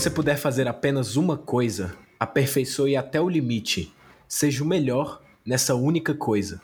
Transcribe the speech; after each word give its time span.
Se 0.00 0.04
você 0.04 0.10
puder 0.10 0.38
fazer 0.38 0.66
apenas 0.66 1.14
uma 1.16 1.36
coisa, 1.36 1.94
aperfeiçoe 2.18 2.96
até 2.96 3.20
o 3.20 3.28
limite. 3.28 3.92
Seja 4.26 4.64
o 4.64 4.66
melhor 4.66 5.20
nessa 5.44 5.74
única 5.74 6.14
coisa. 6.14 6.58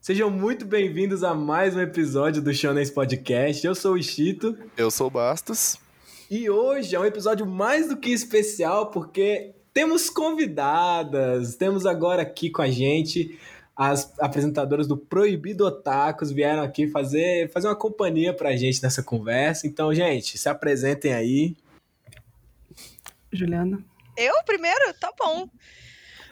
Sejam 0.00 0.30
muito 0.30 0.64
bem-vindos 0.64 1.24
a 1.24 1.34
mais 1.34 1.74
um 1.74 1.80
episódio 1.80 2.40
do 2.40 2.54
Shonens 2.54 2.88
Podcast. 2.88 3.66
Eu 3.66 3.74
sou 3.74 3.94
o 3.94 4.00
Chito. 4.00 4.56
Eu 4.76 4.92
sou 4.92 5.08
o 5.08 5.10
Bastos. 5.10 5.76
E 6.30 6.48
hoje 6.48 6.94
é 6.94 7.00
um 7.00 7.04
episódio 7.04 7.44
mais 7.44 7.88
do 7.88 7.96
que 7.96 8.10
especial 8.10 8.92
porque 8.92 9.52
temos 9.74 10.08
convidadas. 10.08 11.56
Temos 11.56 11.84
agora 11.84 12.22
aqui 12.22 12.48
com 12.48 12.62
a 12.62 12.70
gente 12.70 13.36
as 13.76 14.14
apresentadoras 14.20 14.86
do 14.86 14.96
Proibido 14.96 15.66
Otakus 15.66 16.30
vieram 16.30 16.62
aqui 16.62 16.86
fazer, 16.86 17.50
fazer 17.50 17.66
uma 17.66 17.76
companhia 17.76 18.32
pra 18.32 18.56
gente 18.56 18.80
nessa 18.82 19.02
conversa. 19.02 19.66
Então, 19.66 19.92
gente, 19.92 20.38
se 20.38 20.48
apresentem 20.48 21.12
aí. 21.12 21.56
Juliana. 23.32 23.84
Eu 24.16 24.34
primeiro? 24.44 24.94
Tá 24.94 25.12
bom. 25.18 25.48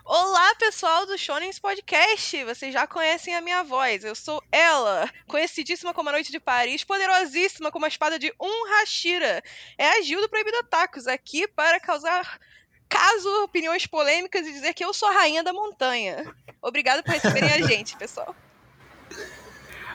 Olá, 0.04 0.54
pessoal 0.56 1.06
do 1.06 1.16
Shonens 1.16 1.58
Podcast! 1.58 2.44
Vocês 2.44 2.72
já 2.74 2.86
conhecem 2.86 3.34
a 3.34 3.40
minha 3.40 3.62
voz. 3.62 4.04
Eu 4.04 4.14
sou 4.14 4.42
ela, 4.52 5.10
conhecidíssima 5.26 5.94
como 5.94 6.10
a 6.10 6.12
Noite 6.12 6.30
de 6.30 6.38
Paris, 6.38 6.84
poderosíssima 6.84 7.72
como 7.72 7.86
a 7.86 7.88
espada 7.88 8.18
de 8.18 8.32
Um 8.38 8.68
Hashira. 8.68 9.42
É 9.78 9.98
a 9.98 10.02
Gil 10.02 10.20
do 10.20 10.28
Proibido 10.28 10.58
Otakus, 10.58 11.06
aqui 11.06 11.48
para 11.48 11.80
causar 11.80 12.38
caso, 12.86 13.28
opiniões 13.44 13.86
polêmicas 13.86 14.46
e 14.46 14.52
dizer 14.52 14.74
que 14.74 14.84
eu 14.84 14.92
sou 14.92 15.08
a 15.08 15.12
rainha 15.12 15.42
da 15.42 15.52
montanha. 15.54 16.34
Obrigada 16.60 17.02
por 17.02 17.12
receberem 17.12 17.50
a 17.50 17.60
gente, 17.66 17.96
pessoal. 17.96 18.36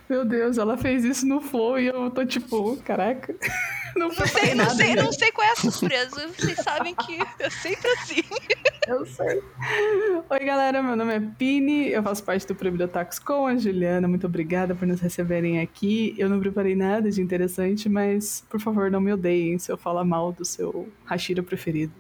Meu 0.09 0.25
Deus, 0.25 0.57
ela 0.57 0.75
fez 0.75 1.05
isso 1.05 1.23
no 1.27 1.39
Flow 1.39 1.77
e 1.77 1.85
eu 1.85 2.09
tô 2.09 2.25
tipo, 2.25 2.75
caraca. 2.77 3.35
Não, 3.95 4.07
não 4.09 4.27
sei, 4.27 4.53
não 4.53 4.69
sei, 4.69 4.95
não 4.95 5.11
sei 5.11 5.31
qual 5.31 5.47
é 5.47 5.51
a 5.51 5.55
surpresa. 5.55 6.27
Vocês 6.27 6.59
sabem 6.59 6.93
que 6.93 7.17
é 7.39 7.49
sempre 7.49 7.89
assim. 7.93 8.21
Eu 8.87 9.03
sei. 9.03 9.41
Oi, 10.29 10.39
galera, 10.45 10.81
meu 10.83 10.95
nome 10.95 11.15
é 11.15 11.19
Pini, 11.19 11.89
eu 11.89 12.03
faço 12.03 12.23
parte 12.23 12.45
do 12.45 12.53
Proibido 12.53 12.87
Tacos 12.87 13.17
com 13.17 13.47
a 13.47 13.57
Juliana. 13.57 14.07
Muito 14.07 14.27
obrigada 14.27 14.75
por 14.75 14.87
nos 14.87 15.01
receberem 15.01 15.59
aqui. 15.59 16.13
Eu 16.19 16.29
não 16.29 16.39
preparei 16.39 16.75
nada 16.75 17.09
de 17.09 17.19
interessante, 17.19 17.89
mas 17.89 18.45
por 18.47 18.59
favor, 18.59 18.91
não 18.91 19.01
me 19.01 19.11
odeiem 19.11 19.57
se 19.57 19.71
eu 19.71 19.77
falar 19.77 20.05
mal 20.05 20.31
do 20.31 20.45
seu 20.45 20.87
Hashira 21.05 21.41
preferido. 21.41 21.91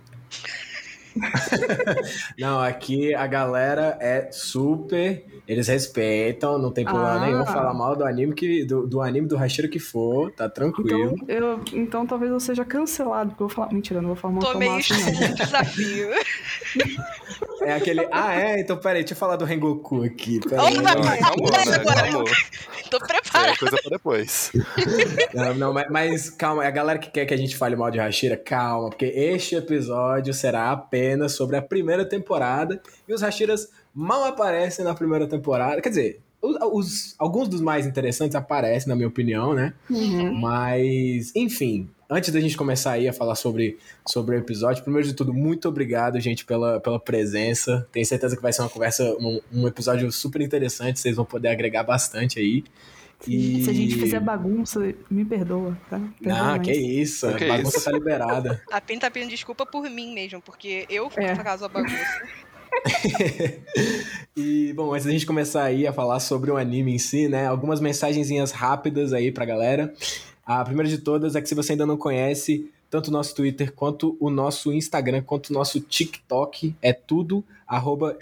não, 2.37 2.59
aqui 2.59 3.13
a 3.13 3.27
galera 3.27 3.97
é 3.99 4.29
super. 4.31 5.25
Eles 5.47 5.67
respeitam, 5.67 6.59
não 6.59 6.71
tem 6.71 6.85
problema 6.85 7.13
ah. 7.13 7.25
nenhum 7.25 7.45
falar 7.45 7.73
mal 7.73 7.95
do 7.95 8.05
anime 8.05 8.33
que 8.33 8.63
do, 8.65 8.85
do 8.85 9.01
anime 9.01 9.27
do 9.27 9.35
Hashira 9.35 9.67
que 9.67 9.79
for, 9.79 10.31
tá 10.31 10.47
tranquilo. 10.47 11.15
Então, 11.23 11.35
eu, 11.35 11.61
então 11.73 12.05
talvez 12.05 12.31
eu 12.31 12.39
seja 12.39 12.63
cancelado, 12.63 13.31
porque 13.31 13.43
eu 13.43 13.47
vou 13.47 13.55
falar. 13.55 13.73
Mentira, 13.73 14.01
não 14.01 14.09
vou 14.09 14.15
falar 14.15 14.33
mal 14.35 14.43
Tomei 14.43 14.77
isso 14.77 14.93
como 14.93 15.35
desafio. 15.35 16.09
É 17.61 17.73
aquele. 17.73 18.07
Ah, 18.11 18.33
é? 18.33 18.59
Então 18.59 18.77
peraí, 18.77 19.01
deixa 19.01 19.13
eu 19.13 19.17
falar 19.17 19.35
do 19.35 19.45
Rengoku 19.45 20.03
aqui. 20.03 20.39
Peraí, 20.39 20.77
oh, 20.77 20.81
vai, 20.81 20.95
vai, 20.95 21.19
agora. 21.19 22.23
Tô 22.89 22.99
preparado. 22.99 23.53
É 23.53 23.57
coisa 23.57 23.77
pra 23.81 23.89
depois. 23.89 24.51
Não, 25.33 25.53
não 25.53 25.73
mas, 25.73 25.87
mas, 25.89 26.29
calma, 26.29 26.65
a 26.65 26.71
galera 26.71 26.97
que 26.97 27.11
quer 27.11 27.25
que 27.25 27.33
a 27.33 27.37
gente 27.37 27.55
fale 27.55 27.75
mal 27.75 27.91
de 27.91 27.99
Hashira, 27.99 28.35
calma, 28.35 28.89
porque 28.89 29.05
este 29.05 29.55
episódio 29.55 30.33
será 30.33 30.71
apenas 30.71 31.08
sobre 31.29 31.55
a 31.57 31.61
primeira 31.61 32.05
temporada 32.05 32.81
e 33.07 33.13
os 33.13 33.21
Hashiras 33.21 33.69
mal 33.93 34.23
aparecem 34.25 34.83
na 34.85 34.93
primeira 34.93 35.27
temporada. 35.27 35.81
Quer 35.81 35.89
dizer, 35.89 36.21
os, 36.41 36.57
os, 36.71 37.15
alguns 37.17 37.47
dos 37.47 37.61
mais 37.61 37.85
interessantes 37.85 38.35
aparecem, 38.35 38.87
na 38.87 38.95
minha 38.95 39.07
opinião, 39.07 39.53
né? 39.53 39.73
Uhum. 39.89 40.33
Mas, 40.35 41.35
enfim, 41.35 41.89
antes 42.09 42.31
da 42.31 42.39
gente 42.39 42.55
começar 42.55 42.93
aí 42.93 43.07
a 43.07 43.13
falar 43.13 43.35
sobre, 43.35 43.77
sobre 44.07 44.35
o 44.35 44.39
episódio, 44.39 44.83
primeiro 44.83 45.07
de 45.07 45.13
tudo, 45.13 45.33
muito 45.33 45.67
obrigado, 45.67 46.19
gente, 46.19 46.45
pela, 46.45 46.79
pela 46.79 46.99
presença. 46.99 47.87
Tenho 47.91 48.05
certeza 48.05 48.35
que 48.35 48.41
vai 48.41 48.53
ser 48.53 48.61
uma 48.61 48.69
conversa, 48.69 49.03
um, 49.19 49.39
um 49.53 49.67
episódio 49.67 50.11
super 50.11 50.41
interessante, 50.41 50.99
vocês 50.99 51.15
vão 51.15 51.25
poder 51.25 51.49
agregar 51.49 51.83
bastante 51.83 52.39
aí. 52.39 52.63
E... 53.27 53.63
Se 53.63 53.69
a 53.69 53.73
gente 53.73 53.95
fizer 53.95 54.19
bagunça, 54.19 54.93
me 55.09 55.25
perdoa, 55.25 55.77
tá? 55.89 55.99
Perdoa 56.21 56.55
ah, 56.55 56.59
que 56.59 56.71
isso. 56.71 57.27
a 57.27 57.31
bagunça 57.31 57.77
isso? 57.77 57.85
tá 57.85 57.91
liberada. 57.91 58.63
A 58.71 58.79
Pin 58.79 58.97
tá 58.97 59.11
pedindo 59.11 59.29
desculpa 59.29 59.65
por 59.65 59.89
mim 59.89 60.13
mesmo, 60.13 60.41
porque 60.41 60.85
eu 60.89 61.09
fui 61.09 61.25
é. 61.25 61.35
por 61.35 61.43
causa 61.43 61.67
da 61.67 61.73
bagunça. 61.73 62.23
e, 64.37 64.71
bom, 64.73 64.93
antes 64.93 65.05
da 65.05 65.11
gente 65.11 65.25
começar 65.25 65.63
aí 65.63 65.85
a 65.85 65.91
falar 65.91 66.19
sobre 66.19 66.49
o 66.49 66.57
anime 66.57 66.93
em 66.93 66.99
si, 66.99 67.27
né? 67.27 67.45
Algumas 67.45 67.81
mensagenzinhas 67.81 68.51
rápidas 68.51 69.11
aí 69.11 69.31
pra 69.31 69.45
galera. 69.45 69.93
A 70.45 70.63
primeira 70.63 70.89
de 70.89 70.99
todas 70.99 71.35
é 71.35 71.41
que 71.41 71.49
se 71.49 71.55
você 71.55 71.73
ainda 71.73 71.85
não 71.85 71.97
conhece, 71.97 72.71
tanto 72.89 73.09
o 73.09 73.11
nosso 73.11 73.35
Twitter 73.35 73.71
quanto 73.71 74.17
o 74.19 74.29
nosso 74.29 74.73
Instagram, 74.73 75.21
quanto 75.21 75.49
o 75.49 75.53
nosso 75.53 75.79
TikTok, 75.79 76.75
é 76.81 76.91
tudo 76.91 77.43
arroba 77.67 78.17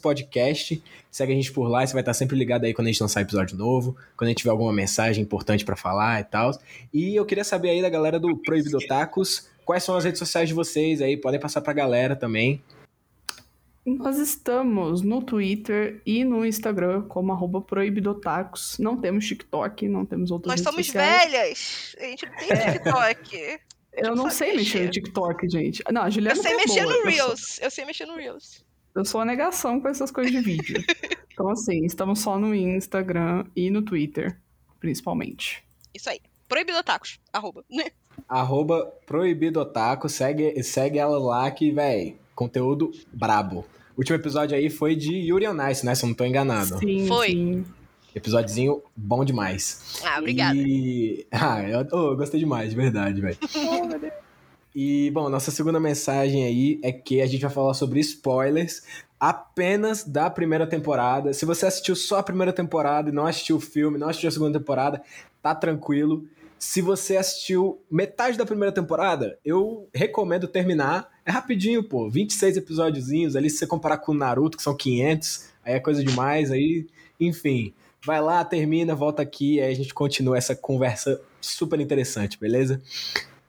Podcast. 0.00 0.82
Segue 1.10 1.32
a 1.32 1.36
gente 1.36 1.52
por 1.52 1.68
lá, 1.68 1.86
você 1.86 1.92
vai 1.92 2.00
estar 2.00 2.14
sempre 2.14 2.36
ligado 2.36 2.64
aí 2.64 2.72
quando 2.72 2.86
a 2.86 2.90
gente 2.90 3.02
lançar 3.02 3.20
episódio 3.20 3.56
novo, 3.56 3.94
quando 4.16 4.28
a 4.28 4.30
gente 4.30 4.38
tiver 4.38 4.50
alguma 4.50 4.72
mensagem 4.72 5.22
importante 5.22 5.64
para 5.64 5.76
falar 5.76 6.20
e 6.20 6.24
tal. 6.24 6.52
E 6.92 7.14
eu 7.14 7.26
queria 7.26 7.44
saber 7.44 7.70
aí 7.70 7.82
da 7.82 7.90
galera 7.90 8.18
do 8.18 8.34
Proibido 8.36 8.78
Tacos, 8.86 9.48
quais 9.64 9.84
são 9.84 9.94
as 9.96 10.04
redes 10.04 10.18
sociais 10.18 10.48
de 10.48 10.54
vocês 10.54 11.02
aí, 11.02 11.16
podem 11.16 11.38
passar 11.38 11.60
pra 11.60 11.72
galera 11.74 12.16
também. 12.16 12.62
Nós 13.84 14.18
estamos 14.18 15.00
no 15.00 15.22
Twitter 15.22 16.02
e 16.04 16.22
no 16.22 16.44
Instagram 16.44 17.02
como 17.02 17.32
arroba 17.32 17.60
proibidotacos. 17.60 18.78
Não 18.78 18.98
temos 18.98 19.26
TikTok, 19.26 19.88
não 19.88 20.04
temos 20.04 20.30
outras 20.30 20.56
Nós 20.56 20.60
somos 20.60 20.86
sociais. 20.86 21.30
velhas. 21.30 21.96
A 21.98 22.04
gente 22.04 22.26
não 22.26 22.36
tem 22.36 22.52
é. 22.52 22.72
TikTok. 22.72 23.60
Eu 23.98 24.14
não 24.14 24.30
sei 24.30 24.56
mexer 24.56 24.84
no 24.84 24.90
TikTok, 24.90 25.48
gente. 25.48 25.82
Não, 25.90 26.02
a 26.02 26.10
Juliana 26.10 26.36
Eu 26.36 26.42
sei 26.42 26.52
é 26.52 26.56
mexer 26.56 26.82
boa. 26.82 26.96
no 26.96 27.04
Reels. 27.04 27.30
Eu, 27.30 27.36
sou... 27.36 27.64
eu 27.64 27.70
sei 27.70 27.84
mexer 27.84 28.06
no 28.06 28.16
Reels. 28.16 28.64
Eu 28.94 29.04
sou 29.04 29.20
a 29.20 29.24
negação 29.24 29.80
com 29.80 29.88
essas 29.88 30.10
coisas 30.10 30.32
de 30.32 30.40
vídeo. 30.40 30.82
então, 31.32 31.48
assim, 31.48 31.84
estamos 31.84 32.20
só 32.20 32.38
no 32.38 32.54
Instagram 32.54 33.44
e 33.54 33.70
no 33.70 33.82
Twitter, 33.82 34.40
principalmente. 34.80 35.64
Isso 35.94 36.10
aí. 36.10 36.20
Proibidotacos. 36.48 37.20
Arroba. 37.32 37.64
Arroba 38.28 38.86
Proibidotacos. 39.06 40.12
Segue, 40.12 40.62
segue 40.62 40.98
ela 40.98 41.18
lá 41.18 41.50
que, 41.50 41.70
véi, 41.70 42.16
conteúdo 42.34 42.90
brabo. 43.12 43.64
O 43.96 44.00
último 44.00 44.16
episódio 44.16 44.56
aí 44.56 44.70
foi 44.70 44.94
de 44.94 45.14
Yuri 45.14 45.46
on 45.48 45.68
Ice, 45.68 45.84
né? 45.84 45.94
Se 45.94 46.04
eu 46.04 46.08
não 46.08 46.14
tô 46.14 46.24
enganado. 46.24 46.78
Sim, 46.78 47.06
foi. 47.06 47.30
Sim. 47.30 47.64
Episódiozinho 48.14 48.82
bom 48.96 49.24
demais. 49.24 50.00
Ah, 50.04 50.18
obrigada. 50.18 50.56
E... 50.56 51.26
Ah, 51.32 51.62
eu, 51.62 51.86
oh, 51.92 52.10
eu 52.12 52.16
gostei 52.16 52.40
demais, 52.40 52.70
de 52.70 52.76
verdade, 52.76 53.20
velho. 53.20 53.36
e, 54.74 55.10
bom, 55.10 55.28
nossa 55.28 55.50
segunda 55.50 55.78
mensagem 55.78 56.44
aí 56.44 56.80
é 56.82 56.90
que 56.90 57.20
a 57.20 57.26
gente 57.26 57.42
vai 57.42 57.50
falar 57.50 57.74
sobre 57.74 58.00
spoilers 58.00 58.82
apenas 59.20 60.04
da 60.04 60.30
primeira 60.30 60.66
temporada. 60.66 61.32
Se 61.32 61.44
você 61.44 61.66
assistiu 61.66 61.96
só 61.96 62.18
a 62.18 62.22
primeira 62.22 62.52
temporada 62.52 63.10
e 63.10 63.12
não 63.12 63.26
assistiu 63.26 63.56
o 63.56 63.60
filme, 63.60 63.98
não 63.98 64.08
assistiu 64.08 64.28
a 64.28 64.32
segunda 64.32 64.58
temporada, 64.58 65.02
tá 65.42 65.54
tranquilo. 65.54 66.24
Se 66.58 66.80
você 66.80 67.16
assistiu 67.16 67.80
metade 67.90 68.36
da 68.36 68.44
primeira 68.44 68.72
temporada, 68.72 69.38
eu 69.44 69.88
recomendo 69.94 70.48
terminar. 70.48 71.08
É 71.24 71.30
rapidinho, 71.30 71.84
pô. 71.84 72.10
26 72.10 72.56
episódiozinhos 72.56 73.36
ali, 73.36 73.48
se 73.48 73.58
você 73.58 73.66
comparar 73.66 73.98
com 73.98 74.12
o 74.12 74.14
Naruto, 74.14 74.56
que 74.56 74.62
são 74.62 74.76
500, 74.76 75.48
aí 75.64 75.74
é 75.74 75.80
coisa 75.80 76.02
demais, 76.02 76.50
aí, 76.50 76.86
enfim. 77.20 77.72
Vai 78.04 78.20
lá, 78.20 78.44
termina, 78.44 78.94
volta 78.94 79.22
aqui, 79.22 79.60
aí 79.60 79.72
a 79.72 79.76
gente 79.76 79.92
continua 79.92 80.38
essa 80.38 80.54
conversa 80.54 81.20
super 81.40 81.80
interessante, 81.80 82.38
beleza? 82.38 82.80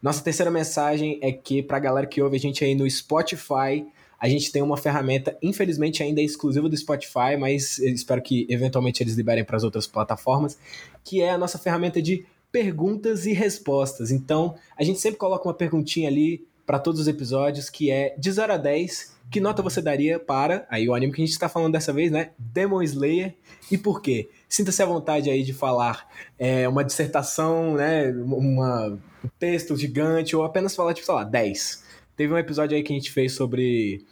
Nossa 0.01 0.23
terceira 0.23 0.49
mensagem 0.49 1.19
é 1.21 1.31
que 1.31 1.61
pra 1.61 1.77
galera 1.77 2.07
que 2.07 2.21
ouve 2.21 2.37
a 2.37 2.39
gente 2.39 2.63
aí 2.63 2.73
no 2.73 2.89
Spotify, 2.89 3.85
a 4.19 4.27
gente 4.27 4.51
tem 4.51 4.61
uma 4.61 4.75
ferramenta, 4.75 5.37
infelizmente 5.41 6.01
ainda 6.01 6.19
é 6.19 6.23
exclusiva 6.23 6.67
do 6.67 6.75
Spotify, 6.75 7.37
mas 7.39 7.79
espero 7.79 8.21
que 8.21 8.45
eventualmente 8.49 9.03
eles 9.03 9.15
liberem 9.15 9.43
para 9.43 9.55
as 9.55 9.63
outras 9.63 9.87
plataformas, 9.87 10.57
que 11.03 11.21
é 11.21 11.31
a 11.31 11.37
nossa 11.37 11.57
ferramenta 11.57 12.01
de 12.01 12.25
perguntas 12.51 13.25
e 13.25 13.33
respostas. 13.33 14.11
Então, 14.11 14.55
a 14.77 14.83
gente 14.83 14.99
sempre 14.99 15.19
coloca 15.19 15.47
uma 15.47 15.53
perguntinha 15.53 16.09
ali 16.09 16.45
para 16.65 16.79
todos 16.79 17.01
os 17.01 17.07
episódios, 17.07 17.69
que 17.69 17.91
é 17.91 18.15
de 18.17 18.31
0 18.31 18.53
a 18.53 18.57
10, 18.57 19.15
que 19.29 19.39
nota 19.39 19.61
você 19.61 19.81
daria 19.81 20.19
para, 20.19 20.65
aí 20.69 20.87
o 20.89 20.93
anime 20.93 21.13
que 21.13 21.21
a 21.21 21.25
gente 21.25 21.33
está 21.33 21.47
falando 21.47 21.73
dessa 21.73 21.93
vez, 21.93 22.11
né? 22.11 22.31
Demon 22.37 22.81
Slayer, 22.81 23.35
e 23.71 23.77
por 23.77 24.01
quê? 24.01 24.29
Sinta-se 24.47 24.81
à 24.81 24.85
vontade 24.85 25.29
aí 25.29 25.43
de 25.43 25.53
falar 25.53 26.07
é, 26.37 26.67
uma 26.67 26.83
dissertação, 26.83 27.75
né? 27.75 28.09
Uma, 28.11 28.99
um 29.23 29.29
texto 29.37 29.75
gigante, 29.77 30.35
ou 30.35 30.43
apenas 30.43 30.75
falar, 30.75 30.93
tipo, 30.93 31.05
sei 31.05 31.15
lá, 31.15 31.23
10. 31.23 31.83
Teve 32.15 32.33
um 32.33 32.37
episódio 32.37 32.75
aí 32.75 32.83
que 32.83 32.91
a 32.91 32.95
gente 32.95 33.11
fez 33.11 33.33
sobre 33.33 34.05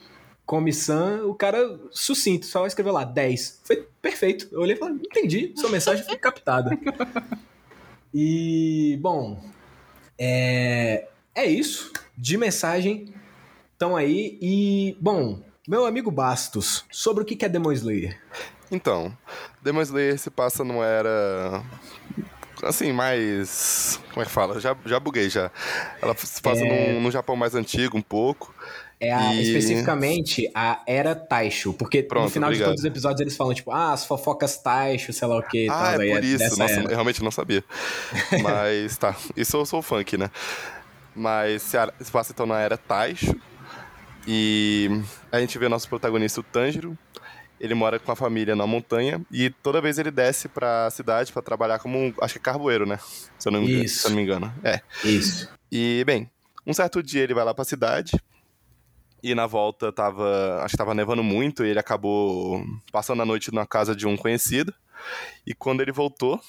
comissão, 0.46 1.30
o 1.30 1.36
cara 1.36 1.78
sucinto, 1.92 2.46
só 2.46 2.66
escreveu 2.66 2.94
lá 2.94 3.04
10. 3.04 3.62
Foi 3.64 3.86
perfeito. 4.02 4.48
Eu 4.52 4.62
olhei 4.62 4.76
e 4.76 4.80
falei, 4.80 4.96
entendi, 4.96 5.54
sua 5.58 5.70
mensagem 5.70 6.06
foi 6.06 6.18
captada. 6.18 6.78
E, 8.14 8.98
bom, 9.02 9.44
é, 10.18 11.08
é 11.36 11.46
isso. 11.46 11.92
De 12.18 12.38
mensagem, 12.38 13.14
estão 13.78 13.96
aí. 13.96 14.38
E, 14.42 14.98
bom, 15.00 15.40
meu 15.68 15.86
amigo 15.86 16.10
Bastos, 16.10 16.84
sobre 16.92 17.22
o 17.24 17.26
que 17.26 17.46
é 17.46 17.48
Demon 17.48 17.72
Slayer? 17.72 18.20
Então, 18.72 19.16
Demon 19.62 19.82
Slayer 19.84 20.18
se 20.18 20.32
passa 20.32 20.64
numa 20.64 20.84
era 20.86 21.64
assim, 22.64 22.92
mais. 22.92 24.00
Como 24.12 24.24
é 24.24 24.26
que 24.26 24.32
fala? 24.32 24.60
Já, 24.60 24.76
já 24.86 25.00
buguei 25.00 25.30
já. 25.30 25.52
Ela 26.02 26.16
se 26.18 26.42
passa 26.42 26.66
É. 26.66 26.94
num, 26.96 27.02
num 27.02 27.12
Japão 27.12 27.36
mais 27.36 27.54
antigo, 27.56 27.96
um 27.98 28.02
pouco. 28.02 28.54
É 29.00 29.14
a- 29.14 29.32
E- 29.36 29.44
especificamente 29.44 30.50
a 30.56 30.82
Era 30.88 31.14
Taisho, 31.14 31.72
porque 31.72 32.02
no 32.02 32.08
Pronto, 32.08 32.32
final 32.32 32.50
de 32.50 32.56
obrigado. 32.56 32.70
todos 32.70 32.82
os 32.82 32.86
episódios 32.86 33.22
eles 33.22 33.38
falam, 33.38 33.54
tipo, 33.54 33.70
ah, 33.72 33.94
as 33.94 34.04
fofocas 34.06 34.58
Taisho, 34.58 35.14
sei 35.14 35.28
lá 35.28 35.38
o 35.38 35.44
que 35.44 35.70
Ah, 35.70 35.94
tal. 35.94 36.02
é 36.02 36.10
por 36.16 36.24
isso. 36.24 36.40
dessa 36.40 36.56
Nossa, 36.58 36.80
eu 36.82 36.88
realmente 36.88 37.24
não 37.24 37.30
sabia. 37.30 37.64
Mas 38.42 38.98
tá. 38.98 39.16
Isso 39.36 39.56
eu 39.56 39.66
sou 39.68 39.84
funk, 39.84 40.18
né? 40.18 40.32
Mas 41.16 41.62
se, 41.62 41.78
a- 41.78 41.94
se 42.02 42.12
passa 42.12 42.32
então 42.34 42.48
na 42.48 42.60
era 42.60 42.76
Taisho. 42.76 43.40
E 44.28 44.90
a 45.32 45.40
gente 45.40 45.58
vê 45.58 45.70
nosso 45.70 45.88
protagonista, 45.88 46.42
o 46.42 46.44
Tanjiro. 46.44 46.98
Ele 47.60 47.74
mora 47.74 47.98
com 47.98 48.12
a 48.12 48.16
família 48.16 48.56
na 48.56 48.68
montanha 48.68 49.20
e 49.32 49.50
toda 49.50 49.82
vez 49.82 49.98
ele 49.98 50.12
desce 50.12 50.48
pra 50.48 50.92
cidade 50.92 51.34
pra 51.34 51.42
trabalhar 51.42 51.80
como, 51.80 51.98
um, 51.98 52.14
acho 52.22 52.36
que 52.36 52.40
é 52.40 52.42
carvoeiro, 52.44 52.86
né? 52.86 53.00
Se 53.40 53.48
eu 53.48 53.52
não, 53.52 53.62
me- 53.62 53.88
se 53.88 54.06
eu 54.06 54.12
não 54.12 54.18
me 54.18 54.22
engano. 54.24 54.54
É. 54.64 54.80
Isso. 55.04 55.50
E, 55.72 56.04
bem, 56.06 56.30
um 56.68 56.74
certo 56.74 57.02
dia 57.02 57.24
ele 57.24 57.34
vai 57.34 57.44
lá 57.44 57.56
pra 57.56 57.66
cidade 57.66 58.12
e 59.24 59.34
na 59.34 59.48
volta 59.48 59.92
tava, 59.92 60.60
acho 60.62 60.74
que 60.74 60.78
tava 60.78 60.94
nevando 60.94 61.24
muito 61.24 61.66
e 61.66 61.70
ele 61.70 61.80
acabou 61.80 62.64
passando 62.92 63.24
a 63.24 63.26
noite 63.26 63.52
na 63.52 63.66
casa 63.66 63.96
de 63.96 64.06
um 64.06 64.16
conhecido. 64.16 64.72
E 65.44 65.56
quando 65.56 65.82
ele 65.82 65.92
voltou, 65.92 66.40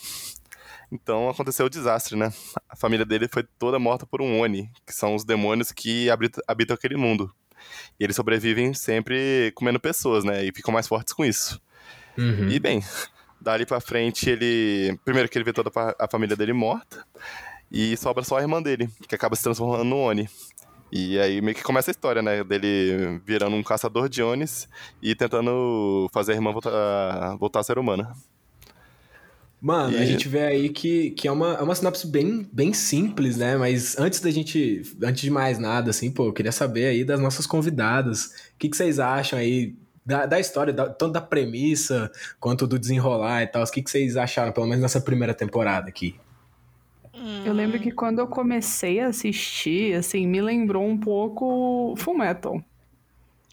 então 0.93 1.31
aconteceu 1.31 1.65
o 1.65 1.71
desastre, 1.71 2.17
né? 2.17 2.31
A 2.69 2.77
família 2.77 3.07
dele 3.07 3.29
foi 3.29 3.45
toda 3.59 3.79
morta 3.79 4.05
por 4.05 4.21
um 4.21 4.41
Oni, 4.41 4.71
que 4.87 4.93
são 4.93 5.15
os 5.15 5.25
demônios 5.25 5.73
que 5.73 6.11
habita- 6.11 6.43
habitam 6.47 6.75
aquele 6.75 6.99
mundo. 6.99 7.35
E 7.99 8.05
eles 8.05 8.17
sobrevivem 8.17 8.75
sempre 8.75 9.53
comendo 9.55 9.79
pessoas, 9.81 10.25
né? 10.25 10.45
E 10.45 10.53
ficam 10.53 10.73
mais 10.73 10.87
fortes 10.89 11.13
com 11.13 11.25
isso. 11.25 11.61
Uhum. 12.17 12.49
E 12.49 12.59
bem, 12.59 12.83
dali 13.41 13.65
pra 13.67 13.81
frente 13.81 14.29
ele. 14.29 14.99
Primeiro 15.05 15.29
que 15.29 15.39
ele 15.39 15.45
vê 15.45 15.53
toda 15.53 15.69
a 15.69 15.73
fa- 15.73 15.97
a 15.99 16.09
família 16.09 16.37
dele 16.37 16.53
morta. 16.53 17.05
E 17.71 17.97
sobra 17.97 18.25
só 18.25 18.39
a 18.39 18.41
irmã 18.41 18.63
dele, 18.63 18.89
que 19.09 19.15
acaba 19.15 19.37
se 19.37 19.43
transformando 19.43 19.85
no 19.85 19.97
Oni. 19.99 20.29
E 20.91 21.19
aí 21.21 21.41
meio 21.43 21.55
que 21.55 21.63
começa 21.63 21.91
a 21.91 21.93
história, 21.93 22.23
né? 22.23 22.43
Dele 22.43 23.21
virando 23.27 23.55
um 23.55 23.63
caçador 23.63 24.09
de 24.09 24.23
Onis 24.23 24.67
e 25.03 25.15
tentando 25.15 26.09
fazer 26.15 26.33
a 26.33 26.35
irmã 26.37 26.51
voltar, 26.51 27.37
voltar 27.37 27.61
a 27.61 27.63
ser 27.63 27.79
humana. 27.79 28.15
Mano, 29.61 29.97
a 29.97 30.03
E- 30.03 30.07
gente 30.07 30.29
vê 30.29 30.43
aí 30.45 30.69
que, 30.69 31.11
que 31.11 31.27
é, 31.27 31.33
uma, 31.33 31.55
é 31.55 31.63
uma 31.63 31.75
sinopse 31.75 32.07
bem, 32.07 32.49
bem 32.53 32.73
simples, 32.73 33.37
né? 33.37 33.57
Mas 33.57 33.99
antes 33.99 34.21
da 34.21 34.31
gente, 34.31 34.83
antes 35.03 35.21
de 35.23 35.31
mais 35.31 35.59
nada, 35.59 35.91
assim, 35.91 36.11
pô, 36.13 36.27
eu 36.27 36.33
queria 36.33 36.53
saber 36.53 36.87
aí 36.87 37.05
das 37.05 37.19
nossas 37.21 37.47
convidadas. 37.47 38.27
O 38.27 38.59
que, 38.59 38.69
que 38.69 38.77
vocês 38.77 39.01
acham 39.01 39.37
aí 39.39 39.75
da, 40.07 40.27
da 40.27 40.39
história, 40.39 40.73
da- 40.73 40.89
tanto 40.89 41.13
da 41.13 41.21
premissa 41.21 42.11
quanto 42.39 42.67
do 42.69 42.79
desenrolar 42.79 43.43
e 43.43 43.47
tal? 43.49 43.63
O 43.65 43.67
que, 43.71 43.83
que 43.83 43.91
vocês 43.91 44.17
acharam, 44.17 44.53
pelo 44.53 44.67
menos 44.67 44.83
nessa 44.83 45.01
primeira 45.01 45.35
temporada 45.35 45.89
aqui? 45.89 46.15
Eu 47.45 47.53
lembro 47.53 47.81
que 47.81 47.91
quando 47.91 48.21
eu 48.21 48.29
comecei 48.29 49.01
a 49.01 49.09
assistir, 49.09 49.95
assim, 49.95 50.27
me 50.27 50.41
lembrou 50.41 50.87
um 50.87 50.97
pouco 50.97 51.95
Full 51.97 52.17
Metal. 52.17 52.63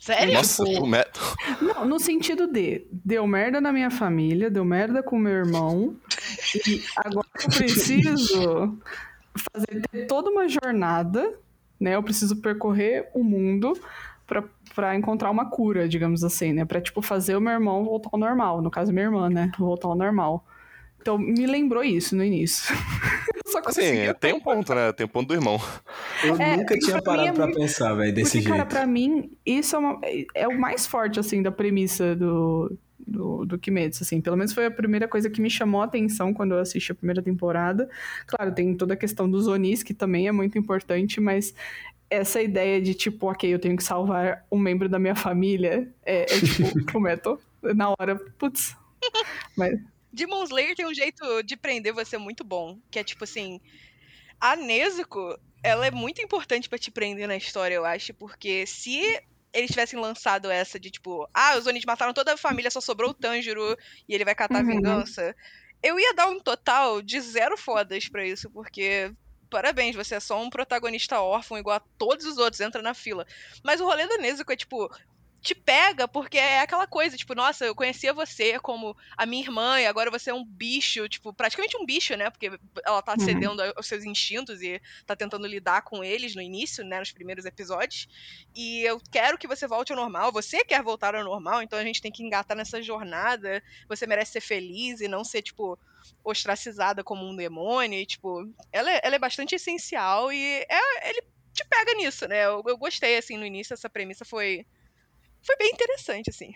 Sério? 0.06 0.34
Nossa, 0.36 0.64
tipo- 0.64 0.84
o 0.84 0.88
Metal. 0.88 1.24
Não, 1.62 1.86
no 1.86 2.00
sentido 2.00 2.46
de 2.46 2.86
deu 2.92 3.26
merda 3.26 3.60
na 3.60 3.72
minha 3.74 3.90
família, 3.90 4.52
deu 4.52 4.64
merda 4.64 5.02
com 5.02 5.18
meu 5.18 5.32
irmão, 5.34 5.96
e 6.68 6.84
agora 6.98 7.28
eu 7.44 7.50
preciso 7.58 8.78
fazer 9.54 9.82
ter 9.92 10.06
toda 10.06 10.30
uma 10.30 10.48
jornada, 10.48 11.34
né? 11.80 11.96
Eu 11.96 12.04
preciso 12.04 12.36
percorrer 12.40 13.10
o 13.16 13.24
mundo 13.24 13.74
pra, 14.28 14.44
pra 14.76 14.96
encontrar 14.96 15.32
uma 15.32 15.50
cura, 15.50 15.88
digamos 15.90 16.24
assim, 16.24 16.54
né? 16.54 16.66
Pra, 16.66 16.80
tipo, 16.80 17.02
fazer 17.02 17.36
o 17.36 17.42
meu 17.42 17.54
irmão 17.54 17.84
voltar 17.84 18.10
ao 18.14 18.20
normal. 18.20 18.62
No 18.62 18.70
caso, 18.70 18.94
minha 18.94 19.06
irmã, 19.06 19.28
né? 19.30 19.52
Voltar 19.58 19.88
ao 19.88 19.96
normal. 19.96 20.46
Então, 21.02 21.18
me 21.18 21.46
lembrou 21.48 21.84
isso 21.84 22.16
no 22.16 22.24
início. 22.24 22.74
Só 23.64 23.70
Assim, 23.70 23.82
consegui 23.82 24.14
tem 24.20 24.34
um 24.34 24.40
ponto, 24.40 24.76
né? 24.76 24.92
Tem 24.94 25.06
um 25.06 25.10
ponto 25.10 25.28
do 25.28 25.34
irmão. 25.34 25.60
Eu 26.24 26.36
É, 26.36 26.58
nunca 26.58 26.78
tinha 26.78 27.02
parado 27.02 27.30
é 27.30 27.32
pra 27.32 27.46
muito- 27.46 27.60
pensar, 27.60 27.94
velho, 27.94 28.14
desse 28.14 28.34
Porque, 28.38 28.48
cara, 28.50 28.62
jeito. 28.62 28.70
pra 28.70 28.86
mim, 28.88 29.32
isso 29.46 29.76
é, 29.76 29.80
uma- 29.80 30.00
é 30.34 30.48
o 30.48 30.60
mais 30.60 30.86
forte, 30.86 31.20
assim, 31.20 31.42
da 31.42 31.52
premissa 31.52 32.16
do, 32.16 32.78
do, 33.00 33.46
do 33.46 33.58
Kimetsu, 33.58 34.04
assim. 34.04 34.20
Pelo 34.22 34.36
menos 34.38 34.54
foi 34.54 34.66
a 34.66 34.72
primeira 34.72 35.08
coisa 35.08 35.30
que 35.30 35.40
me 35.42 35.50
chamou 35.50 35.82
a 35.82 35.86
atenção 35.86 36.34
quando 36.34 36.54
eu 36.54 36.60
assisti 36.60 36.92
a 36.92 36.96
primeira 36.96 37.22
temporada. 37.22 37.90
Claro, 38.28 38.52
tem 38.54 38.76
toda 38.76 38.94
a 38.94 38.98
questão 38.98 39.30
dos 39.30 39.48
Onis, 39.48 39.84
que 39.84 39.94
também 39.94 40.28
é 40.28 40.32
muito 40.32 40.58
importante, 40.58 41.20
mas 41.22 41.54
essa 42.10 42.42
ideia 42.42 42.82
de, 42.82 42.94
tipo, 42.94 43.30
ok, 43.32 43.52
eu 43.52 43.60
tenho 43.60 43.76
que 43.76 43.84
salvar 43.84 44.46
um 44.52 44.60
membro 44.60 44.88
da 44.90 45.00
minha 45.00 45.16
família, 45.16 45.88
é, 46.06 46.22
é 46.24 46.26
tipo, 46.26 46.86
prometo, 46.86 47.40
na 47.64 47.90
hora, 47.90 48.16
putz. 48.38 48.76
Mas, 49.58 49.80
Demon 50.16 50.44
Slayer 50.46 50.76
tem 50.76 50.86
um 50.88 50.94
jeito 50.96 51.44
de 51.44 51.58
prender 51.58 51.94
você 51.94 52.18
muito 52.18 52.44
bom, 52.44 52.80
que 52.92 53.00
é 53.00 53.04
tipo 53.04 53.24
assim, 53.26 53.60
a 54.40 54.56
Nezuko, 54.56 55.36
ela 55.64 55.88
é 55.88 55.92
muito 55.92 56.22
importante 56.22 56.70
pra 56.70 56.78
te 56.80 56.92
prender 56.92 57.28
na 57.28 57.36
história, 57.38 57.76
eu 57.76 57.86
acho, 57.86 58.14
porque 58.16 58.66
se 58.68 59.00
eles 59.54 59.70
tivessem 59.72 60.00
lançado 60.00 60.52
essa 60.52 60.80
de 60.80 60.92
tipo, 60.92 61.28
ah, 61.34 61.58
os 61.58 61.66
Onis 61.68 61.86
mataram 61.86 62.14
toda 62.14 62.34
a 62.34 62.38
família, 62.38 62.70
só 62.72 62.82
sobrou 62.82 63.12
o 63.12 63.14
Tanjiro 63.14 63.76
e 64.08 64.14
ele 64.14 64.26
vai 64.26 64.36
catar 64.36 64.60
a 64.60 64.64
Uhum. 64.64 64.64
vingança, 64.64 65.36
eu 65.84 66.00
ia 66.00 66.14
dar 66.14 66.28
um 66.28 66.40
total 66.40 67.02
de 67.02 67.20
zero 67.22 67.58
fodas 67.58 68.10
pra 68.10 68.26
isso, 68.26 68.52
porque 68.52 69.12
parabéns, 69.50 69.96
você 69.96 70.16
é 70.16 70.20
só 70.20 70.42
um 70.42 70.50
protagonista 70.50 71.22
órfão 71.22 71.58
igual 71.58 71.78
a 71.78 71.84
todos 71.98 72.26
os 72.26 72.38
outros, 72.38 72.60
entra 72.60 72.82
na 72.82 72.94
fila. 72.94 73.26
Mas 73.64 73.80
o 73.80 73.86
rolê 73.86 74.08
da 74.08 74.18
Nezuko 74.18 74.52
é 74.52 74.58
tipo, 74.58 74.90
te 75.46 75.56
pega 75.56 76.08
porque 76.08 76.38
é 76.38 76.60
aquela 76.62 76.88
coisa, 76.88 77.16
tipo, 77.18 77.36
nossa, 77.36 77.66
eu 77.66 77.76
conhecia 77.76 78.14
você 78.14 78.60
como 78.60 78.96
a 79.18 79.26
minha 79.26 79.44
irmã 79.44 79.80
e 79.80 79.86
agora 79.86 80.12
você 80.12 80.32
é 80.32 80.34
um 80.34 80.44
bicho, 80.46 81.08
tipo, 81.08 81.34
praticamente 81.34 81.78
um 81.78 81.86
bicho, 81.86 82.16
né? 82.18 82.30
Porque 82.32 82.50
ela 82.86 83.02
tá 83.04 83.18
Uhum. 83.18 83.20
cedendo 83.20 83.62
aos 83.78 83.88
seus 83.88 84.04
instintos 84.04 84.62
e 84.62 84.82
tá 85.06 85.16
tentando 85.16 85.48
lidar 85.48 85.84
com 85.84 86.04
eles 86.04 86.36
no 86.36 86.42
início, 86.42 86.84
né, 86.84 87.00
nos 87.00 87.12
primeiros 87.12 87.46
episódios. 87.46 88.08
E 88.56 88.82
eu 88.82 89.00
quero 89.12 89.38
que 89.38 89.48
você 89.48 89.68
volte 89.68 89.92
ao 89.94 89.98
normal, 89.98 90.32
você 90.32 90.64
quer 90.66 90.82
voltar 90.84 91.16
ao 91.16 91.24
normal, 91.24 91.62
então 91.62 91.78
a 91.78 91.84
gente 91.84 92.02
tem 92.02 92.12
que 92.12 92.24
engatar 92.24 92.58
nessa 92.58 92.82
jornada. 92.82 93.62
Você 93.90 94.08
merece 94.08 94.34
ser 94.34 94.42
feliz 94.42 95.00
e 95.02 95.08
não 95.08 95.24
ser, 95.24 95.42
tipo, 95.44 95.78
ostracizada 96.24 97.04
como 97.04 97.26
um 97.26 97.36
demônio. 97.36 98.00
E, 98.00 98.06
tipo, 98.06 98.44
ela 98.72 98.92
é, 98.92 99.00
ela 99.04 99.16
é 99.16 99.20
bastante 99.20 99.56
essencial 99.56 100.32
e 100.32 100.66
é- 100.70 101.10
ele 101.10 101.22
te 101.54 101.64
pega 101.70 101.94
nisso, 101.96 102.28
né? 102.28 102.46
Eu, 102.46 102.62
eu 102.68 102.78
gostei, 102.78 103.18
assim, 103.18 103.38
no 103.38 103.46
início, 103.46 103.74
essa 103.74 103.90
premissa 103.90 104.26
foi. 104.26 104.66
Foi 105.46 105.56
bem 105.58 105.70
interessante, 105.74 106.30
assim. 106.30 106.54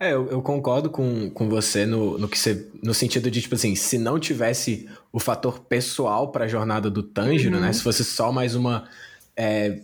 É, 0.00 0.12
eu, 0.12 0.28
eu 0.30 0.40
concordo 0.40 0.88
com, 0.88 1.28
com 1.30 1.48
você 1.48 1.84
no, 1.84 2.16
no 2.18 2.28
que 2.28 2.38
você. 2.38 2.66
No 2.82 2.94
sentido 2.94 3.30
de, 3.30 3.42
tipo 3.42 3.54
assim, 3.54 3.74
se 3.74 3.98
não 3.98 4.18
tivesse 4.18 4.88
o 5.12 5.18
fator 5.18 5.60
pessoal 5.60 6.30
pra 6.30 6.46
jornada 6.48 6.88
do 6.90 7.02
Tanjiro, 7.02 7.56
Uhum. 7.56 7.60
né? 7.62 7.72
Se 7.72 7.82
fosse 7.82 8.04
só 8.04 8.30
mais 8.32 8.54
uma. 8.54 8.88
é, 9.36 9.80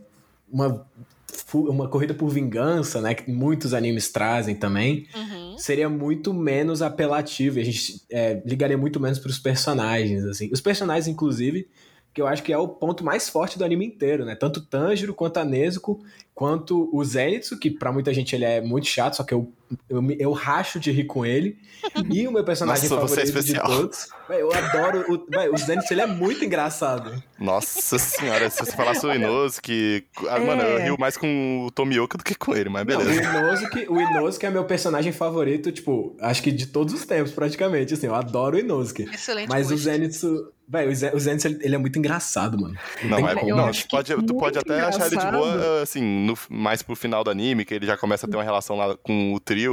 uma, 0.51 0.87
uma 1.53 1.89
corrida 1.89 2.15
por 2.15 2.29
vingança, 2.29 3.01
né? 3.01 3.13
Que 3.15 3.31
muitos 3.31 3.75
animes 3.75 4.09
trazem 4.11 4.55
também. 4.55 5.07
Uhum. 5.15 5.59
Seria 5.59 5.89
muito 5.89 6.33
menos 6.33 6.81
apelativo. 6.81 7.59
e 7.59 7.63
A 7.63 7.65
gente 7.65 8.01
é, 8.11 8.41
ligaria 8.47 8.79
muito 8.79 9.01
menos 9.01 9.19
pros 9.19 9.39
personagens, 9.39 10.25
assim. 10.25 10.49
Os 10.53 10.61
personagens, 10.61 11.09
inclusive, 11.09 11.69
que 12.15 12.23
eu 12.23 12.29
acho 12.29 12.45
que 12.45 12.53
é 12.53 12.57
o 12.57 12.69
ponto 12.69 13.05
mais 13.05 13.29
forte 13.29 13.59
do 13.59 13.65
anime 13.65 13.85
inteiro, 13.85 14.25
né? 14.25 14.37
Tanto 14.37 14.61
Tanjiro 14.61 15.13
quanto 15.13 15.39
a 15.39 15.45
Nezuko, 15.45 16.01
quanto 16.33 16.89
o 16.93 17.05
Zenitsu, 17.05 17.59
que 17.59 17.69
pra 17.69 17.93
muita 17.93 18.15
gente 18.15 18.37
ele 18.37 18.45
é 18.45 18.61
muito 18.61 18.87
chato, 18.87 19.17
só 19.17 19.25
que 19.25 19.35
eu, 19.35 19.53
eu, 19.89 20.01
me- 20.03 20.17
eu 20.19 20.33
racho 20.33 20.79
de 20.81 20.91
rir 20.91 21.05
com 21.05 21.25
ele. 21.25 21.57
E 22.11 22.27
o 22.27 22.33
meu 22.33 22.43
personagem 22.45 22.89
Nossa, 22.89 23.01
você 23.01 23.21
é 23.21 23.27
favorito 23.27 23.33
de 23.33 23.39
especial. 23.41 23.67
todos. 23.67 24.09
Véi, 24.29 24.41
eu 24.41 24.53
adoro 24.53 25.05
o. 25.13 25.27
Véi, 25.31 25.49
o 25.51 25.57
Zenitsu, 25.59 25.93
ele 25.93 26.01
é 26.01 26.07
muito 26.07 26.45
engraçado. 26.45 27.23
Nossa 27.39 27.99
senhora, 27.99 28.49
se 28.49 28.65
você 28.65 28.73
falasse 28.73 29.05
o 29.05 29.13
Inosuke... 29.13 30.05
Ah, 30.29 30.39
Mano, 30.41 30.63
eu 30.63 30.79
É. 30.79 30.85
rio 30.85 30.97
mais 30.99 31.17
com 31.17 31.67
o 31.67 31.71
Tomioka 31.71 32.17
do 32.17 32.25
que 32.25 32.35
com 32.35 32.55
ele, 32.57 32.69
mas 32.71 32.87
Não, 32.87 32.99
beleza. 32.99 33.21
o 33.21 33.39
Inosuke, 33.39 33.87
o 33.89 34.01
Inosuke 34.01 34.47
é 34.47 34.51
meu 34.51 34.65
personagem 34.65 35.13
favorito, 35.13 35.71
tipo, 35.73 36.17
acho 36.21 36.43
que 36.43 36.51
de 36.51 36.67
todos 36.67 36.95
os 36.95 37.05
tempos, 37.05 37.33
praticamente. 37.33 37.93
Assim, 37.95 38.07
eu 38.07 38.15
adoro 38.15 38.57
o 38.57 38.61
Inosuke. 38.61 39.03
Excelente. 39.13 39.49
Mas 39.49 39.71
o. 39.71 39.77
Zenitsu. 39.77 40.51
Véi, 40.67 40.89
o 40.89 40.95
Zen- 40.95 41.11
o 41.15 41.21
Zenitsu, 41.21 41.47
ele, 41.49 41.75
é 41.75 41.79
muito 41.79 41.99
engraçado, 41.99 42.59
mano. 42.59 42.75
Não, 43.03 43.19
tem 43.19 43.27
é, 43.27 43.35
como. 43.35 43.55
não 43.55 43.71
tu 43.71 43.87
pode, 43.91 44.15
tu 44.27 44.35
pode 44.35 44.59
até 44.59 44.81
achar 44.81 45.07
ele 45.09 45.17
de 45.19 45.27
boa, 45.31 45.49
engraçado. 45.51 45.83
assim, 45.83 46.01
no- 46.01 46.39
mais 46.49 46.81
pro 46.83 46.97
final 46.97 47.23
do 47.23 47.31
anime, 47.31 47.67
que 47.67 47.75
ele 47.75 47.85
já 47.87 47.99
começa 47.99 48.27
a 48.27 48.31
ter 48.31 48.35
uma 48.37 48.43
relação 48.43 48.75
lá 48.77 48.97
com 48.97 49.35
o 49.35 49.41
trio, 49.41 49.64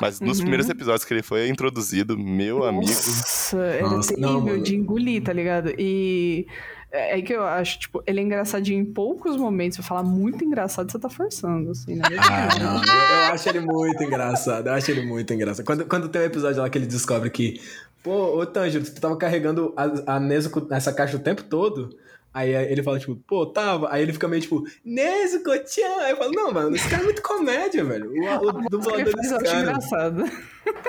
mas 0.00 0.20
nos 0.20 0.38
Uhum. 0.38 0.44
primeiros 0.44 0.68
episódios 0.68 1.04
que 1.04 1.14
ele 1.14 1.22
foi 1.22 1.48
introduzido, 1.48 2.18
meu 2.18 2.64
amigo... 2.64 2.86
Nossa, 2.86 3.58
era 3.58 3.88
Nossa, 3.88 4.14
terrível 4.14 4.56
não, 4.56 4.62
de 4.62 4.76
engolir, 4.76 5.22
tá 5.22 5.32
ligado? 5.32 5.72
E 5.78 6.46
é 6.94 7.14
aí 7.14 7.22
que 7.24 7.32
eu 7.32 7.42
acho, 7.44 7.80
tipo, 7.80 8.02
ele 8.06 8.20
é 8.20 8.22
engraçadinho 8.22 8.80
em 8.80 8.84
poucos 8.84 9.36
momentos. 9.36 9.78
Eu 9.78 9.82
falar 9.84 10.04
muito 10.04 10.44
engraçado, 10.44 10.90
você 10.90 10.96
tá 10.96 11.08
forçando, 11.08 11.72
assim, 11.72 11.96
né? 11.96 12.04
Ah, 12.18 12.48
não. 12.56 12.76
Eu, 12.76 13.26
eu 13.26 13.32
acho 13.32 13.48
ele 13.48 13.60
muito 13.60 14.04
engraçado. 14.04 14.68
Eu 14.68 14.74
acho 14.74 14.90
ele 14.92 15.04
muito 15.04 15.34
engraçado. 15.34 15.66
Quando, 15.66 15.84
quando 15.86 16.08
tem 16.08 16.22
um 16.22 16.24
episódio 16.24 16.62
lá 16.62 16.70
que 16.70 16.78
ele 16.78 16.86
descobre 16.86 17.30
que. 17.30 17.60
Pô, 18.00 18.38
ô 18.38 18.46
Tanjiro, 18.46 18.84
tu 18.84 19.00
tava 19.00 19.16
carregando 19.16 19.74
a, 19.76 20.14
a 20.14 20.20
Nezuko 20.20 20.64
nessa 20.70 20.92
caixa 20.92 21.16
o 21.16 21.20
tempo 21.20 21.42
todo. 21.42 21.90
Aí 22.34 22.50
ele 22.52 22.82
fala, 22.82 22.98
tipo, 22.98 23.14
pô, 23.14 23.46
tava. 23.46 23.88
Aí 23.92 24.02
ele 24.02 24.12
fica 24.12 24.26
meio 24.26 24.42
tipo, 24.42 24.64
Nezuko, 24.84 25.56
tchan. 25.64 26.00
Aí 26.00 26.10
eu 26.10 26.16
falo, 26.16 26.32
não, 26.32 26.50
mano, 26.52 26.74
esse 26.74 26.88
cara 26.88 27.02
é 27.02 27.04
muito 27.04 27.22
comédia, 27.22 27.84
velho. 27.84 28.10
O, 28.10 28.48
o 28.48 28.52
dublador 28.68 29.04
desse 29.14 29.30
faz, 29.30 29.30
eu 29.30 29.36
acho 29.36 29.44
cara 29.44 29.60
engraçado. 29.60 30.24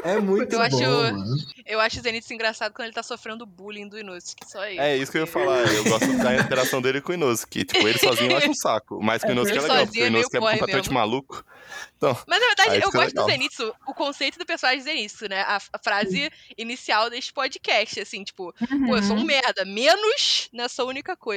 é 0.03 0.19
muito 0.19 0.51
Eu 0.53 0.57
bom, 0.59 0.65
acho- 0.65 0.77
mano. 0.79 1.23
Eu 1.67 1.79
acho 1.79 1.99
o 1.99 2.01
Zenitsu 2.01 2.33
engraçado 2.33 2.73
quando 2.73 2.85
ele 2.87 2.93
tá 2.95 3.03
sofrendo 3.03 3.45
bullying 3.45 3.87
do 3.87 3.97
Inosuke, 3.99 4.45
só 4.47 4.67
isso. 4.67 4.81
É 4.81 4.97
isso 4.97 5.11
que 5.11 5.17
eu 5.17 5.21
ia 5.21 5.27
falar. 5.27 5.59
Eu 5.71 5.83
gosto 5.83 6.17
da 6.17 6.35
interação 6.41 6.81
dele 6.81 6.99
com 7.01 7.11
o 7.11 7.15
Inosuke. 7.15 7.63
Tipo, 7.65 7.87
ele 7.87 7.97
sozinho 7.99 8.31
eu 8.31 8.37
acho 8.37 8.49
um 8.49 8.53
saco. 8.55 8.99
Mas 9.01 9.21
com 9.21 9.29
o 9.29 9.31
Inosuke 9.31 9.57
é 9.57 9.61
legal, 9.61 9.85
porque 9.85 9.99
o 9.99 10.03
é 10.03 10.07
Inosuke 10.07 10.37
é 10.37 10.39
completamente 10.39 10.75
mesmo. 10.89 10.93
maluco. 10.93 11.45
Mas 12.27 12.39
na 12.39 12.47
verdade, 12.47 12.75
eu 12.75 12.91
gosto 12.91 13.13
do 13.15 13.21
legal. 13.21 13.29
Zenitsu, 13.29 13.73
o 13.87 13.93
conceito 13.93 14.37
do 14.37 14.45
personagem 14.45 14.81
Zenitsu, 14.83 15.27
né? 15.27 15.41
A, 15.41 15.57
a 15.73 15.79
frase 15.83 16.31
inicial 16.57 17.09
deste 17.09 17.33
podcast, 17.33 17.99
assim, 17.99 18.23
tipo, 18.23 18.53
pô, 18.87 18.95
eu 18.97 19.03
sou 19.03 19.15
um 19.15 19.19
Uhum. 19.19 19.25
merda, 19.25 19.65
menos 19.65 20.49
nessa 20.53 20.83
única 20.83 21.15
coisa. 21.15 21.34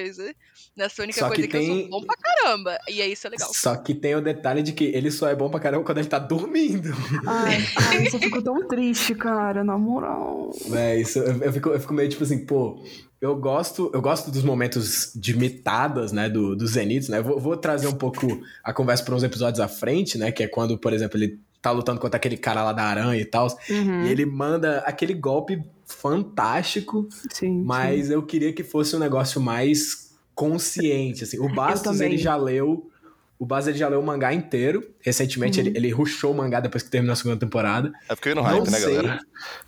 Nessa 0.77 1.03
única 1.03 1.19
Só 1.21 1.29
que 1.31 1.35
coisa 1.37 1.49
que, 1.49 1.57
eu 1.57 1.61
tem- 1.61 1.81
sou 1.83 1.91
bom 2.01 2.07
pra 2.07 2.17
caramba. 2.17 2.79
E 2.89 3.03
aí 3.03 3.13
isso 3.13 3.27
é 3.27 3.31
legal. 3.31 3.51
Só 3.53 3.77
que 3.77 3.95
tem 3.95 4.15
o 4.15 4.21
detalhe 4.21 4.63
de 4.63 4.73
que 4.73 4.85
ele 4.85 5.11
só 5.11 5.29
é 5.29 5.35
bom 5.35 5.51
pra 5.51 5.61
caramba 5.61 5.85
quando 5.85 5.99
ele 5.99 6.09
tá 6.09 6.19
dormindo. 6.19 6.91
Ai, 7.27 7.59
ai, 7.77 8.07
isso 8.07 8.17
eu 8.17 8.21
fico 8.21 8.41
tão 8.43 8.67
triste, 8.69 9.15
cara, 9.15 9.65
na 9.65 9.77
moral. 9.77 10.51
É, 10.73 11.01
isso, 11.01 11.19
eu, 11.19 11.43
eu 11.43 11.53
fico, 11.53 11.69
eu 11.71 11.81
fico 11.81 11.93
meio 11.95 12.09
tipo 12.09 12.23
assim, 12.25 12.45
pô, 12.47 12.83
eu 13.21 13.35
gosto, 13.37 13.91
eu 13.93 14.01
gosto 14.01 14.31
dos 14.31 14.45
momentos 14.45 15.13
de 15.15 15.37
mitadas, 15.37 16.13
né, 16.13 16.29
do, 16.29 16.55
do 16.55 16.67
Zenitsu, 16.67 17.11
né? 17.11 17.21
Vou, 17.21 17.41
vou 17.41 17.57
trazer 17.57 17.89
um 17.89 17.93
pouco 17.97 18.41
a 18.63 18.73
conversa 18.73 19.03
para 19.05 19.15
uns 19.15 19.25
episódios 19.25 19.59
à 19.61 19.67
frente, 19.67 20.17
né? 20.17 20.31
Que 20.31 20.45
é 20.45 20.49
quando, 20.49 20.79
por 20.79 20.93
exemplo, 20.93 21.19
ele 21.19 21.41
tá 21.61 21.71
lutando 21.71 22.01
contra 22.01 22.17
aquele 22.17 22.37
cara 22.37 22.63
lá 22.65 22.73
da 22.73 22.85
aranha 22.85 23.21
e 23.21 23.25
tal. 23.25 23.47
Uhum, 23.69 24.03
E 24.05 24.09
ele 24.09 24.25
manda 24.25 24.79
aquele 24.81 25.15
golpe 25.15 25.63
fantástico, 25.87 27.09
sim, 27.31 27.63
mas 27.65 28.11
eu 28.11 28.23
queria 28.23 28.53
que 28.53 28.63
fosse 28.65 28.95
um 28.95 28.99
negócio 28.99 29.41
mais 29.41 30.17
consciente, 30.35 31.25
assim. 31.25 31.39
O 31.39 31.53
Bastos, 31.53 31.83
também. 31.93 32.13
ele 32.13 32.19
já 32.19 32.37
leu... 32.37 32.91
O 33.39 33.47
Bastos, 33.47 33.69
ele 33.69 33.79
já 33.79 33.89
leu 33.89 34.01
o 34.01 34.03
mangá 34.05 34.33
inteiro. 34.35 34.85
Recentemente, 35.01 35.61
Uhum. 35.61 35.67
ele, 35.69 35.79
ele 35.79 35.91
rushou 35.91 36.33
o 36.33 36.37
mangá 36.37 36.59
depois 36.61 36.83
que 36.83 36.91
terminou 36.91 37.13
a 37.13 37.17
segunda 37.17 37.37
temporada. 37.37 37.93
É 38.09 38.15
porque 38.15 38.31
eu 38.31 38.35
no 38.35 38.43
Não 38.43 38.49
hype, 38.49 38.69
né, 38.71 38.79
sei. 38.79 38.95
galera? 38.97 39.21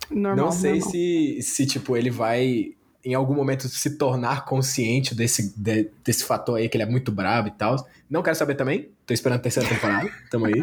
sim. 0.09 0.15
Normal, 0.15 0.45
não 0.45 0.51
sei 0.51 0.71
normal. 0.73 0.89
se, 0.91 1.39
se, 1.41 1.65
tipo, 1.65 1.95
ele 1.95 2.09
vai 2.09 2.73
em 3.03 3.13
algum 3.13 3.33
momento 3.33 3.67
se 3.69 3.97
tornar 3.97 4.43
consciente 4.45 5.15
desse, 5.15 5.57
de- 5.57 5.89
desse 6.03 6.23
fator 6.25 6.57
aí, 6.57 6.67
que 6.69 6.75
ele 6.77 6.83
é 6.83 6.85
muito 6.85 7.11
bravo 7.13 7.47
e 7.47 7.51
tal. 7.51 7.75
Não 8.11 8.21
quero 8.21 8.35
saber 8.35 8.55
também. 8.55 8.89
Tô 9.07 9.13
esperando 9.13 9.39
a 9.39 9.41
terceira 9.41 9.69
temporada. 9.69 10.09
Tamo 10.29 10.45
aí. 10.45 10.53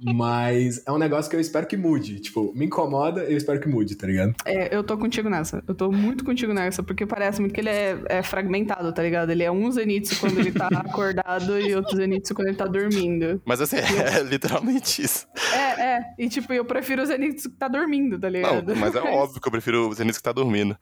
Mas 0.00 0.82
é 0.86 0.92
um 0.92 0.98
negócio 0.98 1.30
que 1.30 1.36
eu 1.36 1.40
espero 1.40 1.66
que 1.66 1.76
mude. 1.76 2.18
Tipo, 2.20 2.52
me 2.54 2.66
incomoda, 2.66 3.22
eu 3.22 3.36
espero 3.36 3.60
que 3.60 3.68
mude, 3.68 3.94
tá 3.94 4.06
ligado? 4.06 4.34
É, 4.44 4.74
eu 4.74 4.82
tô 4.82 4.98
contigo 4.98 5.28
nessa. 5.30 5.62
Eu 5.68 5.74
tô 5.74 5.90
muito 5.90 6.24
contigo 6.24 6.52
nessa, 6.52 6.82
porque 6.82 7.06
parece 7.06 7.40
muito 7.40 7.52
que 7.54 7.60
ele 7.60 7.68
é, 7.68 7.96
é 8.06 8.22
fragmentado, 8.22 8.92
tá 8.92 9.02
ligado? 9.02 9.30
Ele 9.30 9.42
é 9.44 9.50
um 9.50 9.70
Zenitsu 9.70 10.18
quando 10.20 10.38
ele 10.40 10.50
tá 10.52 10.66
acordado 10.74 11.58
e 11.60 11.74
outro 11.74 11.96
Zenitsu 11.96 12.34
quando 12.34 12.48
ele 12.48 12.56
tá 12.56 12.66
dormindo. 12.66 13.40
Mas 13.44 13.60
assim, 13.60 13.76
é 13.78 14.22
literalmente 14.22 15.02
isso. 15.02 15.26
É, 15.52 15.80
é. 15.96 16.00
E 16.18 16.28
tipo, 16.28 16.52
eu 16.52 16.64
prefiro 16.64 17.02
o 17.02 17.06
Zenitsu 17.06 17.50
que 17.50 17.56
tá 17.56 17.68
dormindo, 17.68 18.18
tá 18.18 18.26
Não, 18.28 18.32
ligado? 18.32 18.76
mas 18.76 18.94
é 18.94 19.00
óbvio 19.14 19.40
que 19.40 19.46
eu 19.46 19.52
prefiro 19.52 19.88
o 19.88 19.94
Zenitsu 19.94 20.18
que 20.20 20.24
tá 20.24 20.32
dormindo. 20.32 20.76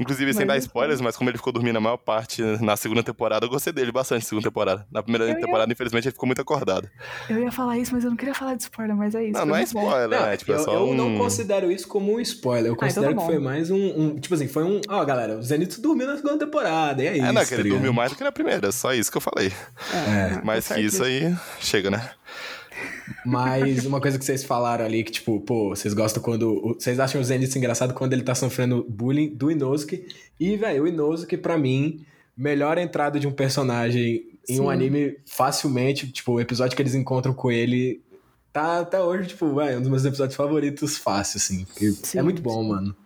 Inclusive, 0.00 0.32
sem 0.32 0.46
Mas 0.46 0.48
dar 0.48 0.54
eu- 0.56 0.60
spoilers, 0.60 1.00
mas 1.00 1.16
como 1.16 1.28
ele 1.30 1.36
ficou 1.36 1.52
dormindo 1.52 1.76
a 1.76 1.80
maior 1.80 1.96
parte 1.98 2.42
na 2.62 2.76
segunda 2.76 3.02
temporada, 3.02 3.44
eu 3.46 3.50
gostei 3.50 3.72
dele 3.72 3.92
bastante 3.92 4.22
na 4.22 4.28
segunda 4.28 4.48
temporada. 4.48 4.86
Na 4.90 5.02
primeira 5.02 5.17
Eu 5.24 5.28
ia- 5.30 5.40
temporada, 5.40 5.72
infelizmente, 5.72 6.04
ele 6.06 6.12
ficou 6.12 6.26
muito 6.26 6.40
acordado. 6.40 6.88
Eu 7.28 7.42
ia 7.42 7.52
falar 7.52 7.78
isso, 7.78 7.92
mas 7.94 8.04
eu 8.04 8.10
não 8.10 8.16
queria 8.16 8.34
falar 8.34 8.54
de 8.54 8.62
spoiler, 8.62 8.96
mas 8.96 9.14
é 9.14 9.24
isso. 9.24 9.32
Não, 9.38 9.46
não 9.46 9.56
é 9.56 9.62
spoiler, 9.62 10.08
né? 10.08 10.36
Tipo, 10.36 10.52
é 10.52 10.54
eu, 10.56 10.58
só 10.64 10.74
eu 10.74 10.84
um... 10.90 10.94
não 10.94 11.16
considero 11.16 11.70
isso 11.70 11.86
como 11.88 12.14
um 12.14 12.20
spoiler. 12.20 12.66
Eu 12.66 12.74
então 12.74 12.88
considero 12.88 13.14
tá 13.14 13.20
que 13.20 13.26
foi 13.26 13.38
mais 13.38 13.70
um, 13.70 13.76
um- 13.76 14.18
Tipo 14.18 14.34
assim, 14.34 14.48
foi 14.48 14.64
um. 14.64 14.80
Ó, 14.88 15.04
galera, 15.04 15.38
o 15.38 15.42
Zenitsu 15.42 15.80
dormiu 15.80 16.06
na 16.06 16.16
segunda 16.16 16.38
temporada. 16.38 17.02
E 17.02 17.06
é, 17.06 17.16
isso. 17.16 17.24
É, 17.26 17.32
não, 17.32 17.42
que 17.42 17.48
tá 17.48 17.54
ele 17.54 17.62
ligado? 17.64 17.76
dormiu 17.78 17.92
mais 17.92 18.10
do 18.10 18.16
que 18.16 18.24
na 18.24 18.32
primeira, 18.32 18.70
só 18.72 18.92
isso 18.94 19.10
que 19.10 19.16
eu 19.16 19.20
falei. 19.22 19.52
É. 19.92 20.40
Mas 20.44 20.66
tá 20.68 20.74
que 20.74 20.80
certo 20.82 20.94
isso 20.94 21.04
aí 21.04 21.34
chega, 21.60 21.90
né? 21.90 22.10
Mas 23.24 23.84
uma 23.84 24.00
coisa 24.00 24.18
que 24.18 24.24
vocês 24.24 24.44
falaram 24.44 24.84
ali, 24.84 25.02
que 25.02 25.10
tipo, 25.10 25.40
pô, 25.40 25.70
vocês 25.70 25.94
gostam 25.94 26.22
quando. 26.22 26.76
Vocês 26.78 27.00
acham 27.00 27.20
o 27.20 27.24
Zenitsu 27.24 27.58
engraçado 27.58 27.94
quando 27.94 28.12
ele 28.12 28.22
tá 28.22 28.34
sofrendo 28.34 28.86
bullying 28.88 29.28
do 29.34 29.50
Inosuke. 29.50 30.06
E, 30.38 30.56
velho, 30.56 30.84
o 30.84 30.88
Inosuke, 30.88 31.36
pra 31.36 31.58
mim, 31.58 32.04
melhor 32.36 32.78
entrada 32.78 33.18
de 33.18 33.26
um 33.26 33.32
personagem 33.32 34.22
em 34.48 34.60
um 34.60 34.70
anime 34.70 35.18
facilmente. 35.26 36.10
Tipo, 36.10 36.32
o 36.32 36.40
episódio 36.40 36.74
que 36.76 36.82
eles 36.82 36.94
encontram 36.94 37.34
com 37.34 37.50
ele. 37.50 38.02
Tá 38.52 38.80
até 38.80 39.00
hoje, 39.00 39.28
tipo, 39.28 39.52
vai, 39.54 39.76
um 39.76 39.80
dos 39.80 39.90
meus 39.90 40.04
episódios 40.04 40.34
favoritos 40.36 40.96
fácil, 40.96 41.36
assim. 41.36 41.66
Sim, 42.02 42.18
é 42.18 42.22
muito 42.22 42.40
bom, 42.42 42.62
sim. 42.62 42.68
mano. 42.68 42.96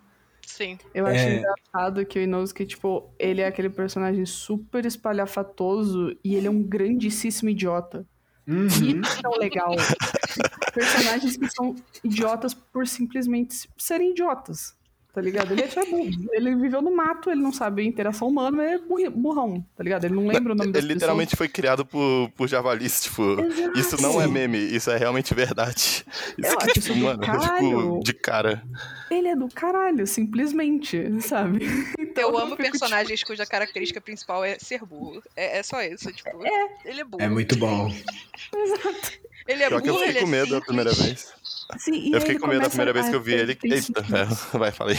Sim. 0.47 0.79
Eu 0.95 1.07
acho 1.07 1.19
É. 1.19 1.39
engraçado 1.39 2.07
que 2.07 2.19
o 2.19 2.23
Inosuke, 2.23 2.65
tipo, 2.67 3.11
ele 3.19 3.41
é 3.41 3.47
aquele 3.47 3.71
personagem 3.71 4.25
super 4.25 4.85
espalhafatoso 4.87 6.17
e 6.23 6.35
ele 6.35 6.47
é 6.47 6.51
um 6.51 6.63
grandíssimo 6.63 7.49
idiota. 7.51 8.07
Uhum. 8.47 8.67
Isso 8.67 9.21
é 9.25 9.29
o 9.29 9.39
legal. 9.39 9.75
Personagens 10.75 11.37
que 11.37 11.49
são 11.51 11.75
idiotas 12.05 12.55
por 12.55 12.87
simplesmente 12.87 13.69
serem 13.77 14.11
idiotas. 14.11 14.75
Tá 15.13 15.21
ligado? 15.21 15.53
Ele 15.53 15.63
é 15.63 15.69
só 15.69 15.85
burro. 15.85 16.11
Ele 16.33 16.55
viveu 16.57 16.81
no 16.81 16.95
mato, 16.95 17.31
ele 17.31 17.43
não 17.43 17.53
sabe 17.53 17.85
interação 17.85 18.29
humana, 18.29 18.57
mas 18.57 19.05
é 19.05 19.11
burrão, 19.11 19.63
tá 19.77 19.85
ligado? 19.85 20.05
Ele 20.05 20.15
não 20.15 20.27
lembra 20.27 20.55
o 20.55 20.57
nome 20.57 20.73
Ele 20.75 20.95
literalmente 20.95 21.37
foi 21.37 21.49
criado 21.49 21.85
por, 21.85 22.31
por 22.35 22.49
javalis, 22.49 23.03
tipo... 23.03 23.39
Exato. 23.41 23.79
Isso 23.79 24.01
não 24.01 24.21
é 24.23 24.27
meme, 24.27 24.59
isso 24.59 24.91
é 24.91 24.97
realmente 24.97 25.35
verdade. 25.35 26.05
Isso 26.39 26.53
Eu 26.53 26.59
aqui, 26.59 26.81
tipo, 26.81 26.97
mano, 26.97 27.21
caralho. 27.21 27.69
tipo, 27.69 28.01
de 28.03 28.15
cara. 28.15 28.57
pessoas. 28.57 29.11
Ele 29.11 29.29
é 29.29 29.37
do 29.37 29.49
caralho, 29.49 30.07
simplesmente, 30.07 31.21
sabe? 31.21 31.61
Então, 32.13 32.29
Eu 32.29 32.37
amo 32.37 32.51
fico, 32.51 32.63
tipo, 32.63 32.79
personagens 32.79 33.23
cuja 33.23 33.47
característica 33.47 33.99
principal 33.99 34.45
é 34.45 34.59
ser 34.59 34.85
burro. 34.85 35.23
É, 35.35 35.61
é 35.61 35.63
só 35.63 35.83
isso, 35.83 36.13
tipo. 36.13 36.29
Ele 36.85 37.01
é 37.01 37.05
burro. 37.05 37.23
É 37.23 37.29
muito 37.29 37.57
bom. 37.57 37.91
Ele 39.47 39.63
é 39.63 39.69
Pior 39.69 39.83
que 39.83 39.89
eu 39.89 39.95
burro, 39.95 40.05
fiquei 40.07 40.21
é 40.21 40.25
com 40.25 40.31
medo 40.31 40.43
a 40.43 40.47
simples. 40.61 40.65
primeira 40.67 40.93
vez. 40.93 41.33
E 41.89 42.13
Eu 42.13 42.21
fiquei 42.21 42.39
com 42.39 42.47
medo 42.47 42.67
a 42.67 42.69
primeira 42.69 42.93
vez 42.93 43.09
que 43.09 43.15
eu 43.15 43.21
vi 43.23 43.33
ele. 43.35 43.59
Eita, 43.65 44.01
é, 44.01 44.25
vai, 44.59 44.71
falei. 44.73 44.97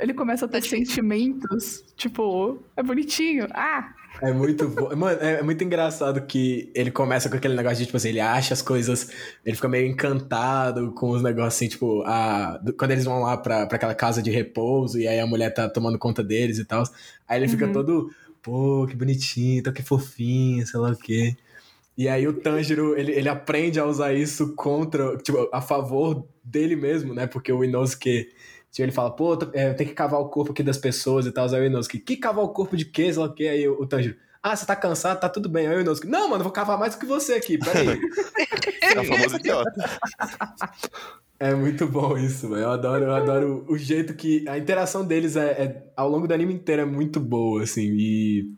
Ele 0.00 0.14
começa 0.14 0.46
a 0.46 0.48
ter 0.48 0.62
sentimentos, 0.62 1.84
tipo, 1.96 2.62
é 2.76 2.82
bonitinho. 2.82 3.46
Ah, 3.52 3.92
É 4.22 4.32
muito 4.32 4.68
bom. 4.68 4.94
Mano, 4.96 5.20
é, 5.20 5.40
é 5.40 5.42
muito 5.42 5.62
engraçado 5.62 6.22
que 6.22 6.70
ele 6.74 6.90
começa 6.90 7.28
com 7.28 7.36
aquele 7.36 7.54
negócio 7.54 7.78
de, 7.78 7.84
tipo 7.86 7.96
assim, 7.98 8.08
ele 8.10 8.20
acha 8.20 8.54
as 8.54 8.62
coisas. 8.62 9.10
Ele 9.44 9.54
fica 9.56 9.68
meio 9.68 9.86
encantado 9.86 10.92
com 10.92 11.10
os 11.10 11.22
negócios 11.22 11.54
assim, 11.56 11.68
tipo, 11.68 12.02
a, 12.06 12.56
do- 12.58 12.72
quando 12.72 12.92
eles 12.92 13.04
vão 13.04 13.20
lá 13.20 13.36
pra, 13.36 13.66
pra 13.66 13.76
aquela 13.76 13.94
casa 13.94 14.22
de 14.22 14.30
repouso 14.30 14.98
e 14.98 15.06
aí 15.06 15.20
a 15.20 15.26
mulher 15.26 15.50
tá 15.52 15.68
tomando 15.68 15.98
conta 15.98 16.22
deles 16.24 16.58
e 16.58 16.64
tal. 16.64 16.84
Aí 17.28 17.38
ele 17.38 17.48
fica 17.48 17.66
Uhum. 17.66 17.72
todo, 17.72 18.10
pô, 18.42 18.86
que 18.88 18.96
bonitinho, 18.96 19.58
então 19.58 19.72
que 19.72 19.82
fofinho, 19.82 20.66
sei 20.66 20.80
lá 20.80 20.90
o 20.90 20.96
quê. 20.96 21.36
E 21.96 22.08
aí 22.08 22.28
o 22.28 22.32
Tanjiro, 22.34 22.96
ele, 22.98 23.12
ele 23.12 23.28
aprende 23.28 23.80
a 23.80 23.86
usar 23.86 24.12
isso 24.12 24.54
contra, 24.54 25.16
tipo, 25.16 25.48
a 25.52 25.60
favor 25.62 26.26
dele 26.44 26.76
mesmo, 26.76 27.14
né? 27.14 27.26
Porque 27.26 27.50
o 27.50 27.64
Inosuke, 27.64 28.28
tipo, 28.70 28.84
ele 28.84 28.92
fala, 28.92 29.10
pô, 29.10 29.38
é, 29.54 29.72
tem 29.72 29.86
que 29.86 29.94
cavar 29.94 30.20
o 30.20 30.28
corpo 30.28 30.52
aqui 30.52 30.62
das 30.62 30.76
pessoas 30.76 31.24
e 31.24 31.32
tal. 31.32 31.48
Aí 31.48 31.62
o 31.62 31.66
Inosuke, 31.66 31.98
que 31.98 32.16
cavar 32.16 32.44
o 32.44 32.50
corpo 32.50 32.76
de 32.76 32.84
quê? 32.84 33.12
Sei 33.12 33.22
lá 33.22 33.28
o 33.28 33.32
quê? 33.34 33.48
Aí 33.48 33.66
o, 33.66 33.80
o 33.80 33.86
Tanjiro, 33.86 34.16
ah, 34.42 34.54
você 34.54 34.66
tá 34.66 34.76
cansado? 34.76 35.18
Tá 35.18 35.28
tudo 35.28 35.48
bem. 35.48 35.66
Aí 35.66 35.76
o 35.76 35.80
Inosuke, 35.80 36.06
não, 36.06 36.28
mano, 36.28 36.40
eu 36.40 36.44
vou 36.44 36.52
cavar 36.52 36.78
mais 36.78 36.94
do 36.94 37.00
que 37.00 37.06
você 37.06 37.34
aqui, 37.34 37.58
peraí. 37.58 37.98
É 38.94 39.00
o 39.00 39.04
famoso 39.04 39.36
idiota. 39.36 39.70
É 41.38 41.54
muito 41.54 41.86
bom 41.86 42.16
isso, 42.16 42.48
velho. 42.48 42.62
Eu 42.62 42.70
adoro, 42.70 43.04
eu 43.04 43.14
adoro 43.14 43.64
o 43.68 43.76
jeito 43.76 44.14
que. 44.14 44.48
A 44.48 44.56
interação 44.56 45.04
deles 45.04 45.36
é, 45.36 45.50
é- 45.50 45.82
ao 45.94 46.08
longo 46.08 46.26
do 46.26 46.32
anime 46.32 46.54
inteiro 46.54 46.80
é 46.82 46.84
muito 46.86 47.20
boa, 47.20 47.62
assim. 47.62 47.94
E, 47.94 48.50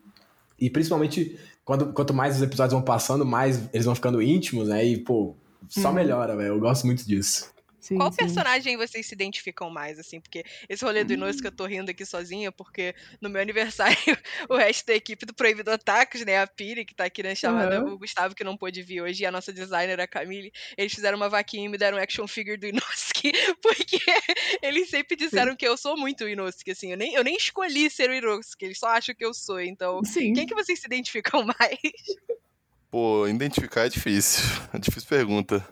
e 0.61 0.71
principalmente 0.71 1.37
quando, 1.69 1.93
quanto 1.93 2.15
mais 2.15 2.37
os 2.37 2.41
episódios 2.43 2.73
vão 2.73 2.81
passando, 2.81 3.27
mais 3.27 3.69
eles 3.75 3.85
vão 3.85 3.95
ficando 3.95 4.23
íntimos, 4.23 4.69
né? 4.69 4.83
E, 4.87 4.97
pô, 4.97 5.35
só 5.69 5.89
Uhum. 5.89 5.95
melhora, 5.97 6.35
velho. 6.35 6.55
Eu 6.55 6.59
gosto 6.59 6.87
muito 6.87 7.07
disso. 7.07 7.51
Sim, 7.88 7.97
Qual 7.97 8.11
sim. 8.11 8.18
personagem 8.18 8.76
vocês 8.76 9.07
se 9.07 9.14
identificam 9.14 9.71
mais, 9.71 9.99
assim? 9.99 10.21
Porque 10.21 10.45
esse 10.68 10.85
rolê 10.85 11.04
do 11.04 11.14
Inosuke 11.14 11.47
eu 11.47 11.52
tô 11.52 11.64
rindo 11.64 11.90
aqui 11.90 12.04
sozinha, 12.04 12.52
porque 12.52 12.95
no 13.21 13.30
meu 13.30 13.40
aniversário 13.40 13.97
o 14.49 14.57
resto 14.57 14.87
da 14.87 14.95
equipe 14.95 15.25
do 15.25 15.35
Proibido 15.35 15.71
Otakus, 15.71 16.25
né, 16.25 16.40
a 16.40 16.47
Piri, 16.47 16.85
que 16.85 16.95
tá 16.95 17.04
aqui 17.04 17.23
na 17.23 17.35
chamada, 17.35 17.78
Aham. 17.78 17.95
o 17.95 17.99
Gustavo, 17.99 18.35
que 18.35 18.45
não 18.45 18.57
pôde 18.57 18.83
vir 18.83 19.00
hoje, 19.00 19.23
e 19.23 19.26
a 19.26 19.33
nossa 19.33 19.52
designer, 19.52 20.00
a 20.00 20.07
Camille, 20.07 20.52
eles 20.76 20.92
fizeram 20.92 21.16
uma 21.16 21.28
vaquinha 21.28 21.64
e 21.64 21.68
me 21.68 21.78
deram 21.78 21.99
um 21.99 22.00
action 22.00 22.26
figure 22.26 22.57
do 22.57 22.66
Inosuke, 22.66 23.33
porque 23.62 23.99
eles 24.62 24.90
sempre 24.90 25.16
disseram 25.16 25.57
que 25.57 25.66
eu 25.66 25.76
sou 25.76 25.97
muito 25.97 26.25
o 26.25 26.28
Inosuke, 26.28 26.73
assim, 26.73 26.90
eu 26.90 26.97
nem, 26.97 27.14
eu 27.14 27.25
nem 27.25 27.37
escolhi 27.37 27.90
ser 27.90 28.11
o 28.11 28.14
Inosuke, 28.14 28.64
eles 28.64 28.78
só 28.78 28.88
acham 28.88 29.14
que 29.14 29.25
eu 29.25 29.33
sou, 29.33 29.61
então... 29.61 30.02
Sim. 30.04 30.33
Quem 30.33 30.47
que 30.47 30.54
vocês 30.54 30.78
se 30.78 30.87
identificam 30.87 31.42
mais? 31.59 31.78
Pô, 32.90 33.28
identificar 33.28 33.85
é 33.85 33.88
difícil. 33.88 34.42
É 34.73 34.78
difícil 34.78 35.09
pergunta. 35.09 35.66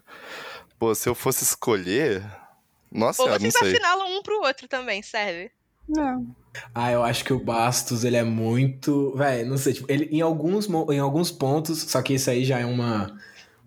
Pô, 0.79 0.95
se 0.95 1.09
eu 1.09 1.15
fosse 1.15 1.45
escolher. 1.45 2.23
Nossa, 2.93 3.23
Ou 3.23 3.29
não 3.29 3.39
vocês 3.39 3.55
sei. 3.55 3.73
afinalam 3.73 4.17
um 4.19 4.23
pro 4.23 4.41
outro 4.43 4.69
também, 4.69 5.03
serve? 5.03 5.51
Não. 5.89 6.27
Ah, 6.75 6.91
eu 6.91 7.03
acho 7.03 7.25
que 7.25 7.33
o 7.33 7.39
Bastos, 7.39 8.05
ele 8.05 8.17
é 8.17 8.25
muito. 8.25 9.13
Velho, 9.17 9.49
não 9.49 9.59
sei, 9.59 9.75
tipo, 9.75 9.91
ele 9.91 10.07
em 10.11 10.21
alguns, 10.21 10.67
em 10.91 10.99
alguns 10.99 11.31
pontos, 11.31 11.83
só 11.83 12.01
que 12.03 12.15
isso 12.15 12.31
aí 12.31 12.45
já 12.45 12.59
é 12.59 12.67
uma. 12.67 13.19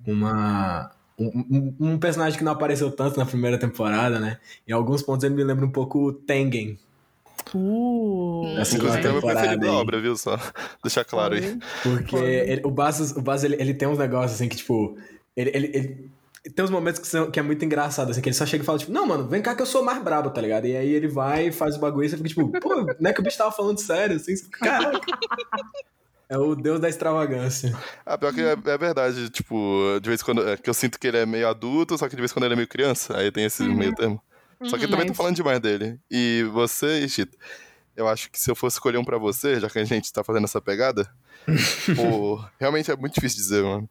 Uma. 0.05 0.91
Um, 1.17 1.27
um- 1.51 1.75
um 1.91 1.99
personagem 1.99 2.37
que 2.37 2.43
não 2.45 2.53
apareceu 2.53 2.89
tanto 2.91 3.19
na 3.19 3.25
primeira 3.25 3.57
temporada, 3.59 4.19
né? 4.19 4.39
Em 4.67 4.71
alguns 4.71 5.01
pontos 5.03 5.23
ele 5.25 5.35
me 5.35 5.43
lembra 5.43 5.65
um 5.65 5.71
pouco 5.71 5.99
o 6.07 6.13
Tengen. 6.13 6.79
Uh, 7.53 8.43
Na 8.55 8.63
segunda 8.65 8.99
Inclusive, 8.99 9.07
é 9.07 9.09
o 9.09 9.13
meu 9.13 9.21
temporada 9.21 9.39
preferido 9.41 9.65
da 9.65 9.73
obra, 9.73 9.99
viu? 10.01 10.15
Só 10.15 10.37
deixar 10.83 11.03
claro 11.03 11.35
aí. 11.35 11.57
Porque 11.83 12.15
ele- 12.15 12.61
o 12.65 12.71
Baz, 12.71 13.11
o 13.11 13.21
Baz 13.21 13.43
ele, 13.43 13.55
ele 13.59 13.73
tem 13.73 13.87
uns 13.87 13.97
negócios 13.97 14.33
assim 14.33 14.47
que, 14.47 14.55
tipo, 14.57 14.97
ele, 15.35 15.51
ele, 15.53 15.71
ele- 15.73 16.11
tem 16.55 16.63
uns 16.63 16.72
momentos 16.72 17.00
que, 17.00 17.08
são, 17.08 17.29
que 17.29 17.39
é 17.39 17.43
muito 17.43 17.63
engraçado, 17.65 18.12
assim, 18.12 18.22
que 18.22 18.29
ele 18.29 18.36
só 18.36 18.46
chega 18.46 18.63
e 18.63 18.65
fala, 18.65 18.79
tipo, 18.79 18.91
não, 18.91 19.05
mano, 19.05 19.27
vem 19.27 19.41
cá 19.41 19.55
que 19.55 19.62
eu 19.62 19.65
sou 19.65 19.84
mais 19.84 20.01
brabo, 20.01 20.29
tá 20.29 20.41
ligado? 20.41 20.65
E 20.65 20.75
aí 20.75 20.93
ele 20.93 21.08
vai, 21.08 21.51
faz 21.51 21.75
o 21.75 21.79
bagulho 21.79 22.05
e 22.05 22.10
você 22.10 22.17
fica, 22.17 22.29
tipo, 22.29 22.50
pô, 22.60 22.75
não 23.00 23.10
é 23.10 23.13
que 23.13 23.19
o 23.19 23.24
bicho 23.24 23.38
tava 23.38 23.51
falando 23.51 23.79
sério, 23.79 24.15
assim, 24.15 24.34
caraca. 24.51 25.00
É 26.29 26.38
o 26.38 26.55
deus 26.55 26.79
da 26.79 26.88
extravagância. 26.88 27.75
Ah, 28.05 28.15
pior 28.15 28.31
que 28.31 28.41
é, 28.41 28.51
é 28.51 28.77
verdade, 28.77 29.29
tipo, 29.31 30.00
de 30.00 30.08
vez 30.08 30.22
em 30.22 30.24
quando. 30.24 30.48
É 30.48 30.55
que 30.55 30.69
eu 30.69 30.74
sinto 30.75 31.00
que 31.00 31.08
ele 31.08 31.17
é 31.17 31.25
meio 31.25 31.48
adulto, 31.48 31.98
só 31.98 32.08
que 32.08 32.15
de 32.15 32.22
vez 32.22 32.29
em 32.29 32.34
quando 32.36 32.43
ele 32.43 32.53
é 32.53 32.55
meio 32.55 32.67
criança. 32.67 33.17
Aí 33.17 33.31
tem 33.31 33.46
esse 33.46 33.63
meio 33.63 33.96
termo. 33.96 34.22
Só 34.65 34.77
que 34.77 34.86
eu 34.86 34.89
também 34.91 35.08
tô 35.08 35.13
falando 35.15 35.36
demais 35.36 35.60
dele. 35.60 36.00
E 36.12 36.43
você, 36.51 37.08
Chita, 37.10 37.36
eu 37.96 38.08
acho 38.08 38.29
que 38.29 38.39
se 38.39 38.51
eu 38.51 38.55
fosse 38.55 38.75
escolher 38.75 39.00
um 39.00 39.03
pra 39.03 39.17
você, 39.17 39.60
já 39.60 39.67
que 39.69 39.79
a 39.79 39.84
gente 39.84 40.13
tá 40.13 40.24
fazendo 40.24 40.43
essa 40.43 40.62
pegada, 40.62 41.10
pô, 41.96 42.46
realmente 42.60 42.91
é 42.91 42.96
muito 42.96 43.15
difícil 43.15 43.39
dizer, 43.39 43.63
mano. 43.63 43.89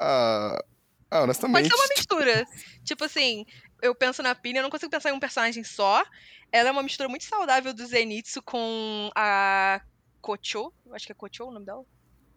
Ah, 0.00 0.64
ah 1.12 1.18
Pode 1.18 1.24
honestamente. 1.24 1.68
ser 1.68 1.74
uma 1.74 1.88
mistura. 1.96 2.46
Tipo 2.84 3.04
assim, 3.04 3.44
eu 3.82 3.94
penso 3.94 4.22
na 4.22 4.34
Pini, 4.34 4.58
eu 4.58 4.62
não 4.62 4.70
consigo 4.70 4.90
pensar 4.90 5.10
em 5.10 5.12
um 5.12 5.20
personagem 5.20 5.62
só. 5.62 6.02
Ela 6.50 6.70
é 6.70 6.72
uma 6.72 6.82
mistura 6.82 7.08
muito 7.08 7.24
saudável 7.24 7.72
do 7.74 7.86
Zenitsu 7.86 8.42
com 8.42 9.10
a 9.14 9.80
Kocho. 10.20 10.72
Eu 10.86 10.94
Acho 10.94 11.06
que 11.06 11.12
é 11.12 11.14
Kocho 11.14 11.44
o 11.44 11.52
nome 11.52 11.66
dela. 11.66 11.82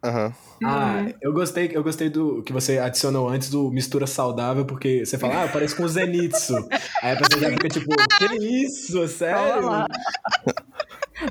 Aham. 0.04 0.34
Ah, 0.64 0.96
Uhum. 0.96 1.12
eu 1.20 1.32
gostei, 1.32 1.70
eu 1.72 1.82
gostei 1.82 2.08
do 2.08 2.42
que 2.42 2.52
você 2.52 2.78
adicionou 2.78 3.28
antes 3.28 3.50
do 3.50 3.70
mistura 3.70 4.06
saudável, 4.06 4.64
porque 4.64 5.04
você 5.04 5.18
fala, 5.18 5.44
ah, 5.44 5.48
parece 5.48 5.74
com 5.74 5.82
o 5.82 5.88
Zenitsu. 5.88 6.54
Aí 7.02 7.12
a 7.12 7.16
pessoa 7.16 7.40
já 7.40 7.50
fica 7.50 7.68
tipo, 7.68 7.94
que 8.18 8.64
isso, 8.64 9.06
sério? 9.08 9.84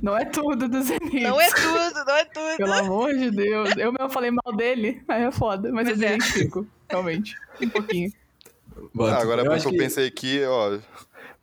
Não 0.01 0.17
é 0.17 0.25
tudo 0.25 0.67
do 0.67 0.81
Zenith. 0.81 1.23
Não 1.23 1.39
é 1.39 1.49
tudo, 1.49 2.05
não 2.05 2.15
é 2.15 2.25
tudo. 2.25 2.57
Pelo 2.57 2.73
amor 2.73 3.13
de 3.13 3.29
Deus. 3.31 3.69
Eu 3.77 3.91
mesmo 3.91 4.09
falei 4.09 4.31
mal 4.31 4.55
dele, 4.55 5.03
aí 5.07 5.23
é 5.23 5.31
foda. 5.31 5.71
Mas 5.71 5.87
Pois 5.87 6.01
eu 6.01 6.07
é. 6.07 6.15
identifico, 6.15 6.67
realmente. 6.89 7.35
Um 7.61 7.69
pouquinho. 7.69 8.11
Ah, 8.99 9.17
agora 9.21 9.43
eu 9.43 9.51
eu 9.51 9.59
que- 9.71 9.77
pensei 9.77 10.07
aqui, 10.07 10.43
ó. 10.45 10.77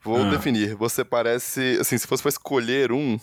Vou 0.03 0.23
Ah. 0.23 0.31
definir. 0.31 0.75
Você 0.75 1.05
parece. 1.05 1.79
Assim, 1.81 1.97
se 1.97 2.07
fosse 2.07 2.23
pra 2.23 2.31
escolher 2.31 2.91
um, 2.93 3.19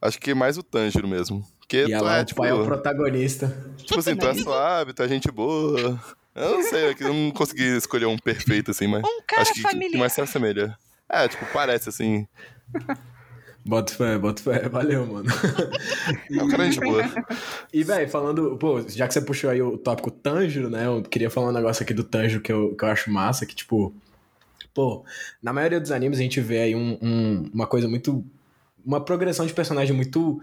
acho 0.00 0.18
que 0.20 0.32
mais 0.34 0.56
o 0.56 0.62
Tanjiro 0.62 1.08
mesmo. 1.08 1.44
Porque 1.58 1.78
E 1.82 1.86
tu 1.86 1.92
ela, 1.92 2.18
é, 2.18 2.22
o 2.22 2.24
tipo. 2.24 2.40
pai 2.40 2.50
é 2.50 2.54
o 2.54 2.64
protagonista. 2.64 3.48
Tipo 3.78 3.98
assim, 4.00 4.14
tu 4.16 4.26
é 4.26 4.34
suave, 4.34 4.92
tu 4.92 5.02
é 5.02 5.08
gente 5.08 5.30
boa. 5.30 6.00
Eu 6.34 6.50
não 6.50 6.62
sei, 6.62 6.90
é 6.90 6.94
que 6.94 7.02
eu 7.04 7.12
não 7.12 7.30
consegui 7.30 7.76
escolher 7.76 8.06
um 8.06 8.18
perfeito, 8.18 8.70
assim, 8.70 8.86
mas. 8.86 9.02
Um 9.04 9.20
cara 9.26 9.42
acho 9.42 9.52
que, 9.54 9.62
que 9.62 9.68
familiar. 9.70 9.98
mais 9.98 10.12
se 10.12 10.20
assemelha. 10.20 10.76
É, 11.08 11.26
tipo, 11.28 11.44
parece, 11.52 11.88
assim. 11.88 12.26
Bota 13.66 13.94
fé, 13.94 14.18
bota 14.18 14.42
fé. 14.42 14.68
Valeu, 14.68 15.06
mano. 15.06 15.28
É 16.30 16.42
um 16.42 16.50
gente 16.50 16.80
boa. 16.84 17.02
E, 17.72 17.82
velho, 17.82 18.08
falando, 18.10 18.56
pô, 18.58 18.82
já 18.88 19.08
que 19.08 19.14
você 19.14 19.20
puxou 19.22 19.48
aí 19.48 19.62
o 19.62 19.78
tópico 19.78 20.10
Tanjiro, 20.10 20.68
né? 20.68 20.86
Eu 20.86 21.02
queria 21.02 21.30
falar 21.30 21.48
um 21.48 21.52
negócio 21.52 21.82
aqui 21.82 21.94
do 21.94 22.04
Tanjiro 22.04 22.42
que 22.42 22.52
eu, 22.52 22.74
que 22.76 22.84
eu 22.84 22.88
acho 22.88 23.10
massa, 23.10 23.46
que, 23.46 23.54
tipo, 23.54 23.94
pô, 24.74 25.02
na 25.42 25.52
maioria 25.52 25.80
dos 25.80 25.90
animes 25.90 26.18
a 26.18 26.22
gente 26.22 26.40
vê 26.40 26.60
aí 26.60 26.74
um- 26.74 26.98
um- 27.00 27.50
uma 27.54 27.66
coisa 27.66 27.88
muito. 27.88 28.22
Uma 28.84 29.02
progressão 29.02 29.46
de 29.46 29.54
personagem 29.54 29.94
muito. 29.96 30.40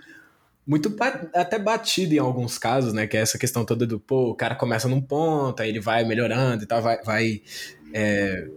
Muito 0.65 0.95
até 1.33 1.57
batida 1.57 2.13
em 2.15 2.19
alguns 2.19 2.57
casos, 2.57 2.93
né? 2.93 3.05
Que 3.07 3.17
é 3.17 3.21
essa 3.21 3.37
questão 3.37 3.65
toda 3.65 3.85
do, 3.85 3.99
pô, 3.99 4.29
o 4.29 4.35
cara 4.35 4.53
começa 4.55 4.87
num 4.87 5.01
ponto, 5.01 5.59
aí 5.61 5.69
ele 5.69 5.79
vai 5.79 6.03
melhorando 6.05 6.63
e 6.63 6.67
tal, 6.67 6.81
vai, 6.81 7.01
vai 7.03 7.41
é, 7.93 8.47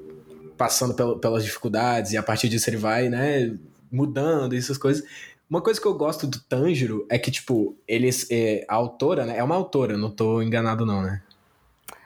passando 0.57 0.95
pelo- 0.95 1.19
pelas 1.19 1.43
dificuldades, 1.45 2.12
e 2.12 2.17
a 2.19 2.23
partir 2.23 2.49
disso 2.49 2.69
ele 2.71 2.77
vai, 2.77 3.09
né, 3.09 3.55
mudando 3.95 4.55
essas 4.55 4.77
coisas. 4.79 5.05
Uma 5.49 5.61
coisa 5.61 5.81
que 5.81 5.87
eu 5.87 5.95
gosto 5.95 6.27
do 6.27 6.41
Tanjiro 6.41 7.07
é 7.11 7.19
que, 7.19 7.31
tipo, 7.31 7.77
eles. 7.87 8.27
É, 8.31 8.65
a 8.69 8.75
autora, 8.75 9.25
né? 9.27 9.37
É 9.39 9.45
uma 9.45 9.55
autora, 9.55 9.97
não 9.97 10.11
tô 10.11 10.43
enganado, 10.43 10.85
não, 10.87 11.03
né? 11.03 11.23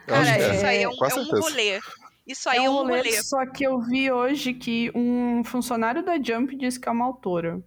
Cara, 0.07 0.29
é. 0.29 0.55
isso 0.55 0.67
aí 0.67 0.83
é 0.83 0.89
um, 0.89 0.93
é 0.93 1.15
um 1.15 1.41
rolê. 1.41 1.81
Isso 2.27 2.49
aí 2.49 2.59
é 2.59 2.65
é 2.65 2.71
um 2.71 2.73
um 2.75 2.77
rolê, 2.79 2.97
rolê. 2.99 3.23
só 3.23 3.47
que 3.47 3.65
eu 3.65 3.81
vi 3.81 4.11
hoje 4.11 4.53
que 4.55 4.91
um 4.95 5.43
funcionário 5.45 6.05
da 6.05 6.21
Jump 6.23 6.55
disse 6.57 6.79
que 6.79 6.89
é 6.89 6.93
uma 6.93 7.05
autora. 7.07 7.63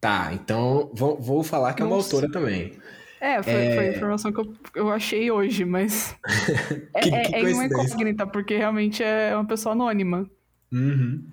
Tá, 0.00 0.30
então 0.32 0.90
vou, 0.94 1.18
vou 1.20 1.42
falar 1.42 1.72
que 1.74 1.82
é 1.82 1.84
uma 1.84 1.96
Nossa. 1.96 2.14
autora 2.14 2.30
também. 2.32 2.72
É, 3.20 3.42
foi, 3.42 3.52
É. 3.52 3.74
foi 3.74 3.88
a 3.88 3.96
informação 3.96 4.32
que 4.32 4.40
eu, 4.40 4.54
eu 4.74 4.90
achei 4.90 5.30
hoje, 5.30 5.64
mas. 5.64 6.14
é, 6.94 7.00
Que- 7.00 7.14
é- 7.14 7.22
que 7.24 7.34
é 7.34 7.52
uma 7.54 7.64
incógnita, 7.66 8.26
porque 8.26 8.56
realmente 8.56 9.02
é 9.02 9.34
uma 9.34 9.46
pessoa 9.46 9.72
anônima. 9.72 10.28
Uhum. 10.70 11.24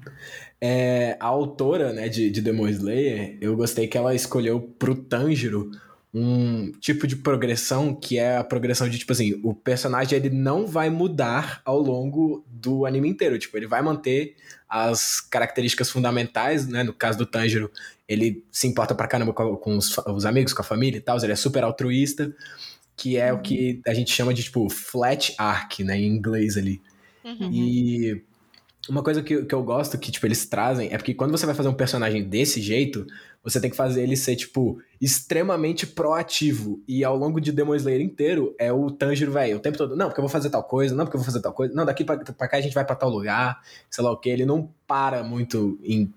É, 0.61 1.17
a 1.19 1.27
autora, 1.27 1.91
né, 1.93 2.09
de, 2.09 2.29
de 2.29 2.41
Demon 2.41 2.67
Slayer, 2.69 3.37
eu 3.41 3.55
gostei 3.55 3.87
que 3.87 3.97
ela 3.97 4.15
escolheu 4.15 4.59
pro 4.79 4.95
Tanjiro 4.95 5.69
um 6.17 6.71
tipo 6.79 7.05
de 7.05 7.17
progressão 7.17 7.93
que 7.93 8.17
é 8.17 8.37
a 8.37 8.43
progressão 8.43 8.87
de, 8.87 8.97
tipo 8.97 9.11
assim, 9.11 9.37
o 9.43 9.53
personagem 9.53 10.17
ele 10.17 10.29
não 10.29 10.65
vai 10.65 10.89
mudar 10.89 11.61
ao 11.65 11.77
longo 11.77 12.41
do 12.47 12.85
anime 12.85 13.09
inteiro. 13.09 13.37
Tipo, 13.37 13.57
ele 13.57 13.67
vai 13.67 13.81
manter 13.81 14.33
as 14.69 15.19
características 15.19 15.91
fundamentais, 15.91 16.67
né? 16.67 16.83
No 16.83 16.93
caso 16.93 17.17
do 17.17 17.25
Tanjiro, 17.25 17.69
ele 18.07 18.45
se 18.49 18.65
importa 18.65 18.95
pra 18.95 19.09
caramba 19.09 19.33
com, 19.33 19.57
com 19.57 19.77
os, 19.77 19.93
os 20.07 20.25
amigos, 20.25 20.53
com 20.53 20.61
a 20.61 20.65
família 20.65 20.99
e 20.99 21.01
tal, 21.01 21.17
ele 21.17 21.33
é 21.33 21.35
super 21.35 21.65
altruísta, 21.65 22.33
que 22.95 23.17
é 23.17 23.33
o 23.33 23.41
que 23.41 23.81
a 23.85 23.93
gente 23.93 24.11
chama 24.11 24.33
de, 24.33 24.43
tipo, 24.43 24.69
flat 24.69 25.35
arc, 25.37 25.83
né, 25.83 25.97
em 25.97 26.07
inglês 26.07 26.55
ali. 26.55 26.81
Uhum. 27.25 27.51
E 27.51 28.23
uma 28.89 29.01
coisa 29.01 29.23
que, 29.23 29.43
que 29.43 29.55
eu 29.55 29.63
gosto 29.63 29.97
que, 29.97 30.11
tipo, 30.11 30.25
eles 30.25 30.45
trazem 30.45 30.89
é 30.91 30.97
porque 30.97 31.13
quando 31.13 31.31
você 31.31 31.45
vai 31.45 31.55
fazer 31.55 31.69
um 31.69 31.73
personagem 31.73 32.23
desse 32.23 32.61
jeito, 32.61 33.05
você 33.43 33.59
tem 33.59 33.69
que 33.69 33.75
fazer 33.75 34.03
ele 34.03 34.15
ser, 34.15 34.35
tipo, 34.35 34.79
extremamente 35.01 35.87
proativo. 35.87 36.81
E 36.87 37.03
ao 37.03 37.17
longo 37.17 37.41
de 37.41 37.51
Demon 37.51 37.75
Slayer 37.75 38.01
inteiro, 38.01 38.55
é 38.59 38.71
o 38.71 38.91
Tanjiro, 38.91 39.31
velho, 39.31 39.57
o 39.57 39.59
tempo 39.59 39.77
todo, 39.77 39.95
não, 39.95 40.07
porque 40.07 40.19
eu 40.19 40.23
vou 40.23 40.29
fazer 40.29 40.49
tal 40.49 40.63
coisa, 40.63 40.95
não, 40.95 41.05
porque 41.05 41.17
eu 41.17 41.19
vou 41.19 41.25
fazer 41.25 41.41
tal 41.41 41.53
coisa, 41.53 41.73
não, 41.73 41.85
daqui 41.85 42.03
pra, 42.03 42.17
pra 42.17 42.47
cá 42.47 42.57
a 42.57 42.61
gente 42.61 42.73
vai 42.73 42.85
pra 42.85 42.95
tal 42.95 43.09
lugar, 43.09 43.61
sei 43.89 44.03
lá 44.03 44.11
o 44.11 44.17
que. 44.17 44.29
Ele 44.29 44.45
não 44.45 44.69
para 44.85 45.23
muito 45.23 45.79
em 45.83 46.13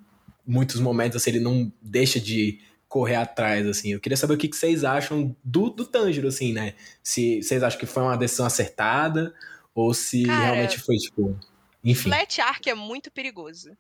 muitos 0.47 0.81
momentos, 0.81 1.17
assim, 1.17 1.31
ele 1.31 1.41
não 1.41 1.71
deixa 1.83 2.19
de 2.21 2.59
correr 2.89 3.17
atrás, 3.17 3.67
assim. 3.67 3.93
Eu 3.93 4.01
queria 4.01 4.17
saber 4.17 4.35
o 4.35 4.39
que, 4.39 4.49
que 4.49 4.57
vocês 4.57 4.83
acham 4.83 5.37
do, 5.45 5.69
do 5.69 5.85
Tanjiro, 5.85 6.29
assim, 6.29 6.53
né? 6.53 6.75
Se 7.03 7.43
vocês 7.43 7.63
acham 7.63 7.79
que 7.79 7.87
foi 7.87 8.03
uma 8.03 8.17
decisão 8.17 8.47
acertada 8.47 9.35
ou 9.75 9.93
se 9.93 10.25
Cara, 10.25 10.45
realmente 10.45 10.81
foi, 10.81 10.97
tipo... 10.97 11.39
Enfim. 11.85 12.11
Flat 12.11 12.41
arc 12.41 12.67
é 12.69 12.75
muito 12.75 13.11
perigoso. 13.11 13.71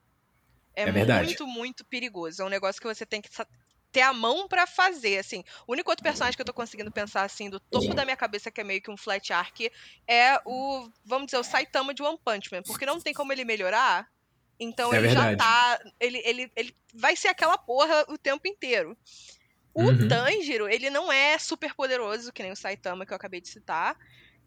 É, 0.74 0.82
É 0.82 0.92
verdade. 0.92 1.26
muito, 1.26 1.46
muito 1.46 1.84
perigoso. 1.84 2.40
É 2.42 2.44
um 2.44 2.48
negócio 2.48 2.80
que 2.80 2.86
você 2.86 3.04
tem 3.04 3.20
que 3.20 3.28
ter 3.90 4.02
a 4.02 4.12
mão 4.12 4.46
pra 4.46 4.66
fazer, 4.66 5.18
assim. 5.18 5.42
O 5.66 5.72
único 5.72 5.90
outro 5.90 6.02
personagem 6.04 6.36
que 6.36 6.40
eu 6.42 6.46
tô 6.46 6.52
conseguindo 6.54 6.92
pensar, 6.92 7.22
assim, 7.22 7.50
do 7.50 7.58
topo 7.58 7.94
da 7.94 8.04
minha 8.04 8.16
cabeça, 8.16 8.50
que 8.50 8.60
é 8.60 8.64
meio 8.64 8.80
que 8.82 8.90
um 8.90 8.96
flat 8.96 9.32
arc, 9.32 9.70
é 10.06 10.40
o, 10.44 10.88
vamos 11.04 11.26
dizer, 11.26 11.38
o 11.38 11.42
Saitama 11.42 11.92
de 11.94 12.02
One 12.02 12.18
Punch 12.24 12.52
Man. 12.52 12.62
Porque 12.62 12.86
não 12.86 13.00
tem 13.00 13.12
como 13.14 13.32
ele 13.32 13.44
melhorar. 13.44 14.08
Então 14.60 14.92
É 14.92 14.98
ele 14.98 15.06
verdade. 15.08 15.30
já 15.32 15.36
tá. 15.36 15.80
Ele, 15.98 16.18
ele, 16.24 16.52
ele 16.54 16.76
vai 16.94 17.16
ser 17.16 17.28
aquela 17.28 17.56
porra 17.58 18.04
o 18.08 18.18
tempo 18.18 18.46
inteiro. 18.46 18.96
O 19.74 19.82
Uhum. 19.82 20.08
Tanjiro, 20.08 20.68
ele 20.68 20.90
não 20.90 21.10
é 21.12 21.38
super 21.38 21.72
poderoso, 21.74 22.32
que 22.32 22.42
nem 22.42 22.50
o 22.52 22.56
Saitama 22.56 23.06
que 23.06 23.12
eu 23.12 23.16
acabei 23.16 23.40
de 23.40 23.48
citar. 23.48 23.96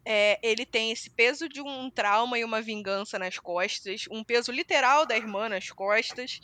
É, 0.04 0.38
ele 0.42 0.66
tem 0.66 0.90
esse 0.90 1.08
peso 1.08 1.48
de 1.48 1.60
um 1.60 1.88
trauma 1.90 2.38
e 2.38 2.44
uma 2.44 2.60
vingança 2.60 3.18
nas 3.18 3.38
costas, 3.38 4.06
um 4.10 4.24
peso 4.24 4.50
literal 4.50 5.06
da 5.06 5.16
irmã 5.16 5.48
nas 5.48 5.70
costas, 5.70 6.40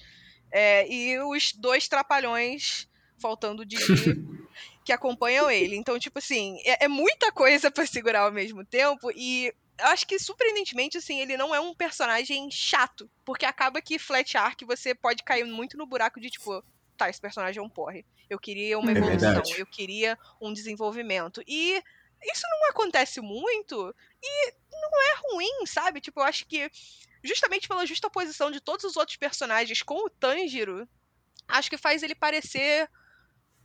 é, 0.52 0.86
e 0.88 1.18
os 1.20 1.52
dois 1.52 1.88
trapalhões, 1.88 2.88
faltando 3.20 3.66
Didi, 3.66 3.84
que 4.84 4.92
acompanham 4.92 5.50
ele. 5.50 5.76
Então, 5.76 5.98
tipo 5.98 6.18
assim, 6.18 6.58
é, 6.64 6.84
é 6.84 6.88
muita 6.88 7.32
coisa 7.32 7.70
pra 7.70 7.84
segurar 7.84 8.20
ao 8.22 8.32
mesmo 8.32 8.64
tempo, 8.64 9.10
e 9.14 9.52
eu 9.78 9.86
acho 9.86 10.06
que, 10.06 10.18
surpreendentemente, 10.18 10.98
assim, 10.98 11.20
ele 11.20 11.36
não 11.36 11.54
é 11.54 11.60
um 11.60 11.74
personagem 11.74 12.48
chato, 12.50 13.10
porque 13.24 13.44
acaba 13.44 13.80
que 13.82 13.98
Flat 13.98 14.36
Arc 14.36 14.62
você 14.64 14.94
pode 14.94 15.22
cair 15.22 15.44
muito 15.44 15.76
no 15.76 15.86
buraco 15.86 16.20
de, 16.20 16.30
tipo, 16.30 16.64
tá, 16.96 17.08
esse 17.10 17.20
personagem 17.20 17.60
é 17.60 17.62
um 17.62 17.68
porre. 17.68 18.04
Eu 18.28 18.38
queria 18.38 18.78
uma 18.78 18.90
É 18.90 18.94
evolução, 18.96 19.32
verdade. 19.32 19.54
eu 19.58 19.66
queria 19.66 20.18
um 20.40 20.52
desenvolvimento. 20.52 21.42
E 21.46 21.82
isso 22.22 22.42
não 22.50 22.70
acontece 22.70 23.20
muito 23.20 23.94
e 24.22 24.52
não 24.72 25.02
é 25.02 25.32
ruim, 25.32 25.66
sabe? 25.66 26.00
Tipo, 26.00 26.20
eu 26.20 26.24
acho 26.24 26.46
que 26.46 26.70
justamente 27.22 27.68
pela 27.68 27.86
justa 27.86 28.10
posição 28.10 28.50
de 28.50 28.60
todos 28.60 28.84
os 28.84 28.96
outros 28.96 29.16
personagens 29.16 29.82
com 29.82 30.06
o 30.06 30.10
Tanjiro, 30.10 30.88
acho 31.46 31.70
que 31.70 31.76
faz 31.78 32.02
ele 32.02 32.14
parecer 32.14 32.88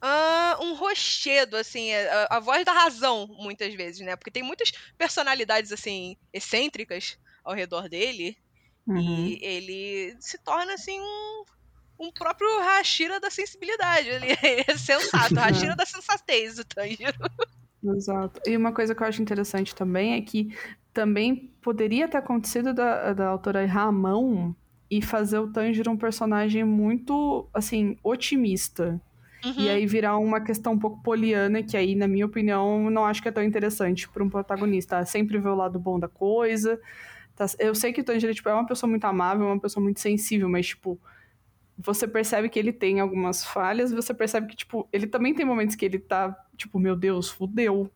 ah, 0.01 0.57
um 0.61 0.73
rochedo, 0.73 1.55
assim, 1.55 1.93
a, 1.93 2.27
a 2.31 2.39
voz 2.39 2.65
da 2.65 2.73
razão, 2.73 3.27
muitas 3.27 3.73
vezes, 3.73 4.05
né? 4.05 4.15
Porque 4.15 4.31
tem 4.31 4.43
muitas 4.43 4.71
personalidades, 4.97 5.71
assim, 5.71 6.17
excêntricas 6.33 7.17
ao 7.43 7.53
redor 7.53 7.87
dele 7.87 8.37
Uhum. 8.85 9.27
e 9.27 9.39
ele 9.41 10.17
se 10.19 10.37
torna, 10.39 10.73
assim, 10.73 10.99
um, 10.99 11.43
um 11.99 12.11
próprio 12.11 12.59
Hashira 12.59 13.19
da 13.19 13.29
sensibilidade. 13.29 14.09
Ele 14.09 14.27
é 14.67 14.77
sensato, 14.77 15.35
Hashira 15.39 15.75
da 15.75 15.85
sensatez, 15.85 16.59
o 16.59 16.65
Tanjiro. 16.65 17.17
Exato. 17.83 18.41
E 18.47 18.55
uma 18.55 18.71
coisa 18.71 18.95
que 18.95 19.03
eu 19.03 19.07
acho 19.07 19.21
interessante 19.21 19.75
também 19.75 20.13
é 20.13 20.21
que 20.21 20.55
também 20.93 21.51
poderia 21.61 22.07
ter 22.07 22.17
acontecido 22.17 22.73
da, 22.73 23.13
da 23.13 23.27
autora 23.27 23.63
errar 23.63 23.83
a 23.87 23.91
mão 23.91 24.55
e 24.89 25.01
fazer 25.01 25.39
o 25.39 25.47
Tanjiro 25.47 25.89
um 25.91 25.97
personagem 25.97 26.63
muito, 26.63 27.47
assim, 27.53 27.97
otimista. 28.03 29.01
Uhum. 29.43 29.53
E 29.57 29.69
aí 29.69 29.85
virar 29.85 30.17
uma 30.17 30.39
questão 30.39 30.73
um 30.73 30.79
pouco 30.79 31.01
poliana, 31.03 31.61
que 31.63 31.75
aí, 31.75 31.95
na 31.95 32.07
minha 32.07 32.25
opinião, 32.25 32.89
não 32.89 33.05
acho 33.05 33.21
que 33.21 33.27
é 33.27 33.31
tão 33.31 33.43
interessante 33.43 34.07
para 34.07 34.23
um 34.23 34.29
protagonista. 34.29 35.03
Sempre 35.05 35.37
ver 35.39 35.49
o 35.49 35.55
lado 35.55 35.79
bom 35.79 35.99
da 35.99 36.07
coisa. 36.07 36.79
Tá- 37.35 37.47
Eu 37.59 37.75
sei 37.75 37.91
que 37.91 38.01
o 38.01 38.03
Tanjiro 38.03 38.33
tipo, 38.33 38.47
é 38.47 38.53
uma 38.53 38.65
pessoa 38.65 38.89
muito 38.89 39.03
amável, 39.05 39.47
uma 39.47 39.59
pessoa 39.59 39.83
muito 39.83 39.99
sensível, 39.99 40.47
mas, 40.47 40.67
tipo, 40.67 40.97
você 41.77 42.07
percebe 42.07 42.49
que 42.49 42.59
ele 42.59 42.71
tem 42.71 42.99
algumas 42.99 43.43
falhas, 43.43 43.91
você 43.91 44.13
percebe 44.13 44.47
que, 44.47 44.55
tipo, 44.55 44.87
ele 44.91 45.07
também 45.07 45.33
tem 45.33 45.45
momentos 45.45 45.75
que 45.75 45.85
ele 45.85 45.99
tá, 45.99 46.35
tipo, 46.55 46.79
meu 46.79 46.95
Deus, 46.95 47.29
fudeu. 47.29 47.89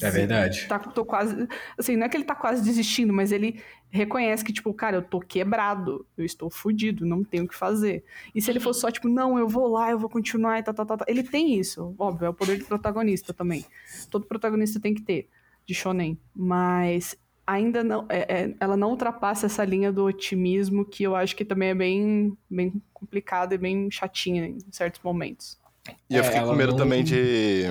É 0.00 0.10
verdade. 0.10 0.68
Tá, 0.68 0.78
tô 0.78 1.04
quase. 1.04 1.48
Assim, 1.76 1.96
não 1.96 2.06
é 2.06 2.08
que 2.08 2.16
ele 2.16 2.24
tá 2.24 2.36
quase 2.36 2.62
desistindo, 2.62 3.12
mas 3.12 3.32
ele 3.32 3.60
reconhece 3.90 4.44
que, 4.44 4.52
tipo, 4.52 4.72
cara, 4.72 4.98
eu 4.98 5.02
tô 5.02 5.18
quebrado, 5.18 6.06
eu 6.16 6.24
estou 6.24 6.48
fudido, 6.48 7.04
não 7.04 7.24
tenho 7.24 7.44
o 7.44 7.48
que 7.48 7.54
fazer. 7.54 8.04
E 8.32 8.40
se 8.40 8.50
ele 8.50 8.60
fosse 8.60 8.80
só, 8.80 8.90
tipo, 8.90 9.08
não, 9.08 9.36
eu 9.38 9.48
vou 9.48 9.66
lá, 9.66 9.90
eu 9.90 9.98
vou 9.98 10.08
continuar 10.08 10.60
e 10.60 10.62
tal, 10.62 10.72
tal, 10.72 10.86
tal, 10.86 10.98
tal. 10.98 11.06
Ele 11.08 11.24
tem 11.24 11.58
isso, 11.58 11.94
óbvio, 11.98 12.26
é 12.26 12.28
o 12.28 12.34
poder 12.34 12.58
de 12.58 12.64
protagonista 12.64 13.34
também. 13.34 13.64
Todo 14.08 14.26
protagonista 14.26 14.78
tem 14.78 14.94
que 14.94 15.02
ter, 15.02 15.28
de 15.66 15.74
shonen. 15.74 16.16
Mas 16.34 17.16
ainda 17.52 17.82
não. 17.84 18.06
é- 18.08 18.26
é- 18.44 18.54
ela 18.60 18.76
não 18.76 18.90
ultrapassa 18.90 19.46
essa 19.46 19.64
linha 19.64 19.92
do 19.92 20.04
otimismo, 20.04 20.84
que 20.84 21.02
eu 21.04 21.14
acho 21.16 21.34
que 21.36 21.44
também 21.44 21.70
é 21.70 21.74
bem, 21.74 22.36
bem 22.50 22.82
complicada 22.92 23.54
e 23.54 23.58
bem 23.58 23.90
chatinha 23.90 24.46
em 24.46 24.58
certos 24.70 25.00
momentos. 25.02 25.60
E 26.08 26.16
eu 26.16 26.20
É, 26.20 26.24
fiquei 26.24 26.40
com 26.42 26.52
medo 26.54 26.70
não- 26.70 26.78
também 26.78 27.02
de, 27.02 27.64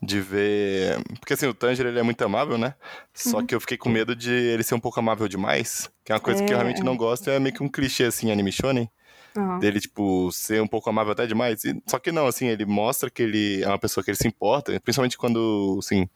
de 0.00 0.20
ver. 0.20 1.02
Porque 1.18 1.34
assim, 1.34 1.46
o 1.46 1.54
Tanger 1.54 1.86
ele 1.86 1.98
é 1.98 2.02
muito 2.02 2.22
amável, 2.24 2.56
né? 2.56 2.74
Só 3.12 3.38
Uhum. 3.38 3.46
que 3.46 3.54
eu 3.54 3.60
fiquei 3.60 3.76
com 3.76 3.88
medo 3.88 4.14
de 4.14 4.30
ele 4.32 4.62
ser 4.62 4.74
um 4.76 4.80
pouco 4.80 5.00
amável 5.00 5.26
demais. 5.26 5.90
Que 6.04 6.12
é 6.12 6.14
uma 6.14 6.20
coisa 6.20 6.42
que 6.44 6.52
eu 6.52 6.56
É, 6.56 6.60
realmente 6.60 6.84
não 6.84 6.96
gosto. 6.96 7.28
É 7.30 7.38
meio 7.40 7.54
que 7.54 7.62
um 7.62 7.68
clichê 7.68 8.04
assim, 8.04 8.30
anime 8.30 8.52
shonen. 8.52 8.88
Aham. 9.36 9.58
Dele, 9.58 9.80
tipo, 9.80 10.30
ser 10.32 10.62
um 10.62 10.66
pouco 10.66 10.88
amável 10.88 11.12
até 11.12 11.26
demais. 11.26 11.64
E- 11.64 11.80
só 11.86 11.98
que 11.98 12.12
não, 12.12 12.26
assim, 12.26 12.46
ele 12.46 12.64
mostra 12.64 13.10
que 13.10 13.22
ele 13.22 13.62
é 13.62 13.68
uma 13.68 13.78
pessoa 13.78 14.02
que 14.04 14.10
ele 14.10 14.16
se 14.18 14.28
importa. 14.28 14.78
Principalmente 14.80 15.18
quando, 15.18 15.76
assim, 15.80 16.08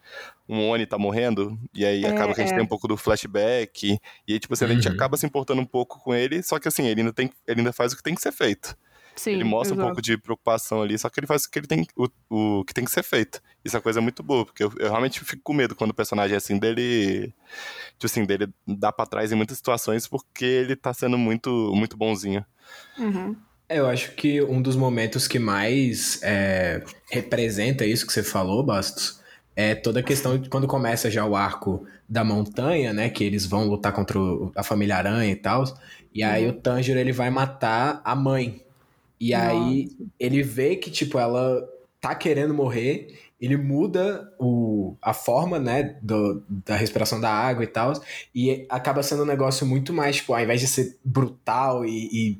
um 0.48 0.68
Oni 0.68 0.86
tá 0.86 0.96
morrendo. 0.98 1.58
E 1.74 1.84
aí 1.84 2.04
É, 2.04 2.08
acaba 2.08 2.34
que 2.34 2.40
a 2.40 2.44
gente 2.44 2.52
é. 2.52 2.56
tem 2.56 2.64
um 2.64 2.68
pouco 2.68 2.86
do 2.86 2.96
flashback. 2.96 3.98
E 4.26 4.32
aí, 4.32 4.38
tipo 4.38 4.54
assim, 4.54 4.64
a 4.64 4.68
gente 4.68 4.86
Uhum. 4.88 4.94
acaba 4.94 5.16
se 5.16 5.26
importando 5.26 5.60
um 5.60 5.66
pouco 5.66 5.98
com 6.00 6.14
ele. 6.14 6.42
Só 6.42 6.58
que 6.58 6.68
assim, 6.68 6.86
ele 6.86 7.00
ainda, 7.00 7.12
tem, 7.12 7.30
ele 7.46 7.60
ainda 7.60 7.72
faz 7.72 7.92
o 7.92 7.96
que 7.96 8.02
tem 8.02 8.14
que 8.14 8.22
ser 8.22 8.32
feito 8.32 8.76
Sim, 9.18 9.32
ele 9.32 9.44
mostra 9.44 9.74
um 9.74 9.76
exato. 9.78 9.88
pouco 9.88 10.02
de 10.02 10.16
preocupação 10.16 10.80
ali, 10.82 10.98
só 10.98 11.08
que 11.08 11.20
ele 11.20 11.26
faz 11.26 11.44
o 11.44 11.50
que 11.50 11.58
ele 11.58 11.66
tem, 11.66 11.86
o, 11.96 12.08
o 12.30 12.64
que 12.64 12.72
tem 12.72 12.84
que 12.84 12.90
ser 12.90 13.02
feito. 13.02 13.42
Isso 13.64 13.76
é 13.76 13.78
uma 13.78 13.82
coisa 13.82 14.00
muito 14.00 14.22
boa, 14.22 14.44
porque 14.44 14.62
eu, 14.64 14.72
eu 14.78 14.88
realmente 14.90 15.24
fico 15.24 15.42
com 15.42 15.52
medo 15.52 15.74
quando 15.74 15.90
o 15.90 15.94
personagem 15.94 16.34
é 16.34 16.38
assim 16.38 16.58
dele, 16.58 17.34
tipo 17.98 18.06
assim, 18.06 18.24
dele 18.24 18.48
dá 18.66 18.92
pra 18.92 19.06
trás 19.06 19.32
em 19.32 19.34
muitas 19.34 19.56
situações 19.56 20.06
porque 20.06 20.44
ele 20.44 20.76
tá 20.76 20.94
sendo 20.94 21.18
muito, 21.18 21.72
muito 21.74 21.96
bonzinho. 21.96 22.44
Uhum. 22.98 23.36
É, 23.68 23.78
Eu 23.78 23.86
acho 23.86 24.12
que 24.12 24.40
um 24.42 24.62
dos 24.62 24.76
momentos 24.76 25.28
que 25.28 25.38
mais 25.38 26.20
é, 26.22 26.82
representa 27.10 27.84
isso 27.84 28.06
que 28.06 28.12
você 28.12 28.22
falou, 28.22 28.62
Bastos, 28.62 29.20
é 29.54 29.74
toda 29.74 30.00
a 30.00 30.02
questão 30.02 30.38
de 30.38 30.48
quando 30.48 30.66
começa 30.68 31.10
já 31.10 31.24
o 31.26 31.34
arco 31.34 31.84
da 32.08 32.22
montanha, 32.24 32.92
né? 32.92 33.10
Que 33.10 33.24
eles 33.24 33.44
vão 33.44 33.64
lutar 33.66 33.92
contra 33.92 34.18
o- 34.18 34.52
a 34.54 34.62
família 34.62 34.96
Aranha 34.96 35.30
e 35.32 35.36
tal. 35.36 35.64
E 36.14 36.22
aí 36.22 36.44
Uhum. 36.44 36.50
o 36.50 36.52
Tanjiro 36.54 36.98
ele 36.98 37.12
vai 37.12 37.28
matar 37.28 38.00
a 38.04 38.14
mãe. 38.14 38.62
E 39.20 39.34
aí 39.34 39.88
ele 40.18 40.42
vê 40.42 40.76
que, 40.76 40.90
tipo, 40.90 41.18
ela 41.18 41.66
tá 42.00 42.14
querendo 42.14 42.54
morrer. 42.54 43.18
Ele 43.40 43.56
muda 43.56 44.32
o, 44.38 44.96
a 45.00 45.12
forma, 45.14 45.58
né, 45.60 45.96
do- 46.02 46.42
da 46.66 46.74
respiração 46.76 47.20
da 47.20 47.30
água 47.30 47.62
e 47.62 47.68
tal. 47.68 47.92
E 48.34 48.66
acaba 48.68 49.02
sendo 49.02 49.22
um 49.22 49.26
negócio 49.26 49.64
muito 49.66 49.92
mais, 49.92 50.16
tipo, 50.16 50.34
ao 50.34 50.40
invés 50.40 50.60
de 50.60 50.66
ser 50.66 50.96
brutal 51.04 51.84
e, 51.84 52.08
e 52.12 52.38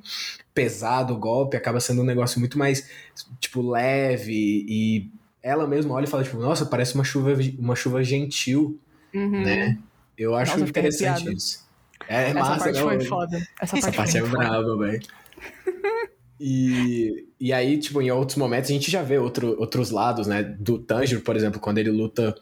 pesado 0.53 1.15
o 1.15 1.19
golpe, 1.19 1.57
acaba 1.57 1.79
sendo 1.81 2.03
um 2.03 2.05
negócio 2.05 2.41
muito 2.41 2.59
mais, 2.59 2.89
tipo, 3.39 3.63
leve. 3.63 4.65
E 4.69 5.09
ela 5.41 5.69
mesma 5.69 5.95
olha 5.95 6.05
e 6.05 6.09
fala, 6.09 6.25
tipo, 6.25 6.37
nossa, 6.39 6.67
parece 6.67 6.95
uma 6.97 7.05
chuva, 7.05 7.33
uma 7.59 7.77
chuva 7.77 8.03
gentil, 8.03 8.79
Uhum. 9.15 9.41
né? 9.43 9.79
Eu 10.17 10.35
acho 10.35 10.53
Nossa, 10.59 10.69
interessante 10.69 11.33
isso. 11.33 11.65
É 12.09 12.25
Essa 12.25 12.35
massa, 12.35 12.59
parte 12.59 12.75
né? 12.77 12.83
foi 12.83 13.05
foda. 13.05 13.37
Essa 13.61 13.79
Essa 13.79 13.93
parte, 13.93 13.97
parte 13.97 14.13
foi 14.21 14.21
é 14.21 14.31
brava, 14.31 14.77
velho. 14.79 15.03
E, 16.41 17.27
e 17.41 17.53
aí, 17.53 17.79
tipo, 17.79 18.01
em 18.01 18.11
outros 18.11 18.37
momentos 18.39 18.71
a 18.71 18.73
gente 18.73 18.91
já 18.91 19.03
vê 19.03 19.19
outro, 19.19 19.57
outros 19.59 19.91
lados, 19.91 20.27
né? 20.27 20.43
Do 20.43 20.79
Tanjiro, 20.79 21.21
por 21.23 21.35
exemplo, 21.37 21.59
quando 21.61 21.79
ele 21.79 21.91
luta 21.91 22.35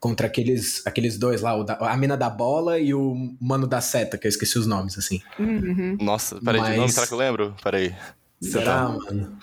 contra 0.00 0.26
aqueles, 0.26 0.86
aqueles 0.86 1.18
dois 1.18 1.42
lá, 1.42 1.54
o 1.54 1.64
da- 1.64 1.74
a 1.76 1.96
mina 1.96 2.16
da 2.16 2.30
bola 2.30 2.78
e 2.78 2.94
o 2.94 3.34
mano 3.40 3.66
da 3.66 3.80
seta, 3.80 4.16
que 4.16 4.26
eu 4.26 4.30
esqueci 4.30 4.58
os 4.58 4.66
nomes, 4.66 4.96
assim. 4.96 5.20
Uhum. 5.38 5.96
Nossa, 6.00 6.40
peraí, 6.40 6.60
de 6.62 6.68
Mas- 6.68 6.76
nome, 6.78 6.92
será 6.92 7.06
que 7.06 7.12
eu 7.14 7.18
lembro? 7.18 7.54
Peraí. 7.62 7.94
Será, 8.40 8.64
tá- 8.64 8.88
mano? 8.88 9.38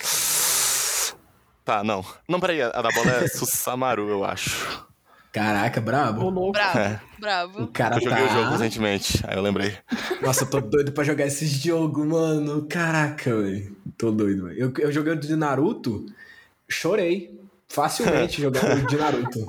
Tá, 1.63 1.84
não. 1.84 2.03
Não, 2.27 2.39
peraí, 2.39 2.62
a 2.62 2.69
da 2.82 2.89
bola 2.89 3.12
é 3.12 3.27
Susamaru, 3.29 4.10
eu 4.10 4.23
acho. 4.23 4.88
Caraca, 5.31 5.79
brabo. 5.79 6.29
louco. 6.29 6.53
Bravo, 6.53 6.79
É. 6.79 6.99
O 7.17 7.21
bravo. 7.21 7.67
cara 7.67 7.97
Eu 7.97 8.01
joguei 8.01 8.23
o 8.23 8.29
jogo 8.29 8.43
tá... 8.43 8.49
recentemente, 8.51 9.23
aí 9.27 9.37
eu 9.37 9.41
lembrei. 9.41 9.77
Nossa, 10.21 10.43
eu 10.43 10.49
tô 10.49 10.59
doido 10.61 10.91
pra 10.91 11.03
jogar 11.03 11.25
esse 11.27 11.45
jogo, 11.45 12.03
mano. 12.05 12.65
Caraca, 12.67 13.35
velho. 13.41 13.75
Tô 13.97 14.11
doido, 14.11 14.45
velho. 14.47 14.57
Eu, 14.59 14.73
eu 14.85 14.91
joguei 14.91 15.13
o 15.13 15.15
de 15.15 15.35
Naruto, 15.35 16.05
chorei. 16.67 17.37
Facilmente 17.71 18.41
jogando 18.41 18.83
o 18.83 18.87
de 18.87 18.97
Naruto. 18.97 19.45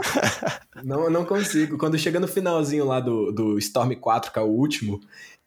Não, 0.85 1.09
não 1.09 1.25
consigo. 1.25 1.79
Quando 1.79 1.97
chega 1.99 2.21
no 2.21 2.29
finalzinho 2.29 2.85
lá 2.85 3.01
do, 3.01 3.33
do 3.33 3.59
Storm 3.59 3.95
4, 3.95 4.31
que 4.33 4.39
é 4.39 4.43
o 4.43 4.47
último, 4.47 5.01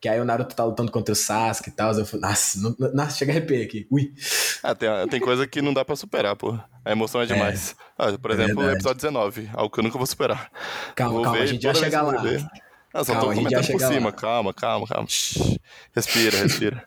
que 0.03 0.09
aí 0.09 0.19
o 0.19 0.25
Naruto 0.25 0.53
tá 0.53 0.65
lutando 0.65 0.91
contra 0.91 1.13
o 1.13 1.15
Sasuke 1.15 1.69
e 1.69 1.71
tal, 1.71 1.93
eu 1.97 2.05
falo, 2.05 2.21
nossa, 2.23 2.59
não, 2.59 2.75
nossa, 2.93 3.15
chega 3.17 3.31
a 3.31 3.35
arrepiar 3.37 3.63
aqui. 3.63 3.87
Ui. 3.89 4.13
Ah, 4.61 4.75
tem, 4.75 4.89
tem 5.07 5.21
coisa 5.21 5.47
que 5.47 5.61
não 5.61 5.73
dá 5.73 5.85
pra 5.85 5.95
superar, 5.95 6.35
pô. 6.35 6.59
A 6.83 6.91
emoção 6.91 7.21
é 7.21 7.25
demais. 7.25 7.73
Ah, 7.97 8.17
por 8.17 8.31
É 8.31 8.33
exemplo, 8.33 8.63
o 8.63 8.69
episódio 8.69 8.97
19, 8.97 9.49
algo 9.53 9.69
que 9.73 9.79
eu 9.79 9.83
nunca 9.83 9.97
vou 9.97 10.05
superar. 10.07 10.51
Calma, 10.95 11.13
Vou 11.13 11.21
calma, 11.21 11.37
ver 11.37 11.43
a 11.43 11.45
gente 11.45 11.63
já 11.63 11.73
chega 11.73 12.01
lá. 12.01 12.17
ver. 12.17 12.45
Ah, 12.93 13.03
só 13.03 13.13
Calma, 13.13 13.27
tô 13.27 13.29
a 13.29 13.35
gente 13.35 13.49
já 13.49 13.61
comentando 13.61 13.71
por 13.71 13.79
cima. 13.81 14.09
lá. 14.09 14.11
Calma, 14.11 14.53
calma, 14.53 14.87
calma. 14.87 15.07
Respira, 15.95 16.37
respira. 16.39 16.85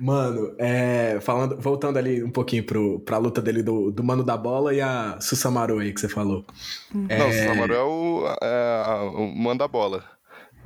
Mano, 0.00 0.54
é, 0.58 1.18
falando, 1.20 1.60
voltando 1.60 1.98
ali 1.98 2.22
um 2.22 2.30
pouquinho 2.30 2.64
pro, 2.64 3.00
pra 3.00 3.18
luta 3.18 3.42
dele 3.42 3.62
do, 3.64 3.90
do 3.90 4.04
Mano 4.04 4.22
da 4.22 4.36
Bola 4.36 4.72
e 4.72 4.80
a 4.80 5.20
Susamaru 5.20 5.80
aí 5.80 5.92
que 5.92 6.00
você 6.00 6.08
falou. 6.08 6.46
Não, 7.16 7.28
o 7.28 7.32
Samaru 7.32 7.74
é 7.74 7.82
o, 7.82 8.26
é, 8.42 9.10
o 9.14 9.26
manda 9.36 9.64
a 9.64 9.68
bola. 9.68 10.17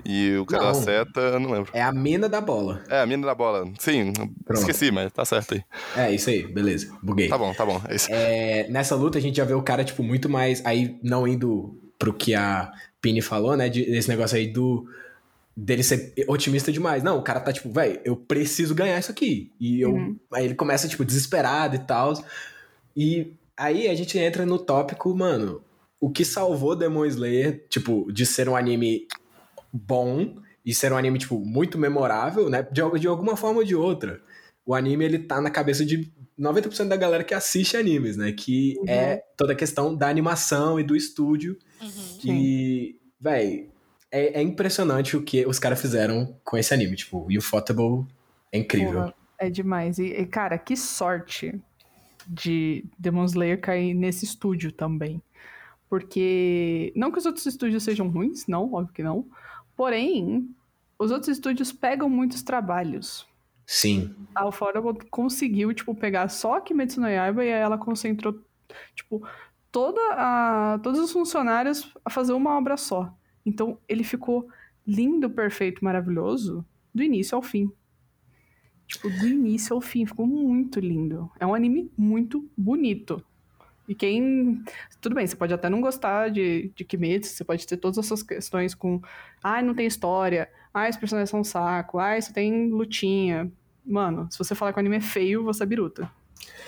E 0.04 0.36
o 0.36 0.44
cara 0.46 0.64
da 0.64 0.72
Não. 0.72 0.82
seta, 0.82 1.20
eu 1.20 1.38
não 1.40 1.50
lembro. 1.52 1.70
É 1.74 1.80
a 1.82 1.92
mina 1.92 2.28
da 2.28 2.40
bola. 2.40 2.82
É, 2.88 3.00
a 3.00 3.06
mina 3.06 3.24
da 3.26 3.34
bola. 3.34 3.70
Sim, 3.78 4.12
Pronto. 4.44 4.60
esqueci, 4.60 4.90
mas 4.90 5.12
tá 5.12 5.24
certo 5.24 5.54
aí. 5.54 5.62
É, 5.96 6.12
isso 6.12 6.28
aí, 6.28 6.44
beleza. 6.46 6.92
Buguei. 7.02 7.28
Tá 7.28 7.38
bom, 7.38 7.54
tá 7.54 7.64
bom. 7.64 7.80
É 7.88 7.94
isso. 7.94 8.08
É, 8.10 8.66
nessa 8.68 8.96
luta 8.96 9.18
a 9.18 9.20
gente 9.20 9.36
já 9.36 9.44
vê 9.44 9.54
o 9.54 9.62
cara, 9.62 9.84
tipo, 9.84 10.02
muito 10.02 10.28
mais. 10.28 10.64
Aí, 10.66 10.98
não 11.02 11.26
indo 11.28 11.78
pro 11.98 12.12
que 12.12 12.34
a 12.34 12.72
Pini 13.00 13.20
falou, 13.22 13.56
né? 13.56 13.68
de- 13.68 13.84
Desse 13.84 14.08
negócio 14.08 14.36
aí 14.36 14.48
do. 14.48 14.88
dele 15.56 15.82
ser 15.84 16.12
otimista 16.26 16.72
demais. 16.72 17.02
Não, 17.04 17.18
o 17.18 17.22
cara 17.22 17.38
tá 17.38 17.52
tipo, 17.52 17.70
velho, 17.70 18.00
eu 18.04 18.16
preciso 18.16 18.74
ganhar 18.74 18.98
isso 18.98 19.12
aqui. 19.12 19.52
E 19.60 19.80
eu. 19.80 19.92
Uhum. 19.92 20.16
Aí 20.32 20.46
ele 20.46 20.54
começa, 20.54 20.88
tipo, 20.88 21.04
desesperado 21.04 21.76
e 21.76 21.78
tal. 21.78 22.12
E 22.96 23.34
aí 23.56 23.86
a 23.88 23.94
gente 23.94 24.18
entra 24.18 24.44
no 24.44 24.58
tópico, 24.58 25.14
mano. 25.14 25.62
O 26.00 26.10
que 26.10 26.24
salvou 26.24 26.74
Demon 26.74 27.04
Slayer, 27.06 27.64
tipo, 27.68 28.10
de 28.12 28.26
ser 28.26 28.48
um 28.48 28.56
anime 28.56 29.06
bom 29.72 30.36
e 30.64 30.74
ser 30.74 30.92
um 30.92 30.96
anime, 30.96 31.18
tipo, 31.18 31.38
muito 31.40 31.78
memorável, 31.78 32.48
né? 32.48 32.62
De, 32.62 32.82
de 32.98 33.08
alguma 33.08 33.36
forma 33.36 33.60
ou 33.60 33.64
de 33.64 33.74
outra. 33.74 34.20
O 34.64 34.74
anime, 34.74 35.04
ele 35.04 35.18
tá 35.18 35.40
na 35.40 35.50
cabeça 35.50 35.84
de 35.84 36.12
90% 36.38 36.88
da 36.88 36.96
galera 36.96 37.24
que 37.24 37.34
assiste 37.34 37.76
animes, 37.76 38.16
né? 38.16 38.32
Que 38.32 38.76
Uhum. 38.78 38.84
é 38.88 39.22
toda 39.36 39.52
a 39.52 39.56
questão 39.56 39.94
da 39.94 40.08
animação 40.08 40.78
e 40.78 40.84
do 40.84 40.94
estúdio. 40.94 41.58
Uhum. 41.80 42.18
E, 42.24 42.96
véi, 43.20 43.70
é, 44.10 44.40
é 44.40 44.42
impressionante 44.42 45.16
o 45.16 45.22
que 45.22 45.44
os 45.46 45.58
caras 45.58 45.80
fizeram 45.80 46.36
com 46.44 46.56
esse 46.56 46.72
anime. 46.72 46.96
Tipo, 46.96 47.18
o 47.18 47.38
Ufotable 47.38 48.06
é 48.52 48.58
incrível. 48.58 49.12
É 49.38 49.50
demais. 49.50 49.98
E, 49.98 50.04
e, 50.04 50.26
cara, 50.26 50.56
que 50.58 50.76
sorte 50.76 51.60
de 52.28 52.84
Demon 52.98 53.24
Slayer 53.24 53.60
cair 53.60 53.94
nesse 53.94 54.24
estúdio 54.24 54.70
também. 54.70 55.20
Porque. 55.88 56.92
Não 56.94 57.10
que 57.10 57.18
os 57.18 57.26
outros 57.26 57.44
estúdios 57.46 57.82
sejam 57.82 58.08
ruins, 58.08 58.46
não, 58.46 58.72
óbvio 58.72 58.94
que 58.94 59.02
não. 59.02 59.26
Porém, 59.76 60.54
os 60.98 61.10
outros 61.10 61.28
estúdios 61.28 61.72
pegam 61.72 62.08
muitos 62.08 62.42
trabalhos. 62.42 63.26
Sim. 63.66 64.14
A 64.34 64.46
Ufotable 64.46 64.98
conseguiu, 65.10 65.72
tipo, 65.72 65.94
pegar 65.94 66.28
só 66.28 66.56
a 66.56 66.60
Kimetsu 66.60 67.00
no 67.00 67.08
Yaiba 67.08 67.44
e 67.44 67.52
aí 67.52 67.60
ela 67.60 67.78
concentrou, 67.78 68.38
tipo, 68.94 69.26
toda 69.70 70.00
a, 70.12 70.78
todos 70.82 71.00
os 71.00 71.12
funcionários 71.12 71.92
a 72.04 72.10
fazer 72.10 72.32
uma 72.32 72.56
obra 72.56 72.76
só. 72.76 73.12
Então, 73.44 73.78
ele 73.88 74.04
ficou 74.04 74.48
lindo, 74.86 75.30
perfeito, 75.30 75.84
maravilhoso, 75.84 76.64
do 76.94 77.02
início 77.02 77.34
ao 77.34 77.42
fim. 77.42 77.70
Tipo, 78.86 79.08
do 79.08 79.26
início 79.26 79.74
ao 79.74 79.80
fim, 79.80 80.04
ficou 80.04 80.26
muito 80.26 80.78
lindo. 80.78 81.30
É 81.40 81.46
um 81.46 81.54
anime 81.54 81.90
muito 81.96 82.48
bonito. 82.56 83.24
E 83.88 83.94
quem. 83.94 84.62
Tudo 85.00 85.14
bem, 85.14 85.26
você 85.26 85.34
pode 85.36 85.52
até 85.52 85.68
não 85.68 85.80
gostar 85.80 86.28
de, 86.30 86.70
de 86.74 86.84
Kimetsu, 86.84 87.34
você 87.34 87.44
pode 87.44 87.66
ter 87.66 87.76
todas 87.76 87.98
essas 87.98 88.22
questões 88.22 88.74
com. 88.74 89.00
Ai, 89.42 89.62
não 89.62 89.74
tem 89.74 89.86
história. 89.86 90.48
Ah, 90.72 90.88
os 90.88 90.96
personagens 90.96 91.30
são 91.30 91.40
um 91.40 91.44
saco. 91.44 91.98
Ah, 91.98 92.16
isso 92.16 92.32
tem 92.32 92.68
lutinha. 92.70 93.50
Mano, 93.84 94.28
se 94.30 94.38
você 94.38 94.54
falar 94.54 94.72
que 94.72 94.78
o 94.78 94.80
anime 94.80 94.96
é 94.96 95.00
feio, 95.00 95.42
você 95.44 95.64
é 95.64 95.66
biruta. 95.66 96.08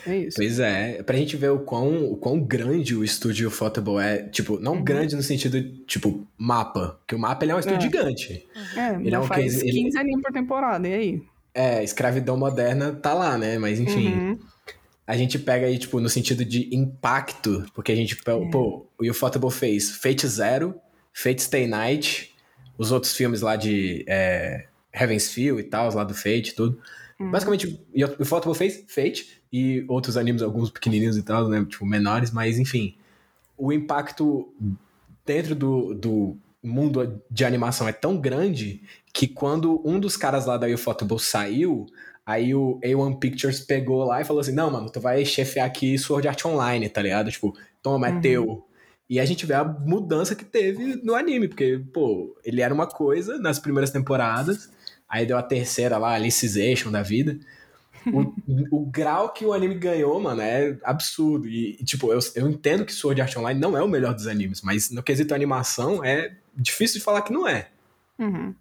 É 0.06 0.18
isso. 0.18 0.36
Pois 0.36 0.58
é, 0.58 1.02
pra 1.02 1.16
gente 1.16 1.36
ver 1.36 1.50
o 1.50 1.60
quão, 1.60 2.12
o 2.12 2.16
quão 2.16 2.38
grande 2.38 2.94
o 2.94 3.02
estúdio 3.02 3.50
Photable 3.50 3.98
é, 3.98 4.22
tipo, 4.24 4.58
não 4.60 4.74
Uhum. 4.74 4.84
grande 4.84 5.16
no 5.16 5.22
sentido, 5.22 5.62
tipo, 5.86 6.26
mapa, 6.36 6.98
porque 7.00 7.14
o 7.14 7.18
mapa 7.18 7.44
ele 7.44 7.52
é 7.52 7.56
um 7.56 7.58
estúdio 7.60 7.78
É. 7.78 7.80
gigante. 7.80 8.46
É, 8.76 8.94
Ele 8.96 9.14
é 9.14 9.18
um 9.18 9.22
faz 9.24 9.44
case- 9.44 9.66
ele- 9.66 9.84
15 9.84 9.98
animes 9.98 10.22
por 10.22 10.32
temporada, 10.32 10.86
e 10.86 10.92
aí? 10.94 11.22
É, 11.54 11.82
escravidão 11.82 12.36
moderna 12.36 12.92
tá 12.92 13.14
lá, 13.14 13.38
né, 13.38 13.56
mas 13.58 13.80
enfim, 13.80 14.12
Uhum. 14.12 14.38
A 15.06 15.16
gente 15.16 15.38
pega 15.38 15.66
aí, 15.66 15.78
tipo, 15.78 16.00
no 16.00 16.08
sentido 16.08 16.44
de 16.44 16.74
impacto, 16.74 17.66
porque 17.74 17.92
a 17.92 17.96
gente, 17.96 18.14
É. 18.14 18.50
pô, 18.50 18.86
o 18.98 19.10
Ufotable 19.10 19.50
fez 19.50 19.90
Fate 19.90 20.26
Zero, 20.26 20.74
Fate 21.12 21.42
Stay 21.42 21.66
Night, 21.66 22.34
os 22.78 22.90
outros 22.90 23.14
filmes 23.14 23.40
lá 23.42 23.56
de 23.56 24.04
é, 24.08 24.66
Heaven's 24.92 25.30
Feel 25.30 25.60
e 25.60 25.62
tal, 25.64 25.92
lá 25.94 26.04
do 26.04 26.14
Fate 26.14 26.50
e 26.50 26.54
tudo. 26.54 26.80
Uhum. 27.20 27.30
Basicamente, 27.30 27.80
o 27.94 28.22
Ufotable 28.22 28.56
fez 28.56 28.84
Fate 28.88 29.42
e 29.52 29.84
outros 29.88 30.16
animes, 30.16 30.42
alguns 30.42 30.70
pequenininhos 30.70 31.16
e 31.16 31.22
tal, 31.22 31.48
né, 31.48 31.64
tipo, 31.68 31.84
menores, 31.86 32.30
mas 32.30 32.58
enfim, 32.58 32.96
o 33.56 33.72
impacto 33.72 34.52
dentro 35.24 35.54
do, 35.54 35.94
do 35.94 36.36
mundo 36.62 37.22
de 37.30 37.44
animação 37.44 37.86
é 37.86 37.92
tão 37.92 38.16
grande 38.16 38.82
que 39.12 39.28
quando 39.28 39.80
um 39.84 40.00
dos 40.00 40.16
caras 40.16 40.46
lá 40.46 40.56
da 40.56 40.66
Ufotable 40.66 41.20
saiu, 41.20 41.86
Aí 42.26 42.54
o 42.54 42.80
A1 42.82 43.18
Pictures 43.18 43.60
pegou 43.60 44.04
lá 44.04 44.20
e 44.20 44.24
falou 44.24 44.40
assim: 44.40 44.52
Não, 44.52 44.70
mano, 44.70 44.90
tu 44.90 45.00
vai 45.00 45.24
chefiar 45.24 45.66
aqui 45.66 45.98
Sword 45.98 46.26
Art 46.28 46.44
Online, 46.44 46.88
tá 46.88 47.02
ligado? 47.02 47.30
Tipo, 47.30 47.54
toma, 47.82 48.08
é 48.08 48.12
Uhum. 48.12 48.20
teu. 48.20 48.66
E 49.10 49.20
a 49.20 49.24
gente 49.26 49.44
vê 49.44 49.52
a 49.54 49.62
mudança 49.64 50.34
que 50.34 50.44
teve 50.44 50.96
no 51.02 51.14
anime, 51.14 51.48
porque, 51.48 51.78
pô, 51.92 52.34
ele 52.42 52.62
era 52.62 52.72
uma 52.72 52.86
coisa 52.86 53.36
nas 53.38 53.58
primeiras 53.58 53.90
temporadas, 53.90 54.70
aí 55.06 55.26
deu 55.26 55.36
a 55.36 55.42
terceira 55.42 55.98
lá, 55.98 56.14
Alicization 56.14 56.90
da 56.90 57.02
vida. 57.02 57.38
O, 58.06 58.34
o 58.70 58.86
grau 58.86 59.30
que 59.32 59.44
o 59.46 59.52
anime 59.52 59.74
ganhou, 59.76 60.18
mano, 60.20 60.40
é 60.40 60.78
absurdo. 60.82 61.46
E, 61.48 61.76
tipo, 61.84 62.12
eu, 62.12 62.18
eu 62.34 62.48
entendo 62.48 62.84
que 62.84 62.92
Sword 62.92 63.20
Art 63.20 63.36
Online 63.36 63.58
não 63.60 63.76
é 63.76 63.82
o 63.82 63.88
melhor 63.88 64.14
dos 64.14 64.26
animes, 64.26 64.60
mas 64.62 64.90
no 64.90 65.02
quesito 65.02 65.34
animação 65.34 66.02
é 66.04 66.34
difícil 66.56 66.98
de 66.98 67.04
falar 67.04 67.22
que 67.22 67.32
não 67.32 67.46
é. 67.48 67.68
Uhum. 68.18 68.54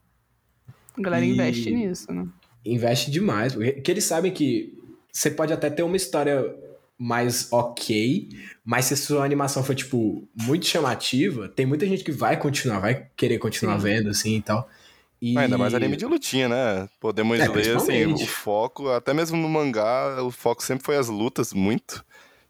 A 0.97 1.01
galera 1.01 1.25
E- 1.25 1.29
investe 1.31 1.71
nisso, 1.71 2.11
né? 2.13 2.25
Investe 2.65 3.11
demais. 3.11 3.53
Porque 3.53 3.73
que 3.73 3.91
eles 3.91 4.03
sabem 4.03 4.31
que 4.31 4.73
você 5.11 5.29
pode 5.29 5.53
até 5.53 5.69
ter 5.69 5.83
uma 5.83 5.95
história 5.97 6.43
mais 6.97 7.51
ok, 7.51 8.29
mas 8.63 8.85
se 8.85 8.93
a 8.93 8.97
sua 8.97 9.25
animação 9.25 9.63
for, 9.63 9.75
tipo, 9.75 10.27
muito 10.35 10.65
chamativa, 10.65 11.49
tem 11.49 11.65
muita 11.65 11.85
gente 11.85 12.03
que 12.03 12.11
vai 12.11 12.37
continuar, 12.37 12.79
vai 12.79 13.07
querer 13.15 13.37
continuar 13.39 13.77
Sim. 13.77 13.83
vendo, 13.83 14.09
assim, 14.09 14.37
e 14.37 14.41
tal. 14.41 14.69
E... 15.21 15.37
Ainda 15.37 15.57
mais 15.57 15.73
anime 15.73 15.95
de 15.97 16.05
lutinha, 16.05 16.47
né? 16.49 16.87
Podemos 16.99 17.39
É, 17.39 17.47
ler, 17.47 17.77
assim, 17.77 18.05
o 18.05 18.17
foco, 18.27 18.89
até 18.89 19.13
mesmo 19.13 19.37
no 19.37 19.49
mangá, 19.49 20.21
o 20.21 20.31
foco 20.31 20.63
sempre 20.63 20.85
foi 20.85 20.97
as 20.97 21.07
lutas, 21.07 21.53
muito. 21.53 22.05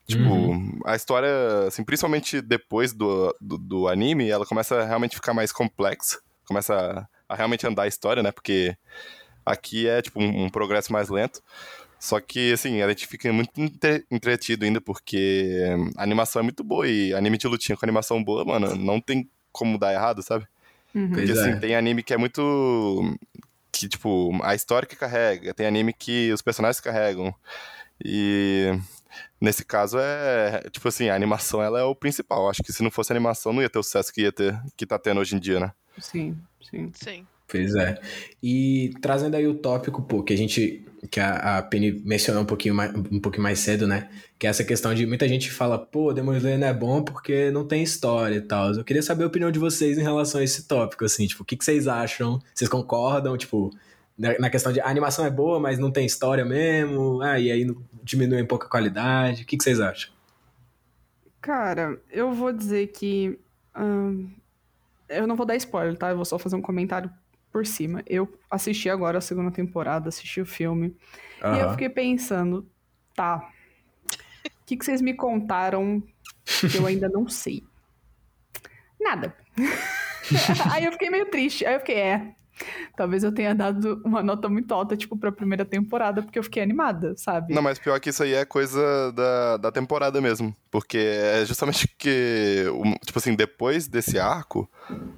Tipo, 0.06 0.24
Uhum. 0.24 0.80
a 0.86 0.96
história, 0.96 1.30
assim, 1.68 1.84
principalmente 1.84 2.42
depois 2.42 2.92
do, 2.92 3.34
do, 3.40 3.58
do 3.58 3.88
anime, 3.88 4.30
ela 4.30 4.46
começa 4.46 4.76
a 4.76 4.86
realmente 4.86 5.16
ficar 5.16 5.34
mais 5.34 5.52
complexa. 5.52 6.20
Começa 6.46 7.08
a, 7.28 7.34
a 7.34 7.36
realmente 7.36 7.66
andar 7.66 7.84
a 7.84 7.88
história, 7.88 8.22
né? 8.22 8.32
Porque 8.32 8.76
aqui 9.46 9.88
é, 9.88 10.02
tipo, 10.02 10.22
um, 10.22 10.46
um 10.46 10.50
progresso 10.50 10.92
mais 10.92 11.10
lento. 11.10 11.42
Só 12.00 12.20
que, 12.20 12.52
assim, 12.52 12.82
a 12.82 12.90
gente 12.90 13.08
fica 13.08 13.32
muito 13.32 13.52
entre- 13.62 14.06
entretido 14.12 14.66
ainda, 14.66 14.82
porque 14.82 15.58
a 15.96 16.04
animação 16.04 16.42
é 16.42 16.44
muito 16.44 16.62
boa. 16.62 16.86
E 16.86 17.14
anime 17.14 17.38
de 17.38 17.48
lutinha 17.48 17.78
com 17.78 17.86
animação 17.86 18.22
boa, 18.22 18.44
mano, 18.44 18.76
não 18.76 19.00
tem 19.00 19.30
como 19.54 19.78
dar 19.78 19.94
errado, 19.94 20.22
sabe? 20.22 20.46
Uhum. 20.94 21.12
Porque, 21.12 21.32
é. 21.32 21.34
assim, 21.34 21.60
tem 21.60 21.76
anime 21.76 22.04
que 22.04 22.14
é 22.14 22.18
muito. 22.18 23.18
Que, 23.72 23.88
tipo, 23.88 24.38
a 24.44 24.54
história 24.54 24.86
que 24.88 24.98
carrega, 24.98 25.54
tem 25.54 25.66
anime 25.66 25.94
que 25.94 26.32
os 26.34 26.42
personagens 26.42 26.82
carregam. 26.82 27.34
E. 28.04 28.78
Nesse 29.40 29.64
caso 29.64 29.98
é. 29.98 30.62
Tipo 30.72 30.90
assim, 30.90 31.08
a 31.08 31.16
animação 31.16 31.64
ela 31.64 31.80
é 31.80 31.84
o 31.84 31.96
principal. 31.96 32.50
Acho 32.50 32.64
que 32.64 32.74
se 32.74 32.84
não 32.84 32.92
fosse 32.92 33.14
a 33.14 33.16
animação, 33.16 33.54
não 33.54 33.62
ia 33.62 33.70
ter 33.70 33.80
o 33.80 33.84
sucesso 33.84 34.12
que 34.12 34.24
ia 34.24 34.32
ter, 34.32 34.60
que 34.76 34.86
tá 34.86 35.00
tendo 35.00 35.22
hoje 35.22 35.36
em 35.36 35.40
dia, 35.40 35.60
né? 35.60 35.72
Sim, 36.00 36.38
sim. 36.62 36.92
Sim. 36.94 37.28
Pois 37.48 37.76
é. 37.76 38.00
E 38.42 38.92
trazendo 39.02 39.36
aí 39.36 39.48
o 39.48 39.56
tópico, 39.56 40.02
pô, 40.02 40.24
que 40.24 40.34
a 40.34 40.38
gente. 40.38 40.86
que 41.12 41.20
a, 41.20 41.58
a 41.58 41.62
Penny 41.62 42.02
mencionou 42.04 42.44
um 42.44 42.46
pouquinho, 42.46 42.74
mais, 42.74 42.94
um 42.96 43.20
pouquinho 43.20 43.44
mais 43.44 43.60
cedo, 43.60 43.86
né? 43.86 44.10
Que 44.40 44.48
é 44.48 44.50
essa 44.50 44.64
questão 44.64 44.94
de 44.94 45.06
muita 45.06 45.28
gente 45.28 45.52
fala, 45.52 45.78
pô, 45.78 46.14
Demon 46.14 46.36
Slayer 46.36 46.60
não 46.60 46.68
é 46.68 46.74
bom 46.74 47.04
porque 47.04 47.52
não 47.52 47.68
tem 47.68 47.84
história 47.84 48.36
e 48.36 48.42
tal. 48.42 48.74
Eu 48.74 48.84
queria 48.84 49.04
saber 49.04 49.24
a 49.24 49.28
opinião 49.28 49.52
de 49.52 49.60
vocês 49.60 49.98
em 49.98 50.02
relação 50.02 50.42
a 50.42 50.44
esse 50.44 50.68
tópico, 50.68 51.06
assim, 51.06 51.28
tipo, 51.28 51.44
o 51.44 51.46
que, 51.46 51.56
que 51.56 51.64
vocês 51.64 51.88
acham? 51.88 52.40
Vocês 52.54 52.70
concordam, 52.70 53.38
tipo, 53.38 53.70
na, 54.18 54.50
questão 54.50 54.72
de 54.72 54.80
a 54.80 54.88
animação 54.88 55.26
é 55.26 55.30
boa, 55.30 55.60
mas 55.60 55.80
não 55.80 55.92
tem 55.92 56.06
história 56.06 56.46
mesmo? 56.46 57.22
Ah, 57.22 57.40
e 57.40 57.52
aí 57.52 57.68
diminui 58.04 58.42
um 58.42 58.48
pouco 58.48 58.66
a 58.66 58.70
qualidade? 58.70 59.44
O 59.44 59.46
que, 59.46 59.58
que 59.58 59.64
vocês 59.64 59.80
acham? 59.80 60.12
Cara, 61.42 62.00
eu 62.12 62.32
vou 62.32 62.54
dizer 62.54 62.88
que. 62.88 63.38
ahn, 63.76 64.28
eu 65.10 65.28
não 65.28 65.36
vou 65.36 65.46
dar 65.46 65.56
spoiler, 65.56 65.98
tá? 65.98 66.10
Eu 66.10 66.16
vou 66.16 66.26
só 66.26 66.40
fazer 66.40 66.56
um 66.56 66.62
comentário 66.62 67.12
por 67.54 67.68
cima. 67.68 68.04
Eu 68.08 68.28
assisti 68.50 68.90
agora 68.90 69.20
a 69.20 69.22
segunda 69.22 69.52
temporada, 69.52 70.10
assisti 70.10 70.42
o 70.42 70.46
filme. 70.46 70.98
E 71.56 71.60
eu 71.60 71.70
fiquei 71.72 71.90
pensando, 71.90 72.68
tá. 73.16 73.48
O 74.46 74.66
que, 74.66 74.76
que 74.76 74.84
vocês 74.84 75.02
me 75.02 75.14
contaram 75.14 76.02
que 76.44 76.78
eu 76.78 76.88
ainda 76.88 77.08
não 77.08 77.30
sei? 77.30 77.64
Nada. 79.00 79.36
Aí 80.72 80.86
eu 80.86 80.92
fiquei 80.94 81.12
meio 81.12 81.30
triste. 81.30 81.64
Aí 81.66 81.76
eu 81.76 81.80
fiquei, 81.80 81.98
é. 81.98 82.36
Talvez 82.96 83.24
eu 83.24 83.32
tenha 83.32 83.54
dado 83.56 84.02
uma 84.06 84.22
nota 84.22 84.48
muito 84.48 84.74
alta, 84.74 84.96
tipo, 84.96 85.18
pra 85.18 85.32
primeira 85.32 85.66
temporada, 85.66 86.22
porque 86.22 86.38
eu 86.38 86.44
fiquei 86.44 86.62
animada, 86.62 87.14
sabe? 87.18 87.54
Não, 87.54 87.62
mas 87.62 87.80
pior 87.80 88.00
que 88.00 88.10
isso 88.10 88.22
aí 88.24 88.34
é 88.34 88.46
coisa 88.46 89.12
da, 89.12 89.58
da 89.58 89.72
temporada 89.72 90.22
mesmo. 90.22 90.56
Porque 90.70 90.98
é 90.98 91.44
justamente 91.46 91.88
que, 91.98 92.66
tipo 93.06 93.18
assim, 93.20 93.36
depois 93.36 93.88
desse 93.88 94.20
arco, 94.20 94.70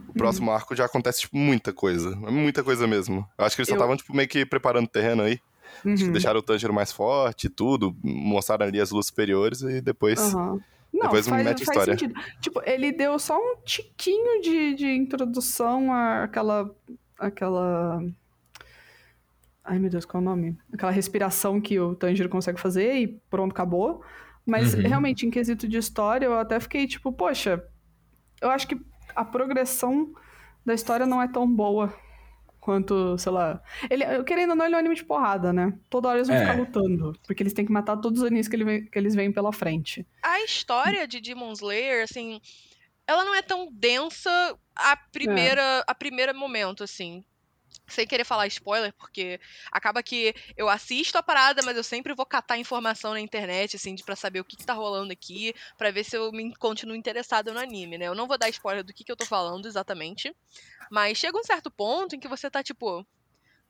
o 0.09 0.13
próximo 0.13 0.51
arco 0.51 0.75
já 0.75 0.85
acontece, 0.85 1.21
tipo, 1.21 1.37
muita 1.37 1.73
coisa. 1.73 2.15
Muita 2.15 2.63
coisa 2.63 2.87
mesmo. 2.87 3.27
Eu 3.37 3.45
acho 3.45 3.55
que 3.55 3.61
eles 3.61 3.67
só 3.69 3.75
Eu- 3.75 3.77
estavam, 3.79 3.97
tipo, 3.97 4.15
meio 4.15 4.27
que 4.29 4.45
preparando 4.45 4.85
o 4.85 4.89
terreno 4.89 5.23
aí. 5.23 5.39
Tipo, 5.83 6.05
Uhum. 6.05 6.11
deixaram 6.13 6.39
o 6.39 6.43
Tanjiro 6.43 6.73
mais 6.73 6.91
forte 6.91 7.47
e 7.47 7.49
tudo, 7.49 7.93
mostraram 8.01 8.65
ali 8.65 8.79
as 8.79 8.91
luzes 8.91 9.07
superiores 9.07 9.61
e 9.61 9.81
depois. 9.81 10.19
Aham. 10.19 10.59
Não, 10.93 11.01
Depois 11.01 11.27
faz, 11.27 11.43
mete 11.43 11.65
faz 11.65 11.77
história. 11.77 11.93
sentido. 11.99 12.13
Tipo, 12.39 12.61
ele 12.65 12.89
deu 12.93 13.19
só 13.19 13.37
um 13.37 13.57
tiquinho 13.65 14.41
de, 14.41 14.75
de 14.75 14.87
introdução 14.95 15.91
àquela. 15.91 16.73
Aquela. 17.19 18.01
Ai, 19.63 19.79
meu 19.79 19.89
Deus, 19.89 20.05
qual 20.05 20.21
é 20.21 20.25
o 20.25 20.29
nome? 20.29 20.57
Aquela 20.71 20.91
respiração 20.91 21.59
que 21.59 21.79
o 21.79 21.95
Tanjiro 21.95 22.29
consegue 22.29 22.59
fazer 22.59 22.93
e 22.95 23.07
pronto, 23.29 23.51
acabou. 23.51 24.03
Mas 24.45 24.75
Uhum. 24.75 24.81
realmente, 24.81 25.25
em 25.25 25.31
quesito 25.31 25.67
de 25.67 25.77
história, 25.77 26.25
eu 26.27 26.37
até 26.37 26.59
fiquei 26.59 26.85
tipo, 26.85 27.11
poxa, 27.11 27.63
eu 28.39 28.51
acho 28.51 28.67
que 28.67 28.79
a 29.15 29.25
progressão 29.25 30.13
da 30.63 30.73
história 30.73 31.05
não 31.07 31.19
é 31.19 31.27
tão 31.27 31.51
boa 31.51 31.91
quanto, 32.59 33.17
sei 33.17 33.31
lá. 33.31 33.59
Ele, 33.89 34.23
querendo 34.23 34.51
ou 34.51 34.55
não, 34.55 34.65
ele 34.65 34.75
é 34.75 34.77
um 34.77 34.79
anime 34.81 34.95
de 34.95 35.03
porrada, 35.03 35.51
né? 35.51 35.73
Toda 35.89 36.09
hora 36.09 36.17
eles 36.19 36.27
vão 36.27 36.37
É. 36.37 36.41
ficar 36.41 36.57
lutando. 36.57 37.13
Porque 37.25 37.41
eles 37.41 37.53
têm 37.53 37.65
que 37.65 37.71
matar 37.71 37.97
todos 37.97 38.21
os 38.21 38.27
animes 38.27 38.47
que, 38.47 38.55
ele 38.55 38.81
que 38.83 38.97
eles 38.99 39.15
veem 39.15 39.31
pela 39.31 39.51
frente. 39.51 40.05
A 40.21 40.41
história 40.43 41.07
de 41.07 41.19
Demon 41.21 41.51
Slayer, 41.53 42.03
assim, 42.03 42.39
ela 43.07 43.23
não 43.23 43.35
é 43.35 43.41
tão 43.41 43.69
densa 43.71 44.29
a 44.75 44.97
primeira, 44.97 45.83
a 45.87 45.95
primeiro 45.95 46.37
momento, 46.37 46.83
assim. 46.83 47.23
Sem 47.87 48.07
querer 48.07 48.23
falar 48.23 48.47
spoiler, 48.47 48.93
porque 48.93 49.39
acaba 49.71 50.01
que 50.01 50.33
eu 50.57 50.67
assisto 50.69 51.17
a 51.17 51.23
parada, 51.23 51.61
mas 51.61 51.77
eu 51.77 51.83
sempre 51.83 52.15
vou 52.15 52.25
catar 52.25 52.57
informação 52.57 53.13
na 53.13 53.19
internet, 53.19 53.75
assim, 53.75 53.95
pra 53.97 54.15
saber 54.15 54.39
o 54.39 54.45
que, 54.45 54.55
que 54.55 54.65
tá 54.65 54.73
rolando 54.73 55.13
aqui, 55.13 55.53
pra 55.77 55.91
ver 55.91 56.03
se 56.03 56.17
eu 56.17 56.31
me 56.31 56.55
continuo 56.55 56.95
interessado 56.95 57.53
no 57.53 57.59
anime, 57.59 57.97
né? 57.97 58.07
Eu 58.07 58.15
não 58.15 58.27
vou 58.27 58.37
dar 58.39 58.49
spoiler 58.49 58.83
do 58.83 58.93
que, 58.93 59.03
que 59.03 59.11
eu 59.11 59.15
tô 59.15 59.25
falando 59.25 59.67
exatamente, 59.67 60.35
mas 60.89 61.17
chega 61.17 61.37
um 61.37 61.43
certo 61.43 61.69
ponto 61.69 62.15
em 62.15 62.19
que 62.19 62.27
você 62.27 62.49
tá 62.49 62.63
tipo, 62.63 63.05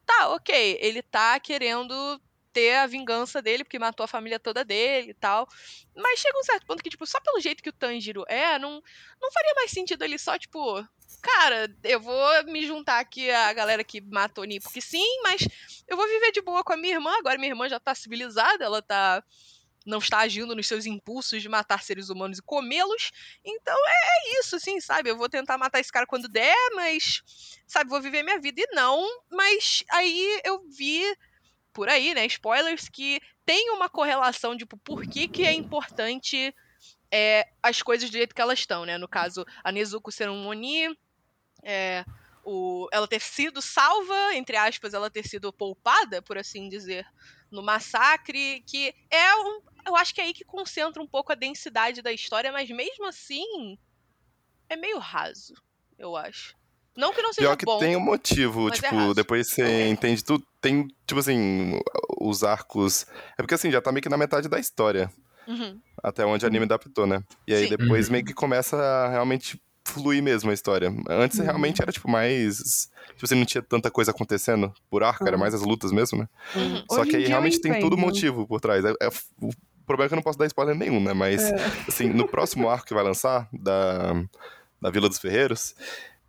tá, 0.05 0.29
ok, 0.29 0.77
ele 0.79 1.01
tá 1.01 1.39
querendo 1.39 2.21
ter 2.55 2.75
a 2.75 2.87
vingança 2.87 3.41
dele, 3.41 3.65
porque 3.65 3.77
matou 3.77 4.05
a 4.05 4.07
família 4.07 4.39
toda 4.39 4.63
dele 4.63 5.11
e 5.11 5.13
tal. 5.13 5.45
Mas 5.93 6.21
chega 6.21 6.39
um 6.39 6.43
certo 6.43 6.65
ponto 6.65 6.81
que, 6.81 6.89
tipo, 6.89 7.05
só 7.05 7.19
pelo 7.19 7.41
jeito 7.41 7.61
que 7.61 7.67
o 7.67 7.73
Tanjiro 7.73 8.23
é, 8.29 8.57
não, 8.57 8.81
não 9.21 9.31
faria 9.31 9.53
mais 9.55 9.71
sentido 9.71 10.05
ele 10.05 10.17
só, 10.17 10.39
tipo, 10.39 10.81
cara, 11.21 11.69
eu 11.83 11.99
vou 11.99 12.45
me 12.45 12.65
juntar 12.65 12.99
aqui 12.99 13.29
a 13.29 13.51
galera 13.51 13.83
que 13.83 13.99
matou 13.99 14.45
o 14.45 14.47
Ni 14.47 14.61
porque 14.61 14.79
sim, 14.79 15.05
mas 15.21 15.45
eu 15.85 15.97
vou 15.97 16.07
viver 16.07 16.31
de 16.31 16.41
boa 16.41 16.63
com 16.63 16.71
a 16.71 16.77
minha 16.77 16.93
irmã. 16.93 17.11
Agora 17.17 17.37
minha 17.37 17.51
irmã 17.51 17.67
já 17.67 17.79
tá 17.79 17.93
civilizada, 17.93 18.63
ela 18.63 18.81
tá. 18.81 19.21
Não 19.85 19.99
está 19.99 20.19
agindo 20.19 20.55
nos 20.55 20.65
seus 20.65 20.87
impulsos 20.87 21.43
de 21.43 21.47
matar 21.47 21.83
seres 21.83 22.09
humanos 22.09 22.39
e 22.39 22.41
comê-los. 22.41 23.11
Então 23.43 23.77
é, 23.87 23.91
é 23.91 24.39
isso, 24.39 24.55
assim, 24.55 24.79
sabe? 24.79 25.11
Eu 25.11 25.17
vou 25.17 25.29
tentar 25.29 25.59
matar 25.59 25.79
esse 25.79 25.91
cara 25.91 26.07
quando 26.07 26.27
der, 26.27 26.55
mas, 26.73 27.21
sabe, 27.67 27.89
vou 27.91 28.01
viver 28.01 28.23
minha 28.23 28.39
vida. 28.39 28.61
E 28.61 28.75
não, 28.75 29.05
mas 29.29 29.83
aí 29.91 30.41
eu 30.43 30.63
vi 30.75 31.05
por 31.75 31.89
aí, 31.89 32.13
né? 32.13 32.25
Spoilers, 32.25 32.87
que 32.87 33.19
tem 33.45 33.69
uma 33.71 33.89
correlação, 33.89 34.57
tipo, 34.57 34.77
por 34.77 35.05
que, 35.05 35.27
que 35.27 35.43
é 35.43 35.53
importante 35.53 36.55
é, 37.11 37.45
as 37.61 37.81
coisas 37.81 38.09
do 38.09 38.13
jeito 38.13 38.33
que 38.33 38.41
elas 38.41 38.59
estão, 38.59 38.85
né? 38.85 38.97
No 38.97 39.09
caso, 39.09 39.45
a 39.61 39.71
Nezuko 39.73 40.09
ser 40.09 40.29
um 40.29 40.47
Oni, 40.47 40.97
é, 41.61 42.05
o, 42.45 42.87
ela 42.93 43.07
ter 43.07 43.19
sido 43.19 43.61
salva, 43.61 44.33
entre 44.33 44.55
aspas, 44.55 44.93
ela 44.93 45.11
ter 45.11 45.27
sido 45.27 45.51
poupada, 45.51 46.21
por 46.21 46.37
assim 46.37 46.69
dizer, 46.69 47.05
no 47.51 47.61
massacre, 47.61 48.63
que 48.65 48.95
é 49.11 49.35
um. 49.35 49.61
Eu 49.85 49.97
acho 49.97 50.15
que 50.15 50.21
é 50.21 50.23
aí 50.23 50.33
que 50.33 50.45
concentra 50.45 51.03
um 51.03 51.07
pouco 51.07 51.33
a 51.33 51.35
densidade 51.35 52.01
da 52.01 52.11
história, 52.11 52.53
mas 52.53 52.69
mesmo 52.69 53.05
assim 53.05 53.77
é 54.69 54.77
meio 54.77 54.97
raso, 54.97 55.53
eu 55.99 56.15
acho. 56.15 56.55
Não 56.95 57.13
que 57.13 57.21
não 57.21 57.33
seja 57.33 57.47
Pior 57.47 57.55
que 57.57 57.65
bom. 57.65 57.77
tem 57.77 57.95
um 57.95 57.99
motivo, 57.99 58.61
mas 58.69 58.79
é 58.79 58.81
tipo, 58.83 58.95
raso. 58.95 59.13
depois 59.13 59.47
você 59.49 59.87
entende 59.89 60.23
tudo. 60.23 60.45
Tem, 60.61 60.87
tipo 61.05 61.19
assim, 61.19 61.79
os 62.19 62.43
arcos. 62.43 63.05
É 63.37 63.41
porque 63.41 63.53
assim, 63.55 63.69
já 63.71 63.81
tá 63.81 63.91
meio 63.91 64.01
que 64.01 64.09
na 64.09 64.17
metade 64.17 64.47
da 64.47 64.59
história. 64.59 65.11
Uhum. 65.47 65.79
Até 66.01 66.25
onde 66.25 66.45
o 66.45 66.47
anime 66.47 66.65
adaptou, 66.65 67.05
né? 67.05 67.21
E 67.47 67.53
aí 67.53 67.67
Sim. 67.67 67.75
depois 67.77 68.07
Uhum. 68.07 68.13
meio 68.13 68.25
que 68.25 68.33
começa 68.33 68.77
a 68.77 69.09
realmente 69.09 69.61
fluir 69.83 70.23
mesmo 70.23 70.49
a 70.49 70.53
história. 70.53 70.91
Antes 71.07 71.37
Uhum. 71.37 71.45
realmente 71.45 71.81
era, 71.81 71.91
tipo, 71.91 72.09
mais. 72.09 72.89
Tipo 73.09 73.25
assim, 73.25 73.35
não 73.35 73.45
tinha 73.45 73.61
tanta 73.61 73.91
coisa 73.91 74.09
acontecendo 74.11 74.73
por 74.89 75.03
arco, 75.03 75.23
era 75.27 75.35
Uhum. 75.35 75.41
mais 75.41 75.53
as 75.53 75.61
lutas 75.61 75.91
mesmo, 75.91 76.17
né? 76.19 76.29
Uhum. 76.55 76.83
Só 76.89 77.01
Hoje 77.01 77.09
que 77.11 77.15
aí 77.17 77.25
realmente 77.27 77.59
tem 77.61 77.79
todo 77.79 77.95
motivo 77.97 78.47
por 78.47 78.59
trás. 78.59 78.83
É- 78.83 78.89
é- 79.01 79.09
o 79.41 79.51
problema 79.85 80.05
é 80.05 80.07
que 80.07 80.13
eu 80.13 80.17
não 80.17 80.23
posso 80.23 80.39
dar 80.39 80.47
spoiler 80.47 80.75
nenhum, 80.75 80.99
né? 81.03 81.13
Mas, 81.13 81.43
É. 81.43 81.55
assim, 81.87 82.09
no 82.09 82.27
próximo 82.27 82.67
arco 82.67 82.87
que 82.87 82.93
vai 82.95 83.03
lançar, 83.03 83.47
da, 83.53 84.13
da 84.81 84.89
Vila 84.89 85.07
dos 85.07 85.19
Ferreiros, 85.19 85.75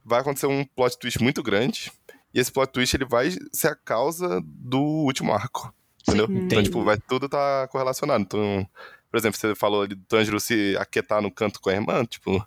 vai 0.06 0.20
acontecer 0.20 0.46
um 0.46 0.64
plot 0.64 0.98
twist 0.98 1.20
muito 1.22 1.42
grande. 1.42 1.92
E 2.32 2.38
esse 2.40 2.52
plot 2.52 2.70
twist 2.72 2.94
ele 2.96 3.04
vai 3.04 3.30
ser 3.52 3.68
a 3.68 3.74
causa 3.74 4.40
do 4.44 4.80
último 4.80 5.32
arco. 5.32 5.74
Entendeu? 6.02 6.26
Sim. 6.28 6.36
Então, 6.38 6.62
tipo, 6.62 6.84
vai 6.84 6.96
tudo 6.98 7.28
tá 7.28 7.66
correlacionado. 7.70 8.22
Então, 8.22 8.66
por 9.10 9.18
exemplo, 9.18 9.38
você 9.38 9.54
falou 9.54 9.82
ali 9.82 9.94
do 9.94 10.04
Tanjiro 10.04 10.38
se 10.38 10.76
aquietar 10.78 11.20
no 11.20 11.30
canto 11.30 11.60
com 11.60 11.68
a 11.70 11.72
irmã, 11.74 12.04
tipo, 12.04 12.44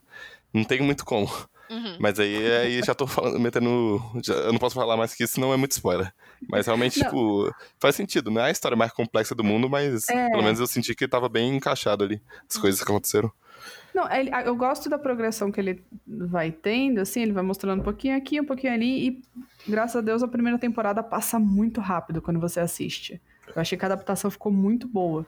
não 0.54 0.63
tem 0.63 0.82
muito 0.82 1.04
como. 1.04 1.30
Uhum. 1.69 1.98
Mas 2.00 2.19
aí, 2.19 2.52
aí 2.52 2.82
já 2.84 2.95
tô 2.95 3.06
falando, 3.06 3.39
metendo. 3.39 4.02
já- 4.24 4.34
eu 4.34 4.52
não 4.52 4.58
posso 4.60 4.74
falar 4.76 4.98
mais 4.98 5.13
que 5.13 5.24
isso, 5.24 5.34
senão 5.36 5.54
é 5.54 5.58
muito 5.58 5.74
spoiler. 5.74 6.12
Mas 6.50 6.65
realmente, 6.65 6.98
Não. 7.00 7.06
tipo, 7.06 7.56
faz 7.80 7.95
sentido. 7.95 8.32
Não 8.32 8.41
é 8.41 8.45
a 8.45 8.52
história 8.52 8.78
mais 8.78 8.91
complexa 8.91 9.36
do 9.36 9.43
mundo, 9.43 9.69
mas 9.69 10.08
É. 10.10 10.30
pelo 10.30 10.41
menos 10.41 10.60
eu 10.60 10.65
senti 10.67 10.95
que 10.95 11.08
tava 11.08 11.28
bem 11.30 11.56
encaixado 11.58 12.04
ali, 12.04 12.22
as 12.50 12.58
coisas 12.58 12.82
que 12.82 12.89
aconteceram. 12.89 13.32
Não, 14.00 14.10
ele- 14.16 14.32
eu 14.46 14.56
gosto 14.56 14.90
da 14.90 14.98
progressão 14.98 15.52
que 15.52 15.60
ele 15.60 15.84
vai 16.08 16.52
tendo, 16.52 17.00
assim, 17.00 17.22
ele 17.22 17.34
vai 17.34 17.44
mostrando 17.44 17.82
um 17.82 17.84
pouquinho 17.84 18.16
aqui, 18.16 18.40
um 18.40 18.46
pouquinho 18.46 18.72
ali, 18.72 19.08
e 19.08 19.22
graças 19.68 19.98
a 19.98 20.02
Deus 20.02 20.24
a 20.24 20.28
primeira 20.28 20.58
temporada 20.58 21.04
passa 21.04 21.38
muito 21.38 21.82
rápido 21.82 22.22
quando 22.22 22.40
você 22.40 22.62
assiste. 22.62 23.22
Eu 23.54 23.62
achei 23.62 23.78
que 23.78 23.84
a 23.84 23.88
adaptação 23.88 24.32
ficou 24.32 24.52
muito 24.54 24.88
boa. 24.88 25.26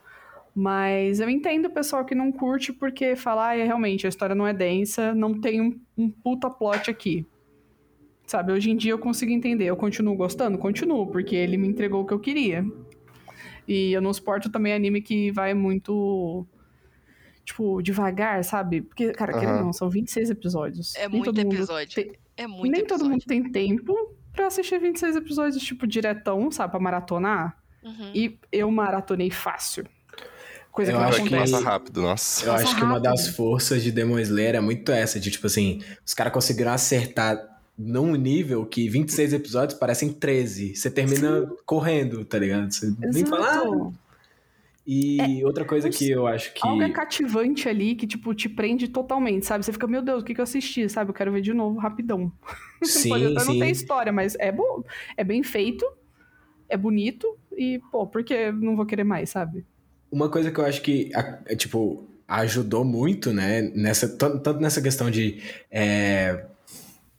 Mas 0.55 1.19
eu 1.19 1.29
entendo 1.29 1.65
o 1.65 1.69
pessoal 1.69 2.05
que 2.05 2.15
não 2.15 2.31
curte 2.31 2.71
porque 2.71 3.15
fala, 3.15 3.49
ah, 3.49 3.57
é, 3.57 3.65
realmente, 3.65 4.05
a 4.05 4.09
história 4.09 4.35
não 4.35 4.47
é 4.47 4.53
densa, 4.53 5.13
não 5.13 5.33
tem 5.39 5.59
um, 5.61 5.77
um 5.97 6.09
puta 6.09 6.49
plot 6.49 6.89
aqui. 6.89 7.25
Sabe, 8.25 8.53
hoje 8.53 8.71
em 8.71 8.77
dia 8.77 8.91
eu 8.91 8.99
consigo 8.99 9.31
entender. 9.33 9.65
Eu 9.65 9.75
continuo 9.75 10.15
gostando? 10.15 10.57
Continuo, 10.57 11.07
porque 11.07 11.35
ele 11.35 11.57
me 11.57 11.67
entregou 11.67 12.03
o 12.03 12.05
que 12.05 12.13
eu 12.13 12.19
queria. 12.19 12.65
E 13.67 13.91
eu 13.91 14.01
não 14.01 14.13
suporto 14.13 14.49
também 14.49 14.73
anime 14.73 15.01
que 15.01 15.29
vai 15.31 15.53
muito 15.53 16.45
tipo, 17.51 17.81
devagar, 17.81 18.43
sabe? 18.43 18.81
Porque, 18.81 19.11
cara, 19.11 19.33
querendo 19.33 19.49
ou 19.49 19.55
Aham. 19.57 19.65
não, 19.65 19.73
são 19.73 19.89
26 19.89 20.29
episódios. 20.29 20.95
É 20.95 21.07
Nem 21.07 21.19
muito 21.19 21.39
episódio. 21.39 21.93
tem- 21.95 22.11
É 22.37 22.47
muito 22.47 22.63
Nem 22.71 22.81
episódio. 22.81 22.97
todo 23.03 23.09
mundo 23.11 23.23
tem 23.27 23.51
tempo 23.51 23.93
pra 24.33 24.47
assistir 24.47 24.79
26 24.79 25.15
episódios, 25.17 25.61
tipo, 25.61 25.85
diretão, 25.85 26.49
sabe? 26.49 26.71
Pra 26.71 26.79
maratonar. 26.79 27.57
Uhum. 27.83 28.11
E 28.15 28.37
eu 28.51 28.71
maratonei 28.71 29.29
fácil. 29.29 29.85
Coisa 30.71 30.93
Eu 30.93 30.97
que 30.99 31.03
acho 31.03 31.23
que 31.23 31.29
passa 31.29 31.59
rápido, 31.59 32.01
nossa. 32.01 32.45
Eu 32.45 32.53
Passa 32.53 32.63
acho 32.63 32.75
que 32.75 32.81
uma 32.81 32.93
rápido. 32.93 33.03
das 33.11 33.27
forças 33.27 33.83
de 33.83 33.91
Demon 33.91 34.17
Slayer 34.19 34.55
é 34.55 34.61
muito 34.61 34.89
essa, 34.91 35.19
de 35.19 35.29
tipo 35.29 35.45
assim, 35.47 35.81
os 36.05 36.13
caras 36.13 36.31
conseguiram 36.31 36.71
acertar 36.71 37.37
num 37.77 38.15
nível 38.15 38.65
que 38.65 38.87
26 38.87 39.33
episódios 39.33 39.77
parecem 39.77 40.13
13. 40.13 40.73
Você 40.75 40.89
termina 40.89 41.45
correndo, 41.65 42.23
tá 42.23 42.39
ligado? 42.39 42.71
Você 42.71 42.93
nem 42.99 43.25
fala. 43.25 43.47
"Ah". 43.47 43.91
E 44.85 45.43
outra 45.45 45.63
coisa 45.63 45.87
não 45.89 45.95
que 45.95 46.09
eu 46.09 46.25
acho 46.27 46.53
que. 46.53 46.67
Algo 46.67 46.81
é 46.81 46.89
cativante 46.89 47.69
ali 47.69 47.95
que, 47.95 48.07
tipo, 48.07 48.33
te 48.33 48.49
prende 48.49 48.87
totalmente, 48.87 49.45
sabe? 49.45 49.63
Você 49.63 49.71
fica, 49.71 49.87
meu 49.87 50.01
Deus, 50.01 50.21
o 50.23 50.25
que, 50.25 50.33
que 50.33 50.41
eu 50.41 50.43
assisti, 50.43 50.89
sabe? 50.89 51.11
Eu 51.11 51.13
quero 51.13 51.31
ver 51.31 51.41
de 51.41 51.53
novo, 51.53 51.79
rapidão. 51.79 52.31
Sim, 52.83 53.09
Pode 53.09 53.25
até 53.27 53.45
não 53.45 53.53
sim. 53.53 53.59
ter 53.59 53.69
história, 53.69 54.11
mas 54.11 54.35
é 54.39 54.51
bom. 54.51 54.83
É 55.15 55.23
bem 55.23 55.43
feito, 55.43 55.85
é 56.67 56.75
bonito 56.75 57.37
e, 57.55 57.79
pô, 57.91 58.07
por 58.07 58.23
que 58.23 58.51
não 58.51 58.75
vou 58.75 58.85
querer 58.87 59.03
mais, 59.03 59.29
sabe? 59.29 59.63
Uma 60.11 60.29
coisa 60.29 60.49
que 60.51 60.59
eu 60.59 60.65
acho 60.65 60.81
que, 60.81 61.11
é, 61.45 61.55
tipo, 61.55 62.07
ajudou 62.27 62.83
muito, 62.83 63.31
né? 63.31 63.61
Nessa, 63.75 64.09
tan- 64.17 64.39
tanto 64.39 64.59
nessa 64.59 64.81
questão 64.81 65.11
de. 65.11 65.41
é, 65.69 66.45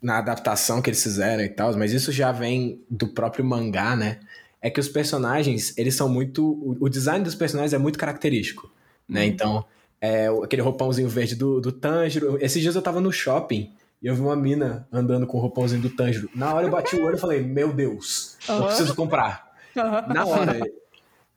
na 0.03 0.19
adaptação 0.19 0.83
que 0.83 0.91
eles 0.91 1.01
fizeram 1.03 1.45
e 1.45 1.49
tal, 1.49 1.77
mas 1.79 1.93
isso 1.93 2.11
já 2.11 2.33
vem 2.33 2.83
do 2.91 3.07
próprio 3.07 3.45
mangá, 3.45 3.95
né? 3.95 4.19
É 4.63 4.71
que 4.71 4.79
os 4.79 4.89
personagens, 4.89 5.77
eles 5.77 5.95
são 5.95 6.09
muito. 6.09 6.77
O, 6.81 6.89
design 6.89 7.25
dos 7.25 7.35
personagens 7.35 7.73
é 7.75 7.79
muito 7.79 7.99
característico, 7.99 8.71
né? 9.09 9.23
Uhum. 9.23 9.27
Então, 9.27 9.65
é, 10.01 10.29
aquele 10.43 10.63
roupãozinho 10.63 11.09
verde 11.09 11.35
do, 11.35 11.61
do 11.61 11.73
Tanjiro. 11.73 12.39
Esses 12.41 12.63
dias 12.63 12.75
eu 12.75 12.83
tava 12.83 13.01
no 13.01 13.13
shopping 13.13 13.73
e 14.01 14.07
eu 14.07 14.15
vi 14.15 14.21
uma 14.21 14.37
mina 14.37 14.87
andando 14.93 15.27
com 15.27 15.37
o 15.37 15.41
roupãozinho 15.41 15.83
do 15.83 15.91
Tanjiro. 15.91 16.31
Na 16.35 16.55
hora 16.55 16.67
eu 16.67 16.71
bati 16.71 16.97
o 16.97 17.05
olho 17.05 17.17
e 17.17 17.21
falei: 17.21 17.43
Meu 17.43 17.73
Deus, 17.73 18.37
eu 18.49 18.67
preciso 18.67 18.95
comprar. 18.95 19.53
Na 19.75 20.25
hora. 20.25 20.61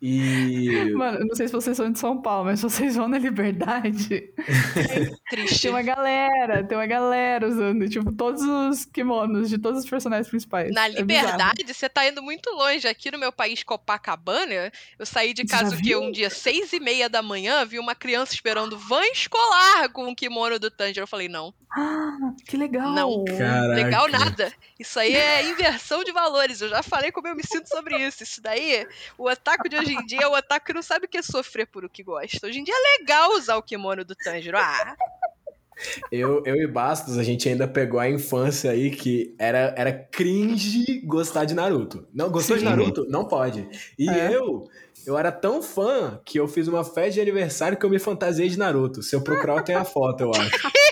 E. 0.08 0.92
Mano, 0.94 1.18
eu 1.20 1.26
não 1.26 1.36
sei 1.36 1.48
se 1.48 1.54
vocês 1.54 1.76
são 1.76 1.92
de 1.92 1.98
São 1.98 2.22
Paulo, 2.22 2.46
mas 2.46 2.60
se 2.60 2.64
vocês 2.64 2.96
vão 2.96 3.08
na 3.08 3.18
Liberdade, 3.18 4.30
Triste. 5.30 5.62
tem 5.64 5.72
uma 5.72 5.82
galera, 5.82 6.64
tem 6.64 6.78
uma 6.78 6.86
galera 6.86 7.48
usando, 7.48 7.90
tipo, 7.90 8.12
todos 8.12 8.42
os 8.44 8.86
kimonos 8.86 9.50
de 9.50 9.58
todos 9.58 9.84
os 9.84 9.90
personagens 9.90 10.28
principais. 10.30 10.72
Na 10.74 10.86
É 10.86 10.90
bizarro. 10.90 11.02
liberdade, 11.02 11.74
você 11.74 11.90
tá 11.90 12.08
indo 12.08 12.22
muito 12.22 12.52
longe. 12.52 12.88
Aqui 12.88 13.10
no 13.10 13.18
meu 13.18 13.32
país, 13.32 13.64
Copacabana, 13.64 14.72
eu 15.00 15.06
saí 15.06 15.34
de 15.34 15.44
casa 15.46 15.76
viu? 15.76 16.02
um 16.02 16.12
dia, 16.12 16.30
seis 16.30 16.72
e 16.72 16.80
meia 16.80 17.10
da 17.10 17.22
manhã, 17.24 17.66
vi 17.66 17.80
uma 17.80 17.96
criança 17.96 18.34
esperando 18.34 18.78
van 18.78 19.06
escolar 19.12 19.90
com 19.90 20.08
o 20.10 20.16
kimono 20.16 20.60
do 20.60 20.70
Tanjiro. 20.70 21.04
Eu 21.04 21.08
falei, 21.08 21.28
não, 21.28 21.52
Ah, 21.76 22.18
que 22.48 22.56
legal. 22.58 22.92
Não. 22.94 23.24
Caraca. 23.26 23.74
legal 23.74 24.08
nada. 24.08 24.54
Isso 24.80 25.00
aí 25.00 25.16
é 25.16 25.50
inversão 25.50 26.04
de 26.04 26.12
valores. 26.12 26.62
Eu 26.62 26.70
já 26.70 26.84
falei 26.84 27.12
como 27.12 27.28
eu 27.28 27.36
me 27.36 27.44
sinto 27.44 27.68
sobre 27.68 27.98
isso. 27.98 28.24
Isso 28.24 28.42
daí, 28.42 28.86
o 29.18 29.30
otaku 29.30 29.68
de 29.70 29.78
hoje 29.78 29.95
em 29.96 30.06
dia 30.06 30.22
é 30.22 30.28
o 30.28 30.34
otaku 30.34 30.66
que 30.68 30.74
não 30.74 30.82
sabe 30.82 31.06
o 31.06 31.10
que 31.10 31.18
é 31.18 31.22
sofrer 31.22 31.66
por 31.68 31.84
o 31.86 31.90
que 31.90 32.04
gosta. 32.04 32.46
Hoje 32.48 32.60
em 32.60 32.64
dia 32.64 32.74
é 32.76 33.00
legal 33.02 33.32
usar 33.32 33.56
o 33.58 33.64
kimono 33.64 34.04
do 34.06 34.16
Tanjiro. 34.16 34.58
Ah, 34.58 34.96
Eu, 36.10 36.42
eu 36.46 36.56
e 36.56 36.68
Bastos, 36.68 37.18
a 37.18 37.24
gente 37.24 37.50
ainda 37.50 37.68
pegou 37.68 38.00
a 38.00 38.10
infância 38.10 38.72
aí 38.72 38.90
que 38.92 39.36
era, 39.38 39.74
era 39.78 39.92
cringe 39.92 41.02
gostar 41.04 41.44
de 41.44 41.54
Naruto. 41.54 42.08
Não, 42.14 42.30
gostou 42.30 42.56
de 42.56 42.64
Sim. 42.64 42.70
Naruto? 42.70 43.06
Não 43.10 43.26
pode. 43.26 43.68
E 44.00 44.10
É. 44.10 44.34
eu, 44.34 44.70
eu 45.06 45.18
era 45.18 45.34
tão 45.34 45.62
fã 45.62 46.22
que 46.24 46.40
eu 46.40 46.48
fiz 46.48 46.70
uma 46.70 46.86
festa 46.86 47.12
de 47.12 47.22
aniversário 47.22 47.78
que 47.78 47.86
eu 47.86 47.90
me 47.90 48.00
fantasiei 48.00 48.48
de 48.48 48.58
Naruto. 48.58 49.04
Se 49.04 49.16
eu 49.16 49.22
procurar, 49.22 49.58
eu 49.58 49.64
tenho 49.64 49.80
a 49.80 49.84
foto, 49.86 50.22
eu 50.22 50.32
acho. 50.32 50.50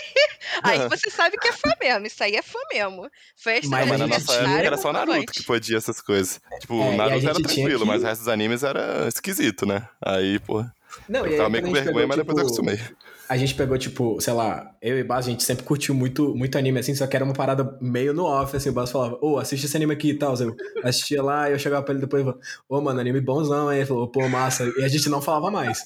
aí 0.62 0.88
você 0.88 1.10
sabe 1.10 1.36
que 1.38 1.48
é 1.48 1.52
fã 1.52 1.70
mesmo. 1.80 2.06
Isso 2.06 2.22
aí 2.22 2.34
é 2.36 2.42
fã 2.42 2.58
mesmo. 2.72 3.10
Festa 3.36 3.68
Mas 3.70 3.84
de 3.84 3.90
Mas 3.90 4.00
na 4.00 4.06
nossa 4.06 4.32
época 4.34 4.50
é 4.62 4.66
era 4.66 4.76
só 4.76 4.92
Naruto 4.92 5.32
que 5.32 5.42
podia 5.42 5.76
essas 5.78 6.00
coisas. 6.00 6.40
Tipo, 6.60 6.74
É, 6.82 6.90
e 6.90 6.94
a 6.94 6.96
Naruto 6.96 7.28
era 7.28 7.40
tranquilo, 7.40 7.80
que- 7.80 7.86
mas 7.86 8.02
o 8.02 8.06
resto 8.06 8.20
dos 8.20 8.28
animes 8.28 8.62
era 8.62 9.08
esquisito, 9.08 9.66
né? 9.66 9.88
Aí, 10.00 10.38
pô, 10.40 10.64
Não, 11.08 11.26
eu 11.26 11.36
tava 11.36 11.48
meio 11.48 11.64
com 11.64 11.72
vergonha, 11.72 12.06
mas 12.06 12.16
pegou, 12.16 12.34
depois 12.34 12.38
eu 12.46 12.54
tipo, 12.54 12.70
acostumei. 12.70 13.04
A 13.26 13.38
gente 13.38 13.54
pegou, 13.54 13.78
tipo, 13.78 14.20
sei 14.20 14.34
lá, 14.34 14.70
eu 14.82 14.98
e 14.98 15.02
Bastos, 15.02 15.28
a 15.28 15.30
gente 15.30 15.44
sempre 15.44 15.64
curtiu 15.64 15.94
muito, 15.94 16.34
muito 16.34 16.58
anime, 16.58 16.78
assim, 16.80 16.94
só 16.94 17.06
que 17.06 17.16
era 17.16 17.24
uma 17.24 17.32
parada 17.32 17.76
meio 17.80 18.12
no 18.12 18.24
off, 18.24 18.54
assim, 18.54 18.68
o 18.68 18.72
Bastos 18.72 18.92
falava, 18.92 19.18
ô, 19.22 19.38
assiste 19.38 19.64
esse 19.64 19.74
anime 19.76 19.94
aqui 19.94 20.10
e 20.10 20.18
tal. 20.18 20.34
Eu 20.38 20.54
assistia 20.82 21.22
lá, 21.22 21.48
e 21.48 21.54
eu 21.54 21.58
chegava 21.58 21.82
pra 21.82 21.92
ele 21.94 22.02
depois 22.02 22.20
e 22.20 22.24
falava, 22.26 22.40
ô, 22.68 22.80
mano, 22.82 23.00
anime 23.00 23.22
bonzão, 23.22 23.68
aí 23.68 23.78
ele 23.78 23.86
falou, 23.86 24.08
pô, 24.08 24.28
massa. 24.28 24.70
E 24.76 24.84
a 24.84 24.88
gente 24.88 25.08
não 25.08 25.22
falava 25.22 25.50
mais. 25.50 25.82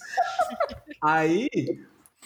Aí, 1.01 1.49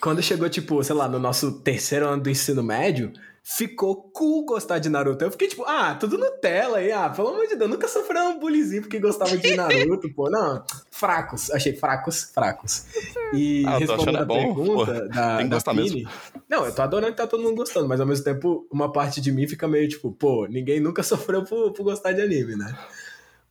quando 0.02 0.20
chegou, 0.20 0.50
tipo, 0.50 0.82
sei 0.82 0.96
lá, 0.96 1.08
no 1.08 1.18
nosso 1.20 1.60
terceiro 1.60 2.08
ano 2.08 2.22
do 2.24 2.28
ensino 2.28 2.60
médio, 2.60 3.12
ficou 3.40 4.10
cool 4.12 4.44
gostar 4.44 4.80
de 4.80 4.88
Naruto. 4.88 5.24
Eu 5.24 5.30
fiquei 5.30 5.46
tipo, 5.46 5.64
ah, 5.64 5.94
tudo 5.94 6.18
Nutella 6.18 6.78
aí, 6.78 6.90
ah, 6.90 7.08
pelo 7.08 7.28
amor 7.28 7.46
de 7.46 7.54
Deus, 7.54 7.70
nunca 7.70 7.86
sofreu 7.86 8.22
um 8.24 8.38
bullyzinho 8.40 8.82
porque 8.82 8.98
gostava 8.98 9.36
de 9.36 9.54
Naruto, 9.54 10.12
pô. 10.12 10.28
Não, 10.28 10.64
fracos, 10.90 11.52
achei 11.52 11.74
fracos, 11.76 12.24
fracos. 12.34 12.84
E 13.32 13.64
Ah, 13.64 13.78
respondendo 13.78 14.18
a 14.18 14.24
bom, 14.24 14.34
pergunta 14.34 14.92
pô. 14.92 15.08
da, 15.08 15.36
Tem 15.36 15.48
que 15.48 15.54
gostar 15.54 15.72
Pini, 15.74 16.08
não, 16.48 16.66
eu 16.66 16.74
tô 16.74 16.82
adorando 16.82 17.12
que 17.12 17.18
tá 17.18 17.26
todo 17.26 17.42
mundo 17.42 17.56
gostando, 17.56 17.88
mas 17.88 18.00
ao 18.00 18.06
mesmo 18.06 18.24
tempo, 18.24 18.66
uma 18.72 18.92
parte 18.92 19.20
de 19.20 19.30
mim 19.30 19.46
fica 19.46 19.68
meio 19.68 19.88
tipo, 19.88 20.10
pô, 20.10 20.46
ninguém 20.48 20.80
nunca 20.80 21.02
sofreu 21.04 21.44
por, 21.44 21.72
por 21.72 21.84
gostar 21.84 22.12
de 22.12 22.20
anime, 22.22 22.56
né? 22.56 22.76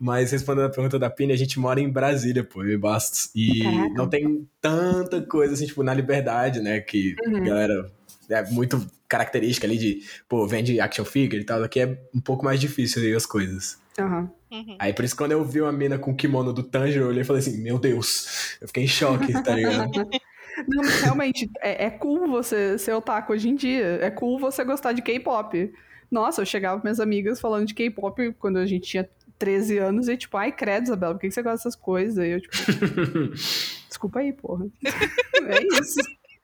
Mas 0.03 0.31
respondendo 0.31 0.65
a 0.65 0.69
pergunta 0.69 0.97
da 0.97 1.11
Pini, 1.11 1.31
a 1.31 1.35
gente 1.37 1.59
mora 1.59 1.79
em 1.79 1.87
Brasília, 1.87 2.43
pô, 2.43 2.63
eu 2.63 2.71
e 2.71 2.77
Bastos. 2.77 3.29
E 3.35 3.61
Caraca. 3.61 3.93
não 3.93 4.09
tem 4.09 4.47
tanta 4.59 5.21
coisa 5.21 5.53
assim, 5.53 5.67
tipo, 5.67 5.83
na 5.83 5.93
liberdade, 5.93 6.59
né? 6.59 6.79
Que 6.79 7.15
a 7.23 7.29
Uhum. 7.29 7.43
galera. 7.43 7.91
É 8.27 8.49
muito 8.49 8.83
característica 9.07 9.67
ali 9.67 9.77
de, 9.77 9.99
pô, 10.27 10.47
vende 10.47 10.79
action 10.79 11.05
figure 11.05 11.41
e 11.41 11.45
tal. 11.45 11.61
Aqui 11.63 11.81
é 11.81 11.99
um 12.15 12.19
pouco 12.21 12.43
mais 12.45 12.59
difícil 12.59 13.03
aí 13.03 13.13
as 13.13 13.25
coisas. 13.27 13.77
Aham. 13.99 14.31
Uhum. 14.51 14.75
Aí 14.79 14.91
por 14.93 15.05
isso, 15.05 15.15
quando 15.15 15.33
eu 15.33 15.43
vi 15.45 15.61
uma 15.61 15.71
mina 15.71 15.99
com 15.99 16.11
o 16.11 16.15
kimono 16.15 16.51
do 16.51 16.63
Tanjiro, 16.63 17.03
eu 17.05 17.09
olhei 17.09 17.21
e 17.21 17.25
falei 17.25 17.41
assim: 17.41 17.61
Meu 17.61 17.77
Deus, 17.77 18.57
eu 18.59 18.67
fiquei 18.67 18.85
em 18.85 18.87
choque, 18.87 19.33
tá 19.43 19.53
ligado? 19.53 19.91
Não, 20.67 20.83
mas 20.83 21.01
realmente, 21.01 21.49
é, 21.61 21.85
é 21.85 21.89
cool 21.91 22.27
você 22.27 22.77
ser 22.77 22.93
otaku 22.93 23.33
hoje 23.33 23.49
em 23.49 23.55
dia. 23.55 23.99
É 24.01 24.09
cool 24.09 24.39
você 24.39 24.63
gostar 24.63 24.93
de 24.93 25.01
K-pop. 25.01 25.71
Nossa, 26.09 26.41
eu 26.41 26.45
chegava 26.45 26.79
com 26.79 26.85
minhas 26.85 26.99
amigas 26.99 27.39
falando 27.39 27.65
de 27.65 27.73
K-pop 27.73 28.33
quando 28.39 28.57
a 28.57 28.65
gente 28.65 28.87
tinha 28.87 29.07
13 29.41 29.79
anos 29.79 30.07
e 30.07 30.15
tipo, 30.15 30.37
ai, 30.37 30.51
credo, 30.51 30.83
Isabela, 30.83 31.15
por 31.15 31.19
que 31.21 31.31
você 31.31 31.41
gosta 31.41 31.57
dessas 31.57 31.75
coisas? 31.75 32.23
E 32.23 32.29
eu, 32.29 32.39
tipo, 32.41 32.55
desculpa 33.89 34.19
aí, 34.19 34.31
porra. 34.31 34.67
é 34.85 35.79
isso. 35.81 35.99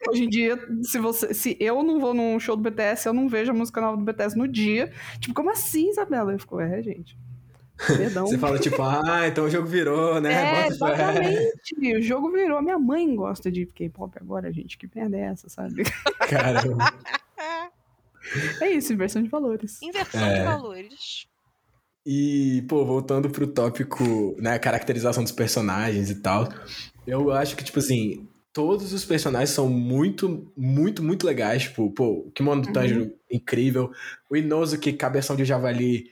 Hoje 0.10 0.24
em 0.24 0.30
dia, 0.30 0.60
se, 0.82 0.98
você, 0.98 1.32
se 1.32 1.56
eu 1.60 1.84
não 1.84 2.00
vou 2.00 2.14
num 2.14 2.40
show 2.40 2.56
do 2.58 2.64
BTS, 2.64 3.08
eu 3.08 3.14
não 3.14 3.30
vejo 3.30 3.52
a 3.52 3.54
música 3.54 3.80
nova 3.80 3.98
do 3.98 4.04
BTS 4.04 4.36
no 4.36 4.48
dia. 4.48 4.92
Tipo, 5.20 5.36
como 5.36 5.52
assim, 5.52 5.90
Isabela? 5.92 6.34
Eu 6.34 6.40
fico, 6.40 6.60
é, 6.60 6.82
gente. 6.82 7.16
Perdão. 7.86 8.26
Você 8.26 8.40
fala, 8.40 8.58
tipo, 8.58 8.82
ah, 8.82 9.28
então 9.28 9.46
o 9.46 9.50
jogo 9.50 9.68
virou, 9.68 10.20
né? 10.20 10.64
É, 10.64 10.68
exatamente. 10.68 11.98
O 11.98 12.02
jogo 12.02 12.32
virou. 12.32 12.60
Minha 12.64 12.80
mãe 12.80 13.16
gosta 13.16 13.52
de 13.52 13.68
K-pop 13.68 14.12
agora, 14.20 14.52
gente. 14.52 14.76
Que 14.78 14.90
merda 14.96 15.18
é 15.18 15.22
essa, 15.22 15.48
sabe? 15.50 15.84
Caramba. 16.28 16.92
É 18.60 18.72
isso, 18.72 18.94
inversão 18.94 19.22
de 19.22 19.30
valores. 19.30 19.80
Inversão 19.82 20.26
É. 20.26 20.40
de 20.40 20.46
valores. 20.46 21.28
E, 22.10 22.64
pô, 22.70 22.86
voltando 22.86 23.30
pro 23.30 23.46
tópico, 23.46 24.34
né, 24.40 24.58
caracterização 24.58 25.22
dos 25.22 25.34
personagens 25.34 26.10
e 26.10 26.16
tal, 26.16 26.48
eu 27.06 27.34
acho 27.34 27.58
que, 27.58 27.66
tipo 27.66 27.80
assim, 27.80 28.26
todos 28.54 28.94
os 28.94 29.04
personagens 29.04 29.50
são 29.50 29.68
muito, 29.68 30.50
muito, 30.56 31.04
muito 31.04 31.28
legais. 31.28 31.64
Tipo, 31.64 31.92
pô, 31.92 32.24
o 32.26 32.32
Kimono 32.32 32.62
do 32.62 32.68
Uhum. 32.70 32.74
Tanjiro, 32.74 33.12
incrível. 33.30 33.92
O 34.30 34.38
Inosuke, 34.38 34.94
cabeção 34.94 35.36
de 35.36 35.44
javali, 35.44 36.10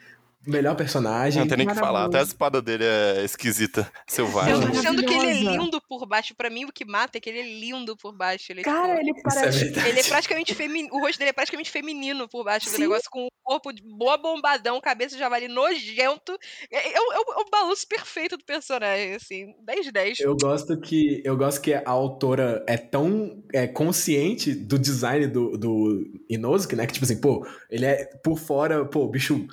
melhor 0.47 0.75
personagem. 0.75 1.39
Não 1.41 1.47
tem 1.47 1.57
nem 1.57 1.67
o 1.67 1.69
que 1.71 1.75
falar. 1.75 2.05
Até 2.05 2.19
a 2.19 2.23
espada 2.23 2.61
dele 2.61 2.83
é 2.83 3.23
esquisita, 3.23 3.91
selvagem. 4.07 4.51
Eu, 4.53 4.57
Maravilhosa. 4.59 4.87
sendo 4.89 5.05
que 5.05 5.13
ele 5.13 5.27
é 5.27 5.33
lindo 5.33 5.81
por 5.87 6.05
baixo, 6.05 6.33
pra 6.35 6.49
mim 6.49 6.65
o 6.65 6.71
que 6.71 6.85
mata 6.85 7.17
é 7.17 7.21
que 7.21 7.29
ele 7.29 7.39
é 7.39 7.59
lindo 7.59 7.95
por 7.97 8.11
baixo. 8.13 8.51
Ele 8.51 8.61
é, 8.61 8.63
Cara, 8.63 8.95
tipo, 8.97 9.01
ele 9.01 9.09
é 9.11 9.21
parece. 9.23 9.59
verdade. 9.65 9.89
ele 9.89 9.99
é 9.99 10.03
praticamente 10.03 10.55
feminino. 10.55 10.89
O 10.95 10.99
rosto 10.99 11.19
dele 11.19 11.29
é 11.29 11.33
praticamente 11.33 11.71
feminino 11.71 12.27
por 12.29 12.43
baixo 12.43 12.67
do 12.67 12.71
Sim. 12.75 12.81
negócio, 12.81 13.09
com 13.09 13.25
o 13.25 13.29
corpo 13.43 13.71
de 13.71 13.81
boa 13.83 14.17
bombadão, 14.17 14.79
cabeça 14.81 15.15
de 15.15 15.19
javali 15.19 15.47
nojento. 15.47 16.37
É, 16.71 16.93
é, 16.95 16.99
o- 16.99 17.13
é 17.13 17.19
o- 17.19 17.39
é 17.39 17.41
o 17.41 17.49
balanço 17.51 17.87
perfeito 17.87 18.37
do 18.37 18.43
personagem, 18.45 19.13
assim. 19.15 19.53
10 19.63 19.85
de 19.85 19.91
10. 19.91 20.19
Eu 20.19 20.35
gosto 20.35 20.79
que 20.79 21.21
eu 21.23 21.37
gosto 21.37 21.61
que 21.61 21.73
a 21.73 21.83
autora 21.85 22.63
é 22.67 22.77
tão 22.77 23.43
é, 23.53 23.67
consciente 23.67 24.53
do 24.53 24.77
design 24.79 25.27
do, 25.27 25.57
do 25.57 26.11
Inosuke, 26.29 26.75
né? 26.75 26.85
Que 26.87 26.93
tipo 26.93 27.05
assim, 27.05 27.19
pô, 27.19 27.45
ele 27.69 27.85
é 27.85 28.05
por 28.23 28.37
fora, 28.39 28.83
pô, 28.85 29.07
bicho 29.07 29.47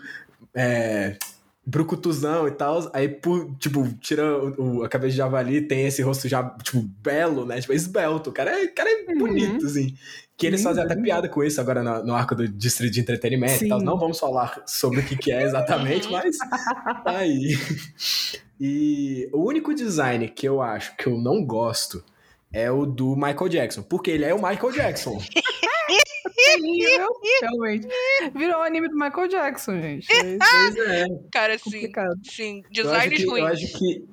é, 0.54 1.16
brucutuzão 1.64 2.46
e 2.48 2.50
tal. 2.50 2.90
Aí, 2.92 3.08
tipo, 3.58 3.92
tira 4.00 4.24
o, 4.38 4.78
o- 4.78 4.84
a 4.84 4.88
cabeça 4.88 5.12
de 5.12 5.16
javali, 5.18 5.60
tem 5.62 5.86
esse 5.86 6.02
rosto 6.02 6.28
já, 6.28 6.42
tipo, 6.62 6.82
belo, 7.02 7.44
né? 7.46 7.60
Tipo, 7.60 7.72
esbelto. 7.72 8.30
O 8.30 8.32
cara 8.32 8.50
é, 8.60 8.64
o 8.64 8.74
cara 8.74 8.90
é 8.90 9.12
Uhum. 9.12 9.18
bonito, 9.18 9.66
assim. 9.66 9.94
Que 10.36 10.46
eles 10.46 10.62
fazem 10.62 10.82
até 10.82 10.94
lindo. 10.94 11.04
piada 11.04 11.28
com 11.28 11.44
isso 11.44 11.60
agora 11.60 11.82
no, 11.84 12.04
no 12.04 12.14
arco 12.14 12.34
do 12.34 12.48
Distrito 12.48 12.92
de 12.94 13.00
Entretenimento 13.00 13.64
e 13.64 13.68
tal. 13.68 13.78
Sim. 13.78 13.84
Não 13.86 13.96
vamos 13.98 14.18
falar 14.18 14.60
sobre 14.66 15.00
o 15.00 15.04
que, 15.04 15.14
que 15.16 15.30
é 15.30 15.42
exatamente, 15.44 16.06
Uhum. 16.06 16.12
mas 16.12 16.36
tá 17.04 17.18
aí. 17.18 17.56
E 18.60 19.28
o 19.32 19.44
único 19.46 19.74
design 19.74 20.28
que 20.28 20.48
eu 20.48 20.60
acho 20.62 20.96
que 20.96 21.06
eu 21.06 21.16
não 21.18 21.44
gosto 21.44 22.02
é 22.52 22.70
o 22.70 22.84
do 22.86 23.14
Michael 23.16 23.48
Jackson, 23.48 23.82
porque 23.82 24.10
ele 24.10 24.24
é 24.24 24.34
o 24.34 24.36
Michael 24.42 24.72
Jackson. 24.72 25.20
Terrível, 26.44 27.08
realmente. 27.42 27.88
Virou 28.34 28.60
o 28.60 28.62
anime 28.62 28.88
do 28.88 28.94
Michael 28.96 29.28
Jackson, 29.28 29.80
gente. 29.80 30.06
É 30.12 30.26
isso, 30.34 30.38
Pois 30.38 30.76
é. 30.88 31.06
Cara, 31.32 31.58
complicado. 31.58 32.18
sim, 32.24 32.62
Eu 32.74 32.90
acho, 32.90 32.92
designs 33.08 33.16
que, 33.16 33.22
eu 33.24 33.30
ruins. 33.30 33.44
acho 33.46 33.78
que 33.78 34.04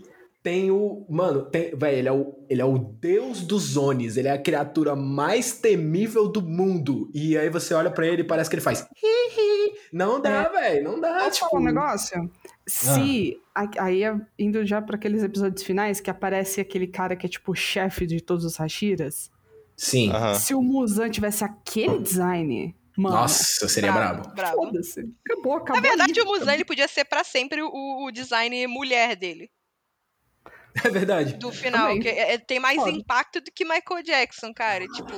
tem 0.41 0.71
o. 0.71 1.05
Mano, 1.09 1.43
tem, 1.45 1.75
véi, 1.75 1.95
ele, 1.99 2.07
é 2.07 2.11
o, 2.13 2.33
ele 2.49 2.61
é 2.61 2.65
o 2.65 2.77
deus 2.77 3.41
dos 3.41 3.63
Zones. 3.63 4.15
Ele 4.17 4.27
é 4.27 4.31
a 4.31 4.37
criatura 4.41 4.95
mais 4.95 5.53
temível 5.53 6.27
do 6.29 6.41
mundo. 6.41 7.09
E 7.13 7.37
aí 7.37 7.49
você 7.49 7.73
olha 7.73 7.91
pra 7.91 8.07
ele 8.07 8.21
e 8.21 8.25
parece 8.25 8.49
que 8.49 8.55
ele 8.55 8.61
faz. 8.63 8.81
"Hi, 8.81 9.31
hi". 9.37 9.73
Não 9.91 10.21
dá, 10.21 10.47
velho. 10.47 10.83
Não 10.83 10.99
dá. 10.99 11.19
Posso 11.19 11.31
tipo, 11.31 11.49
falar 11.49 11.61
um 11.61 11.65
negócio? 11.65 12.31
Se. 12.67 13.37
a- 13.53 13.83
Aí, 13.83 14.01
indo 14.37 14.65
já 14.65 14.81
pra 14.81 14.95
aqueles 14.95 15.23
episódios 15.23 15.61
finais, 15.63 15.99
que 15.99 16.09
aparece 16.09 16.61
aquele 16.61 16.87
cara 16.87 17.15
que 17.15 17.25
é 17.25 17.29
tipo 17.29 17.51
o 17.51 17.55
chefe 17.55 18.05
de 18.07 18.21
todos 18.21 18.45
os 18.45 18.55
Hashiras. 18.57 19.29
Sim. 19.79 20.11
Se 20.37 20.53
o 20.53 20.61
Muzan 20.61 21.09
tivesse 21.09 21.43
aquele 21.43 21.99
design, 21.99 22.75
mano. 22.97 23.15
Nossa, 23.15 23.67
seria 23.69 23.93
brabo. 23.93 24.29
bravo. 24.35 24.57
Foda-se. 24.57 24.99
Acabou, 25.25 25.53
acabou. 25.53 25.75
Na 25.81 25.87
verdade, 25.87 26.19
ali. 26.19 26.21
o 26.21 26.25
Muzan 26.25 26.53
ele 26.53 26.65
podia 26.65 26.87
ser 26.87 27.05
pra 27.05 27.23
sempre 27.23 27.61
o, 27.61 27.69
o 28.05 28.11
design 28.11 28.67
mulher 28.67 29.15
dele, 29.15 29.49
É 30.83 30.89
verdade. 30.89 31.33
do 31.35 31.49
final. 31.51 31.87
Também. 31.87 32.01
Que 32.01 32.09
é- 32.09 32.33
é- 32.33 32.37
tem 32.37 32.59
mais 32.59 32.77
Foda. 32.77 32.91
impacto 32.91 33.39
do 33.39 33.49
que 33.51 33.63
Michael 33.63 34.03
Jackson, 34.03 34.53
cara. 34.53 34.85
Tipo. 34.87 35.13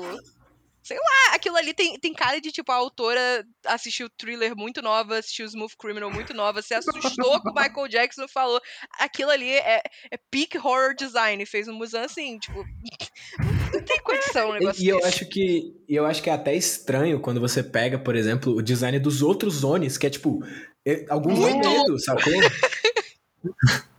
Sei 0.83 0.97
lá, 0.97 1.35
aquilo 1.35 1.55
ali 1.57 1.73
tem, 1.73 1.99
tem 1.99 2.13
cara 2.13 2.41
de, 2.41 2.51
tipo, 2.51 2.71
a 2.71 2.75
autora 2.75 3.45
assistiu 3.65 4.09
Thriller 4.17 4.55
muito 4.55 4.81
nova, 4.81 5.19
assistiu 5.19 5.45
Smooth 5.45 5.75
Criminal 5.77 6.09
muito 6.11 6.33
nova, 6.33 6.61
se 6.61 6.73
assustou 6.73 7.39
com 7.41 7.49
o 7.51 7.53
Michael 7.53 7.87
Jackson 7.87 8.23
e 8.23 8.31
falou 8.31 8.59
aquilo 8.99 9.29
ali 9.29 9.49
é, 9.49 9.83
é 10.11 10.17
peak 10.31 10.57
horror 10.57 10.95
design, 10.95 11.45
fez 11.45 11.67
um 11.67 11.73
Muzan 11.73 12.01
assim, 12.05 12.39
tipo, 12.39 12.65
não 13.73 13.83
tem 13.83 13.99
condição 14.01 14.49
um 14.49 14.53
negócio 14.53 14.83
E 14.83 14.87
eu 14.87 14.97
desse. 14.97 15.07
acho 15.07 15.25
que 15.29 15.73
e 15.87 15.95
eu 15.95 16.05
acho 16.05 16.21
que 16.23 16.29
é 16.29 16.33
até 16.33 16.55
estranho 16.55 17.19
quando 17.19 17.39
você 17.39 17.61
pega, 17.61 17.99
por 17.99 18.15
exemplo, 18.15 18.55
o 18.55 18.61
design 18.61 18.97
dos 18.99 19.21
outros 19.21 19.55
zones, 19.55 19.97
que 19.97 20.07
é 20.07 20.09
tipo, 20.09 20.39
é- 20.85 21.05
alguns 21.09 21.37
Muito 21.39 21.69
medo, 21.69 21.99
sacou? 21.99 22.33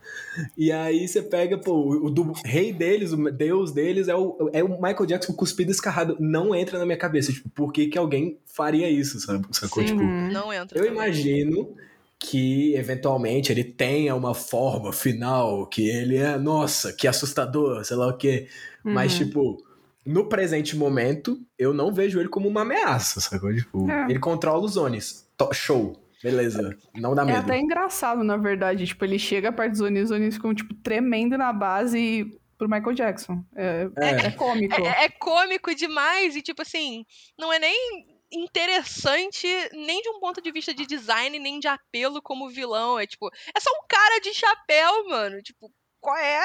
E 0.57 0.71
aí 0.71 1.07
você 1.07 1.21
pega, 1.21 1.57
pô, 1.57 2.05
o 2.05 2.09
do 2.09 2.31
rei 2.45 2.71
deles, 2.73 3.11
o 3.11 3.31
deus 3.31 3.71
deles 3.71 4.07
é 4.07 4.15
o, 4.15 4.49
é 4.53 4.63
o 4.63 4.69
Michael 4.81 5.05
Jackson 5.05 5.33
cuspido 5.33 5.71
escarrado. 5.71 6.15
Não 6.19 6.53
entra 6.55 6.79
na 6.79 6.85
minha 6.85 6.97
cabeça, 6.97 7.31
tipo, 7.31 7.49
por 7.49 7.71
que, 7.71 7.87
que 7.87 7.97
alguém 7.97 8.37
faria 8.45 8.89
isso, 8.89 9.19
sabe? 9.19 9.45
Sacou? 9.51 9.83
Tipo, 9.83 10.01
Uhum. 10.01 10.31
Não 10.31 10.51
entra. 10.53 10.77
eu 10.77 10.85
também. 10.85 10.91
imagino 10.97 11.75
que 12.19 12.73
eventualmente 12.75 13.51
ele 13.51 13.63
tenha 13.63 14.15
uma 14.15 14.33
forma 14.33 14.93
final, 14.93 15.67
que 15.67 15.89
ele 15.89 16.15
é, 16.17 16.37
nossa, 16.37 16.93
que 16.93 17.07
assustador, 17.07 17.83
sei 17.83 17.97
lá 17.97 18.07
o 18.07 18.17
quê. 18.17 18.47
Mas, 18.83 19.11
Uhum. 19.19 19.25
tipo, 19.25 19.63
no 20.05 20.27
presente 20.29 20.75
momento, 20.75 21.39
eu 21.59 21.73
não 21.73 21.93
vejo 21.93 22.19
ele 22.19 22.29
como 22.29 22.47
uma 22.47 22.61
ameaça, 22.61 23.19
sacou? 23.21 23.53
Tipo, 23.53 23.89
É. 23.89 24.05
ele 24.09 24.19
controla 24.19 24.63
os 24.65 24.71
zones. 24.73 25.25
Show. 25.51 25.97
Beleza. 26.23 26.77
Não 26.95 27.13
dá 27.13 27.23
É 27.23 27.25
medo. 27.25 27.39
até 27.39 27.57
engraçado, 27.59 28.23
na 28.23 28.37
verdade. 28.37 28.87
Tipo, 28.87 29.03
ele 29.05 29.19
chega 29.19 29.51
perto 29.51 29.71
dos 29.71 29.81
Onis, 29.81 30.05
os 30.05 30.11
Onis 30.11 30.35
ficam, 30.35 30.55
tipo, 30.55 30.73
tremendo 30.75 31.37
na 31.37 31.51
base 31.51 32.25
pro 32.57 32.69
Michael 32.69 32.93
Jackson. 32.95 33.43
É, 33.55 33.87
É. 33.97 34.09
é 34.27 34.31
cômico. 34.31 34.81
É, 34.81 35.05
é 35.05 35.09
cômico 35.09 35.75
demais 35.75 36.35
e, 36.35 36.41
tipo 36.41 36.61
assim, 36.61 37.05
não 37.37 37.51
é 37.51 37.59
nem 37.59 38.07
interessante 38.31 39.47
nem 39.73 40.01
de 40.01 40.09
um 40.09 40.19
ponto 40.19 40.41
de 40.41 40.51
vista 40.51 40.73
de 40.73 40.85
design, 40.85 41.37
nem 41.39 41.59
de 41.59 41.67
apelo 41.67 42.21
como 42.21 42.49
vilão. 42.49 42.97
É 42.99 43.05
tipo, 43.05 43.29
é 43.55 43.59
só 43.59 43.69
um 43.71 43.85
cara 43.87 44.19
de 44.21 44.33
chapéu, 44.33 45.07
mano. 45.09 45.41
Tipo, 45.41 45.71
qual 45.99 46.17
é? 46.17 46.43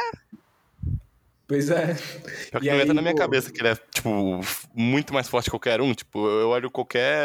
Pois 1.48 1.70
é. 1.70 1.94
Pior 2.50 2.60
que 2.60 2.66
E 2.68 2.70
não 2.70 2.78
entra 2.78 2.92
na 2.94 3.00
minha 3.00 3.14
pô- 3.14 3.20
cabeça 3.20 3.50
que 3.50 3.58
ele 3.60 3.68
é, 3.68 3.74
tipo, 3.92 4.40
muito 4.74 5.14
mais 5.14 5.28
forte 5.30 5.46
que 5.46 5.50
qualquer 5.50 5.80
um. 5.80 5.94
Tipo, 5.94 6.28
eu 6.28 6.50
olho 6.50 6.70
qualquer, 6.70 7.24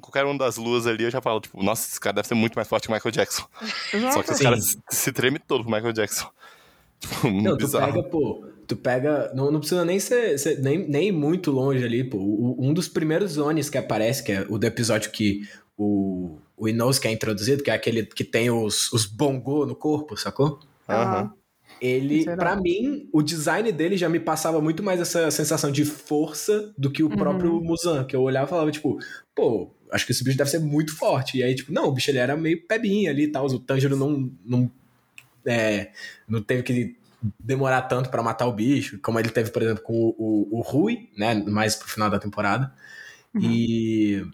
qualquer 0.00 0.24
um 0.24 0.34
das 0.36 0.56
luas 0.56 0.86
ali 0.86 1.04
eu 1.04 1.10
já 1.10 1.20
falo, 1.20 1.38
tipo, 1.38 1.62
nossa, 1.62 1.86
esse 1.86 2.00
cara 2.00 2.14
deve 2.14 2.26
ser 2.28 2.34
muito 2.34 2.54
mais 2.56 2.66
forte 2.66 2.86
que 2.88 2.92
o 2.92 2.94
Michael 2.94 3.12
Jackson. 3.12 3.44
Exato. 3.92 4.14
Só 4.14 4.22
que 4.22 4.30
esse 4.30 4.38
Sim. 4.38 4.44
cara 4.44 4.56
se, 4.60 4.78
se 4.90 5.12
treme 5.12 5.38
todo 5.38 5.62
pro 5.64 5.72
Michael 5.72 5.92
Jackson. 5.92 6.28
Tipo, 7.00 7.30
Não, 7.30 7.56
tu 7.56 7.64
bizarro. 7.66 7.92
pega, 7.92 8.02
pô, 8.08 8.44
tu 8.66 8.74
pega. 8.76 9.30
Não, 9.32 9.52
não 9.52 9.60
precisa 9.60 9.84
nem 9.84 10.00
ser, 10.00 10.36
ser- 10.36 10.58
nem, 10.60 10.78
nem 10.88 11.08
ir 11.08 11.12
muito 11.12 11.52
longe 11.52 11.84
ali, 11.84 12.02
pô. 12.02 12.16
O- 12.18 12.56
um 12.58 12.74
dos 12.74 12.88
primeiros 12.88 13.32
zones 13.32 13.70
que 13.70 13.78
aparece, 13.78 14.24
que 14.24 14.32
é 14.32 14.44
o 14.48 14.58
do 14.58 14.66
episódio 14.66 15.12
que 15.12 15.42
o, 15.76 16.38
o 16.56 16.68
Inosuke 16.68 17.06
é 17.06 17.12
introduzido, 17.12 17.62
que 17.62 17.70
é 17.70 17.74
aquele 17.74 18.04
que 18.04 18.24
tem 18.24 18.50
os, 18.50 18.92
os 18.92 19.06
bongô 19.06 19.64
no 19.64 19.76
corpo, 19.76 20.16
sacou? 20.16 20.58
Aham. 20.88 21.32
Ele, 21.80 22.22
Será? 22.22 22.36
pra 22.36 22.56
mim, 22.56 23.08
o 23.12 23.22
design 23.22 23.70
dele 23.72 23.96
já 23.96 24.08
me 24.08 24.18
passava 24.20 24.60
muito 24.60 24.82
mais 24.82 25.00
essa 25.00 25.30
sensação 25.30 25.70
de 25.70 25.84
força 25.84 26.72
do 26.76 26.90
que 26.90 27.02
o 27.02 27.08
Uhum. 27.08 27.16
próprio 27.16 27.60
Muzan, 27.60 28.04
que 28.04 28.14
eu 28.16 28.22
olhava 28.22 28.46
e 28.46 28.50
falava, 28.50 28.70
tipo, 28.70 28.98
pô, 29.34 29.70
acho 29.90 30.04
que 30.06 30.12
esse 30.12 30.24
bicho 30.24 30.36
deve 30.36 30.50
ser 30.50 30.58
muito 30.58 30.96
forte. 30.96 31.38
E 31.38 31.42
aí, 31.42 31.54
tipo, 31.54 31.72
não, 31.72 31.86
o 31.88 31.92
bicho 31.92 32.10
ele 32.10 32.18
era 32.18 32.36
meio 32.36 32.66
pebinha 32.66 33.10
ali 33.10 33.24
e 33.24 33.28
tal, 33.32 33.46
o 33.46 33.58
Tanjiro 33.58 33.96
não, 33.96 34.30
não, 34.44 34.70
é, 35.46 35.92
não 36.28 36.42
teve 36.42 36.62
que 36.62 36.96
demorar 37.40 37.82
tanto 37.82 38.10
pra 38.10 38.22
matar 38.22 38.46
o 38.46 38.52
bicho, 38.52 38.98
como 39.02 39.18
ele 39.18 39.28
teve, 39.28 39.50
por 39.50 39.62
exemplo, 39.62 39.82
com 39.82 39.92
o, 39.94 40.14
o, 40.18 40.58
o 40.58 40.60
Rui, 40.60 41.08
né, 41.16 41.34
mais 41.34 41.74
pro 41.74 41.88
final 41.88 42.08
da 42.10 42.18
temporada. 42.18 42.72
Uhum. 43.34 43.42
E... 43.42 44.26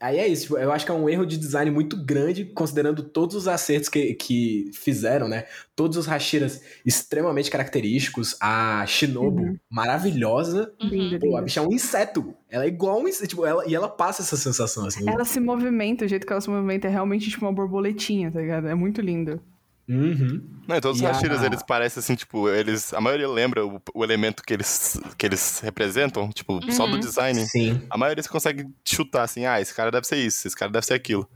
Aí 0.00 0.18
é 0.18 0.26
isso, 0.26 0.44
tipo, 0.44 0.56
eu 0.56 0.72
acho 0.72 0.86
que 0.86 0.90
é 0.90 0.94
um 0.94 1.08
erro 1.10 1.26
de 1.26 1.36
design 1.36 1.70
muito 1.70 1.94
grande, 1.94 2.46
considerando 2.46 3.02
todos 3.02 3.36
os 3.36 3.46
acertos 3.46 3.90
que, 3.90 4.14
que 4.14 4.70
fizeram, 4.72 5.28
né? 5.28 5.44
Todos 5.76 5.98
os 5.98 6.06
Hashiras 6.06 6.62
extremamente 6.86 7.50
característicos, 7.50 8.34
a 8.40 8.84
Shinobu 8.86 9.42
Uhum. 9.42 9.58
maravilhosa. 9.68 10.72
Linda, 10.80 11.18
Pô, 11.18 11.36
a 11.36 11.42
bicha 11.42 11.60
é 11.60 11.62
um 11.62 11.72
inseto. 11.72 12.34
Ela 12.48 12.64
é 12.64 12.68
igual 12.68 13.00
um 13.00 13.06
inseto, 13.08 13.28
tipo, 13.28 13.44
ela, 13.44 13.66
e 13.66 13.74
ela 13.74 13.88
passa 13.88 14.22
essa 14.22 14.36
sensação, 14.36 14.86
assim. 14.86 15.08
Ela 15.08 15.24
se 15.24 15.38
movimenta, 15.38 16.04
o 16.06 16.08
jeito 16.08 16.26
que 16.26 16.32
ela 16.32 16.40
se 16.40 16.48
movimenta 16.48 16.88
é 16.88 16.90
realmente 16.90 17.28
tipo 17.28 17.44
uma 17.44 17.52
borboletinha, 17.52 18.30
tá 18.30 18.40
ligado? 18.40 18.68
É 18.68 18.74
muito 18.74 19.02
lindo. 19.02 19.40
Uhum. 19.88 20.40
Não, 20.68 20.76
e 20.76 20.80
todos 20.80 21.00
os 21.00 21.04
a- 21.06 21.10
Hashiras, 21.10 21.42
eles 21.42 21.62
parecem 21.64 22.00
assim, 22.00 22.14
tipo, 22.14 22.48
eles. 22.48 22.94
A 22.94 23.00
maioria 23.00 23.28
lembra 23.28 23.66
o, 23.66 23.80
o 23.92 24.04
elemento 24.04 24.42
que 24.42 24.52
eles, 24.54 25.00
que 25.18 25.26
eles 25.26 25.58
representam, 25.60 26.30
tipo, 26.30 26.60
só 26.72 26.86
do 26.86 26.92
Uhum. 26.94 27.00
design. 27.00 27.44
Sim. 27.46 27.82
A 27.90 27.98
maioria 27.98 28.22
você 28.22 28.28
consegue 28.28 28.66
chutar 28.84 29.22
assim, 29.22 29.46
ah, 29.46 29.60
esse 29.60 29.74
cara 29.74 29.90
deve 29.90 30.06
ser 30.06 30.16
isso, 30.16 30.46
esse 30.46 30.56
cara 30.56 30.70
deve 30.70 30.86
ser 30.86 30.94
aquilo. 30.94 31.28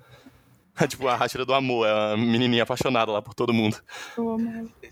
tipo, 0.89 1.07
a 1.07 1.17
Hashira 1.17 1.45
do 1.45 1.55
amor, 1.55 1.87
é 1.87 1.93
uma 1.93 2.17
menininha 2.17 2.65
apaixonada 2.65 3.13
lá 3.13 3.23
por 3.23 3.33
todo 3.33 3.53
mundo. 3.53 3.77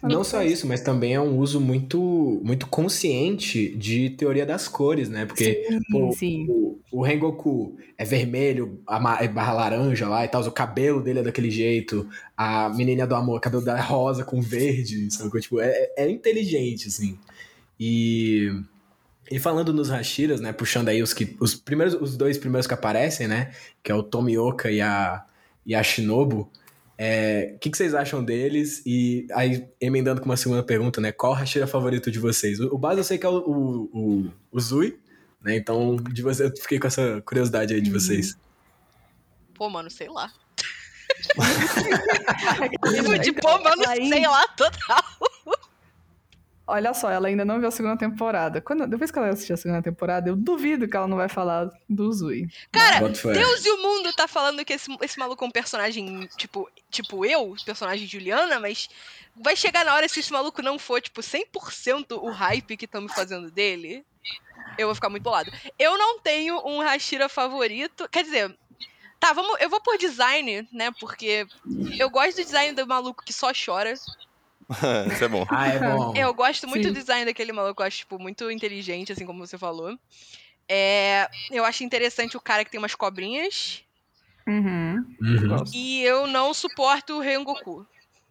Não 0.03 0.23
só 0.23 0.43
isso, 0.43 0.67
mas 0.67 0.81
também 0.81 1.15
é 1.15 1.21
um 1.21 1.37
uso 1.39 1.61
muito, 1.61 2.41
muito 2.45 2.67
consciente 2.69 3.75
de 3.77 4.11
teoria 4.11 4.47
das 4.47 4.69
cores, 4.69 5.09
né? 5.09 5.27
Porque 5.27 5.67
Sim, 5.69 5.81
pô, 5.91 6.13
sim. 6.13 6.47
o, 6.49 6.79
o 6.91 7.03
Rengoku 7.03 7.77
é 7.99 8.05
vermelho, 8.05 8.81
é 9.21 9.29
barra 9.29 9.53
laranja 9.53 10.09
lá 10.09 10.25
e 10.25 10.29
tal, 10.29 10.43
o 10.43 10.53
cabelo 10.53 11.03
dele 11.03 11.19
é 11.19 11.23
daquele 11.23 11.51
jeito, 11.51 12.09
a 12.37 12.69
menininha 12.69 13.07
do 13.07 13.17
amor, 13.17 13.39
o 13.39 13.41
cabelo 13.41 13.65
dela 13.65 13.79
é 13.79 13.83
rosa 13.83 14.25
com 14.25 14.41
verde, 14.41 15.11
sabe? 15.11 15.41
Tipo, 15.41 15.61
é, 15.61 15.91
é 15.97 16.09
inteligente, 16.09 16.87
assim. 16.87 17.19
E, 17.79 18.53
e 19.29 19.41
falando 19.41 19.73
nos 19.73 19.91
Hashiras, 19.91 20.41
né? 20.41 20.53
Puxando 20.53 20.89
aí 20.89 21.03
os 21.03 21.13
que. 21.13 21.37
Os, 21.41 21.57
primeiros, 21.57 21.95
os 21.95 22.17
dois 22.17 22.39
primeiros 22.39 22.69
que 22.69 22.75
aparecem, 22.75 23.27
né? 23.27 23.51
Que 23.83 23.91
é 23.91 23.95
o 23.95 24.03
Tomioka 24.03 24.71
e 24.71 24.81
a, 24.81 25.25
e 25.65 25.75
a 25.75 25.83
Shinobu. 25.83 26.51
É, 26.99 27.53
O 27.57 27.59
que, 27.59 27.71
que 27.71 27.77
vocês 27.77 27.95
acham 27.95 28.23
deles? 28.23 28.83
E 28.87 29.27
aí, 29.33 29.67
emendando 29.81 30.21
com 30.21 30.27
uma 30.27 30.37
segunda 30.37 30.63
pergunta, 30.63 31.01
né? 31.01 31.11
Qual 31.11 31.33
o 31.33 31.35
Hashira 31.35 31.67
favorito 31.67 32.11
de 32.11 32.19
vocês? 32.19 32.61
O, 32.61 32.75
o 32.75 32.79
base 32.79 33.01
eu 33.01 33.05
sei 33.05 33.19
que 33.19 33.27
é 33.27 33.29
o, 33.29 33.39
o, 33.39 33.91
o, 33.93 34.33
o 34.53 34.61
Zui, 34.61 34.99
né? 35.43 35.57
Então, 35.57 35.97
de 35.97 36.23
você, 36.23 36.47
eu 36.47 36.57
fiquei 36.57 36.79
com 36.79 36.87
essa 36.87 37.21
curiosidade 37.23 37.75
aí 37.75 37.81
de 37.81 37.91
vocês. 37.91 38.37
Pô, 39.55 39.69
mano, 39.69 39.91
sei 39.91 40.09
lá. 40.09 40.33
Tipo, 42.95 43.19
de 43.19 43.33
pô, 43.33 43.59
mano, 43.63 43.83
sei 44.09 44.27
lá, 44.27 44.47
total. 44.49 45.05
Olha 46.73 46.95
só, 46.95 47.11
ela 47.11 47.29
ainda 47.29 47.45
não 47.45 47.59
viu 47.59 47.69
a 47.69 47.71
segunda 47.71 47.99
temporada. 47.99 48.59
Quando, 48.59 48.87
depois 48.87 49.11
que 49.11 49.19
ela 49.19 49.29
assistir 49.29 49.53
a 49.53 49.59
segunda 49.59 49.83
temporada, 49.83 50.31
eu 50.31 50.35
duvido 50.35 50.89
que 50.89 50.97
ela 50.97 51.07
não 51.07 51.19
vai 51.19 51.29
falar 51.29 51.69
do 51.87 52.11
Zui. 52.11 52.49
Cara. 52.71 52.99
Deus 53.11 53.67
e 53.67 53.71
o 53.71 53.83
mundo 53.83 54.11
tá 54.15 54.27
falando 54.27 54.65
que 54.65 54.73
esse, 54.73 54.91
esse 55.03 55.19
maluco 55.19 55.45
é 55.45 55.49
um 55.49 55.51
personagem, 55.51 56.27
tipo, 56.35 56.67
tipo 56.91 57.27
eu, 57.27 57.55
personagem 57.63 58.07
Juliana, 58.07 58.59
mas 58.59 58.89
vai 59.37 59.55
chegar 59.55 59.85
na 59.85 59.95
hora 59.95 60.09
se 60.09 60.21
esse 60.21 60.33
maluco 60.33 60.63
não 60.63 60.79
for, 60.79 60.99
tipo, 61.03 61.21
100% 61.21 62.19
o 62.19 62.31
hype 62.31 62.79
que 62.79 62.87
estão 62.87 63.03
me 63.03 63.13
fazendo 63.13 63.51
dele, 63.51 64.03
eu 64.79 64.87
vou 64.87 64.95
ficar 64.95 65.11
muito 65.11 65.25
bolado. 65.25 65.53
Eu 65.79 65.99
não 65.99 66.21
tenho 66.21 66.59
um 66.67 66.81
Hashira 66.81 67.29
favorito, 67.29 68.09
quer 68.09 68.25
dizer, 68.25 68.57
tá, 69.21 69.35
vamos, 69.35 69.61
eu 69.61 69.69
vou 69.69 69.83
por 69.83 69.99
design, 69.99 70.67
né, 70.73 70.91
porque 70.99 71.47
eu 71.99 72.09
gosto 72.09 72.37
do 72.37 72.45
design 72.45 72.73
do 72.73 72.87
maluco 72.87 73.23
que 73.23 73.33
só 73.35 73.53
chora. 73.53 73.93
Isso 75.13 75.25
é 75.25 75.29
bom. 75.29 75.47
Ah, 75.49 75.69
é 75.69 75.79
bom. 75.79 76.15
Eu 76.17 76.33
gosto 76.35 76.67
muito 76.69 76.89
Sim. 76.89 76.93
do 76.93 76.99
design 76.99 77.25
daquele 77.25 77.53
maluco, 77.53 77.83
eu 77.83 77.87
acho, 77.87 77.99
tipo, 77.99 78.19
muito 78.19 78.51
inteligente, 78.51 79.13
assim 79.13 79.27
como 79.27 79.47
você 79.47 79.59
falou. 79.59 79.99
É, 80.69 81.29
eu 81.51 81.65
acho 81.65 81.85
interessante 81.85 82.37
o 82.37 82.41
cara 82.41 82.65
que 82.65 82.71
tem 82.71 82.79
umas 82.79 82.95
cobrinhas. 82.95 83.83
Uhum. 84.47 85.05
Uhum. 85.21 85.65
E 85.73 86.03
eu 86.03 86.27
não 86.27 86.53
suporto 86.53 87.15
o 87.15 87.21
Rengoku. 87.21 87.87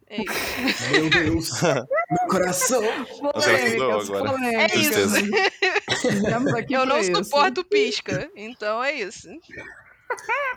É 0.08 0.22
isso. 0.22 0.90
Meu 0.90 1.10
Deus. 1.10 1.50
Meu 1.62 2.28
coração. 2.28 2.82
Polêmicas, 2.82 4.08
polêmicas. 4.08 4.72
É 4.72 4.76
isso. 4.76 4.98
Estamos 6.08 6.54
aqui 6.54 6.74
Eu 6.74 6.84
não 6.84 7.02
suporto 7.02 7.62
o 7.62 7.64
pisca. 7.64 8.30
Então 8.36 8.84
é 8.84 8.92
isso. 8.92 9.28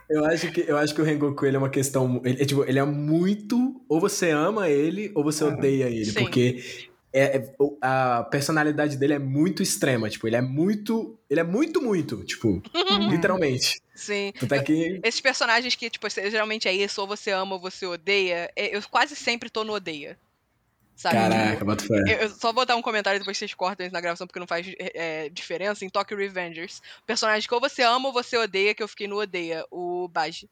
Eu 0.09 0.23
acho 0.25 0.51
que, 0.51 0.61
eu 0.67 0.77
acho 0.77 0.93
que 0.93 1.01
o 1.01 1.03
Rengoku 1.03 1.45
ele 1.45 1.55
é 1.55 1.59
uma 1.59 1.69
questão. 1.69 2.21
Ele, 2.23 2.41
é, 2.41 2.45
tipo, 2.45 2.63
ele 2.63 2.77
é 2.79 2.83
muito. 2.83 3.81
Ou 3.89 3.99
você 3.99 4.29
ama 4.29 4.69
ele, 4.69 5.11
ou 5.15 5.23
você 5.23 5.43
odeia 5.43 5.85
ele. 5.85 6.05
Sim. 6.05 6.19
Porque 6.19 6.63
é, 7.11 7.37
é- 7.37 7.53
a 7.81 8.23
personalidade 8.29 8.97
dele 8.97 9.13
é 9.13 9.19
muito 9.19 9.63
extrema. 9.63 10.09
Tipo, 10.09 10.27
ele 10.27 10.35
é 10.35 10.41
muito. 10.41 11.17
Ele 11.29 11.39
é 11.39 11.43
muito, 11.43 11.81
muito. 11.81 12.23
Tipo, 12.23 12.61
Uhum. 12.73 13.09
literalmente. 13.09 13.81
Sim. 13.95 14.31
Tanto 14.39 14.53
é 14.53 14.61
que. 14.61 14.99
Esses 15.03 15.21
personagens 15.21 15.75
que, 15.75 15.89
tipo, 15.89 16.07
geralmente 16.09 16.67
é 16.67 16.73
isso, 16.73 17.01
ou 17.01 17.07
você 17.07 17.31
ama 17.31 17.55
ou 17.55 17.61
você 17.61 17.85
odeia, 17.85 18.51
é- 18.55 18.75
eu 18.77 18.81
quase 18.91 19.15
sempre 19.15 19.49
tô 19.49 19.63
no 19.63 19.73
odeia. 19.73 20.17
Sabe? 20.95 21.15
Caraca, 21.15 21.65
bota 21.65 21.85
fé. 21.85 22.03
Eu, 22.07 22.17
eu 22.21 22.29
só 22.29 22.53
vou 22.53 22.65
dar 22.65 22.75
um 22.75 22.81
comentário 22.81 23.19
depois 23.19 23.37
vocês 23.37 23.53
cortam 23.53 23.85
isso 23.85 23.93
na 23.93 23.99
gravação 23.99 24.25
porque 24.25 24.39
não 24.39 24.47
faz 24.47 24.65
é, 24.77 25.29
diferença. 25.29 25.83
Em 25.83 25.89
Tokyo 25.89 26.17
Revengers, 26.17 26.81
personagem 27.05 27.47
que 27.47 27.53
ou 27.53 27.59
você 27.59 27.83
ama 27.83 28.07
ou 28.07 28.13
você 28.13 28.37
odeia, 28.37 28.73
que 28.73 28.81
eu 28.81 28.87
fiquei 28.87 29.07
no 29.07 29.19
odeia, 29.19 29.65
o 29.69 30.07
Baji. 30.07 30.49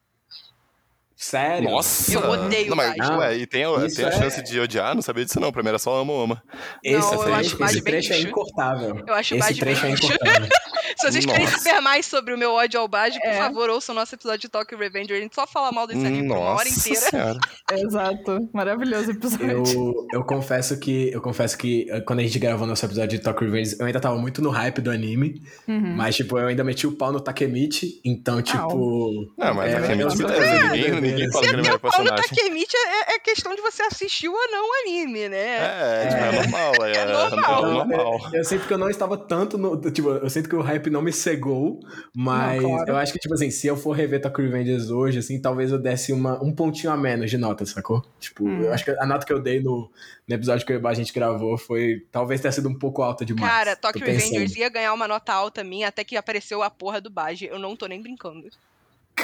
Sério? 1.15 1.69
Nossa! 1.69 2.13
Eu 2.13 2.29
odeio 2.29 2.69
não, 2.69 2.75
mas, 2.75 2.95
ué, 2.97 3.37
e 3.37 3.45
tem, 3.47 3.63
a- 3.63 3.85
Isso 3.85 3.95
tem 3.95 4.05
a 4.05 4.09
é- 4.09 4.11
chance 4.11 4.43
de 4.43 4.59
odiar? 4.59 4.93
Não 4.95 5.01
sabia 5.01 5.23
disso, 5.23 5.39
não. 5.39 5.51
Pra 5.51 5.61
mim 5.63 5.69
era 5.69 5.79
só 5.79 6.01
ama 6.01 6.11
ou 6.11 6.23
ama. 6.23 6.43
Esse, 6.83 6.99
Não, 6.99 7.13
eu 7.13 7.19
trecho, 7.19 7.37
acho 7.63 7.63
esse 7.75 7.81
bem 7.83 7.93
trecho 7.93 8.13
é 8.13 8.19
incortável. 8.21 9.03
Eu 9.07 9.13
acho 9.13 9.35
o 9.35 9.37
Esse 9.37 9.55
trecho 9.59 9.85
é 9.85 9.89
incortável. 9.91 10.49
Se 10.97 11.11
vocês 11.11 11.25
querem 11.25 11.45
Nossa. 11.45 11.59
saber 11.59 11.81
mais 11.81 12.05
sobre 12.05 12.33
o 12.33 12.37
meu 12.37 12.51
ódio 12.53 12.79
ao 12.79 12.87
Baji, 12.87 13.19
por 13.19 13.27
É. 13.29 13.37
favor, 13.37 13.69
ouçam 13.69 13.95
o 13.95 13.97
nosso 13.97 14.13
episódio 14.15 14.41
de 14.41 14.49
Tokyo 14.49 14.77
Revenger. 14.77 15.17
A 15.17 15.21
gente 15.21 15.33
só 15.33 15.47
fala 15.47 15.71
mal 15.71 15.87
desse 15.87 16.05
anime 16.05 16.27
por 16.27 16.37
uma 16.37 16.45
hora 16.51 16.65
Nossa 16.69 16.79
inteira. 16.89 17.09
senhora. 17.09 17.39
Exato. 17.73 18.49
Maravilhoso 18.53 19.11
episódio. 19.11 19.49
Eu, 19.73 20.07
eu 20.13 20.23
confesso 20.23 20.77
que 20.79 21.09
eu 21.11 21.21
confesso 21.21 21.57
que 21.57 21.87
eh, 21.89 22.01
quando 22.01 22.19
a 22.19 22.23
gente 22.23 22.37
gravou 22.37 22.67
nosso 22.67 22.85
episódio 22.85 23.17
de 23.17 23.23
Tokyo 23.23 23.45
Revenge, 23.49 23.75
eu 23.79 23.85
ainda 23.85 23.99
tava 23.99 24.17
muito 24.17 24.41
no 24.41 24.49
hype 24.49 24.81
do 24.81 24.91
anime, 24.91 25.41
Uhum. 25.67 25.95
mas 25.95 26.15
tipo, 26.15 26.37
eu 26.37 26.47
ainda 26.47 26.63
meti 26.63 26.85
o 26.85 26.91
pau 26.91 27.11
no 27.11 27.19
Takemichi, 27.19 27.99
então 28.05 28.41
tipo, 28.41 29.33
Não, 29.37 29.53
mas 29.53 29.73
É, 29.73 29.79
Takemichi, 29.79 30.17
beleza. 30.17 30.63
Ninguém, 30.73 31.01
ninguém 31.03 31.31
fala 31.31 31.45
que 31.47 31.53
ele 31.55 31.67
é 31.67 31.73
o 31.73 31.79
personagem. 31.79 32.15
Takemichi 32.27 32.75
é, 32.75 33.15
é 33.15 33.19
questão 33.19 33.55
de 33.55 33.61
você 33.61 33.83
assistir 33.83 34.27
ou 34.29 34.51
não 34.51 34.63
o 34.69 34.73
anime, 34.81 35.29
né? 35.29 35.57
É, 35.57 36.07
tipo, 36.09 36.21
é 36.23 36.31
normal. 36.41 36.73
É, 36.83 36.91
É 36.97 37.05
normal. 37.05 37.65
é 37.65 37.67
Eu- 37.67 37.71
normal. 37.73 38.19
Eu, 38.33 38.39
eu 38.39 38.43
sinto 38.43 38.67
que 38.67 38.73
eu 38.73 38.77
não 38.77 38.89
estava 38.89 39.17
tanto 39.17 39.57
no. 39.57 39.79
Tipo, 39.91 40.09
eu 40.09 40.29
sinto 40.29 40.49
que 40.49 40.55
o 40.55 40.61
hype 40.61 40.89
não 40.89 41.01
me 41.01 41.11
cegou, 41.13 41.79
mas 42.15 42.61
Não, 42.61 42.69
claro. 42.69 42.89
eu 42.91 42.97
acho 42.97 43.13
que, 43.13 43.19
tipo 43.19 43.33
assim, 43.33 43.49
se 43.51 43.67
eu 43.67 43.75
for 43.77 43.91
rever 43.93 44.21
Tokyo 44.21 44.43
Revengers 44.45 44.89
hoje, 44.89 45.19
assim, 45.19 45.41
talvez 45.41 45.71
eu 45.71 45.77
desse 45.79 46.11
uma, 46.11 46.41
um 46.43 46.51
pontinho 46.53 46.91
a 46.91 46.97
menos 46.97 47.29
de 47.29 47.37
nota, 47.37 47.65
sacou? 47.65 48.03
Tipo, 48.19 48.45
Hum. 48.47 48.63
eu 48.63 48.73
acho 48.73 48.83
que 48.85 48.91
a 48.91 49.05
nota 49.05 49.25
que 49.25 49.33
eu 49.33 49.39
dei 49.39 49.59
no, 49.61 49.89
no 50.27 50.35
episódio 50.35 50.65
que 50.65 50.73
a 50.73 50.93
gente 50.93 51.13
gravou 51.13 51.57
foi. 51.57 52.05
Talvez 52.11 52.41
tenha 52.41 52.51
sido 52.51 52.69
um 52.69 52.77
pouco 52.77 53.01
alta 53.01 53.25
demais. 53.25 53.51
Cara, 53.51 53.75
Tokyo. 53.75 54.05
Revengers 54.05 54.55
ia 54.55 54.69
ganhar 54.69 54.93
uma 54.93 55.07
nota 55.07 55.33
alta 55.33 55.63
minha 55.63 55.87
até 55.87 56.03
que 56.03 56.15
apareceu 56.17 56.61
a 56.61 56.69
porra 56.69 56.99
do 57.01 57.09
Baji. 57.09 57.45
Eu 57.47 57.59
não 57.59 57.75
tô 57.75 57.85
nem 57.87 58.01
brincando. 58.01 58.47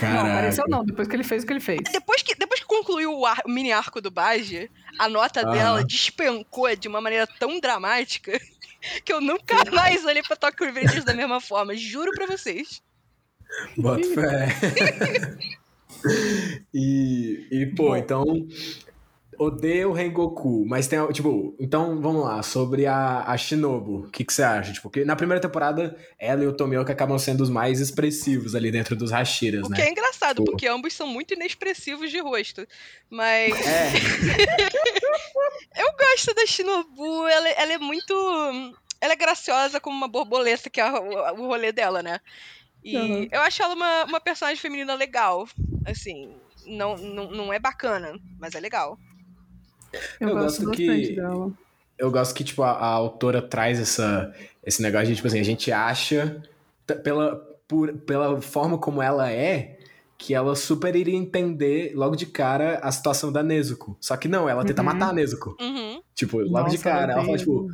Não, 0.06 0.12
Caraca. 0.16 0.32
apareceu 0.34 0.66
não, 0.68 0.84
depois 0.86 1.08
que 1.08 1.16
ele 1.16 1.24
fez 1.24 1.44
o 1.44 1.48
que 1.48 1.54
ele 1.54 1.60
fez. 1.60 1.80
Depois 1.92 2.22
que, 2.22 2.36
depois 2.36 2.60
que 2.60 2.66
concluiu 2.66 3.14
o, 3.18 3.26
ar- 3.26 3.42
o 3.46 3.50
mini 3.50 3.72
arco 3.72 4.00
do 4.02 4.10
Baji, 4.12 4.70
a 4.98 5.08
nota 5.10 5.42
Aham. 5.42 5.52
dela 5.52 5.84
despencou 5.84 6.76
de 6.76 6.88
uma 6.88 7.02
maneira 7.02 7.28
tão 7.40 7.60
dramática 7.60 8.40
que 9.04 9.12
eu 9.12 9.20
nunca 9.22 9.56
mais 9.72 10.06
olhei 10.06 10.22
pra 10.24 10.36
Tokyo 10.36 10.66
Revengers 10.66 11.04
da 11.04 11.14
mesma 11.14 11.40
forma. 11.42 11.76
Juro 11.76 12.12
pra 12.12 12.26
vocês. 12.28 12.82
Bota 13.78 14.08
fé. 14.14 15.38
e, 16.74 17.48
e, 17.52 17.66
pô, 17.76 17.96
então. 17.96 18.24
Odeio 19.40 19.90
o 19.90 19.94
Rengoku, 19.94 20.66
mas 20.68 20.88
tem, 20.88 21.00
tipo, 21.14 21.56
então 21.60 22.02
vamos 22.02 22.26
lá, 22.26 22.44
sobre 22.44 22.86
a, 22.86 23.24
a 23.24 23.38
Shinobu, 23.38 24.00
o 24.08 24.12
que, 24.12 24.26
que 24.26 24.34
você 24.34 24.44
acha? 24.44 24.74
Tipo, 24.74 24.90
que 24.90 25.06
na 25.06 25.16
primeira 25.16 25.42
temporada, 25.42 25.96
ela 26.20 26.44
e 26.44 26.48
o 26.48 26.52
Tomioka 26.54 26.92
acabam 26.92 27.18
sendo 27.18 27.42
os 27.42 27.50
mais 27.50 27.80
expressivos 27.80 28.54
ali 28.54 28.70
dentro 28.70 28.96
dos 28.96 29.12
Hashiras, 29.12 29.66
O 29.66 29.70
né? 29.70 29.78
que 29.78 29.82
é 29.82 29.90
engraçado, 29.90 30.38
Tipo- 30.38 30.52
porque 30.52 30.68
ambos 30.68 30.94
são 30.94 31.08
muito 31.08 31.34
inexpressivos 31.34 32.12
de 32.12 32.20
rosto. 32.20 32.68
Mas 33.10 33.54
É, 33.66 33.92
eu 35.78 35.88
gosto 35.98 36.34
da 36.34 36.46
Shinobu, 36.46 37.28
ela, 37.28 37.50
ela 37.50 37.74
é 37.74 37.78
muito. 37.78 38.14
Ela 39.02 39.14
é 39.14 39.16
graciosa 39.16 39.80
como 39.80 39.96
uma 39.96 40.08
borboleta, 40.08 40.70
que 40.70 40.82
é 40.82 40.86
o, 40.92 41.42
o 41.42 41.48
rolê 41.48 41.72
dela, 41.72 42.04
né? 42.04 42.20
E 42.84 42.96
Uhum. 42.98 43.28
eu 43.32 43.42
acho 43.42 43.62
ela 43.64 43.74
uma, 43.74 44.04
uma 44.06 44.20
personagem 44.20 44.60
feminina 44.62 44.94
legal. 44.96 45.48
Assim, 45.86 46.34
não, 46.66 46.98
não, 46.98 47.32
não 47.32 47.54
é 47.54 47.60
bacana, 47.60 48.20
mas 48.38 48.56
é 48.56 48.60
legal. 48.60 48.98
Eu, 50.20 50.30
Eu 50.30 50.36
gosto, 50.36 50.66
gosto 50.66 50.78
que- 50.78 51.16
dela. 51.16 51.52
eu 51.98 52.12
gosto 52.12 52.34
que, 52.36 52.44
tipo, 52.44 52.64
a, 52.64 52.72
a 52.72 52.86
autora 52.86 53.42
traz 53.42 53.80
essa, 53.80 54.34
esse 54.66 54.82
negócio 54.82 55.08
de, 55.08 55.16
tipo 55.16 55.28
assim, 55.28 55.40
a 55.40 55.44
gente 55.44 55.72
acha, 55.72 56.42
pela, 57.04 57.36
por, 57.68 57.92
pela 57.94 58.42
forma 58.42 58.78
como 58.78 59.02
ela 59.02 59.32
é, 59.32 59.78
que 60.18 60.34
ela 60.34 60.54
super 60.56 60.96
iria 60.96 61.16
entender 61.16 61.94
logo 61.96 62.16
de 62.16 62.26
cara 62.26 62.80
a 62.84 62.92
situação 62.92 63.32
da 63.32 63.42
Nezuko. 63.42 63.96
Só 64.02 64.18
que 64.18 64.28
não, 64.28 64.50
ela 64.50 64.66
tenta 64.66 64.82
Uhum. 64.82 64.86
matar 64.88 65.10
a 65.10 65.14
Nezuko. 65.14 65.56
Uhum. 65.62 66.02
Tipo, 66.14 66.40
logo 66.40 66.68
de 66.70 66.76
Nossa, 66.78 66.84
cara. 66.84 67.14
Ela 67.14 67.24
fala, 67.24 67.38
tipo. 67.38 67.68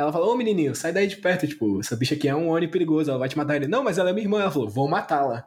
Ela 0.00 0.12
fala, 0.12 0.26
ô 0.26 0.34
menininho, 0.36 0.74
sai 0.74 0.92
daí 0.92 1.06
de 1.06 1.16
perto, 1.16 1.46
tipo, 1.46 1.80
essa 1.80 1.96
bicha 1.96 2.14
aqui 2.14 2.28
é 2.28 2.34
um 2.34 2.48
Oni 2.48 2.66
perigoso, 2.68 3.10
ela 3.10 3.18
vai 3.18 3.28
te 3.28 3.36
matar 3.36 3.56
ele. 3.56 3.66
Não, 3.66 3.82
mas 3.82 3.98
ela 3.98 4.10
é 4.10 4.12
minha 4.12 4.24
irmã. 4.24 4.40
Ela 4.40 4.50
falou, 4.50 4.68
vou 4.68 4.88
matá-la. 4.88 5.46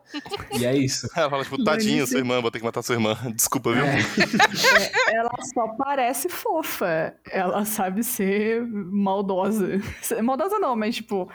e 0.57 0.65
é 0.65 0.75
isso. 0.75 1.07
Ela 1.15 1.29
fala, 1.29 1.43
tipo, 1.43 1.63
tadinho, 1.63 2.05
sua 2.07 2.19
irmã, 2.19 2.41
vou 2.41 2.51
ter 2.51 2.59
que 2.59 2.65
matar 2.65 2.81
sua 2.81 2.95
irmã. 2.95 3.17
Desculpa, 3.35 3.73
viu? 3.73 3.83
É. 3.83 5.15
Ela 5.15 5.31
só 5.53 5.67
parece 5.77 6.29
fofa. 6.29 7.15
Ela 7.29 7.65
sabe 7.65 8.03
ser 8.03 8.65
maldosa. 8.65 9.79
Maldosa 10.23 10.59
não, 10.59 10.75
mas 10.75 10.95
tipo, 10.95 11.29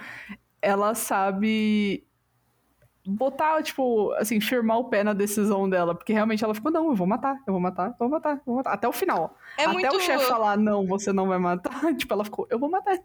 ela 0.62 0.94
sabe 0.94 2.04
botar, 3.10 3.62
tipo, 3.62 4.12
assim, 4.18 4.38
firmar 4.40 4.78
o 4.78 4.84
pé 4.84 5.02
na 5.02 5.12
decisão 5.14 5.68
dela. 5.68 5.94
Porque 5.94 6.12
realmente 6.12 6.44
ela 6.44 6.54
ficou, 6.54 6.70
não, 6.70 6.88
eu 6.90 6.94
vou 6.94 7.06
matar, 7.06 7.36
eu 7.46 7.52
vou 7.54 7.60
matar, 7.60 7.88
eu 7.88 7.94
vou 7.98 8.08
matar, 8.10 8.34
eu 8.36 8.42
vou 8.44 8.56
matar. 8.56 8.72
Até 8.74 8.86
o 8.86 8.92
final. 8.92 9.36
É 9.56 9.62
Até 9.64 9.72
muito... 9.72 9.96
o 9.96 10.00
chefe 10.00 10.24
falar, 10.26 10.58
não, 10.58 10.86
você 10.86 11.12
não 11.12 11.26
vai 11.26 11.38
matar. 11.38 11.70
tipo, 11.96 12.12
ela 12.12 12.24
ficou, 12.24 12.46
eu 12.50 12.58
vou 12.58 12.70
matar. 12.70 12.98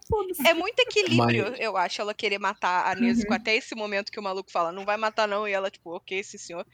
É 0.45 0.53
muito 0.53 0.77
equilíbrio, 0.79 1.51
Mas- 1.51 1.59
eu 1.59 1.77
acho, 1.77 2.01
ela 2.01 2.13
querer 2.13 2.37
matar 2.39 2.91
a 2.91 2.95
Nezuko 2.95 3.29
Uhum. 3.31 3.37
até 3.37 3.55
esse 3.55 3.73
momento 3.75 4.11
que 4.11 4.19
o 4.19 4.23
maluco 4.23 4.51
fala, 4.51 4.71
não 4.71 4.83
vai 4.83 4.97
matar 4.97 5.27
não, 5.27 5.47
e 5.47 5.51
ela, 5.53 5.71
tipo, 5.71 5.95
ok, 5.95 6.21
sim 6.23 6.37
senhor. 6.37 6.65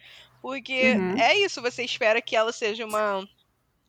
Porque 0.41 0.93
Uhum. 0.95 1.17
é 1.19 1.37
isso, 1.37 1.61
você 1.61 1.83
espera 1.83 2.21
que 2.21 2.35
ela 2.35 2.51
seja 2.51 2.85
uma. 2.85 3.27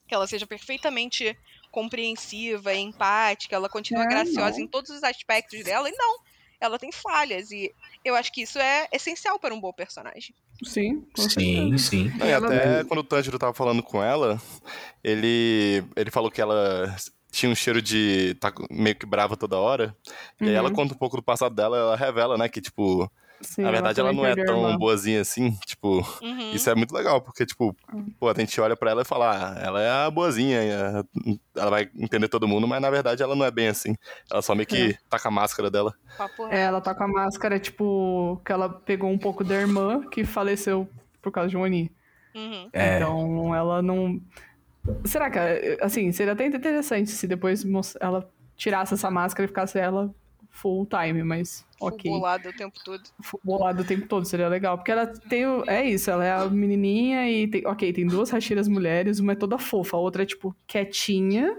que 0.07 0.15
ela 0.15 0.27
seja 0.27 0.45
perfeitamente 0.47 1.39
compreensiva, 1.71 2.75
empática, 2.75 3.55
ela 3.55 3.69
continua 3.69 4.03
É, 4.05 4.09
graciosa 4.09 4.59
não. 4.59 4.65
em 4.65 4.67
todos 4.67 4.91
os 4.91 5.03
aspectos 5.05 5.63
dela, 5.65 5.89
e 5.89 5.93
não. 5.93 6.19
Ela 6.61 6.79
tem 6.79 6.93
falhas, 6.93 7.51
e 7.51 7.73
eu 8.05 8.15
acho 8.15 8.33
que 8.33 8.43
isso 8.43 8.59
é 8.59 8.89
essencial 8.93 9.39
para 9.39 9.55
um 9.55 9.61
bom 9.61 9.73
personagem. 9.73 10.35
Sim, 10.63 11.03
Sim, 11.17 11.79
sim. 11.79 12.11
Não, 12.19 12.27
e 12.27 12.33
até 12.35 12.85
quando 12.85 13.01
o 13.01 13.05
Tanjiro 13.05 13.39
tava 13.39 13.55
falando 13.55 13.83
com 13.83 14.03
ela, 14.03 14.41
ele, 15.03 15.83
ele 15.97 16.11
falou 16.11 16.31
que 16.31 16.41
ela 16.41 16.95
tinha 17.33 17.51
um 17.51 17.55
cheiro 17.55 17.81
de 17.81 18.35
tá 18.41 18.53
meio 18.71 18.95
que 18.95 19.07
brava 19.07 19.37
toda 19.37 19.59
hora. 19.59 19.97
E 20.41 20.45
aí 20.49 20.55
ela 20.55 20.69
Uhum. 20.69 20.75
conta 20.75 20.95
um 20.95 20.99
pouco 20.99 21.17
do 21.17 21.23
passado 21.23 21.55
dela, 21.55 21.79
ela 21.79 21.97
revela, 21.97 22.37
né, 22.37 22.49
que, 22.49 22.61
tipo, 22.61 23.11
Sim, 23.41 23.63
na 23.63 23.71
verdade 23.71 23.99
ela 23.99 24.13
não 24.13 24.27
é 24.27 24.35
tão 24.35 24.57
irmã. 24.65 24.77
boazinha 24.77 25.21
assim, 25.23 25.53
tipo, 25.67 26.07
Uhum. 26.23 26.51
isso 26.53 26.69
é 26.69 26.75
muito 26.75 26.95
legal, 26.95 27.21
porque, 27.23 27.47
tipo, 27.47 27.75
pô, 28.19 28.29
a 28.29 28.35
gente 28.35 28.61
olha 28.61 28.77
pra 28.77 28.91
ela 28.91 29.03
e 29.03 29.05
fala, 29.05 29.31
ah, 29.55 29.59
ela 29.61 29.81
é 29.83 29.91
a 30.07 30.11
boazinha, 30.11 30.61
ela 31.57 31.71
vai 31.71 31.89
entender 31.97 32.29
todo 32.29 32.47
mundo, 32.47 32.69
mas 32.69 32.83
na 32.83 32.91
verdade 32.91 33.23
ela 33.23 33.35
não 33.35 33.45
é 33.47 33.51
bem 33.51 33.69
assim. 33.69 33.95
Ela 34.31 34.43
só 34.43 34.55
meio 34.55 34.67
que 34.67 34.95
tá 35.09 35.19
com 35.19 35.29
a 35.29 35.31
máscara 35.31 35.71
dela. 35.71 35.95
É, 36.51 36.61
ela 36.63 36.81
tá 36.81 36.95
com 36.95 37.05
a 37.05 37.09
máscara, 37.09 37.59
tipo, 37.59 38.41
que 38.45 38.53
ela 38.53 38.69
pegou 38.69 39.11
um 39.11 39.19
pouco 39.19 39.43
da 39.43 39.55
irmã 39.55 40.03
que 40.11 40.25
faleceu 40.25 40.87
por 41.23 41.33
causa 41.33 41.49
de 41.49 41.57
um 41.57 41.63
Oni. 41.63 41.91
Uhum. 42.35 42.69
É. 42.73 42.97
Então, 42.97 43.55
ela 43.55 43.81
não. 43.83 44.21
Será 45.05 45.31
que, 45.31 45.39
assim, 45.81 46.13
seria 46.13 46.33
até 46.35 46.47
interessante 46.47 47.11
se 47.11 47.27
depois 47.27 47.65
ela 48.01 48.29
tirasse 48.57 48.95
essa 48.95 49.11
máscara 49.11 49.45
e 49.45 49.49
ficasse 49.49 49.79
ela 49.79 50.15
full 50.51 50.87
time, 50.87 51.23
mas 51.23 51.65
ok. 51.81 52.11
bolado 52.11 52.49
o 52.49 52.53
tempo 52.53 52.79
todo. 52.85 53.03
Full 53.23 53.41
bolado 53.43 53.83
o 53.83 53.85
tempo 53.87 54.07
todo, 54.07 54.25
seria 54.27 54.49
legal. 54.49 54.77
Porque 54.77 54.91
ela 54.93 55.07
tem. 55.07 55.47
o- 55.47 55.65
É 55.67 55.85
isso, 55.89 56.11
ela 56.11 56.25
é 56.25 56.33
a 56.33 56.45
menininha 56.47 57.31
e 57.31 57.47
tem. 57.49 57.67
Ok, 57.67 57.93
tem 57.93 58.07
duas 58.07 58.31
Hashiras 58.31 58.69
mulheres, 58.69 59.19
uma 59.21 59.33
é 59.33 59.37
toda 59.37 59.57
fofa, 59.59 59.97
a 59.97 60.01
outra 60.01 60.23
é, 60.23 60.27
tipo, 60.27 60.55
quietinha, 60.67 61.57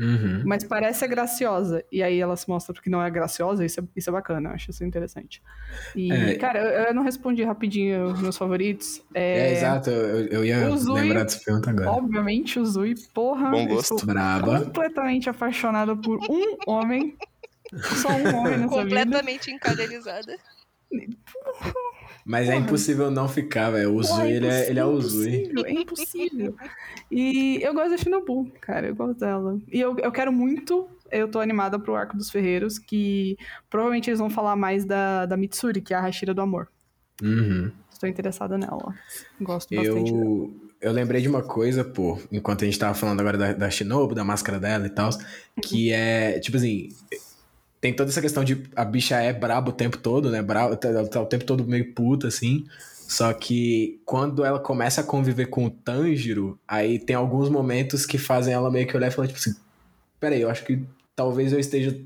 Uhum. 0.00 0.42
mas 0.46 0.64
parece 0.64 1.00
ser 1.00 1.08
graciosa. 1.08 1.84
E 1.92 2.02
aí 2.02 2.18
ela 2.18 2.34
se 2.34 2.48
mostra 2.48 2.72
porque 2.72 2.88
não 2.88 3.02
é 3.02 3.10
graciosa, 3.10 3.62
isso 3.64 3.80
é, 3.80 3.84
isso 3.94 4.08
é 4.08 4.12
bacana, 4.12 4.48
eu 4.48 4.54
acho 4.54 4.70
isso 4.70 4.82
interessante. 4.82 5.42
E, 5.94 6.10
É. 6.10 6.34
cara, 6.36 6.58
eu, 6.58 6.84
eu 6.86 6.94
não 6.94 7.02
respondi 7.02 7.42
rapidinho 7.44 8.06
os 8.06 8.20
meus 8.22 8.36
favoritos. 8.38 9.02
É, 9.12 9.48
É, 9.48 9.52
exato, 9.52 9.90
eu, 9.90 10.26
eu 10.28 10.44
ia 10.44 10.70
Zui- 10.76 11.02
lembrar 11.02 11.24
dessa 11.24 11.38
pergunta 11.44 11.68
agora. 11.70 11.90
Obviamente, 11.90 12.58
o 12.58 12.64
Zui, 12.64 12.94
porra. 13.12 13.50
Bom 13.50 13.66
gosto. 13.68 14.06
Braba. 14.06 14.60
completamente 14.64 15.28
apaixonada 15.28 15.94
por 15.94 16.18
um 16.30 16.56
homem. 16.66 17.14
Só 18.02 18.08
um 18.08 18.36
homem 18.36 18.58
nessa 18.58 18.68
vida. 18.68 18.68
Completamente 18.68 19.50
encadelizada. 19.50 20.36
Mas 22.24 22.48
é 22.48 22.52
Porra. 22.52 22.64
impossível 22.64 23.10
não 23.10 23.28
ficar, 23.28 23.70
velho. 23.70 23.94
O 23.94 24.02
Zui, 24.02 24.32
ele 24.32 24.46
é, 24.46 24.70
ele 24.70 24.78
é 24.78 24.84
o 24.84 25.00
Zui. 25.00 25.44
impossível, 25.44 25.64
É 25.64 25.72
impossível. 25.72 26.56
E 27.10 27.60
eu 27.62 27.72
gosto 27.74 27.90
da 27.90 27.96
Shinobu, 27.96 28.50
cara, 28.60 28.88
eu 28.88 28.94
gosto 28.94 29.18
dela. 29.18 29.58
E 29.72 29.80
eu, 29.80 29.96
eu 29.98 30.12
quero 30.12 30.32
muito, 30.32 30.88
eu 31.10 31.28
tô 31.28 31.40
animada 31.40 31.78
pro 31.78 31.94
Arco 31.94 32.16
dos 32.16 32.30
Ferreiros, 32.30 32.78
que 32.78 33.36
provavelmente 33.68 34.10
eles 34.10 34.20
vão 34.20 34.30
falar 34.30 34.54
mais 34.56 34.84
da, 34.84 35.26
da 35.26 35.36
Mitsuri, 35.36 35.80
que 35.80 35.94
é 35.94 35.96
a 35.96 36.00
Hashira 36.00 36.34
do 36.34 36.40
Amor. 36.40 36.68
Uhum. 37.22 37.70
Estou 37.92 38.08
interessada 38.08 38.56
nela. 38.56 38.94
Gosto 39.40 39.74
bastante 39.74 40.12
dela. 40.12 40.24
Eu, 40.24 40.54
eu 40.80 40.92
lembrei 40.92 41.20
de 41.20 41.28
uma 41.28 41.42
coisa, 41.42 41.84
pô, 41.84 42.18
enquanto 42.32 42.62
a 42.62 42.64
gente 42.64 42.78
tava 42.78 42.94
falando 42.94 43.20
agora 43.20 43.36
da, 43.36 43.52
da 43.52 43.70
Shinobu, 43.70 44.14
da 44.14 44.24
máscara 44.24 44.58
dela 44.58 44.86
e 44.86 44.90
tal, 44.90 45.10
que 45.62 45.92
é, 45.92 46.38
tipo 46.38 46.56
assim, 46.56 46.88
tem 47.80 47.92
toda 47.94 48.10
essa 48.10 48.20
questão 48.20 48.44
de 48.44 48.62
a 48.76 48.84
bicha 48.84 49.16
é 49.20 49.32
braba 49.32 49.70
o 49.70 49.72
tempo 49.72 49.96
todo, 49.96 50.30
né? 50.30 50.42
Braba, 50.42 50.76
tá, 50.76 50.88
ela 50.88 51.08
tá 51.08 51.20
o 51.20 51.26
tempo 51.26 51.44
todo 51.44 51.64
meio 51.64 51.92
puta, 51.94 52.28
assim. 52.28 52.66
Só 53.08 53.32
que 53.32 54.00
quando 54.04 54.44
ela 54.44 54.60
começa 54.60 55.00
a 55.00 55.04
conviver 55.04 55.46
com 55.46 55.64
o 55.66 55.70
Tanjiro, 55.70 56.58
aí 56.68 56.98
tem 56.98 57.16
alguns 57.16 57.48
momentos 57.48 58.06
que 58.06 58.18
fazem 58.18 58.54
ela 58.54 58.70
meio 58.70 58.86
que 58.86 58.96
olhar 58.96 59.08
e 59.08 59.10
falar, 59.10 59.26
tipo 59.28 59.38
assim, 59.40 59.54
peraí, 60.20 60.40
eu 60.42 60.50
acho 60.50 60.64
que 60.64 60.84
talvez 61.16 61.52
eu 61.52 61.58
esteja 61.58 61.98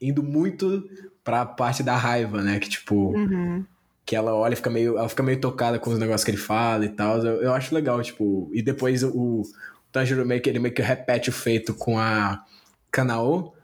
indo 0.00 0.22
muito 0.22 0.88
pra 1.24 1.44
parte 1.46 1.82
da 1.82 1.96
raiva, 1.96 2.42
né? 2.42 2.58
Que 2.60 2.68
tipo 2.68 3.12
Uhum. 3.16 3.64
que 4.04 4.14
ela 4.14 4.34
olha 4.34 4.52
e 4.52 4.56
fica 4.56 4.70
meio, 4.70 4.98
ela 4.98 5.08
fica 5.08 5.22
meio 5.22 5.40
tocada 5.40 5.78
com 5.78 5.90
os 5.90 5.98
negócios 5.98 6.24
que 6.24 6.30
ele 6.30 6.36
fala 6.38 6.84
e 6.84 6.88
tal. 6.90 7.18
Eu, 7.18 7.42
eu 7.42 7.54
acho 7.54 7.74
legal, 7.74 8.00
tipo, 8.02 8.50
e 8.52 8.60
depois 8.62 9.02
o, 9.02 9.08
o 9.08 9.42
Tanjiro 9.90 10.24
meio 10.26 10.40
que 10.42 10.48
ele 10.50 10.58
meio 10.58 10.74
que 10.74 10.82
repete 10.82 11.28
o 11.30 11.32
feito 11.32 11.72
com 11.74 11.98
a 11.98 12.44
Kanao, 12.90 13.54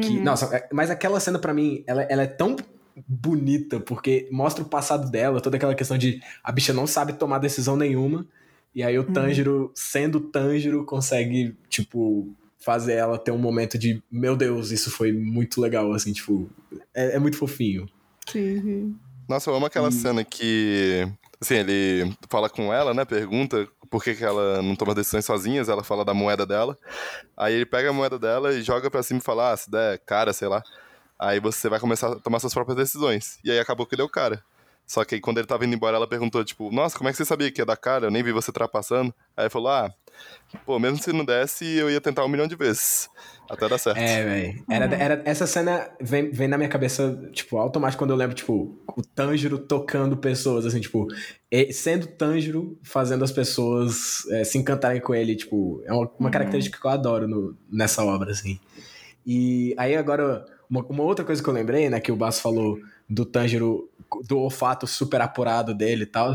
que, 0.00 0.18
Uhum. 0.18 0.24
nossa, 0.24 0.54
é- 0.56 0.68
mas 0.72 0.90
aquela 0.90 1.20
cena 1.20 1.38
pra 1.38 1.52
mim, 1.54 1.82
ela, 1.86 2.02
ela 2.04 2.22
é 2.22 2.26
tão 2.26 2.56
bonita 3.06 3.78
porque 3.80 4.28
mostra 4.30 4.62
o 4.64 4.68
passado 4.68 5.10
dela, 5.10 5.40
toda 5.40 5.56
aquela 5.56 5.74
questão 5.74 5.96
de 5.96 6.20
a 6.42 6.50
bicha 6.50 6.72
não 6.72 6.86
sabe 6.86 7.12
tomar 7.12 7.38
decisão 7.38 7.76
nenhuma. 7.76 8.26
E 8.74 8.82
aí 8.82 8.98
o 8.98 9.02
Uhum. 9.02 9.12
Tanjiro, 9.12 9.72
sendo 9.74 10.20
Tanjiro, 10.20 10.84
consegue, 10.84 11.56
tipo, 11.68 12.28
fazer 12.58 12.94
ela 12.94 13.18
ter 13.18 13.30
um 13.30 13.38
momento 13.38 13.78
de, 13.78 14.02
meu 14.10 14.36
Deus, 14.36 14.70
isso 14.70 14.90
foi 14.90 15.12
muito 15.12 15.60
legal, 15.60 15.92
assim, 15.92 16.12
tipo, 16.12 16.50
é, 16.94 17.16
é 17.16 17.18
muito 17.18 17.36
fofinho. 17.36 17.86
Sim, 18.28 18.60
sim. 18.62 18.96
Nossa, 19.28 19.50
eu 19.50 19.54
amo 19.54 19.66
aquela 19.66 19.88
Hum. 19.88 19.92
cena 19.92 20.24
que. 20.24 21.06
Assim, 21.40 21.54
ele 21.56 22.12
fala 22.28 22.48
com 22.50 22.72
ela, 22.72 22.92
né? 22.92 23.04
Pergunta 23.04 23.68
por 23.90 24.02
que, 24.02 24.16
ela 24.22 24.62
não 24.62 24.76
toma 24.76 24.94
decisões 24.94 25.24
sozinhas. 25.24 25.68
Ela 25.68 25.82
fala 25.82 26.04
da 26.04 26.14
moeda 26.14 26.46
dela. 26.46 26.76
Aí 27.36 27.54
ele 27.54 27.66
pega 27.66 27.90
a 27.90 27.92
moeda 27.92 28.18
dela 28.18 28.52
e 28.52 28.62
joga 28.62 28.90
pra 28.90 29.02
cima 29.02 29.20
e 29.20 29.22
fala: 29.22 29.52
Ah, 29.52 29.56
se 29.56 29.70
der 29.70 29.98
cara, 30.00 30.32
sei 30.32 30.48
lá. 30.48 30.62
Aí 31.18 31.40
você 31.40 31.68
vai 31.68 31.80
começar 31.80 32.12
a 32.12 32.16
tomar 32.16 32.38
suas 32.38 32.54
próprias 32.54 32.76
decisões. 32.76 33.38
E 33.44 33.50
aí 33.50 33.58
acabou 33.58 33.86
que 33.86 33.96
deu 33.96 34.08
cara. 34.08 34.42
Só 34.86 35.04
que 35.04 35.16
aí 35.16 35.20
quando 35.20 35.36
ele 35.36 35.46
tava 35.46 35.66
indo 35.66 35.74
embora, 35.74 35.96
ela 35.96 36.06
perguntou, 36.08 36.42
tipo, 36.42 36.70
nossa, 36.72 36.96
como 36.96 37.10
é 37.10 37.12
que 37.12 37.18
você 37.18 37.24
sabia 37.24 37.52
que 37.52 37.60
ia 37.60 37.66
dar 37.66 37.76
cara? 37.76 38.06
Eu 38.06 38.10
nem 38.10 38.22
vi 38.22 38.32
você 38.32 38.50
trapassando. 38.50 39.14
Aí 39.36 39.44
ele 39.44 39.50
falou, 39.50 39.68
ah, 39.68 39.92
pô, 40.64 40.78
mesmo 40.78 40.96
se 40.96 41.12
não 41.12 41.26
desse, 41.26 41.66
eu 41.76 41.90
ia 41.90 42.00
tentar 42.00 42.24
um 42.24 42.28
milhão 42.28 42.46
de 42.46 42.56
vezes. 42.56 43.10
Até 43.48 43.68
dar 43.68 43.78
certo. 43.78 43.98
É, 43.98 44.24
velho. 44.24 44.64
Era, 44.70 44.86
Uhum. 44.86 44.92
era, 44.92 45.22
essa 45.24 45.46
cena 45.46 45.88
vem, 46.00 46.30
vem 46.30 46.48
na 46.48 46.58
minha 46.58 46.68
cabeça, 46.68 47.18
tipo, 47.32 47.56
automático 47.56 47.98
quando 48.00 48.10
eu 48.10 48.16
lembro, 48.16 48.34
tipo, 48.36 48.78
o 48.96 49.02
Tanjiro 49.02 49.58
tocando 49.58 50.16
pessoas, 50.16 50.66
assim, 50.66 50.80
tipo, 50.80 51.06
e- 51.50 51.72
sendo 51.72 52.06
Tanjiro, 52.06 52.78
fazendo 52.82 53.24
as 53.24 53.32
pessoas 53.32 54.26
é, 54.30 54.44
se 54.44 54.58
encantarem 54.58 55.00
com 55.00 55.14
ele, 55.14 55.34
tipo, 55.34 55.82
é 55.86 55.92
uma, 55.92 56.00
uma 56.18 56.26
Uhum. 56.26 56.30
característica 56.30 56.78
que 56.78 56.86
eu 56.86 56.90
adoro 56.90 57.26
no- 57.26 57.56
nessa 57.72 58.04
obra, 58.04 58.30
assim. 58.32 58.58
E 59.26 59.74
aí 59.78 59.96
agora, 59.96 60.44
uma, 60.68 60.84
uma 60.86 61.02
outra 61.02 61.24
coisa 61.24 61.42
que 61.42 61.48
eu 61.48 61.54
lembrei, 61.54 61.88
né, 61.88 62.00
que 62.00 62.12
o 62.12 62.16
Basso 62.16 62.42
falou 62.42 62.78
do 63.08 63.24
Tanjiro, 63.24 63.88
do 64.26 64.38
olfato 64.38 64.86
super 64.86 65.20
apurado 65.20 65.74
dele 65.74 66.02
e 66.04 66.06
tal, 66.06 66.32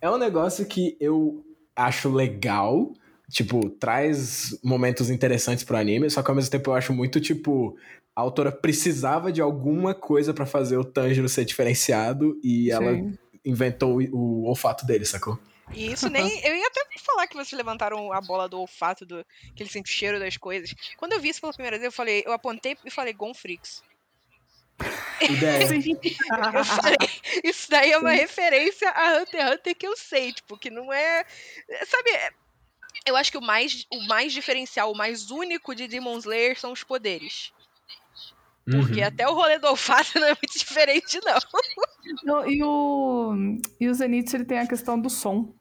é 0.00 0.10
um 0.10 0.18
negócio 0.18 0.64
que 0.66 0.96
eu 1.00 1.44
acho 1.74 2.10
legal, 2.10 2.92
tipo, 3.30 3.68
traz 3.70 4.58
momentos 4.62 5.10
interessantes 5.10 5.64
pro 5.64 5.76
anime, 5.76 6.08
só 6.10 6.22
que 6.22 6.30
ao 6.30 6.36
mesmo 6.36 6.50
tempo 6.50 6.70
eu 6.70 6.74
acho 6.74 6.92
muito, 6.92 7.20
tipo, 7.20 7.76
a 8.14 8.20
autora 8.20 8.52
precisava 8.52 9.32
de 9.32 9.40
alguma 9.40 9.94
coisa 9.94 10.32
pra 10.32 10.46
fazer 10.46 10.76
o 10.76 10.84
Tanjiro 10.84 11.28
ser 11.28 11.44
diferenciado 11.44 12.38
e 12.42 12.70
ela 12.70 12.94
Sim. 12.94 13.18
inventou 13.44 14.00
o, 14.00 14.16
o 14.16 14.44
olfato 14.44 14.86
dele, 14.86 15.04
sacou? 15.04 15.38
E 15.74 15.92
isso 15.92 16.08
nem. 16.08 16.24
Eu 16.44 16.54
ia 16.54 16.66
até 16.68 16.80
falar 17.04 17.26
que 17.26 17.34
vocês 17.34 17.52
levantaram 17.52 18.12
a 18.12 18.20
bola 18.20 18.48
do 18.48 18.60
olfato, 18.60 19.04
do, 19.04 19.24
que 19.54 19.62
ele 19.62 19.70
sente 19.70 19.90
o 19.90 19.94
cheiro 19.94 20.18
das 20.18 20.36
coisas. 20.36 20.72
Quando 20.96 21.12
eu 21.12 21.20
vi 21.20 21.28
isso 21.28 21.40
pela 21.40 21.52
primeira 21.52 21.76
vez, 21.76 21.86
eu 21.86 21.92
falei, 21.92 22.22
eu 22.24 22.32
apontei 22.32 22.76
e 22.84 22.90
falei 22.90 23.12
Gonfrix. 23.12 23.82
Ideia. 25.20 25.62
Eu 25.64 26.64
falei, 26.64 26.96
isso 27.42 27.70
daí 27.70 27.92
é 27.92 27.98
uma 27.98 28.12
referência 28.12 28.90
a 28.90 29.18
Hunter 29.18 29.40
x 29.40 29.54
Hunter 29.54 29.74
que 29.74 29.86
eu 29.86 29.96
sei, 29.96 30.34
tipo, 30.34 30.58
que 30.58 30.68
não 30.68 30.92
é. 30.92 31.24
Sabe, 31.86 32.10
é- 32.10 32.30
eu 33.06 33.16
acho 33.16 33.30
que 33.30 33.38
o 33.38 33.42
mais, 33.42 33.86
o 33.92 34.06
mais 34.06 34.32
diferencial, 34.32 34.92
o 34.92 34.96
mais 34.96 35.30
único 35.30 35.74
de 35.74 35.86
Demon 35.86 36.18
Slayer 36.18 36.58
são 36.58 36.72
os 36.72 36.82
poderes. 36.82 37.52
Porque 38.68 39.00
Uhum. 39.00 39.06
até 39.06 39.28
o 39.28 39.34
rolê 39.34 39.58
do 39.58 39.68
olfato 39.68 40.10
não 40.18 40.26
é 40.26 40.30
muito 40.30 40.58
diferente, 40.58 41.20
não. 41.24 41.38
Não, 42.24 42.50
e 42.50 42.62
o, 42.62 43.58
e 43.80 43.88
o 43.88 43.94
Zenitsu, 43.94 44.36
ele 44.36 44.44
tem 44.44 44.58
a 44.58 44.66
questão 44.66 45.00
do 45.00 45.08
som. 45.08 45.54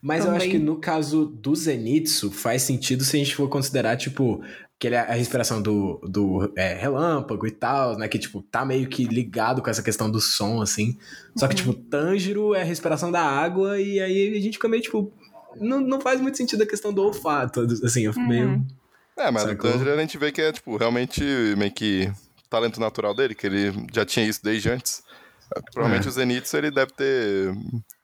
Mas 0.00 0.24
eu 0.24 0.30
acho 0.30 0.40
também. 0.40 0.58
que 0.58 0.58
no 0.58 0.80
caso 0.80 1.26
do 1.26 1.54
Zenitsu 1.54 2.30
faz 2.30 2.62
sentido 2.62 3.04
se 3.04 3.16
a 3.16 3.18
gente 3.18 3.36
for 3.36 3.48
considerar, 3.48 3.96
tipo, 3.96 4.42
que 4.78 4.88
ele 4.88 4.96
é 4.96 5.00
a 5.00 5.12
respiração 5.12 5.62
do, 5.62 6.00
do 6.02 6.52
é, 6.56 6.74
relâmpago 6.74 7.46
e 7.46 7.50
tal, 7.50 7.96
né? 7.96 8.08
Que, 8.08 8.18
tipo, 8.18 8.42
tá 8.42 8.64
meio 8.64 8.88
que 8.88 9.04
ligado 9.04 9.62
com 9.62 9.70
essa 9.70 9.82
questão 9.82 10.10
do 10.10 10.20
som, 10.20 10.60
assim. 10.60 10.98
Só 11.36 11.46
que, 11.46 11.54
tipo, 11.54 11.72
Tanjiro 11.72 12.54
é 12.54 12.62
a 12.62 12.64
respiração 12.64 13.12
da 13.12 13.22
água 13.22 13.80
e 13.80 14.00
aí 14.00 14.36
a 14.36 14.40
gente 14.40 14.54
fica 14.54 14.68
meio, 14.68 14.82
tipo... 14.82 15.12
Não, 15.56 15.80
não 15.80 16.00
faz 16.00 16.20
muito 16.20 16.36
sentido 16.36 16.62
a 16.62 16.66
questão 16.66 16.92
do 16.92 17.02
olfato, 17.02 17.60
assim, 17.84 18.02
eu 18.06 18.12
fico 18.12 18.26
meio... 18.26 18.48
Uhum. 18.48 18.66
É, 19.16 19.30
mas 19.30 19.42
Sacou? 19.42 19.70
o 19.70 19.72
Tanjiro 19.74 19.92
a 19.92 19.96
gente 20.00 20.16
vê 20.16 20.32
que 20.32 20.40
é, 20.40 20.50
tipo, 20.52 20.76
realmente 20.76 21.22
meio 21.56 21.70
que 21.70 22.10
talento 22.48 22.80
natural 22.80 23.14
dele, 23.14 23.34
que 23.34 23.46
ele 23.46 23.72
já 23.92 24.04
tinha 24.06 24.26
isso 24.26 24.40
desde 24.42 24.70
antes. 24.70 25.02
Provavelmente 25.72 26.06
É. 26.06 26.08
o 26.08 26.12
Zenitsu 26.12 26.56
ele 26.56 26.70
deve 26.70 26.92
ter. 26.92 27.54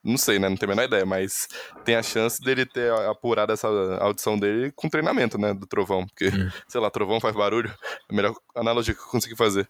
Não 0.04 0.18
sei, 0.18 0.38
né? 0.38 0.50
Não 0.50 0.56
tenho 0.56 0.70
a 0.70 0.74
menor 0.74 0.86
ideia, 0.86 1.06
mas 1.06 1.48
tem 1.82 1.96
a 1.96 2.02
chance 2.02 2.40
dele 2.42 2.66
ter 2.66 2.92
apurado 3.10 3.52
essa 3.52 3.66
audição 4.00 4.38
dele 4.38 4.70
com 4.76 4.88
treinamento, 4.88 5.38
né? 5.38 5.54
Do 5.54 5.66
trovão. 5.66 6.06
Porque, 6.06 6.28
Hum. 6.28 6.50
sei 6.68 6.78
lá, 6.80 6.90
trovão 6.90 7.18
faz 7.20 7.34
barulho. 7.34 7.70
É 7.70 8.12
a 8.12 8.14
melhor 8.14 8.34
analogia 8.54 8.92
que 8.92 9.00
eu 9.00 9.06
consegui 9.06 9.34
fazer. 9.34 9.66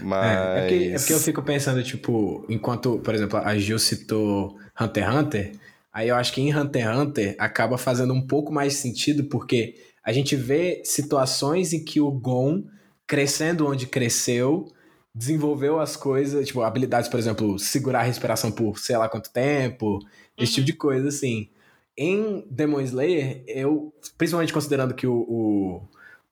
Mas. 0.00 0.26
É, 0.26 0.34
é, 0.34 0.60
porque, 0.60 0.74
é 0.94 0.98
porque 0.98 1.12
eu 1.14 1.18
fico 1.18 1.42
pensando, 1.42 1.82
tipo, 1.82 2.44
enquanto, 2.48 2.98
por 2.98 3.14
exemplo, 3.14 3.38
a 3.38 3.56
Gil 3.56 3.78
citou 3.78 4.58
Hunter 4.78 5.04
x 5.04 5.14
Hunter, 5.16 5.52
aí 5.92 6.08
eu 6.08 6.16
acho 6.16 6.32
que 6.32 6.40
em 6.40 6.54
Hunter 6.56 6.86
x 6.88 6.98
Hunter 6.98 7.36
acaba 7.38 7.76
fazendo 7.78 8.12
um 8.14 8.26
pouco 8.26 8.52
mais 8.52 8.74
sentido, 8.74 9.24
porque 9.24 9.74
a 10.04 10.12
gente 10.12 10.34
vê 10.34 10.82
situações 10.84 11.72
em 11.72 11.84
que 11.84 12.00
o 12.00 12.10
Gon, 12.10 12.64
crescendo 13.06 13.66
onde 13.66 13.86
cresceu, 13.86 14.66
desenvolveu 15.14 15.78
as 15.78 15.96
coisas, 15.96 16.46
tipo, 16.46 16.62
habilidades, 16.62 17.08
por 17.08 17.18
exemplo, 17.20 17.58
segurar 17.58 18.00
a 18.00 18.04
respiração 18.04 18.50
por 18.50 18.78
sei 18.78 18.96
lá 18.96 19.08
quanto 19.08 19.30
tempo, 19.30 19.98
esse 20.38 20.52
Uhum. 20.52 20.54
tipo 20.56 20.66
de 20.66 20.72
coisa, 20.72 21.08
assim. 21.08 21.48
Em 21.96 22.46
Demon 22.50 22.80
Slayer, 22.80 23.44
eu, 23.46 23.92
principalmente 24.16 24.52
considerando 24.52 24.94
que 24.94 25.06
o, 25.06 25.12
o 25.14 25.82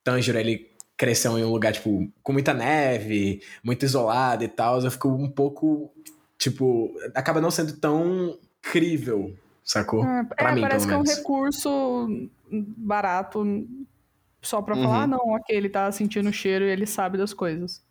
Tanjiro, 0.03 0.39
ele 0.39 0.71
cresceu 0.97 1.39
em 1.39 1.45
um 1.45 1.51
lugar, 1.53 1.73
tipo, 1.73 2.11
com 2.23 2.33
muita 2.33 2.55
neve, 2.55 3.43
muito 3.63 3.85
isolado 3.85 4.43
e 4.43 4.49
tal, 4.49 4.81
eu 4.81 4.91
fico 4.91 5.09
um 5.09 5.31
pouco, 5.31 5.91
tipo, 6.39 6.91
acaba 7.15 7.41
não 7.41 7.51
sendo 7.51 7.75
tão 7.75 8.39
crível, 8.63 9.35
sacou? 9.65 10.05
É, 10.05 10.25
Pra 10.25 10.51
é, 10.51 10.55
mim, 10.55 10.63
parece 10.63 10.87
que 10.87 10.95
é 10.95 10.97
um 10.97 11.03
recurso 11.03 12.09
barato 12.51 13.45
só 14.43 14.63
pra 14.63 14.75
Uhum. 14.77 14.83
falar, 14.83 15.03
ah, 15.05 15.07
não, 15.07 15.19
ok, 15.19 15.57
ele 15.57 15.69
tá 15.69 15.91
sentindo 15.93 16.29
o 16.31 16.33
cheiro 16.33 16.65
e 16.65 16.71
ele 16.71 16.87
sabe 16.87 17.19
das 17.19 17.35
coisas. 17.35 17.85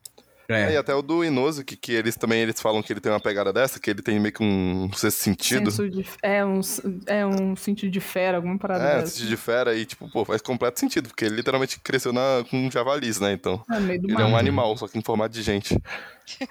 É, 0.50 0.72
e 0.72 0.76
É, 0.76 0.78
até 0.78 0.96
o 0.96 1.02
do 1.04 1.24
Inosuke, 1.24 1.78
que 1.78 1.92
eles 1.94 2.16
também 2.16 2.42
eles 2.42 2.60
falam 2.60 2.82
que 2.82 2.92
ele 2.92 3.00
tem 3.00 3.12
uma 3.12 3.20
pegada 3.20 3.54
dessa, 3.54 3.80
que 3.80 3.90
ele 3.90 4.02
tem 4.02 4.20
meio 4.20 4.34
que 4.34 4.44
um 4.44 4.92
sexto 4.94 5.20
sentido. 5.20 5.70
Senso 5.70 5.88
de, 5.90 6.04
é, 6.24 6.44
um, 6.44 6.60
é 7.06 7.26
um 7.26 7.56
sentido 7.56 7.92
de 7.92 8.00
fera, 8.00 8.38
alguma 8.38 8.58
parada 8.58 8.84
É, 8.84 8.96
dessa. 8.98 9.12
sentido 9.12 9.30
de 9.30 9.38
fera 9.38 9.76
e, 9.76 9.86
tipo, 9.86 10.10
pô, 10.10 10.26
faz 10.26 10.42
completo 10.42 10.80
sentido, 10.80 11.08
porque 11.10 11.26
ele 11.26 11.36
literalmente 11.36 11.80
cresceu 11.80 12.12
na, 12.12 12.44
com 12.50 12.70
javalis, 12.72 13.20
né? 13.20 13.32
Então, 13.32 13.64
É, 13.72 13.80
meio 13.80 14.02
do 14.02 14.10
ele 14.12 14.22
é 14.22 14.26
um 14.26 14.36
animal, 14.36 14.76
só 14.76 14.88
que 14.88 14.98
em 14.98 15.04
formato 15.04 15.34
de 15.34 15.42
gente. 15.44 15.78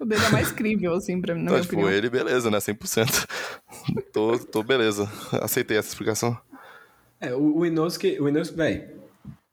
O 0.00 0.04
dele 0.06 0.24
é 0.24 0.30
mais 0.30 0.50
crível, 0.50 0.94
assim, 0.94 1.20
pra 1.20 1.34
mim, 1.34 1.42
na 1.42 1.50
Então, 1.50 1.60
tipo, 1.60 1.74
opinião. 1.74 1.94
ele, 1.94 2.08
beleza, 2.08 2.50
né? 2.50 2.58
100%. 2.58 3.26
tô, 4.12 4.38
tô 4.38 4.62
beleza. 4.62 5.06
Aceitei 5.42 5.76
essa 5.76 5.88
explicação. 5.88 6.38
é, 7.20 7.34
o, 7.34 7.58
o 7.58 7.66
Inosuke, 7.66 8.18
o 8.18 8.26
Inosuke, 8.26 8.56
velho, 8.56 8.99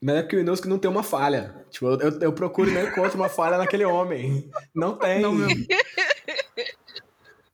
melhor 0.00 0.26
que 0.26 0.36
o 0.36 0.40
Inosuke 0.40 0.68
não 0.68 0.78
tem 0.78 0.90
uma 0.90 1.02
falha. 1.02 1.64
Tipo, 1.70 1.86
eu, 1.86 2.20
eu, 2.20 2.32
procuro 2.32 2.70
e 2.70 2.74
não 2.74 2.82
encontro 2.88 3.16
uma 3.18 3.28
falha 3.28 3.58
naquele 3.58 3.84
homem. 3.84 4.50
Não 4.74 4.96
tem. 4.96 5.20
Não, 5.20 5.32
meu- 5.34 5.48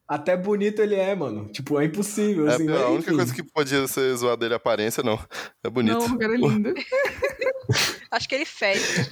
Até 0.07 0.37
bonito 0.37 0.83
ele 0.83 0.95
é, 0.97 1.15
mano. 1.15 1.49
Tipo, 1.51 1.81
é 1.81 1.85
impossível, 1.87 2.47
É, 2.49 2.55
assim. 2.55 2.69
a 2.69 2.73
mas 2.73 2.81
única 2.83 2.99
enfim. 3.09 3.17
coisa 3.17 3.35
que 3.35 3.43
podia 3.43 3.89
ser 3.89 4.15
zoar 4.15 4.37
dele 4.37 4.53
é 4.53 4.57
a 4.57 4.59
aparência, 4.59 5.03
não. 5.03 5.19
É 5.65 5.71
bonito. 5.71 5.99
Não, 5.99 6.15
o 6.15 6.19
cara 6.19 6.35
é 6.35 6.37
lindo. 6.37 6.75
Acho 8.11 8.29
que 8.29 8.35
ele 8.35 8.45
fede. 8.45 9.11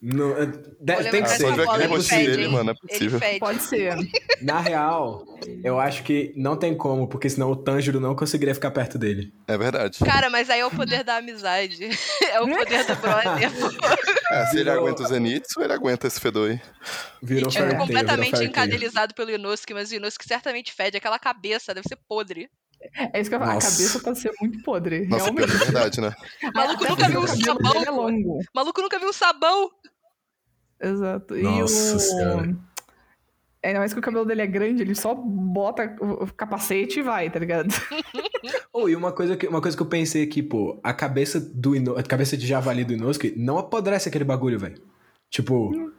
Não, 0.00 0.36
é, 0.36 0.46
de- 0.46 0.92
Olha, 0.92 1.10
tem 1.10 1.22
que 1.24 1.28
ser. 1.28 1.52
Ver 1.54 1.62
aquele 1.62 1.70
é 1.70 1.74
ele 1.74 1.86
rostinho 1.86 2.20
possível. 2.24 2.44
hein? 2.44 2.52
mano, 2.52 2.70
é 2.70 2.72
Ele 2.72 2.80
possível. 2.92 3.18
fede. 3.18 3.38
Pode 3.40 3.62
ser. 3.62 3.96
Na 4.40 4.60
real, 4.60 5.24
eu 5.64 5.80
acho 5.80 6.04
que 6.04 6.32
não 6.36 6.56
tem 6.56 6.76
como, 6.76 7.08
porque 7.08 7.28
senão 7.28 7.50
o 7.50 7.56
Tanjiro 7.56 7.98
não 7.98 8.14
conseguiria 8.14 8.54
ficar 8.54 8.70
perto 8.70 8.96
dele. 8.96 9.32
É 9.48 9.58
verdade. 9.58 9.98
Cara, 10.04 10.30
mas 10.30 10.48
aí 10.50 10.60
é 10.60 10.66
o 10.66 10.70
poder 10.70 11.02
da 11.02 11.16
amizade. 11.16 11.88
É 12.30 12.40
o 12.40 12.46
poder 12.48 12.84
do 12.84 12.94
brother. 12.96 13.50
É, 14.30 14.44
se 14.46 14.56
ele 14.56 14.64
Virou- 14.64 14.84
aguenta 14.84 15.02
o 15.02 15.06
Zenitsu, 15.06 15.62
ele 15.62 15.72
aguenta 15.72 16.06
esse 16.06 16.20
fedor 16.20 16.50
aí. 16.50 16.60
Virou 17.22 17.48
E, 17.48 17.52
tipo, 17.52 17.64
virou 17.64 17.78
completamente 17.80 18.44
encadelizado 18.44 19.14
pelo 19.14 19.30
Inosuke, 19.30 19.72
mas 19.72 19.90
o 19.90 19.94
Inosuke 19.94 20.26
certamente 20.28 20.70
fede. 20.70 20.98
Aquela 20.98 21.18
cabeça 21.18 21.72
deve 21.72 21.88
ser 21.88 21.96
podre. 22.06 22.46
É 23.12 23.20
isso 23.20 23.28
que 23.28 23.36
eu 23.36 23.40
falo. 23.40 23.50
A 23.52 23.60
cabeça 23.60 24.00
pode 24.00 24.18
ser 24.18 24.32
muito 24.40 24.62
podre. 24.62 25.06
Nossa, 25.06 25.32
pior 25.32 25.46
realmente. 25.48 25.62
é 25.62 25.64
verdade, 25.64 26.00
né? 26.00 26.14
O 26.42 26.52
maluco 26.54 26.84
nunca 26.88 27.08
viu 27.08 27.20
o 27.20 27.24
um 27.24 27.26
cabelo 27.26 27.56
sabão. 27.64 27.82
é 27.84 27.90
longo. 27.90 28.40
Maluco 28.54 28.82
nunca 28.82 28.98
viu 28.98 29.08
um 29.08 29.12
sabão. 29.12 29.70
Exato. 30.80 31.34
Nossa 31.36 31.92
e 31.92 31.96
o... 31.96 31.98
Senhora. 31.98 32.56
Ainda 33.60 33.80
mais 33.80 33.92
que 33.92 33.98
o 33.98 34.02
cabelo 34.02 34.24
dele 34.24 34.42
é 34.42 34.46
grande, 34.46 34.82
ele 34.82 34.94
só 34.94 35.12
bota 35.14 35.96
o 36.00 36.32
capacete 36.32 37.00
e 37.00 37.02
vai, 37.02 37.28
tá 37.30 37.38
ligado? 37.38 37.68
Oh, 38.72 38.88
e 38.88 38.94
uma 38.94 39.10
coisa, 39.10 39.36
que, 39.36 39.48
uma 39.48 39.60
coisa 39.60 39.76
que 39.76 39.82
eu 39.82 39.88
pensei 39.88 40.22
aqui, 40.22 40.40
pô, 40.40 40.78
a 40.84 40.94
cabeça 40.94 41.40
do 41.40 41.74
Ino, 41.74 41.98
a 41.98 42.02
cabeça 42.02 42.36
de 42.36 42.46
javali 42.46 42.84
do 42.84 42.92
Inosuke 42.92 43.34
não 43.36 43.58
apodrece 43.58 44.08
aquele 44.08 44.22
bagulho, 44.22 44.56
velho. 44.56 44.80
Tipo, 45.28 45.90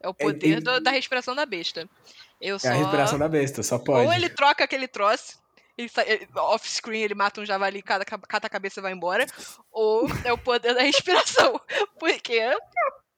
É 0.00 0.08
o 0.08 0.12
poder 0.14 0.46
ele- 0.54 0.60
do- 0.60 0.80
da 0.80 0.90
respiração 0.90 1.36
da 1.36 1.46
besta. 1.46 1.88
Eu 2.40 2.58
só... 2.58 2.66
é 2.66 2.72
a 2.72 2.74
respiração 2.74 3.16
da 3.16 3.28
besta, 3.28 3.62
só 3.62 3.78
pode. 3.78 4.06
Ou 4.08 4.12
ele 4.12 4.28
troca 4.28 4.64
aquele 4.64 4.88
troço, 4.88 5.38
ele 5.80 5.90
ele- 6.06 6.28
off-screen 6.36 7.02
ele 7.02 7.14
mata 7.14 7.40
um 7.40 7.46
javali, 7.46 7.82
cada, 7.82 8.04
cata 8.04 8.46
a 8.46 8.50
cabeça 8.50 8.80
e 8.80 8.82
vai 8.82 8.92
embora. 8.92 9.26
Ou 9.70 10.06
é 10.24 10.32
o 10.32 10.38
poder 10.38 10.74
da 10.74 10.82
respiração. 10.82 11.60
Porque 11.98 12.40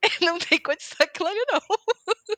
não 0.21 0.39
tem 0.39 0.59
condição 0.61 0.97
aquilo 1.01 1.29
ali, 1.29 1.45
não. 1.51 1.61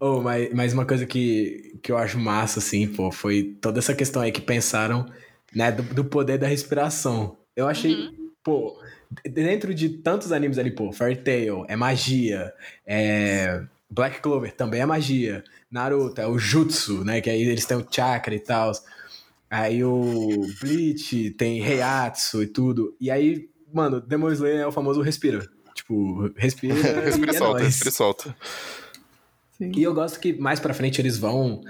Oh, 0.00 0.20
mas, 0.20 0.52
mas 0.54 0.72
uma 0.72 0.86
coisa 0.86 1.04
que, 1.04 1.76
que 1.82 1.90
eu 1.90 1.98
acho 1.98 2.18
massa, 2.20 2.60
assim, 2.60 2.86
pô, 2.86 3.10
foi 3.10 3.56
toda 3.60 3.80
essa 3.80 3.92
questão 3.92 4.22
aí 4.22 4.30
que 4.30 4.40
pensaram, 4.40 5.12
né, 5.52 5.72
do, 5.72 5.82
do 5.82 6.04
poder 6.04 6.38
da 6.38 6.46
respiração. 6.46 7.36
Eu 7.56 7.66
achei, 7.66 7.92
Uhum. 7.92 8.30
pô, 8.44 8.80
dentro 9.24 9.74
de 9.74 9.88
tantos 9.88 10.30
animes 10.30 10.56
ali, 10.56 10.70
pô, 10.70 10.92
Fairy 10.92 11.16
Tail 11.16 11.64
é 11.68 11.74
magia, 11.74 12.54
é, 12.86 13.64
Black 13.90 14.20
Clover 14.20 14.54
também 14.54 14.80
é 14.80 14.86
magia, 14.86 15.42
Naruto 15.70 16.20
é 16.20 16.26
o 16.26 16.38
Jutsu, 16.38 17.04
né, 17.04 17.20
que 17.20 17.28
aí 17.28 17.42
eles 17.42 17.66
têm 17.66 17.76
o 17.76 17.86
chakra 17.90 18.34
e 18.34 18.40
tal. 18.40 18.72
Aí 19.50 19.82
o 19.82 20.46
Bleach 20.60 21.30
tem 21.32 21.62
Heiatsu 21.64 22.42
e 22.42 22.46
tudo. 22.46 22.94
E 23.00 23.10
aí, 23.10 23.48
mano, 23.72 24.00
Demon 24.00 24.30
Slayer 24.32 24.60
é 24.60 24.66
o 24.66 24.72
famoso 24.72 25.00
respira. 25.00 25.46
Tipo, 25.74 26.30
respira. 26.36 26.74
Respira 27.02 27.32
e 27.32 27.34
e 27.34 27.36
é 27.36 27.38
solta, 27.38 27.60
nóis. 27.60 27.64
respira 27.64 27.88
e 27.88 27.92
solta. 27.92 28.36
Sim. 29.52 29.72
E 29.76 29.82
eu 29.82 29.94
gosto 29.94 30.20
que 30.20 30.32
mais 30.34 30.60
pra 30.60 30.74
frente 30.74 31.00
eles 31.00 31.16
vão 31.16 31.62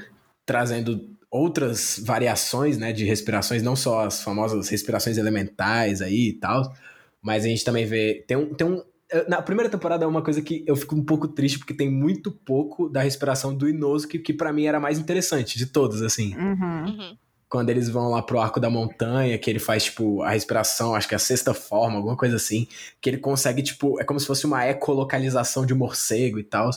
trazendo 0.45 1.17
outras 1.31 2.01
variações, 2.03 2.79
né, 2.79 2.93
de 2.93 3.05
respirações, 3.05 3.63
não 3.63 3.77
só 3.77 4.07
as 4.07 4.23
famosas 4.23 4.69
respirações 4.69 5.19
elementais 5.19 6.01
aí 6.01 6.31
e 6.31 6.33
tal, 6.33 6.75
mas 7.21 7.45
a 7.45 7.49
gente 7.49 7.65
também 7.65 7.85
vê 7.85 8.25
tem 8.27 8.37
um, 8.37 8.55
tem 8.55 8.67
um 8.67 8.83
na 9.27 9.41
primeira 9.41 9.71
temporada 9.71 10.05
é 10.05 10.09
uma 10.09 10.23
coisa 10.23 10.43
que 10.43 10.63
eu 10.67 10.77
fico 10.77 10.95
um 10.95 11.05
pouco 11.05 11.29
triste 11.29 11.59
porque 11.59 11.75
tem 11.75 11.91
muito 11.91 12.31
pouco 12.31 12.89
da 12.89 13.03
respiração 13.03 13.55
do 13.55 13.69
Inosuke 13.69 14.19
que 14.19 14.33
pra 14.33 14.53
mim 14.53 14.67
era 14.67 14.79
mais 14.79 14.99
interessante 14.99 15.57
de 15.57 15.67
todos 15.67 16.03
assim. 16.03 16.37
Uhum. 16.37 16.85
Uhum. 16.87 17.17
Quando 17.49 17.71
eles 17.71 17.89
vão 17.89 18.11
lá 18.11 18.21
pro 18.21 18.39
arco 18.39 18.61
da 18.61 18.69
montanha, 18.69 19.39
que 19.39 19.49
ele 19.49 19.59
faz, 19.59 19.85
tipo, 19.85 20.21
a 20.21 20.33
respiração, 20.33 20.95
acho 20.95 21.09
que 21.09 21.15
é 21.15 21.17
a 21.17 21.19
sexta 21.19 21.55
forma, 21.55 21.97
alguma 21.97 22.15
coisa 22.15 22.37
assim, 22.37 22.69
que 23.01 23.09
ele 23.09 23.17
consegue, 23.17 23.63
tipo, 23.63 23.99
é 23.99 24.05
como 24.05 24.21
se 24.21 24.27
fosse 24.27 24.45
uma 24.45 24.67
ecolocalização 24.67 25.65
de 25.65 25.73
morcego 25.73 26.39
e 26.39 26.45
tal. 26.45 26.69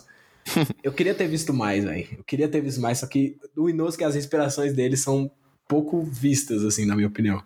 Eu 0.82 0.94
queria 0.94 1.14
ter 1.14 1.28
visto 1.28 1.54
mais, 1.54 1.84
velho. 1.84 2.08
Eu 2.18 2.24
queria 2.24 2.48
ter 2.48 2.62
visto 2.62 2.80
mais, 2.80 3.00
só 3.00 3.08
que 3.08 3.36
o 3.54 3.70
Inosuke, 3.70 4.06
as 4.06 4.16
respirações 4.16 4.74
dele 4.74 4.96
são 4.96 5.30
pouco 5.68 6.02
vistas, 6.04 6.64
assim, 6.64 6.86
na 6.86 6.96
minha 6.96 7.10
opinião. 7.10 7.44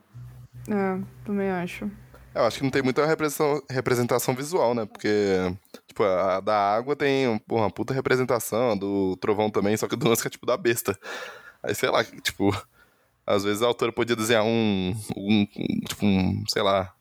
É, 0.69 0.99
também 1.25 1.49
acho. 1.49 1.89
Eu 2.35 2.43
acho 2.43 2.57
que 2.57 2.63
não 2.63 2.69
tem 2.69 2.81
muita 2.83 3.05
representação, 3.05 4.35
visual, 4.35 4.75
né? 4.75 4.85
Porque, 4.85 5.09
tipo, 5.87 6.03
a 6.03 6.41
da 6.41 6.75
água 6.75 6.93
tem 6.93 7.37
porra, 7.47 7.61
uma 7.63 7.71
puta 7.71 7.93
representação, 7.93 8.71
a 8.71 8.75
do 8.75 9.15
trovão 9.21 9.49
também, 9.49 9.77
só 9.77 9.87
que 9.87 9.95
do 9.95 10.09
lance 10.09 10.27
é 10.27 10.29
tipo 10.29 10.45
da 10.45 10.57
besta. 10.57 10.99
Aí, 11.63 11.73
sei 11.73 11.89
lá, 11.89 12.03
tipo, 12.03 12.51
às 13.25 13.45
vezes 13.45 13.63
a 13.63 13.67
autora 13.67 13.93
podia 13.93 14.17
desenhar 14.17 14.43
um, 14.43 14.93
um, 15.15 15.47
um, 15.57 15.79
tipo, 15.87 16.05
um, 16.05 16.43
sei 16.49 16.61
lá, 16.61 16.93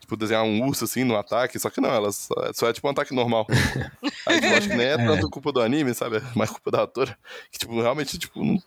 tipo, 0.00 0.16
desenhar 0.16 0.42
um 0.42 0.66
urso, 0.66 0.84
assim, 0.84 1.04
no 1.04 1.16
ataque, 1.16 1.60
só 1.60 1.70
que 1.70 1.80
não, 1.80 1.90
ela 1.90 2.10
só, 2.10 2.34
só 2.52 2.68
é 2.68 2.72
tipo 2.72 2.88
um 2.88 2.90
ataque 2.90 3.14
normal. 3.14 3.46
Aí, 4.26 4.40
tipo, 4.40 4.54
acho 4.54 4.68
que 4.68 4.76
nem 4.76 4.88
é 4.88 4.96
tanto 4.96 5.30
culpa 5.30 5.52
do 5.52 5.60
anime, 5.62 5.94
sabe? 5.94 6.16
É 6.16 6.22
mais 6.34 6.50
culpa 6.50 6.72
da 6.72 6.80
autora. 6.80 7.16
Que, 7.52 7.58
tipo, 7.60 7.80
realmente, 7.80 8.18
tipo, 8.18 8.44
não- 8.44 8.60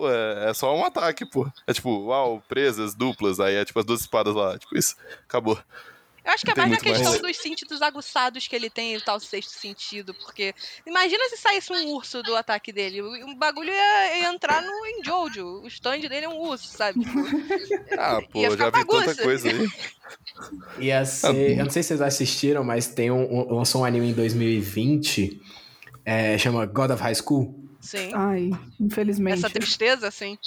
pô, 0.00 0.10
é, 0.10 0.50
é 0.50 0.54
só 0.54 0.74
um 0.74 0.84
ataque, 0.84 1.26
pô. 1.26 1.46
É 1.66 1.72
tipo, 1.74 1.90
uau, 2.06 2.42
presas, 2.48 2.94
duplas, 2.94 3.38
aí 3.38 3.56
é 3.56 3.64
tipo 3.64 3.78
as 3.78 3.84
duas 3.84 4.00
espadas 4.00 4.34
lá, 4.34 4.58
tipo 4.58 4.76
isso. 4.76 4.96
Acabou. 5.28 5.58
Eu 6.22 6.32
acho 6.32 6.44
que 6.44 6.50
é 6.50 6.54
mais 6.54 6.70
na 6.70 6.76
muito 6.76 6.84
mais. 6.84 6.98
questão 6.98 7.20
dos 7.20 7.36
sentidos 7.38 7.80
aguçados 7.82 8.46
que 8.46 8.54
ele 8.54 8.68
tem 8.68 8.94
e 8.94 9.00
tal 9.00 9.18
sexto 9.18 9.50
sentido, 9.52 10.12
porque 10.14 10.54
imagina 10.86 11.24
se 11.30 11.38
saísse 11.38 11.72
um 11.72 11.88
urso 11.94 12.22
do 12.22 12.36
ataque 12.36 12.72
dele, 12.72 13.00
o 13.00 13.30
o 13.30 13.34
bagulho 13.36 13.70
ia, 13.70 14.20
ia 14.20 14.32
entrar 14.32 14.62
no 14.62 14.86
em 14.86 15.02
Jojo, 15.02 15.62
o 15.62 15.66
stand 15.66 16.00
dele 16.00 16.26
é 16.26 16.28
um 16.28 16.38
urso, 16.38 16.68
sabe? 16.68 17.00
Tipo, 17.00 17.18
Ah, 17.98 18.20
pô, 18.30 18.38
Ia 18.38 18.50
já 18.56 18.70
vi 18.70 18.86
tanta 18.86 19.16
coisa 19.22 19.48
aí. 19.48 19.68
Ia 20.78 21.04
ser. 21.04 21.58
Eu 21.58 21.64
não 21.64 21.70
sei 21.70 21.82
se 21.82 21.88
vocês 21.88 22.02
assistiram, 22.02 22.64
mas 22.64 22.86
tem 22.86 23.10
um, 23.10 23.22
um, 23.22 23.54
lançou 23.54 23.82
um 23.82 23.84
anime 23.84 24.10
em 24.10 24.14
2020, 24.14 25.40
é, 26.04 26.36
chama 26.36 26.66
God 26.66 26.90
of 26.90 27.02
High 27.02 27.14
School. 27.14 27.69
Sim. 27.80 28.10
Ai, 28.14 28.50
infelizmente. 28.78 29.38
Essa 29.38 29.50
tristeza, 29.50 30.08
assim. 30.08 30.38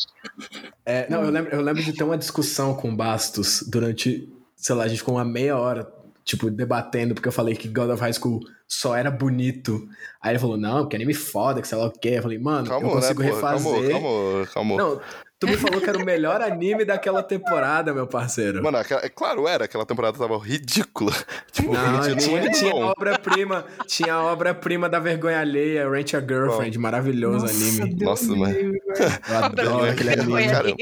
É, 0.86 1.10
não, 1.10 1.24
eu 1.24 1.30
lembro, 1.30 1.54
eu 1.54 1.62
lembro 1.62 1.84
de 1.84 1.94
ter 1.94 2.04
uma 2.04 2.18
discussão 2.18 2.74
com 2.76 2.90
o 2.90 2.96
Bastos 2.96 3.64
durante, 3.68 4.30
sei 4.56 4.76
lá, 4.76 4.84
a 4.84 4.88
gente 4.88 5.00
ficou 5.00 5.16
uma 5.16 5.26
meia 5.26 5.58
hora 5.58 5.92
tipo, 6.24 6.50
debatendo, 6.50 7.14
porque 7.14 7.28
eu 7.28 7.34
falei 7.34 7.56
que 7.56 7.68
God 7.68 7.90
of 7.90 8.02
High 8.02 8.14
School 8.14 8.40
só 8.68 8.96
era 8.96 9.12
bonito. 9.12 9.88
Aí 10.22 10.32
ele 10.32 10.40
falou, 10.40 10.58
não, 10.58 10.88
que 10.88 10.96
anime 10.96 11.14
foda, 11.14 11.62
que 11.62 11.68
sei 11.68 11.78
lá 11.78 11.88
o 11.88 11.92
quê. 11.92 12.14
Eu 12.18 12.22
falei, 12.22 12.40
mano, 12.40 12.68
Calma, 12.68 12.88
eu 12.88 12.92
consigo 12.92 13.22
né, 13.22 13.28
refazer. 13.28 13.92
Calma, 13.92 14.48
calma, 14.48 14.48
calma. 14.54 14.78
Não, 14.78 15.02
tu 15.46 15.52
me 15.52 15.58
falou 15.58 15.82
que 15.82 15.90
era 15.90 15.98
o 15.98 16.06
melhor 16.06 16.42
anime 16.42 16.86
daquela 16.86 17.22
temporada, 17.22 17.94
meu 17.94 18.08
parceiro. 18.08 18.64
Mano, 18.64 18.78
aquela- 18.78 19.04
é 19.06 19.10
claro, 19.10 19.48
era. 19.48 19.66
Aquela 19.66 19.86
temporada 19.86 20.18
tava 20.18 20.38
ridícula. 20.38 21.12
Tipo, 21.52 21.74
Não, 21.74 22.02
tinha 22.02 22.16
tinha, 22.16 22.52
tinha 22.52 22.72
bom. 22.72 22.84
a 22.84 22.92
obra-prima, 22.92 23.66
tinha 23.86 24.14
a 24.16 24.24
obra-prima 24.24 24.90
da 24.90 25.00
vergonha 25.00 25.40
alheia, 25.40 25.88
Rent 25.90 26.14
a 26.16 26.20
Girlfriend, 26.20 26.78
maravilhoso 26.80 27.46
anime. 27.46 27.94
Deus 27.94 28.10
Nossa, 28.10 28.36
mano. 28.36 28.56
Eu 28.56 29.38
adoro 29.44 29.86
aquele 29.86 30.10
anime. 30.14 30.76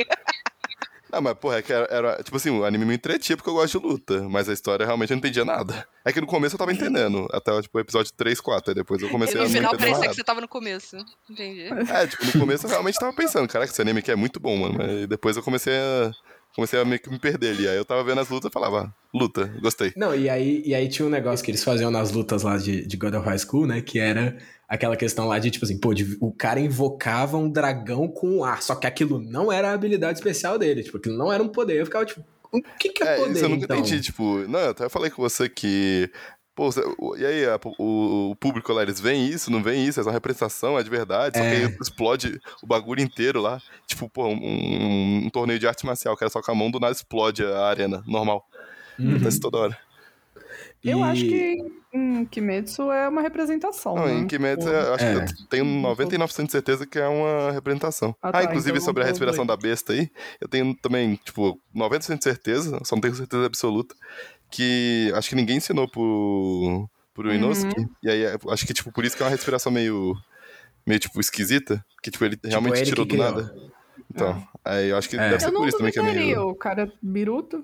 Não, 1.12 1.22
mas, 1.22 1.34
porra, 1.34 1.58
é 1.58 1.62
que 1.62 1.74
era, 1.74 1.88
era- 1.90 2.24
Tipo 2.24 2.38
assim, 2.38 2.50
o 2.50 2.64
anime 2.64 2.86
me 2.86 2.96
entretia 2.96 3.36
porque 3.36 3.50
eu 3.50 3.54
gosto 3.54 3.80
de 3.80 3.86
luta. 3.86 4.22
Mas 4.30 4.48
a 4.48 4.54
história 4.54 4.86
realmente 4.86 5.12
eu 5.12 5.16
não 5.16 5.20
entendia 5.20 5.44
nada. 5.46 5.86
É 6.06 6.12
que 6.14 6.22
no 6.22 6.28
começo 6.28 6.56
eu 6.56 6.60
tava 6.60 6.72
entendendo. 6.74 7.28
Até, 7.32 7.62
tipo, 7.62 7.78
o 7.78 7.82
episódio 7.82 8.12
3, 8.16 8.40
4. 8.40 8.72
Aí 8.72 8.76
depois 8.76 9.02
eu 9.02 9.10
comecei 9.10 9.36
No 9.36 9.42
a 9.42 9.46
não 9.46 9.52
final 9.52 9.72
parecia 9.72 9.94
nada. 9.94 10.08
que 10.10 10.16
você 10.16 10.24
tava 10.24 10.42
no 10.42 10.48
começo. 10.48 10.98
Entendi. 11.30 11.68
É, 11.92 12.08
tipo, 12.08 12.26
no 12.26 12.32
começo 12.40 12.66
eu 12.66 12.70
realmente 12.70 12.98
tava 13.00 13.14
pensando, 13.14 13.48
caraca, 13.48 13.72
esse 13.72 13.82
anime 13.82 14.00
aqui 14.00 14.12
é 14.12 14.16
muito 14.16 14.40
bom, 14.40 14.56
mano. 14.58 14.76
Mas 14.78 15.08
depois 15.08 15.36
eu 15.38 15.44
comecei 15.44 15.74
a. 15.78 16.12
Comecei 16.54 16.78
a 16.82 16.84
meio 16.84 17.00
que 17.00 17.10
me 17.10 17.18
perder 17.18 17.52
ali. 17.52 17.66
Aí 17.66 17.78
eu 17.78 17.86
tava 17.86 18.04
vendo 18.04 18.20
as 18.20 18.28
lutas 18.28 18.50
e 18.50 18.54
falava, 18.54 18.82
ah, 18.82 19.18
luta, 19.18 19.46
gostei. 19.62 19.94
Não, 19.96 20.14
e 20.14 20.30
aí, 20.30 20.62
e 20.66 20.76
aí 20.76 20.90
tinha 20.90 21.06
um 21.06 21.10
negócio 21.10 21.46
que 21.46 21.50
eles 21.50 21.64
faziam 21.64 21.90
nas 21.90 22.12
lutas 22.12 22.44
lá 22.44 22.58
de, 22.58 22.86
de 22.86 22.98
God 22.98 23.14
of 23.14 23.26
High 23.26 23.38
School, 23.40 23.66
né? 23.66 23.80
Que 23.82 24.00
era 24.00 24.38
aquela 24.74 24.96
questão 24.96 25.28
lá 25.28 25.38
de, 25.38 25.52
tipo 25.52 25.66
assim, 25.66 25.78
pô, 25.78 25.94
de- 25.94 26.18
o 26.22 26.32
cara 26.32 26.60
invocava 26.60 27.38
um 27.38 27.50
dragão 27.50 28.08
com 28.08 28.44
ar, 28.44 28.62
só 28.64 28.74
que 28.74 28.88
aquilo 28.88 29.20
não 29.20 29.52
era 29.52 29.70
a 29.70 29.74
habilidade 29.74 30.18
especial 30.20 30.58
dele, 30.58 30.82
tipo, 30.84 30.98
aquilo 30.98 31.18
não 31.18 31.32
era 31.32 31.44
um 31.44 31.50
poder. 31.50 31.80
Eu 31.80 31.86
ficava, 31.86 32.06
tipo, 32.06 32.24
o 32.52 32.62
que 32.80 32.90
que 32.90 33.04
é, 33.04 33.16
É, 33.16 33.18
poder, 33.18 33.32
isso 33.34 33.46
eu 33.46 33.50
nunca 33.50 33.66
então? 33.66 33.78
entendi, 33.78 34.00
tipo, 34.02 34.24
não, 34.48 34.60
eu 34.60 34.70
até 34.72 34.88
falei 34.90 35.10
com 35.12 35.22
você 35.22 35.50
que. 35.50 36.10
Pô, 36.54 36.70
e 37.18 37.26
aí, 37.26 37.46
a- 37.46 37.60
o, 37.80 38.32
o 38.32 38.36
público 38.36 38.72
lá, 38.74 38.82
eles 38.84 39.00
veem 39.00 39.26
isso, 39.28 39.50
não 39.52 39.64
veem 39.64 39.86
isso, 39.88 40.00
é 40.00 40.04
só 40.04 40.10
representação, 40.12 40.78
é 40.78 40.84
de 40.84 40.90
verdade, 40.90 41.38
só 41.38 41.44
É. 41.44 41.50
que 41.50 41.66
aí 41.66 41.78
explode 41.82 42.40
o 42.62 42.68
bagulho 42.68 43.02
inteiro 43.02 43.42
lá. 43.42 43.60
Tipo, 43.88 44.10
pô, 44.10 44.28
um, 44.28 44.34
um- 44.36 45.22
um 45.26 45.30
torneio 45.30 45.58
de 45.60 45.68
arte 45.68 45.86
marcial, 45.86 46.16
que 46.16 46.24
era 46.24 46.30
só 46.32 46.42
com 46.42 46.52
a 46.52 46.56
mão, 46.56 46.70
do 46.70 46.80
nada 46.80 46.94
explode 46.94 47.44
a 47.44 47.66
arena, 47.66 48.04
normal. 48.06 48.46
Uhum. 49.00 49.12
Acontece 49.16 49.40
toda 49.40 49.58
hora. 49.58 49.78
Eu 50.84 51.00
E- 51.00 51.04
acho 51.04 51.22
que 51.26 51.58
em 51.94 52.26
Kimetsu 52.26 52.92
é 52.92 53.08
uma 53.08 53.22
representação. 53.22 53.96
Não, 53.96 54.06
né? 54.06 54.14
em 54.14 54.28
Kimetsu, 54.28 54.66
Tipo, 54.68 54.70
eu 54.76 54.94
acho 54.94 55.04
É. 55.06 55.26
que 55.26 55.42
eu 55.44 55.48
tenho 55.48 55.66
99% 55.66 56.46
de 56.48 56.52
certeza 56.52 56.88
que 56.88 56.98
é 56.98 57.08
uma 57.08 57.52
representação. 57.52 58.16
Ah, 58.22 58.30
Ah, 58.30 58.32
tá, 58.32 58.44
inclusive 58.46 58.78
então 58.78 58.86
sobre 58.86 59.04
a 59.04 59.06
respiração 59.06 59.46
da 59.46 59.56
besta 59.56 59.94
aí, 59.94 60.10
eu 60.40 60.48
tenho 60.48 60.74
também, 60.76 61.16
tipo, 61.24 61.60
90% 61.74 62.18
de 62.20 62.24
certeza, 62.24 62.80
só 62.84 62.96
não 62.96 63.02
tenho 63.02 63.14
certeza 63.16 63.46
absoluta, 63.46 63.94
que 64.50 65.12
acho 65.16 65.30
que 65.30 65.36
ninguém 65.36 65.58
ensinou 65.58 65.88
pro, 65.88 66.90
pro 67.14 67.30
Uhum. 67.30 67.36
Inosuke. 67.36 67.86
E 68.04 68.10
aí, 68.10 68.24
é, 68.24 68.38
acho 68.50 68.66
que, 68.66 68.74
tipo, 68.74 68.92
por 68.92 69.06
isso 69.06 69.16
que 69.16 69.22
é 69.22 69.26
uma 69.26 69.32
respiração 69.32 69.72
meio, 69.72 70.16
meio 70.88 71.00
tipo, 71.00 71.20
esquisita, 71.20 71.84
que, 72.02 72.10
tipo, 72.10 72.26
ele 72.26 72.38
realmente 72.44 72.78
ele 72.78 72.86
tirou 72.86 73.06
do 73.06 73.14
criou. 73.16 73.32
nada. 73.32 73.54
Então, 74.14 74.44
aí 74.66 74.90
eu 74.90 74.98
acho 74.98 75.08
que 75.10 75.16
É. 75.18 75.30
deve 75.30 75.40
ser 75.42 75.48
Eu 75.50 75.54
por 75.54 75.68
isso 75.68 75.78
também 75.78 75.94
que 75.94 76.00
é 76.00 76.02
duvidaria, 76.02 76.36
meio... 76.36 76.48
o 76.50 76.56
cara 76.56 76.84
é 76.84 76.92
biruto, 77.02 77.64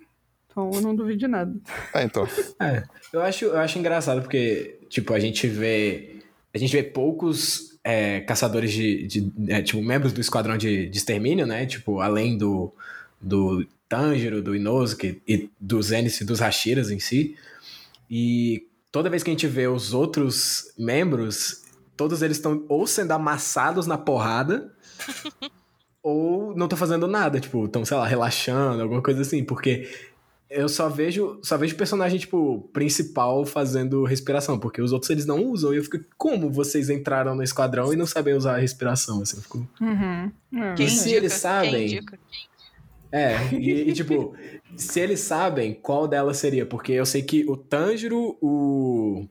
então 0.58 0.72
eu 0.74 0.82
não 0.82 0.95
duvido 0.95 1.20
de 1.20 1.28
nada. 1.28 1.53
Ah, 1.93 2.01
então. 2.01 2.28
É, 2.60 2.84
eu 3.14 3.22
acho, 3.22 3.45
eu 3.45 3.60
acho 3.60 3.78
engraçado 3.78 4.22
porque, 4.22 4.80
tipo, 4.89 5.14
a 5.14 5.20
gente 5.20 5.47
vê. 5.47 6.16
A 6.51 6.58
gente 6.58 6.72
vê 6.72 6.82
poucos 6.82 7.78
é, 7.84 8.22
caçadores 8.22 8.74
de. 8.74 9.05
de 9.05 9.32
é, 9.49 9.62
tipo, 9.62 9.82
membros 9.84 10.12
do 10.12 10.20
esquadrão 10.20 10.58
de, 10.58 10.89
de 10.89 10.97
extermínio, 10.97 11.45
né? 11.45 11.68
Tipo, 11.68 11.99
além 11.99 12.36
do, 12.36 12.74
do 13.22 13.68
Tanjiro, 13.88 14.41
do 14.41 14.55
Inosuke 14.55 15.22
e 15.28 15.47
do 15.60 15.82
Zenith 15.82 16.22
e 16.22 16.26
dos 16.26 16.39
Hashiras 16.39 16.89
em 16.89 16.99
si. 16.99 17.36
E 18.10 18.66
toda 18.91 19.10
vez 19.10 19.22
que 19.22 19.30
a 19.30 19.34
gente 19.34 19.45
vê 19.45 19.68
os 19.68 19.93
outros 19.93 20.74
membros, 20.76 21.64
todos 21.95 22.24
eles 22.24 22.38
estão 22.38 22.66
ou 22.68 22.88
sendo 22.88 23.12
amassados 23.12 23.86
na 23.86 23.97
porrada. 23.97 24.74
ou 26.01 26.55
não 26.55 26.68
estão 26.68 26.78
fazendo 26.78 27.05
nada, 27.05 27.38
tipo, 27.38 27.66
estão, 27.66 27.84
sei 27.84 27.97
lá, 27.97 28.08
relaxando, 28.08 28.82
alguma 28.82 29.01
coisa 29.01 29.24
assim, 29.24 29.43
porque 29.43 29.89
eu 30.49 30.69
só 30.69 30.87
vejo, 30.87 31.39
só 31.43 31.57
vejo 31.57 31.75
personagem, 31.75 32.19
tipo, 32.19 32.69
principal 32.71 33.45
fazendo 33.45 34.03
respiração, 34.05 34.57
porque 34.57 34.81
os 34.81 34.93
outros 34.93 35.09
eles 35.09 35.25
não 35.25 35.43
usam. 35.43 35.73
E 35.73 35.77
eu 35.77 35.83
fico, 35.83 35.99
como 36.17 36.49
vocês 36.49 36.89
entraram 36.89 37.35
no 37.35 37.43
esquadrão 37.43 37.91
e 37.91 37.95
não 37.95 38.05
sabem 38.05 38.33
usar 38.33 38.55
a 38.55 38.59
respiração? 38.59 39.21
Assim, 39.21 39.37
eu 39.37 39.43
fico, 39.43 39.67
Uhum. 39.81 40.31
Quem 40.75 40.85
E 40.85 40.89
se 40.89 41.13
eles 41.13 41.33
sabem? 41.33 41.99
É, 43.11 43.35
e, 43.53 43.89
e, 43.89 43.93
tipo, 43.93 44.35
se 44.75 44.99
eles 44.99 45.19
sabem, 45.19 45.73
qual 45.73 46.07
delas 46.07 46.37
seria? 46.37 46.65
Porque 46.65 46.93
eu 46.93 47.05
sei 47.05 47.21
que 47.21 47.49
o 47.49 47.57
Tanjiro, 47.57 48.37
o, 48.41 49.25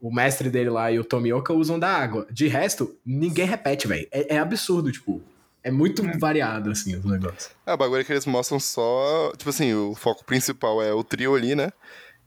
o 0.00 0.12
mestre 0.12 0.50
dele 0.50 0.70
lá 0.70 0.90
e 0.90 0.98
o 0.98 1.04
Tomioka 1.04 1.52
usam 1.52 1.78
da 1.78 1.88
água. 1.88 2.26
De 2.30 2.48
resto, 2.48 2.96
ninguém 3.06 3.46
repete, 3.46 3.86
velho. 3.86 4.08
É, 4.10 4.34
é 4.34 4.38
absurdo, 4.38 4.90
tipo. 4.90 5.22
É 5.68 5.70
muito 5.70 6.02
variado, 6.18 6.70
assim, 6.70 6.96
o 6.96 7.08
negócio. 7.08 7.50
É, 7.66 7.72
o 7.72 7.76
bagulho 7.76 8.00
é 8.00 8.04
que 8.04 8.12
eles 8.12 8.26
mostram 8.26 8.58
só. 8.58 9.32
Tipo 9.36 9.50
assim, 9.50 9.74
o 9.74 9.94
foco 9.94 10.24
principal 10.24 10.82
é 10.82 10.92
o 10.92 11.04
trio 11.04 11.34
ali, 11.34 11.54
né? 11.54 11.70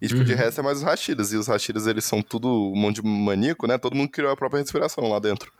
E, 0.02 0.08
tipo, 0.08 0.24
de 0.24 0.32
Uhum. 0.34 0.38
resto 0.38 0.62
é 0.62 0.64
mais 0.64 0.78
os 0.80 0.84
Hashiras. 0.84 1.32
E 1.34 1.38
os 1.38 1.48
Hashiras, 1.48 1.88
eles 1.88 2.06
são 2.06 2.22
tudo 2.22 2.48
um 2.48 2.76
monte 2.76 3.02
de 3.02 3.08
maníaco, 3.08 3.68
né? 3.68 3.78
Todo 3.78 3.96
mundo 3.96 4.10
criou 4.10 4.32
a 4.32 4.38
própria 4.38 4.60
respiração 4.60 5.10
lá 5.10 5.20
dentro. 5.20 5.52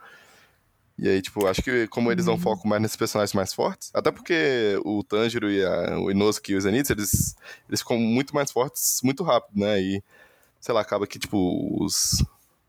E 0.98 1.08
aí, 1.08 1.22
tipo, 1.22 1.46
acho 1.46 1.62
que 1.62 1.88
como 1.88 2.12
eles 2.12 2.26
dão 2.26 2.38
foco 2.38 2.68
mais 2.68 2.80
nesses 2.82 2.96
personagens 2.96 3.32
mais 3.34 3.52
fortes, 3.52 3.90
até 3.94 4.10
porque 4.12 4.78
o 4.84 5.02
Tanjiro 5.02 5.50
e 5.50 5.64
a, 5.64 5.98
o 5.98 6.10
Inosuke 6.10 6.52
e 6.52 6.54
os 6.56 6.64
Zenitsu, 6.64 6.92
eles, 6.92 7.34
eles 7.68 7.80
ficam 7.80 7.98
muito 7.98 8.34
mais 8.34 8.52
fortes 8.52 9.00
muito 9.02 9.24
rápido, 9.24 9.58
né? 9.58 9.80
E, 9.80 10.02
sei 10.60 10.74
lá, 10.74 10.80
acaba 10.80 11.06
que, 11.06 11.18
tipo, 11.18 11.82
os... 11.84 12.24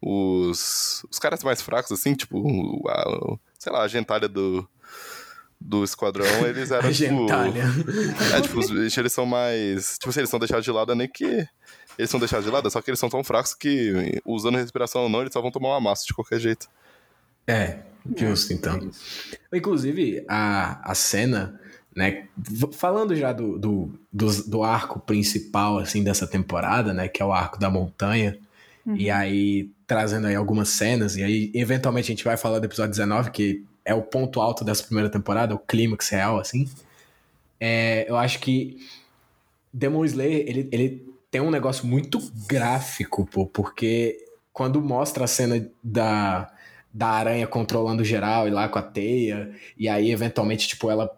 Os, 0.05 1.05
os 1.09 1.17
caras 1.17 1.41
mais 1.45 1.61
fracos, 1.61 1.89
assim, 1.93 2.13
tipo, 2.13 2.37
o- 2.37 2.89
a, 2.89 3.09
o- 3.09 3.39
sei 3.57 3.71
lá, 3.71 3.83
a 3.83 3.87
gentalha 3.87 4.27
do, 4.27 4.67
do 5.65 5.83
esquadrão, 5.83 6.25
eles 6.45 6.71
eram, 6.71 6.91
tipo... 6.93 7.27
É, 7.31 8.41
tipo, 8.41 8.59
os 8.59 8.69
bichos, 8.69 8.97
eles 8.97 9.13
são 9.13 9.25
mais. 9.25 9.97
Tipo 9.97 10.09
assim, 10.09 10.19
eles 10.19 10.29
são 10.29 10.39
deixados 10.39 10.65
de 10.65 10.71
lado, 10.71 10.91
é 10.91 10.95
nem 10.95 11.07
que. 11.07 11.47
Eles 11.97 12.09
são 12.09 12.19
deixados 12.19 12.45
de 12.45 12.51
lado, 12.51 12.67
é 12.67 12.71
só 12.71 12.81
que 12.81 12.89
eles 12.89 12.99
são 12.99 13.09
tão 13.09 13.23
fracos 13.23 13.53
que, 13.53 14.19
usando 14.25 14.57
respiração 14.57 15.03
ou 15.03 15.09
não, 15.09 15.21
eles 15.21 15.31
só 15.31 15.41
vão 15.41 15.51
tomar 15.51 15.69
uma 15.69 15.79
massa 15.79 16.05
de 16.05 16.13
qualquer 16.13 16.39
jeito. 16.39 16.67
É, 17.47 17.79
justo, 18.17 18.51
então. 18.51 18.89
Inclusive, 19.53 20.25
a, 20.27 20.91
a 20.91 20.95
cena, 20.95 21.59
né? 21.95 22.25
Falando 22.73 23.15
já 23.15 23.31
do, 23.31 23.57
do, 23.57 23.99
do, 24.11 24.43
do 24.43 24.63
arco 24.63 24.99
principal, 24.99 25.77
assim, 25.77 26.03
dessa 26.03 26.27
temporada, 26.27 26.93
né? 26.93 27.07
Que 27.07 27.21
é 27.21 27.25
o 27.25 27.31
arco 27.31 27.59
da 27.59 27.69
montanha. 27.69 28.37
E 28.97 29.09
aí, 29.09 29.71
trazendo 29.87 30.27
aí 30.27 30.35
algumas 30.35 30.67
cenas, 30.69 31.15
e 31.15 31.23
aí, 31.23 31.51
eventualmente, 31.53 32.11
a 32.11 32.13
gente 32.13 32.23
vai 32.25 32.35
falar 32.35 32.59
do 32.59 32.65
episódio 32.65 32.91
19, 32.91 33.31
que 33.31 33.63
é 33.85 33.93
o 33.93 34.01
ponto 34.01 34.41
alto 34.41 34.63
dessa 34.63 34.83
primeira 34.83 35.09
temporada, 35.09 35.55
o 35.55 35.59
clímax 35.59 36.09
real, 36.09 36.39
assim. 36.39 36.67
É, 37.59 38.09
eu 38.09 38.17
acho 38.17 38.39
que 38.39 38.77
Demon 39.71 40.05
Slayer, 40.05 40.47
ele, 40.47 40.69
ele 40.71 41.13
tem 41.31 41.41
um 41.41 41.49
negócio 41.51 41.85
muito 41.85 42.19
gráfico, 42.47 43.25
pô, 43.25 43.45
porque 43.45 44.23
quando 44.51 44.81
mostra 44.81 45.25
a 45.25 45.27
cena 45.27 45.67
da, 45.83 46.51
da 46.93 47.07
aranha 47.07 47.47
controlando 47.47 48.03
geral 48.03 48.47
e 48.47 48.51
lá 48.51 48.69
com 48.69 48.77
a 48.77 48.83
teia, 48.83 49.51
e 49.77 49.89
aí 49.89 50.11
eventualmente, 50.11 50.67
tipo, 50.67 50.91
ela 50.91 51.09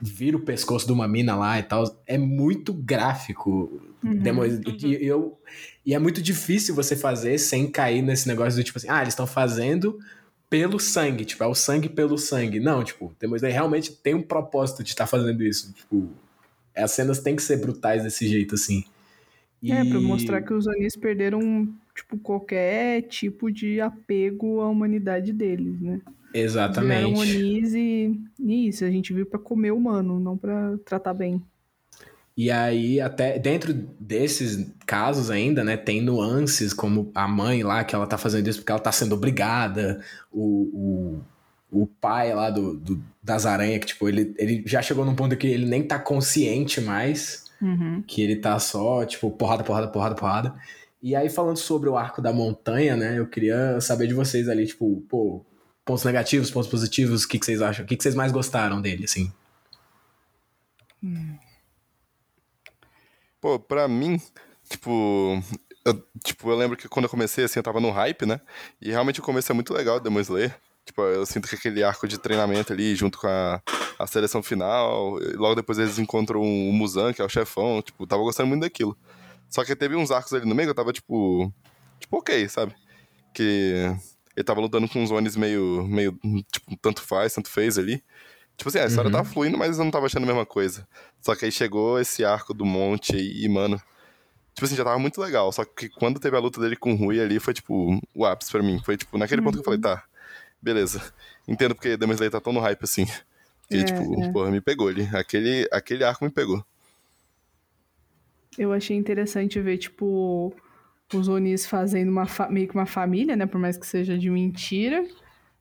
vira 0.00 0.36
o 0.36 0.40
pescoço 0.40 0.84
de 0.84 0.92
uma 0.92 1.08
mina 1.08 1.34
lá 1.36 1.58
e 1.58 1.62
tal, 1.62 1.84
é 2.06 2.18
muito 2.18 2.72
gráfico. 2.72 3.80
Uhum. 4.04 4.16
Demon 4.16 4.44
e, 4.44 5.06
eu, 5.06 5.38
e 5.86 5.94
é 5.94 5.98
muito 5.98 6.20
difícil 6.20 6.74
você 6.74 6.94
fazer 6.96 7.38
sem 7.38 7.70
cair 7.70 8.02
nesse 8.02 8.28
negócio 8.28 8.60
do 8.60 8.64
tipo 8.64 8.78
assim, 8.78 8.88
ah, 8.90 9.00
eles 9.00 9.12
estão 9.12 9.26
fazendo 9.26 9.98
pelo 10.52 10.78
sangue, 10.78 11.24
tipo, 11.24 11.42
é 11.42 11.46
o 11.46 11.54
sangue 11.54 11.88
pelo 11.88 12.18
sangue. 12.18 12.60
Não, 12.60 12.84
tipo, 12.84 13.10
Demon 13.18 13.36
Slayer 13.36 13.54
realmente 13.54 13.90
tem 13.90 14.14
um 14.14 14.22
propósito 14.22 14.82
de 14.84 14.90
estar 14.90 15.06
fazendo 15.06 15.42
isso, 15.42 15.72
tipo, 15.72 16.10
as 16.76 16.90
cenas 16.90 17.20
têm 17.20 17.34
que 17.34 17.42
ser 17.42 17.56
brutais 17.56 18.02
desse 18.02 18.28
jeito, 18.28 18.54
assim. 18.54 18.84
É, 19.64 19.82
pra 19.82 19.98
E- 19.98 20.02
mostrar 20.02 20.42
que 20.42 20.52
os 20.52 20.68
Anis 20.68 20.94
perderam, 20.94 21.66
tipo, 21.94 22.18
qualquer 22.18 23.00
tipo 23.02 23.50
de 23.50 23.80
apego 23.80 24.60
à 24.60 24.68
humanidade 24.68 25.32
deles, 25.32 25.80
né? 25.80 26.02
Eles 26.34 26.50
Exatamente. 26.52 27.18
Onis 27.18 27.72
e, 27.74 28.20
e 28.38 28.68
isso, 28.68 28.84
a 28.84 28.90
gente 28.90 29.12
viu 29.14 29.24
pra 29.24 29.38
comer 29.38 29.70
humano, 29.70 30.20
não 30.20 30.36
pra 30.36 30.76
tratar 30.84 31.14
bem. 31.14 31.42
E 32.42 32.50
aí, 32.50 33.00
até 33.00 33.38
dentro 33.38 33.72
desses 34.00 34.66
casos 34.84 35.30
ainda, 35.30 35.62
né, 35.62 35.76
tem 35.76 36.02
nuances, 36.02 36.72
como 36.72 37.08
a 37.14 37.28
mãe 37.28 37.62
lá, 37.62 37.84
que 37.84 37.94
ela 37.94 38.04
tá 38.04 38.18
fazendo 38.18 38.48
isso 38.48 38.58
porque 38.58 38.72
ela 38.72 38.80
tá 38.80 38.90
sendo 38.90 39.14
obrigada, 39.14 40.02
o, 40.32 41.20
o, 41.70 41.82
o 41.82 41.86
pai 41.86 42.34
lá 42.34 42.50
do, 42.50 42.76
do- 42.76 43.00
das 43.22 43.46
aranhas, 43.46 43.78
que, 43.78 43.86
tipo, 43.86 44.08
ele, 44.08 44.34
ele 44.36 44.64
já 44.66 44.82
chegou 44.82 45.04
num 45.04 45.14
ponto 45.14 45.36
que 45.36 45.46
ele 45.46 45.66
nem 45.66 45.84
tá 45.86 46.00
consciente 46.00 46.80
mais, 46.80 47.44
Uhum. 47.60 48.02
que 48.04 48.20
ele 48.20 48.34
tá 48.34 48.58
só, 48.58 49.04
tipo, 49.04 49.30
porrada, 49.30 49.62
porrada, 49.62 49.86
porrada, 49.86 50.14
porrada. 50.16 50.54
E 51.00 51.14
aí, 51.14 51.30
falando 51.30 51.58
sobre 51.58 51.88
o 51.88 51.96
arco 51.96 52.20
da 52.20 52.32
montanha, 52.32 52.96
né, 52.96 53.20
eu 53.20 53.26
queria 53.28 53.80
saber 53.80 54.08
de 54.08 54.14
vocês 54.14 54.48
ali, 54.48 54.66
tipo, 54.66 55.00
pô, 55.08 55.44
pontos 55.84 56.02
negativos, 56.02 56.50
pontos 56.50 56.68
positivos, 56.68 57.22
o 57.22 57.28
que, 57.28 57.38
que 57.38 57.46
vocês 57.46 57.62
acham? 57.62 57.84
O 57.84 57.88
que, 57.88 57.96
que 57.96 58.02
vocês 58.02 58.16
mais 58.16 58.32
gostaram 58.32 58.80
dele, 58.82 59.04
assim? 59.04 59.30
Pô, 63.42 63.58
pra 63.58 63.86
mim, 63.88 64.18
Tipo, 64.68 65.42
eu, 65.84 66.02
tipo, 66.24 66.50
eu 66.50 66.56
lembro 66.56 66.76
que 66.76 66.88
quando 66.88 67.04
eu 67.04 67.10
comecei, 67.10 67.44
assim, 67.44 67.58
eu 67.58 67.62
tava 67.62 67.80
no 67.80 67.90
hype, 67.90 68.24
né? 68.24 68.40
E 68.80 68.90
realmente 68.90 69.20
o 69.20 69.22
começo 69.22 69.50
é 69.52 69.54
muito 69.54 69.74
legal 69.74 69.98
do 69.98 70.04
Demon 70.04 70.20
Slayer. 70.20 70.56
Tipo, 70.84 71.02
eu 71.02 71.26
sinto 71.26 71.46
que 71.48 71.54
aquele 71.54 71.84
arco 71.84 72.08
de 72.08 72.18
treinamento 72.18 72.72
ali, 72.72 72.94
junto 72.96 73.18
com 73.18 73.28
a, 73.28 73.60
a 73.98 74.06
seleção 74.06 74.42
final, 74.42 75.18
logo 75.34 75.54
depois 75.54 75.78
eles 75.78 75.98
encontram 75.98 76.40
o 76.40 76.72
Muzan, 76.72 77.12
que 77.12 77.22
é 77.22 77.24
o 77.24 77.28
chefão, 77.28 77.82
tipo, 77.82 78.06
tava 78.06 78.22
gostando 78.22 78.48
muito 78.48 78.62
daquilo. 78.62 78.96
Só 79.48 79.64
que 79.64 79.76
teve 79.76 79.94
uns 79.94 80.10
arcos 80.10 80.32
ali 80.32 80.46
no 80.46 80.54
meio 80.54 80.68
que 80.68 80.70
eu 80.70 80.74
tava, 80.74 80.92
tipo, 80.92 81.52
tipo, 82.00 82.16
ok, 82.16 82.48
sabe? 82.48 82.74
Que 83.34 83.94
ele 84.34 84.44
tava 84.44 84.60
lutando 84.60 84.88
com 84.88 85.02
uns 85.02 85.10
Onis 85.10 85.36
meio, 85.36 85.84
meio, 85.86 86.18
tipo, 86.50 86.76
tanto 86.80 87.02
faz, 87.02 87.34
tanto 87.34 87.50
fez 87.50 87.78
ali. 87.78 88.02
Tipo 88.56 88.68
assim, 88.68 88.78
a 88.78 88.86
história 88.86 89.08
uhum. 89.08 89.16
tava 89.16 89.28
fluindo, 89.28 89.58
mas 89.58 89.78
eu 89.78 89.84
não 89.84 89.90
tava 89.90 90.06
achando 90.06 90.24
a 90.24 90.26
mesma 90.26 90.46
coisa. 90.46 90.86
Só 91.20 91.34
que 91.34 91.44
aí 91.44 91.52
chegou 91.52 91.98
esse 92.00 92.24
arco 92.24 92.54
do 92.54 92.64
monte 92.64 93.16
e, 93.16 93.48
mano, 93.48 93.80
tipo 94.54 94.64
assim, 94.64 94.76
já 94.76 94.84
tava 94.84 94.98
muito 94.98 95.20
legal. 95.20 95.50
Só 95.52 95.64
que 95.64 95.88
quando 95.88 96.20
teve 96.20 96.36
a 96.36 96.40
luta 96.40 96.60
dele 96.60 96.76
com 96.76 96.92
o 96.92 96.96
Rui 96.96 97.20
ali, 97.20 97.40
foi 97.40 97.54
tipo, 97.54 98.00
o 98.14 98.24
ápice 98.24 98.52
pra 98.52 98.62
mim. 98.62 98.80
Foi 98.84 98.96
tipo, 98.96 99.18
naquele 99.18 99.40
uhum. 99.40 99.46
ponto 99.46 99.54
que 99.54 99.60
eu 99.60 99.64
falei, 99.64 99.80
tá, 99.80 100.04
beleza. 100.60 101.12
Entendo 101.48 101.74
porque 101.74 101.96
Demon 101.96 102.12
Slayer 102.12 102.30
tá 102.30 102.40
tão 102.40 102.52
no 102.52 102.60
hype 102.60 102.82
assim. 102.82 103.06
E, 103.70 103.78
é, 103.78 103.84
tipo, 103.84 104.22
é. 104.22 104.32
porra, 104.32 104.50
me 104.50 104.60
pegou 104.60 104.88
ali. 104.88 105.08
Aquele, 105.14 105.68
aquele 105.72 106.04
arco 106.04 106.24
me 106.24 106.30
pegou. 106.30 106.64
Eu 108.58 108.72
achei 108.72 108.96
interessante 108.96 109.58
ver, 109.60 109.78
tipo, 109.78 110.54
os 111.12 111.26
Onis 111.26 111.66
fazendo 111.66 112.10
uma 112.10 112.26
meio 112.50 112.68
que 112.68 112.74
uma 112.74 112.86
família, 112.86 113.34
né? 113.34 113.46
Por 113.46 113.58
mais 113.58 113.76
que 113.76 113.86
seja 113.86 114.16
de 114.16 114.28
mentira. 114.30 115.02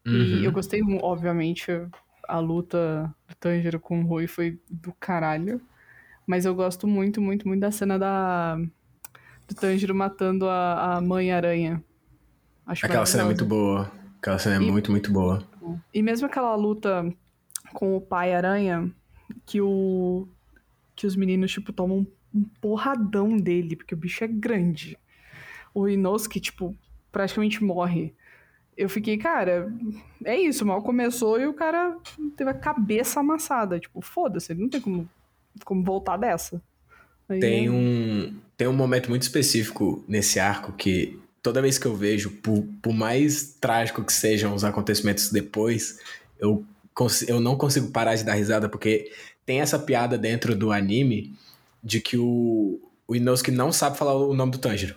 Uhum. 0.06 0.14
E 0.14 0.46
eu 0.46 0.52
gostei, 0.52 0.82
obviamente, 1.02 1.72
a 2.32 2.40
luta 2.40 3.14
do 3.28 3.36
Tanjiro 3.36 3.80
com 3.80 4.02
o 4.02 4.08
Rui 4.08 4.26
foi 4.26 4.58
do 4.70 4.94
caralho. 4.94 5.62
Mas 6.26 6.46
eu 6.46 6.56
gosto 6.56 6.88
muito, 6.88 7.22
muito, 7.22 7.46
muito 7.46 7.60
da 7.60 7.72
cena 7.72 8.00
da 8.00 8.58
do 9.48 9.54
Tanjiro 9.54 9.94
matando 9.94 10.48
a, 10.48 10.96
a 10.96 11.02
mãe 11.02 11.32
aranha. 11.32 11.84
Acho 12.66 12.86
Aquela 12.86 13.06
cena 13.06 13.24
é 13.24 13.26
muito 13.26 13.46
boa. 13.46 13.92
Aquela 14.18 14.40
cena 14.40 14.56
é 14.56 14.60
e, 14.60 14.72
muito, 14.72 14.92
muito 14.92 15.12
boa. 15.12 15.44
E 15.94 16.02
mesmo 16.02 16.26
aquela 16.26 16.56
luta 16.56 17.14
com 17.74 17.98
o 17.98 18.02
pai 18.02 18.34
aranha, 18.34 18.90
que 19.46 19.60
o 19.60 20.26
que 20.96 21.08
os 21.08 21.16
meninos, 21.16 21.52
tipo, 21.52 21.74
tomam 21.74 22.06
um 22.34 22.44
porradão 22.62 23.36
dele, 23.36 23.76
porque 23.76 23.94
o 23.94 23.98
bicho 23.98 24.24
é 24.24 24.28
grande. 24.28 24.98
O 25.74 25.88
Inosuke, 25.88 26.40
tipo, 26.40 26.78
praticamente 27.12 27.64
morre. 27.64 28.14
Eu 28.82 28.90
fiquei, 28.90 29.16
cara, 29.16 29.72
é 30.26 30.36
isso, 30.40 30.66
mal 30.66 30.82
começou 30.82 31.40
e 31.40 31.46
o 31.46 31.54
cara 31.54 31.96
teve 32.36 32.50
a 32.50 32.54
cabeça 32.54 33.20
amassada. 33.20 33.80
Tipo, 33.80 34.02
foda-se, 34.02 34.52
ele 34.52 34.62
não 34.62 34.70
tem 34.70 34.82
como, 34.82 35.08
como 35.64 35.84
voltar 35.84 36.18
dessa. 36.18 36.60
Aí 37.30 37.40
tem, 37.40 37.70
um, 37.70 38.36
tem 38.58 38.68
um 38.68 38.74
momento 38.74 39.08
muito 39.10 39.22
específico 39.22 40.04
nesse 40.08 40.40
arco 40.40 40.74
que 40.74 41.20
toda 41.44 41.62
vez 41.62 41.78
que 41.78 41.86
eu 41.86 41.96
vejo, 41.96 42.32
por, 42.32 42.66
por 42.82 42.92
mais 42.92 43.56
trágico 43.62 44.04
que 44.04 44.12
sejam 44.12 44.56
os 44.56 44.64
acontecimentos 44.64 45.32
depois, 45.32 46.00
eu, 46.40 46.66
eu 47.28 47.40
não 47.40 47.56
consigo 47.56 47.92
parar 47.92 48.16
de 48.16 48.24
dar 48.24 48.34
risada, 48.34 48.68
porque 48.68 49.12
tem 49.46 49.62
essa 49.62 49.78
piada 49.78 50.18
dentro 50.18 50.56
do 50.56 50.72
anime 50.72 51.36
de 51.84 52.02
que 52.02 52.18
o, 52.18 52.80
o 53.08 53.16
Inosuke 53.16 53.52
não 53.52 53.72
sabe 53.72 53.96
falar 53.96 54.16
o 54.16 54.34
nome 54.34 54.52
do 54.52 54.58
Tanjiro. 54.58 54.96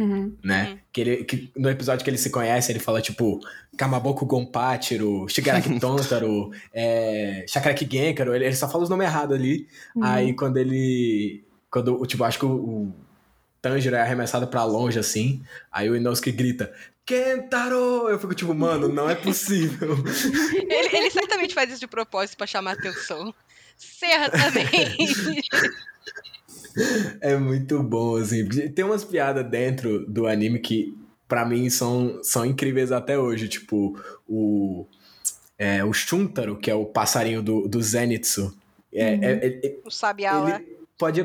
Uhum. 0.00 0.34
Né? 0.42 0.70
Uhum. 0.70 0.78
Que, 0.90 1.00
ele, 1.02 1.24
que 1.24 1.52
no 1.54 1.68
episódio 1.68 2.02
que 2.02 2.08
ele 2.08 2.16
se 2.16 2.30
conhece, 2.30 2.72
ele 2.72 2.78
fala 2.78 3.02
tipo 3.02 3.38
Kamaboku 3.76 4.24
Gonpachiro, 4.24 5.28
Shigaraki 5.28 5.76
Tontaro, 5.78 6.50
é, 6.72 7.44
Shakaraki 7.46 7.86
Genkaro, 7.90 8.34
ele, 8.34 8.46
ele, 8.46 8.56
só 8.56 8.66
fala 8.66 8.84
os 8.84 8.88
nomes 8.88 9.06
errados 9.06 9.36
ali. 9.36 9.68
Uhum. 9.94 10.02
Aí 10.02 10.34
quando 10.34 10.56
ele. 10.56 11.44
Quando, 11.70 12.04
tipo, 12.06 12.24
acho 12.24 12.38
que 12.38 12.46
o, 12.46 12.50
o 12.50 12.94
Tanjiro 13.60 13.94
é 13.94 14.00
arremessado 14.00 14.48
pra 14.48 14.64
longe 14.64 14.98
assim, 14.98 15.42
aí 15.70 15.90
o 15.90 15.94
Inosuke 15.94 16.32
grita. 16.32 16.72
Kentaro! 17.04 18.08
Eu 18.08 18.18
fico 18.18 18.34
tipo, 18.34 18.54
mano, 18.54 18.88
não 18.88 19.08
é 19.10 19.14
possível. 19.14 19.96
ele, 20.54 20.96
ele 20.96 21.10
certamente 21.10 21.52
faz 21.52 21.70
isso 21.70 21.80
de 21.80 21.86
propósito 21.86 22.38
pra 22.38 22.46
chamar 22.46 22.72
atenção. 22.72 23.34
Certamente. 23.76 25.42
É 27.20 27.36
muito 27.36 27.82
bom, 27.82 28.16
assim. 28.16 28.48
Tem 28.48 28.84
umas 28.84 29.04
piadas 29.04 29.48
dentro 29.48 30.06
do 30.06 30.26
anime 30.26 30.58
que, 30.58 30.96
para 31.28 31.44
mim, 31.44 31.68
são, 31.70 32.20
são 32.22 32.44
incríveis 32.44 32.92
até 32.92 33.18
hoje. 33.18 33.48
Tipo, 33.48 33.98
o, 34.28 34.86
é, 35.58 35.84
o 35.84 35.92
Shuntaro, 35.92 36.56
que 36.56 36.70
é 36.70 36.74
o 36.74 36.86
passarinho 36.86 37.42
do, 37.42 37.68
do 37.68 37.82
Zenitsu. 37.82 38.56
É, 38.92 39.14
uhum. 39.14 39.22
é, 39.22 39.46
é, 39.46 39.66
é 39.66 39.76
o 39.84 39.90
sabiá 39.90 40.38
lá. 40.38 40.60
Pode, 40.98 41.20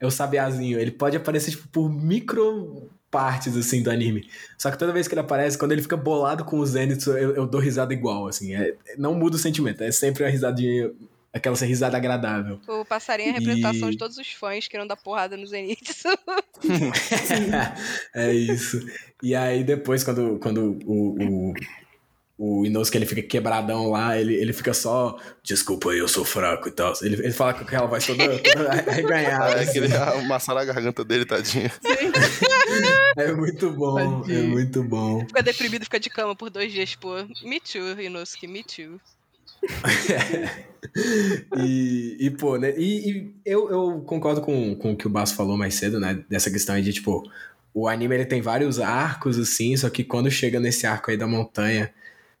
é 0.00 0.06
o 0.06 0.10
sabiazinho. 0.10 0.78
Ele 0.78 0.90
pode 0.90 1.16
aparecer, 1.16 1.50
tipo, 1.50 1.68
por 1.68 1.90
micro 1.90 2.88
partes, 3.10 3.56
assim, 3.56 3.82
do 3.82 3.90
anime. 3.90 4.28
Só 4.56 4.70
que 4.70 4.78
toda 4.78 4.92
vez 4.92 5.08
que 5.08 5.14
ele 5.14 5.20
aparece, 5.20 5.56
quando 5.56 5.72
ele 5.72 5.82
fica 5.82 5.96
bolado 5.96 6.44
com 6.44 6.58
o 6.58 6.66
Zenitsu, 6.66 7.12
eu, 7.12 7.34
eu 7.34 7.46
dou 7.46 7.60
risada 7.60 7.92
igual, 7.92 8.28
assim. 8.28 8.54
É, 8.54 8.74
não 8.96 9.14
muda 9.14 9.36
o 9.36 9.38
sentimento. 9.38 9.82
É 9.82 9.90
sempre 9.90 10.24
a 10.24 10.28
risadinha 10.28 10.92
aquela 11.32 11.56
risada 11.56 11.96
agradável. 11.96 12.60
O 12.66 12.84
passarinho 12.84 13.28
é 13.28 13.30
a 13.32 13.38
representação 13.38 13.88
e... 13.88 13.92
de 13.92 13.98
todos 13.98 14.18
os 14.18 14.32
fãs 14.32 14.68
que 14.68 14.78
não 14.78 14.86
dá 14.86 14.96
porrada 14.96 15.36
no 15.36 15.46
Zenitsu. 15.46 16.08
é 18.14 18.32
isso. 18.32 18.80
E 19.22 19.34
aí 19.34 19.62
depois, 19.64 20.04
quando, 20.04 20.38
quando 20.38 20.78
o, 20.86 21.16
o, 21.18 21.54
o 22.38 22.64
Inosuke 22.64 22.96
ele 22.96 23.06
fica 23.06 23.22
quebradão 23.22 23.90
lá, 23.90 24.16
ele, 24.18 24.34
ele 24.34 24.52
fica 24.52 24.72
só, 24.72 25.18
desculpa 25.42 25.90
aí, 25.90 25.98
eu 25.98 26.08
sou 26.08 26.24
fraco 26.24 26.68
e 26.68 26.72
tal. 26.72 26.92
Ele, 27.02 27.16
ele 27.16 27.32
fala 27.32 27.54
com 27.54 27.62
aquela 27.62 27.86
voz 27.86 28.06
toda, 28.06 28.38
toda 28.38 28.70
arreganhada. 28.70 29.56
É, 29.56 29.60
assim. 29.62 29.70
aquele, 29.70 29.94
amassar 30.24 30.56
a 30.56 30.64
garganta 30.64 31.04
dele, 31.04 31.24
tadinho. 31.24 31.70
Sim. 31.70 32.08
É 33.16 33.32
muito 33.32 33.72
bom, 33.72 34.20
tadinho. 34.20 34.38
é 34.38 34.42
muito 34.46 34.84
bom. 34.84 35.26
Fica 35.26 35.42
deprimido, 35.42 35.82
fica 35.82 35.98
de 35.98 36.08
cama 36.08 36.36
por 36.36 36.50
dois 36.50 36.70
dias, 36.70 36.94
pô. 36.94 37.14
Me 37.42 37.58
too, 37.58 38.00
Inosuke, 38.00 38.46
me 38.46 38.62
too. 38.62 39.00
e, 41.56 42.16
e, 42.20 42.30
pô, 42.30 42.56
né? 42.56 42.74
E, 42.76 43.10
e, 43.10 43.34
eu, 43.44 43.70
eu 43.70 44.00
concordo 44.02 44.40
com, 44.40 44.74
com 44.76 44.92
o 44.92 44.96
que 44.96 45.06
o 45.06 45.10
Basso 45.10 45.34
falou 45.34 45.56
mais 45.56 45.74
cedo, 45.74 45.98
né? 45.98 46.24
Dessa 46.28 46.50
questão 46.50 46.74
aí 46.74 46.82
de, 46.82 46.92
tipo, 46.92 47.22
o 47.74 47.88
anime 47.88 48.14
ele 48.14 48.26
tem 48.26 48.40
vários 48.40 48.78
arcos, 48.78 49.38
assim, 49.38 49.76
só 49.76 49.90
que 49.90 50.04
quando 50.04 50.30
chega 50.30 50.60
nesse 50.60 50.86
arco 50.86 51.10
aí 51.10 51.16
da 51.16 51.26
montanha. 51.26 51.92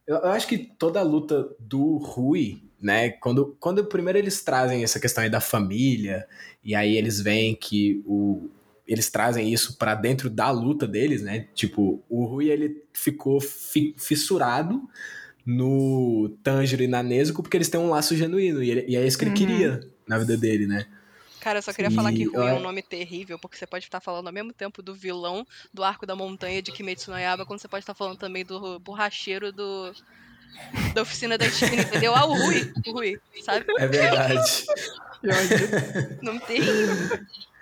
Eu, 0.06 0.16
eu 0.16 0.30
acho 0.30 0.46
que 0.46 0.58
toda 0.58 1.00
a 1.00 1.04
luta 1.04 1.48
do 1.58 1.96
Rui, 1.98 2.62
né? 2.80 3.10
Quando, 3.10 3.56
quando 3.60 3.84
primeiro 3.84 4.18
eles 4.18 4.42
trazem 4.42 4.82
essa 4.82 5.00
questão 5.00 5.24
aí 5.24 5.30
da 5.30 5.40
família, 5.40 6.26
e 6.64 6.74
aí 6.74 6.96
eles 6.96 7.20
veem 7.20 7.54
que 7.54 8.02
o, 8.06 8.48
eles 8.86 9.10
trazem 9.10 9.52
isso 9.52 9.76
para 9.76 9.94
dentro 9.94 10.30
da 10.30 10.50
luta 10.50 10.86
deles, 10.86 11.22
né? 11.22 11.46
Tipo, 11.54 12.02
o 12.08 12.24
Rui 12.24 12.48
ele 12.48 12.82
ficou 12.92 13.40
fi, 13.40 13.94
fissurado 13.98 14.82
no 15.48 16.28
Tanjiro 16.42 16.82
e 16.82 16.86
na 16.86 17.02
Nezuko 17.02 17.42
porque 17.42 17.56
eles 17.56 17.70
têm 17.70 17.80
um 17.80 17.88
laço 17.88 18.14
genuíno 18.14 18.62
e, 18.62 18.70
ele, 18.70 18.84
e 18.86 18.96
é 18.96 19.06
isso 19.06 19.16
que 19.16 19.24
ele 19.24 19.30
uhum. 19.30 19.36
queria 19.36 19.80
na 20.06 20.18
vida 20.18 20.36
dele, 20.36 20.66
né? 20.66 20.86
Cara, 21.40 21.58
eu 21.58 21.62
só 21.62 21.72
queria 21.72 21.90
e... 21.90 21.94
falar 21.94 22.12
que 22.12 22.24
Rui 22.24 22.46
é 22.46 22.52
um 22.52 22.60
nome 22.60 22.82
terrível, 22.82 23.38
porque 23.38 23.56
você 23.56 23.66
pode 23.66 23.86
estar 23.86 23.98
falando 23.98 24.26
ao 24.26 24.32
mesmo 24.32 24.52
tempo 24.52 24.82
do 24.82 24.94
vilão 24.94 25.46
do 25.72 25.82
Arco 25.82 26.04
da 26.04 26.14
Montanha 26.14 26.60
de 26.60 26.70
Kimetsu 26.70 27.10
no 27.10 27.18
Yaba, 27.18 27.46
quando 27.46 27.60
você 27.60 27.68
pode 27.68 27.82
estar 27.82 27.94
falando 27.94 28.18
também 28.18 28.44
do 28.44 28.78
borracheiro 28.80 29.50
do 29.50 29.94
da 30.92 31.00
oficina 31.00 31.38
da 31.38 31.46
esquina, 31.46 31.80
entendeu? 31.80 32.14
Ah, 32.14 32.26
o 32.26 32.34
Rui, 32.34 32.70
o 32.86 32.92
Rui, 32.92 33.18
sabe? 33.42 33.64
É 33.78 33.86
verdade. 33.86 34.66
Nome 36.20 36.40
terrível. 36.40 37.20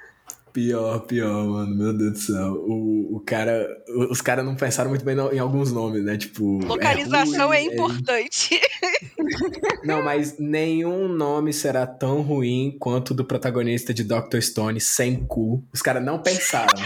Pior, 0.57 1.01
pior, 1.01 1.45
mano. 1.45 1.77
Meu 1.77 1.93
Deus 1.93 2.13
do 2.13 2.19
céu. 2.19 2.53
O, 2.67 3.17
o 3.17 3.21
cara. 3.21 3.69
Os 4.09 4.23
caras 4.23 4.43
não 4.43 4.57
pensaram 4.57 4.89
muito 4.89 5.05
bem 5.05 5.15
em 5.15 5.39
alguns 5.39 5.71
nomes, 5.71 6.03
né? 6.03 6.17
Tipo. 6.17 6.65
Localização 6.65 7.53
é, 7.53 7.59
ruim, 7.59 7.69
é 7.69 7.75
importante. 7.75 8.55
É... 8.55 9.87
Não, 9.87 10.03
mas 10.03 10.39
nenhum 10.39 11.09
nome 11.09 11.53
será 11.53 11.87
tão 11.87 12.23
ruim 12.23 12.75
quanto 12.81 13.11
o 13.11 13.15
do 13.15 13.23
protagonista 13.23 13.93
de 13.93 14.03
Doctor 14.03 14.41
Stone, 14.41 14.81
sem 14.81 15.27
cu. 15.27 15.63
Os 15.75 15.83
caras 15.83 16.03
não 16.03 16.23
pensaram. 16.23 16.83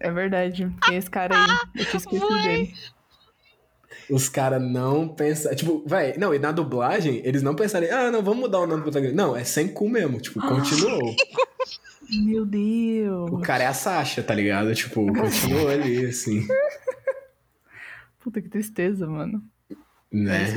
É 0.00 0.10
verdade. 0.10 0.68
Tem 0.88 0.96
esse 0.96 1.08
cara 1.08 1.36
aí. 1.36 1.50
Eu 1.76 1.84
tinha 1.84 1.98
esquecido 1.98 2.42
dele. 2.42 2.74
Os 4.10 4.28
caras 4.28 4.62
não 4.62 5.08
pensaram. 5.08 5.56
Tipo, 5.56 5.82
vai, 5.86 6.16
não, 6.16 6.34
e 6.34 6.38
na 6.38 6.52
dublagem, 6.52 7.20
eles 7.24 7.42
não 7.42 7.54
pensaram, 7.54 7.86
ah, 7.90 8.10
não, 8.10 8.22
vamos 8.22 8.40
mudar 8.40 8.60
o 8.60 8.66
nome 8.66 8.80
do 8.80 8.84
protagonista. 8.84 9.16
Não, 9.16 9.36
é 9.36 9.44
sem 9.44 9.68
cu 9.68 9.88
mesmo. 9.88 10.20
Tipo, 10.20 10.40
continuou. 10.40 11.14
Meu 12.10 12.44
Deus. 12.44 13.30
O 13.30 13.38
cara 13.38 13.64
é 13.64 13.66
a 13.66 13.72
Sasha, 13.72 14.22
tá 14.22 14.34
ligado? 14.34 14.74
Tipo, 14.74 15.06
continuou 15.12 15.68
ali, 15.68 16.06
assim. 16.06 16.46
Puta 18.18 18.42
que 18.42 18.48
tristeza, 18.48 19.06
mano. 19.06 19.42
Né? 20.12 20.52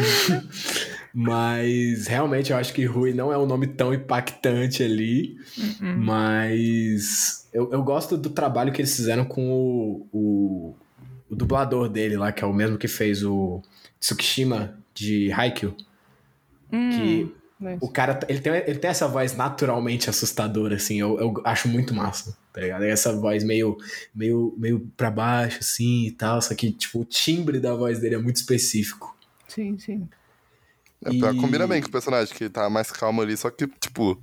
mas 1.13 2.07
realmente 2.07 2.51
eu 2.51 2.57
acho 2.57 2.73
que 2.73 2.85
Rui 2.85 3.13
não 3.13 3.31
é 3.31 3.37
um 3.37 3.45
nome 3.45 3.67
tão 3.67 3.93
impactante 3.93 4.81
ali. 4.81 5.37
Uh 5.55 5.61
-uh. 5.61 5.97
Mas 5.97 7.47
eu, 7.53 7.71
eu 7.71 7.83
gosto 7.83 8.17
do 8.17 8.31
trabalho 8.31 8.73
que 8.73 8.81
eles 8.81 8.95
fizeram 8.95 9.23
com 9.23 9.51
o, 9.51 10.07
o, 10.11 10.75
o, 11.33 11.35
dublador 11.35 11.89
dele 11.89 12.17
lá, 12.17 12.31
que 12.31 12.43
é 12.43 12.47
o 12.47 12.53
mesmo 12.53 12.77
que 12.77 12.87
fez 12.87 13.23
o 13.23 13.61
Tsukishima 13.99 14.77
de 14.93 15.31
Haikyuu. 15.31 15.75
Hum. 16.71 16.89
Que 16.89 17.33
Nice. 17.63 17.77
O 17.79 17.89
cara, 17.89 18.19
ele 18.27 18.41
tem, 18.41 18.53
ele 18.53 18.77
tem 18.77 18.89
essa 18.89 19.07
voz 19.07 19.37
naturalmente 19.37 20.09
assustadora, 20.09 20.75
assim, 20.75 20.99
eu, 20.99 21.17
eu 21.17 21.33
acho 21.45 21.69
muito 21.69 21.93
massa, 21.93 22.37
tá 22.51 22.59
ligado? 22.59 22.83
Essa 22.83 23.13
voz 23.15 23.41
meio, 23.41 23.77
meio, 24.13 24.53
meio 24.57 24.91
pra 24.97 25.09
baixo, 25.09 25.59
assim, 25.61 26.07
e 26.07 26.11
tal, 26.11 26.41
só 26.41 26.53
que, 26.53 26.73
tipo, 26.73 26.99
o 26.99 27.05
timbre 27.05 27.61
da 27.61 27.73
voz 27.73 27.99
dele 27.99 28.15
é 28.15 28.17
muito 28.17 28.35
específico. 28.35 29.15
Sim, 29.47 29.77
sim. 29.79 30.09
É, 31.05 31.11
E- 31.11 31.37
combina 31.37 31.65
bem 31.65 31.81
com 31.81 31.87
o 31.87 31.91
personagem, 31.91 32.35
que 32.35 32.49
tá 32.49 32.69
mais 32.69 32.91
calmo 32.91 33.21
ali, 33.21 33.37
só 33.37 33.49
que, 33.49 33.65
tipo. 33.67 34.21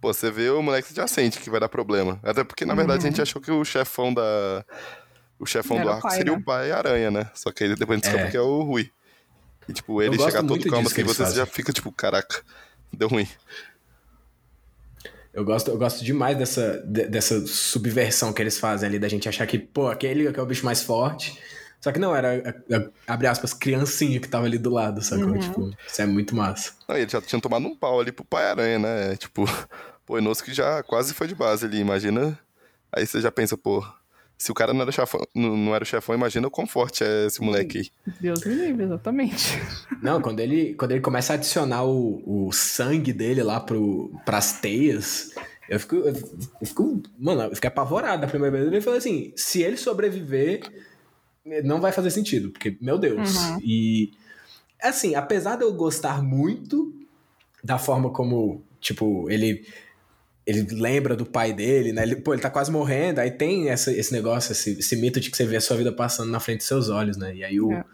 Pô, 0.00 0.12
você 0.12 0.30
vê 0.30 0.48
o 0.50 0.62
moleque 0.62 0.88
você 0.88 0.94
já 0.94 1.08
sente 1.08 1.40
que 1.40 1.50
vai 1.50 1.58
dar 1.58 1.68
problema. 1.68 2.20
Até 2.22 2.44
porque, 2.44 2.64
na 2.64 2.72
verdade, 2.74 3.04
a 3.04 3.10
gente 3.10 3.20
achou 3.20 3.42
que 3.42 3.50
o 3.50 3.64
chefão 3.64 4.14
da. 4.14 4.64
O 5.38 5.46
chefão 5.46 5.76
Era 5.76 5.84
do 5.84 5.90
o 5.90 5.92
arco 5.94 6.08
pai, 6.08 6.16
seria 6.16 6.32
né? 6.32 6.38
o 6.38 6.42
pai 6.42 6.70
aranha, 6.72 7.10
né? 7.10 7.30
Só 7.34 7.52
que 7.52 7.64
aí 7.64 7.74
depois 7.76 7.90
a 7.90 7.94
gente 7.94 8.02
descobre 8.04 8.26
É. 8.28 8.30
que 8.30 8.36
é 8.36 8.40
o 8.40 8.62
Rui. 8.62 8.90
E, 9.68 9.72
tipo, 9.72 10.02
ele 10.02 10.18
chegar 10.18 10.42
todo 10.42 10.68
calmo 10.68 10.88
que 10.88 11.00
assim, 11.00 11.04
você 11.04 11.22
fazem. 11.24 11.36
já 11.36 11.46
fica, 11.46 11.72
tipo, 11.72 11.92
caraca, 11.92 12.42
deu 12.92 13.06
ruim. 13.08 13.28
Eu 15.32 15.44
gosto, 15.44 15.70
eu 15.70 15.78
gosto 15.78 16.02
demais 16.04 16.36
dessa, 16.36 16.82
de- 16.86 17.06
dessa 17.06 17.46
subversão 17.46 18.32
que 18.32 18.42
eles 18.42 18.58
fazem 18.58 18.88
ali, 18.88 18.98
da 18.98 19.08
gente 19.08 19.28
achar 19.28 19.46
que, 19.46 19.58
pô, 19.58 19.88
aquele 19.88 20.32
que 20.32 20.40
é 20.40 20.42
o 20.42 20.46
bicho 20.46 20.64
mais 20.64 20.82
forte. 20.82 21.38
Só 21.80 21.92
que 21.92 21.98
não, 22.00 22.16
era, 22.16 22.42
a- 22.70 22.76
a- 22.76 23.12
abre 23.12 23.28
aspas, 23.28 23.52
criancinha 23.52 24.18
que 24.18 24.26
tava 24.28 24.46
ali 24.46 24.58
do 24.58 24.70
lado, 24.70 25.00
sacou? 25.02 25.26
Uhum. 25.28 25.38
Tipo, 25.38 25.70
isso 25.86 26.02
é 26.02 26.06
muito 26.06 26.34
massa. 26.34 26.72
Não, 26.88 26.96
e 26.96 27.02
ele 27.02 27.10
já 27.10 27.20
tinha 27.20 27.40
tomado 27.40 27.66
um 27.66 27.76
pau 27.76 28.00
ali 28.00 28.10
pro 28.10 28.24
pai 28.24 28.46
aranha, 28.46 28.78
né? 28.80 29.16
Tipo, 29.16 29.44
pô, 30.04 30.14
o 30.14 30.18
Inosuke 30.18 30.52
já 30.52 30.82
quase 30.82 31.14
foi 31.14 31.28
de 31.28 31.34
base 31.36 31.66
ali, 31.66 31.78
imagina. 31.78 32.36
Aí 32.90 33.06
você 33.06 33.20
já 33.20 33.30
pensa, 33.30 33.56
pô, 33.56 33.86
se 34.38 34.52
o 34.52 34.54
cara 34.54 34.72
não 34.72 34.82
era, 34.82 34.92
chefão, 34.92 35.26
não, 35.34 35.56
não 35.56 35.74
era 35.74 35.82
o 35.82 35.86
chefão, 35.86 36.14
imagina 36.14 36.46
o 36.46 36.50
quão 36.50 36.66
forte 36.66 37.02
é 37.02 37.26
esse 37.26 37.42
moleque 37.42 37.78
aí. 37.78 38.14
Deus 38.20 38.44
me 38.44 38.54
livre, 38.54 38.84
exatamente. 38.84 39.58
Não, 40.00 40.22
quando 40.22 40.38
ele, 40.38 40.74
quando 40.74 40.92
ele 40.92 41.00
começa 41.00 41.32
a 41.32 41.36
adicionar 41.36 41.84
o, 41.84 42.22
o 42.46 42.52
sangue 42.52 43.12
dele 43.12 43.42
lá 43.42 43.58
pro, 43.58 44.12
pras 44.24 44.52
teias, 44.60 45.34
eu 45.68 45.78
fico, 45.78 45.96
eu 45.96 46.14
fico. 46.66 47.02
Mano, 47.18 47.42
eu 47.42 47.54
fiquei 47.54 47.68
apavorado 47.68 48.22
da 48.22 48.26
primeira 48.26 48.56
vez. 48.56 48.68
Ele 48.68 48.80
falou 48.80 48.98
assim: 48.98 49.32
se 49.36 49.62
ele 49.62 49.76
sobreviver, 49.76 50.62
não 51.64 51.80
vai 51.80 51.92
fazer 51.92 52.10
sentido, 52.10 52.50
porque, 52.50 52.76
meu 52.80 52.98
Deus. 52.98 53.36
Uhum. 53.36 53.58
E. 53.62 54.12
Assim, 54.80 55.14
apesar 55.14 55.56
de 55.56 55.64
eu 55.64 55.72
gostar 55.74 56.22
muito 56.22 56.94
da 57.62 57.78
forma 57.78 58.10
como, 58.10 58.62
tipo, 58.80 59.28
ele. 59.30 59.66
Ele 60.48 60.66
lembra 60.70 61.14
do 61.14 61.26
pai 61.26 61.52
dele, 61.52 61.92
né? 61.92 62.02
Ele, 62.02 62.16
pô, 62.16 62.32
ele 62.32 62.40
tá 62.40 62.48
quase 62.48 62.72
morrendo, 62.72 63.18
aí 63.18 63.30
tem 63.30 63.68
essa, 63.68 63.92
esse 63.92 64.12
negócio, 64.12 64.52
esse, 64.52 64.78
esse 64.78 64.96
mito 64.96 65.20
de 65.20 65.30
que 65.30 65.36
você 65.36 65.44
vê 65.44 65.56
a 65.56 65.60
sua 65.60 65.76
vida 65.76 65.92
passando 65.92 66.30
na 66.30 66.40
frente 66.40 66.58
dos 66.58 66.66
seus 66.66 66.88
olhos, 66.88 67.18
né? 67.18 67.34
E 67.34 67.44
aí 67.44 67.60
o, 67.60 67.70
É. 67.70 67.84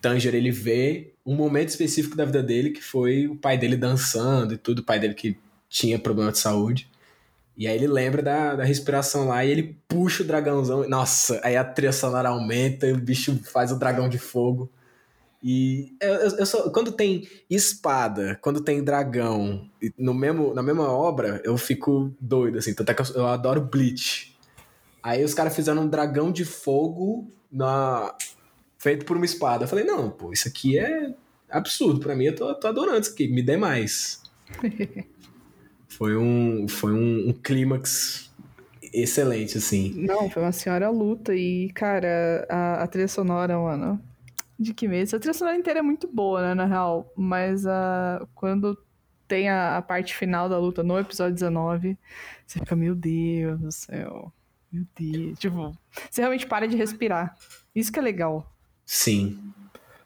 Tanger, 0.00 0.34
ele 0.34 0.50
vê 0.50 1.12
um 1.26 1.34
momento 1.34 1.68
específico 1.68 2.16
da 2.16 2.24
vida 2.24 2.42
dele, 2.42 2.70
que 2.70 2.82
foi 2.82 3.26
o 3.26 3.36
pai 3.36 3.58
dele 3.58 3.76
dançando 3.76 4.54
e 4.54 4.56
tudo, 4.56 4.78
o 4.78 4.82
pai 4.82 4.98
dele 4.98 5.14
que 5.14 5.36
tinha 5.68 5.98
problema 5.98 6.32
de 6.32 6.38
saúde. 6.38 6.90
E 7.56 7.66
aí 7.68 7.74
ele 7.74 7.86
lembra 7.86 8.22
da, 8.22 8.56
da 8.56 8.64
respiração 8.64 9.28
lá 9.28 9.44
e 9.44 9.50
ele 9.50 9.76
puxa 9.86 10.22
o 10.22 10.26
dragãozão. 10.26 10.88
Nossa, 10.88 11.38
aí 11.44 11.54
a 11.56 11.64
trilha 11.64 11.92
sonora 11.92 12.30
aumenta 12.30 12.86
e 12.86 12.92
o 12.92 12.96
bicho 12.96 13.38
faz 13.52 13.70
o 13.70 13.78
dragão 13.78 14.08
de 14.08 14.18
fogo. 14.18 14.70
E 15.42 15.96
eu, 16.00 16.14
eu, 16.38 16.46
só- 16.46 16.70
quando 16.70 16.92
tem 16.92 17.26
espada, 17.48 18.38
quando 18.42 18.60
tem 18.62 18.84
dragão 18.84 19.68
no 19.96 20.12
mesmo, 20.12 20.52
na 20.54 20.62
mesma 20.62 20.90
obra, 20.90 21.40
eu 21.44 21.56
fico 21.56 22.14
doido, 22.20 22.58
assim. 22.58 22.74
Tanto 22.74 22.90
é 22.90 22.94
que 22.94 23.02
eu, 23.02 23.06
eu 23.14 23.26
adoro 23.26 23.60
Bleach. 23.62 24.36
Aí 25.02 25.24
os 25.24 25.32
caras 25.32 25.56
fizeram 25.56 25.82
um 25.82 25.88
dragão 25.88 26.30
de 26.30 26.44
fogo 26.44 27.30
na, 27.50 28.14
feito 28.78 29.06
por 29.06 29.16
uma 29.16 29.24
espada. 29.24 29.64
Eu 29.64 29.68
falei, 29.68 29.84
não, 29.84 30.10
pô, 30.10 30.30
isso 30.32 30.46
aqui 30.46 30.78
é 30.78 31.14
absurdo 31.48 32.00
pra 32.00 32.14
mim. 32.14 32.24
Eu 32.24 32.34
tô, 32.36 32.54
tô 32.54 32.66
adorando 32.68 33.00
isso 33.00 33.12
aqui. 33.12 33.26
Me 33.26 33.42
dê 33.42 33.56
mais. 33.56 34.20
foi 35.88 36.16
um, 36.16 36.68
foi 36.68 36.92
um, 36.92 37.30
um 37.30 37.32
clímax 37.32 38.30
excelente, 38.92 39.56
assim. 39.56 39.92
Não, 39.96 40.28
foi 40.28 40.42
uma 40.42 40.52
senhora 40.52 40.90
luta 40.90 41.34
e, 41.34 41.70
cara, 41.72 42.46
a, 42.48 42.82
a 42.82 42.86
trilha 42.86 43.08
sonora, 43.08 43.58
mano. 43.58 44.02
De 44.60 44.74
que 44.74 44.86
mês? 44.86 45.14
A 45.14 45.18
trilha 45.18 45.32
sonora 45.32 45.56
inteira 45.56 45.78
é 45.78 45.82
muito 45.82 46.06
boa, 46.06 46.42
né, 46.42 46.54
na 46.54 46.66
real. 46.66 47.10
Mas 47.16 47.66
a, 47.66 48.26
quando 48.34 48.76
tem 49.26 49.48
a, 49.48 49.78
a 49.78 49.82
parte 49.82 50.14
final 50.14 50.50
da 50.50 50.58
luta 50.58 50.82
no 50.82 50.98
episódio 50.98 51.32
19, 51.32 51.96
você 52.46 52.58
fica, 52.58 52.76
meu 52.76 52.94
Deus 52.94 53.58
do 53.58 53.72
céu. 53.72 54.30
Meu 54.70 54.84
Deus. 54.98 55.38
Tipo, 55.38 55.74
você 56.10 56.20
realmente 56.20 56.46
para 56.46 56.68
de 56.68 56.76
respirar. 56.76 57.34
Isso 57.74 57.90
que 57.90 57.98
é 57.98 58.02
legal. 58.02 58.52
Sim. 58.84 59.52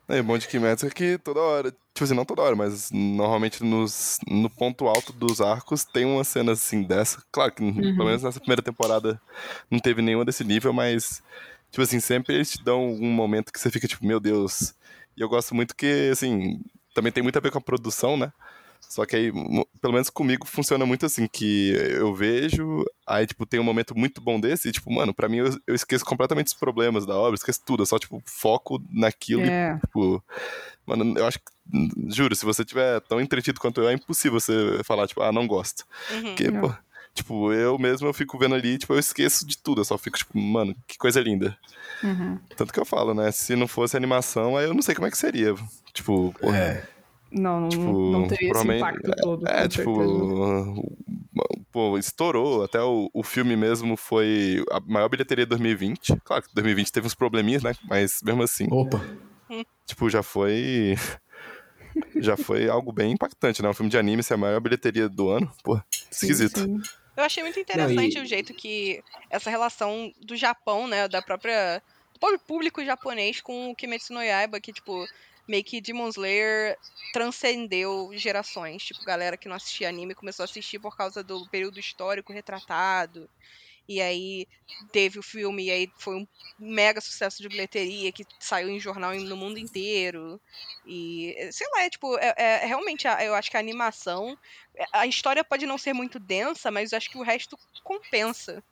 É, 0.07 0.21
o 0.21 0.25
bom 0.25 0.37
de 0.37 0.47
Kimetsu 0.47 0.87
é 0.87 0.91
que 0.91 1.19
toda 1.19 1.41
hora, 1.41 1.71
tipo 1.71 2.05
assim, 2.05 2.15
não 2.15 2.27
toda 2.27 2.43
hora, 2.43 2.55
mas 2.55 2.91
normalmente 2.93 3.65
nos, 3.65 4.19
no 4.29 4.51
ponto 4.51 4.87
alto 4.87 5.13
dos 5.13 5.41
arcos 5.41 5.85
tem 5.85 6.05
uma 6.05 6.23
cena 6.23 6.53
assim 6.53 6.83
dessa. 6.83 7.23
Claro 7.33 7.53
que 7.53 7.73
pelo 7.73 8.05
menos 8.05 8.23
nessa 8.23 8.39
primeira 8.39 8.63
temporada 8.63 9.21
não 9.71 9.81
teve 9.81 10.03
nenhuma 10.03 10.25
desse 10.25 10.45
nível, 10.45 10.73
mas, 10.73 11.23
tipo 11.75 11.83
assim, 11.83 11.99
sempre 11.99 12.37
eles 12.37 12.53
te 12.53 12.63
dão 12.63 12.87
um 12.87 13.11
momento 13.11 13.53
que 13.53 13.59
você 13.59 13.69
fica 13.69 13.89
tipo, 13.89 14.07
meu 14.07 14.21
Deus. 14.21 14.75
E 15.17 15.21
eu 15.21 15.29
gosto 15.29 15.57
muito 15.57 15.75
que, 15.75 16.09
assim, 16.13 16.61
também 16.95 17.11
tem 17.11 17.21
muito 17.21 17.37
a 17.37 17.41
ver 17.41 17.51
com 17.51 17.59
a 17.59 17.61
produção, 17.61 18.17
né? 18.17 18.33
Só 18.81 19.05
que 19.05 19.17
aí, 19.17 19.33
pelo 19.81 19.93
menos 19.93 20.09
comigo, 20.09 20.47
funciona 20.47 20.87
muito 20.87 21.05
assim, 21.05 21.27
que 21.27 21.71
eu 21.71 22.15
vejo, 22.15 22.85
aí, 23.05 23.27
tipo, 23.27 23.45
tem 23.45 23.59
um 23.59 23.65
momento 23.65 23.99
muito 23.99 24.21
bom 24.21 24.39
desse, 24.39 24.69
e, 24.69 24.73
tipo, 24.73 24.93
mano, 24.93 25.13
pra 25.13 25.29
mim 25.29 25.39
eu, 25.39 25.47
eu 25.67 25.75
esqueço 25.75 26.05
completamente 26.05 26.49
os 26.49 26.55
problemas 26.55 27.05
da 27.05 27.17
obra, 27.17 27.35
esqueço 27.35 27.61
tudo, 27.67 27.83
eu 27.83 27.87
só, 27.87 27.99
tipo, 27.99 28.23
foco 28.25 28.81
naquilo 28.89 29.43
e 29.43 29.49
É. 29.51 29.77
Tipo, 29.79 30.23
mano, 30.87 31.19
eu 31.19 31.27
acho 31.27 31.41
que, 31.41 31.45
juro, 32.07 32.37
se 32.37 32.45
você 32.45 32.65
tiver 32.65 33.01
tão 33.01 33.21
entretido 33.21 33.59
quanto 33.59 33.81
eu, 33.81 33.89
é 33.89 33.95
impossível 33.95 34.39
você 34.39 34.81
falar, 34.85 35.09
tipo, 35.09 35.23
ah, 35.23 35.33
não 35.33 35.45
gosto. 35.49 35.85
Uhum. 36.13 36.23
Porque, 36.23 36.51
Não. 36.53 36.61
pô, 36.61 36.77
tipo, 37.15 37.53
eu 37.53 37.79
mesmo 37.79 38.07
eu 38.09 38.13
fico 38.13 38.37
vendo 38.39 38.55
ali, 38.55 38.77
tipo, 38.77 38.93
eu 38.93 38.99
esqueço 38.99 39.47
de 39.47 39.57
tudo, 39.57 39.81
eu 39.81 39.85
só 39.85 39.97
fico, 39.97 40.19
tipo, 40.19 40.37
mano, 40.39 40.75
que 40.87 40.99
coisa 40.99 41.21
linda. 41.21 41.57
Uhum. 42.03 42.39
Tanto 42.57 42.73
que 42.73 42.81
eu 42.81 42.85
falo, 42.85 43.15
né, 43.15 43.31
se 43.31 43.55
não 43.57 43.69
fosse 43.69 43.97
animação, 43.97 44.57
aí 44.57 44.67
eu 44.67 44.75
não 44.75 44.83
sei 44.83 44.95
como 44.95 45.07
é 45.07 45.11
que 45.11 45.17
seria. 45.19 45.55
Tipo, 45.93 46.35
pô, 46.41 46.53
É. 46.53 46.87
Não, 47.31 47.63
não, 47.63 47.69
Tipo, 47.69 48.11
não 48.13 48.29
teria 48.29 48.53
esse 48.53 48.69
impacto 48.69 49.11
todo. 49.17 49.49
é, 49.49 49.67
tipo, 49.67 49.97
certeza. 49.97 50.83
pô, 51.73 51.99
estourou, 51.99 52.63
até 52.63 52.81
o, 52.81 53.11
o 53.13 53.23
filme 53.25 53.57
mesmo 53.57 53.97
foi 53.97 54.65
a 54.71 54.79
maior 54.81 55.09
bilheteria 55.09 55.45
de 55.45 55.49
2020. 55.51 56.15
Claro 56.25 56.43
que 56.45 56.55
2020 56.55 56.93
teve 56.93 57.07
uns 57.09 57.15
probleminhas, 57.15 57.63
né, 57.65 57.75
mas 57.89 58.21
mesmo 58.23 58.43
assim, 58.43 58.69
Opa. 58.71 59.01
tipo, 59.87 60.09
já 60.11 60.23
foi... 60.23 60.95
Já 62.17 62.37
foi 62.37 62.69
algo 62.69 62.93
bem 62.93 63.13
impactante, 63.13 63.63
né? 63.63 63.69
Um 63.69 63.73
filme 63.75 63.89
de 63.89 63.97
anime 63.97 64.21
ser 64.21 64.35
a 64.35 64.37
maior 64.37 64.59
bilheteria 64.61 65.09
do 65.09 65.29
ano. 65.29 65.49
Pô, 65.63 65.81
esquisito. 66.11 66.59
Sim, 66.61 66.81
sim. 66.83 66.89
Eu 67.17 67.25
achei 67.25 67.43
muito 67.43 67.59
interessante 67.61 68.19
Não, 68.19 68.21
e- 68.21 68.23
o 68.23 68.27
jeito 68.27 68.55
que 68.55 69.03
essa 69.31 69.51
relação 69.51 70.13
do 70.19 70.37
Japão, 70.37 70.87
né, 70.89 71.09
da 71.09 71.23
própria 71.23 71.83
do 72.13 72.21
próprio 72.21 72.41
público 72.47 72.85
japonês 72.85 73.41
com 73.41 73.71
o 73.71 73.75
Kimetsu 73.77 74.13
no 74.13 74.23
Yaiba, 74.23 74.61
que 74.61 74.73
tipo 74.73 75.09
meio 75.49 75.65
que 75.65 75.81
Demon 75.81 76.09
Slayer 76.09 76.77
transcendeu 77.13 78.11
gerações, 78.15 78.83
tipo 78.85 79.05
galera 79.05 79.37
que 79.39 79.49
não 79.49 79.57
assistia 79.57 79.89
anime 79.89 80.15
começou 80.15 80.43
a 80.43 80.47
assistir 80.47 80.81
por 80.81 80.97
causa 80.97 81.23
do 81.23 81.47
período 81.49 81.79
histórico 81.79 82.33
retratado. 82.33 83.29
E 83.89 84.01
aí 84.01 84.47
teve 84.93 85.19
o 85.19 85.23
filme 85.23 85.67
e 85.67 85.71
aí 85.71 85.93
foi 85.99 86.17
um 86.17 86.27
mega 86.59 87.01
sucesso 87.01 87.43
de 87.43 87.49
bilheteria 87.49 88.13
que 88.13 88.27
saiu 88.41 88.69
em 88.71 88.81
jornal 88.81 89.15
no 89.15 89.37
mundo 89.37 89.59
inteiro. 89.59 90.41
E 90.85 91.35
sei 91.53 91.67
lá, 91.75 91.83
é 91.85 91.91
tipo, 91.91 92.17
é, 92.19 92.35
é- 92.37 92.67
realmente 92.67 93.07
a- 93.09 93.25
eu 93.25 93.35
acho 93.35 93.51
que 93.51 93.57
a 93.57 93.61
animação 93.61 94.37
a 94.93 95.07
história 95.07 95.45
pode 95.45 95.67
não 95.67 95.79
ser 95.79 95.93
muito 95.93 96.19
densa, 96.21 96.71
mas 96.71 96.93
eu 96.93 96.97
acho 96.99 97.11
que 97.11 97.19
o 97.19 97.23
resto 97.23 97.59
compensa. 97.83 98.65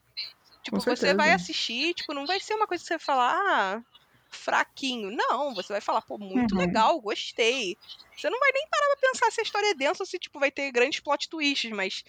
Tipo, 0.63 0.81
você 0.85 1.13
vai 1.13 1.33
assistir, 1.33 1.93
tipo, 1.93 2.13
não 2.13 2.25
vai 2.25 2.39
ser 2.39 2.53
uma 2.55 2.67
coisa 2.67 2.81
que 2.83 2.87
você 2.87 2.93
vai 2.95 3.05
falar, 3.05 3.33
ah, 3.77 3.81
fraquinho. 4.33 5.11
Não, 5.11 5.53
você 5.53 5.73
vai 5.73 5.81
falar, 5.81 6.01
pô, 6.03 6.17
muito 6.17 6.55
Uhum. 6.55 6.57
legal, 6.57 7.01
gostei. 7.01 7.77
Você 8.15 8.29
não 8.29 8.39
vai 8.39 8.51
nem 8.53 8.67
parar 8.69 8.87
pra 8.97 9.09
pensar 9.09 9.31
se 9.31 9.41
a 9.41 9.43
história 9.43 9.67
é 9.71 9.75
densa 9.75 10.03
ou 10.03 10.07
se, 10.07 10.17
tipo, 10.19 10.39
vai 10.39 10.51
ter 10.51 10.71
grandes 10.71 11.01
plot 11.01 11.27
twists, 11.29 11.71
mas, 11.71 12.03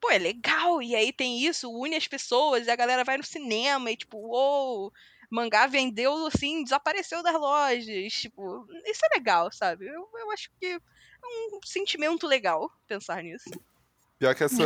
pô, 0.00 0.10
é 0.10 0.18
legal. 0.18 0.82
E 0.82 0.96
aí 0.96 1.12
tem 1.12 1.44
isso, 1.44 1.70
une 1.70 1.96
as 1.96 2.08
pessoas, 2.08 2.66
e 2.66 2.70
a 2.70 2.76
galera 2.76 3.04
vai 3.04 3.16
no 3.16 3.24
cinema 3.24 3.90
e, 3.90 3.96
tipo, 3.96 4.16
uou, 4.18 4.92
mangá 5.30 5.66
vendeu, 5.66 6.26
assim, 6.26 6.64
desapareceu 6.64 7.22
das 7.22 7.34
lojas. 7.34 8.12
Tipo, 8.12 8.66
isso 8.86 9.00
é 9.04 9.16
legal, 9.18 9.52
sabe? 9.52 9.86
Eu, 9.86 10.08
eu 10.14 10.30
acho 10.32 10.50
que 10.58 10.66
é 10.66 10.78
um 11.26 11.60
sentimento 11.64 12.26
legal 12.26 12.70
pensar 12.88 13.22
nisso. 13.22 13.50
Pior 14.18 14.34
que 14.34 14.44
essa, 14.44 14.62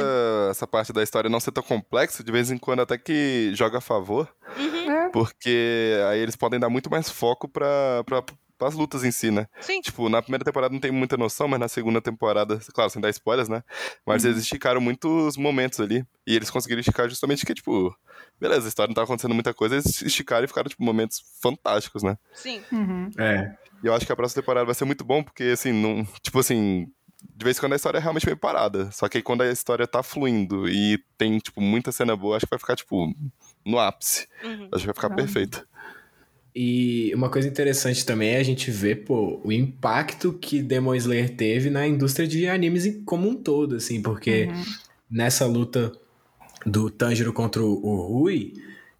essa 0.50 0.66
parte 0.66 0.92
da 0.92 1.00
história 1.00 1.30
não 1.30 1.38
ser 1.38 1.52
tão 1.52 1.62
complexa, 1.62 2.24
de 2.24 2.32
vez 2.32 2.50
em 2.50 2.58
quando 2.58 2.80
até 2.80 2.98
que 2.98 3.52
joga 3.54 3.78
a 3.78 3.80
favor, 3.80 4.28
Uhum, 4.56 4.90
É, 4.90 5.10
porque 5.10 5.96
aí 6.10 6.18
eles 6.18 6.34
podem 6.34 6.58
dar 6.58 6.68
muito 6.68 6.90
mais 6.90 7.08
foco 7.08 7.48
pra, 7.48 8.02
pra, 8.04 8.24
pras 8.58 8.74
lutas 8.74 9.04
em 9.04 9.10
si, 9.10 9.30
né? 9.30 9.46
sim. 9.60 9.80
Tipo, 9.80 10.08
na 10.08 10.22
primeira 10.22 10.44
temporada 10.44 10.72
não 10.72 10.80
tem 10.80 10.90
muita 10.90 11.16
noção, 11.16 11.48
mas 11.48 11.60
na 11.60 11.68
segunda 11.68 12.00
temporada, 12.00 12.58
claro, 12.72 12.90
sem 12.90 13.00
dar 13.02 13.10
spoilers, 13.10 13.48
né? 13.48 13.62
Mas 14.06 14.24
eles 14.24 14.38
esticaram 14.38 14.80
muitos 14.80 15.36
momentos 15.36 15.80
ali. 15.80 16.04
E 16.26 16.34
eles 16.34 16.50
conseguiram 16.50 16.80
esticar 16.80 17.08
justamente 17.08 17.40
porque, 17.40 17.54
tipo, 17.54 17.94
beleza, 18.40 18.66
a 18.66 18.68
história 18.68 18.88
não 18.88 18.94
tava 18.94 19.04
acontecendo 19.04 19.34
muita 19.34 19.52
coisa, 19.52 19.74
eles 19.76 20.00
esticaram 20.02 20.44
e 20.44 20.48
ficaram, 20.48 20.68
tipo, 20.68 20.82
momentos 20.82 21.22
fantásticos, 21.42 22.02
né? 22.02 22.16
Sim. 22.32 22.62
uhum. 22.72 23.10
É. 23.18 23.54
E 23.82 23.86
eu 23.86 23.94
acho 23.94 24.06
que 24.06 24.12
a 24.12 24.16
próxima 24.16 24.40
temporada 24.42 24.64
vai 24.64 24.74
ser 24.74 24.84
muito 24.86 25.04
bom, 25.04 25.22
porque, 25.22 25.42
assim, 25.44 25.72
não. 25.72 26.04
Tipo 26.22 26.38
assim. 26.40 26.86
De 27.22 27.38
de 27.38 27.44
vez 27.44 27.56
em 27.56 27.60
quando 27.60 27.72
a 27.72 27.76
história 27.76 27.96
é 27.96 28.00
realmente 28.02 28.26
meio 28.26 28.36
parada. 28.36 28.90
Só 28.92 29.08
que 29.08 29.16
aí 29.16 29.22
quando 29.22 29.40
a 29.40 29.50
história 29.50 29.86
tá 29.86 30.02
fluindo 30.02 30.68
e 30.68 31.02
tem, 31.16 31.38
tipo, 31.38 31.58
muita 31.58 31.90
cena 31.90 32.14
boa, 32.14 32.36
acho 32.36 32.44
que 32.44 32.50
vai 32.50 32.58
ficar, 32.58 32.76
tipo, 32.76 33.14
no 33.64 33.78
ápice. 33.78 34.28
Uhum. 34.42 34.68
Acho 34.70 34.80
que 34.82 34.86
vai 34.86 34.94
ficar 34.94 35.06
Ah. 35.10 35.14
perfeito. 35.16 35.66
E 36.54 37.12
uma 37.14 37.28
coisa 37.28 37.48
interessante 37.48 38.06
também 38.06 38.30
é 38.30 38.38
a 38.38 38.42
gente 38.44 38.70
ver, 38.70 39.04
pô, 39.04 39.40
o 39.42 39.50
impacto 39.50 40.32
que 40.32 40.62
Demon 40.62 40.94
Slayer 40.94 41.34
teve 41.34 41.68
na 41.68 41.86
indústria 41.86 42.28
de 42.28 42.46
animes 42.46 43.00
como 43.04 43.28
um 43.28 43.34
todo, 43.34 43.74
assim, 43.76 44.00
porque 44.00 44.48
Uhum. 44.52 44.62
nessa 45.10 45.46
luta 45.46 45.92
do 46.64 46.88
Tanjiro 46.90 47.32
contra 47.32 47.60
o 47.62 47.96
Rui, 48.06 48.52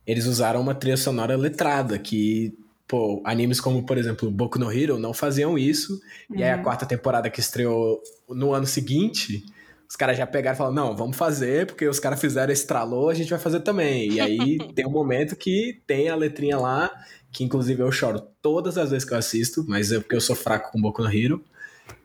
eles 0.04 0.26
usaram 0.26 0.60
uma 0.60 0.74
trilha 0.74 0.96
sonora 0.96 1.36
letrada, 1.36 1.96
que, 1.96 2.52
pô, 2.88 3.22
animes 3.24 3.60
como, 3.60 3.84
por 3.86 3.96
exemplo, 3.98 4.30
Boku 4.32 4.58
no 4.58 4.70
Hero 4.72 4.98
não 4.98 5.14
faziam 5.14 5.56
isso, 5.56 6.00
e 6.36 6.42
aí 6.42 6.50
a 6.50 6.56
Uhum. 6.56 6.62
quarta 6.64 6.84
temporada 6.84 7.30
que 7.30 7.38
estreou 7.38 8.02
no 8.28 8.52
ano 8.52 8.66
seguinte, 8.66 9.44
os 9.88 9.96
caras 9.96 10.16
já 10.16 10.26
pegaram 10.26 10.54
e 10.54 10.58
falaram, 10.58 10.74
não, 10.74 10.96
vamos 10.96 11.16
fazer, 11.16 11.66
porque 11.66 11.86
os 11.86 12.00
caras 12.00 12.20
fizeram 12.20 12.52
estralou, 12.52 13.08
a 13.08 13.14
gente 13.14 13.30
vai 13.30 13.38
fazer 13.38 13.60
também. 13.60 14.12
E 14.12 14.20
aí 14.20 14.58
tem 14.74 14.86
um 14.86 14.90
momento 14.90 15.36
que 15.36 15.80
tem 15.86 16.08
a 16.08 16.16
letrinha 16.16 16.58
lá, 16.58 16.90
que 17.30 17.44
inclusive 17.44 17.82
eu 17.82 17.92
choro 17.92 18.20
todas 18.40 18.78
as 18.78 18.90
vezes 18.90 19.06
que 19.06 19.12
eu 19.12 19.18
assisto, 19.18 19.64
mas 19.68 19.92
é 19.92 19.98
porque 19.98 20.16
eu 20.16 20.20
sou 20.20 20.36
fraco 20.36 20.72
com 20.72 20.80
Boku 20.80 21.02
no 21.02 21.12
Hero. 21.12 21.44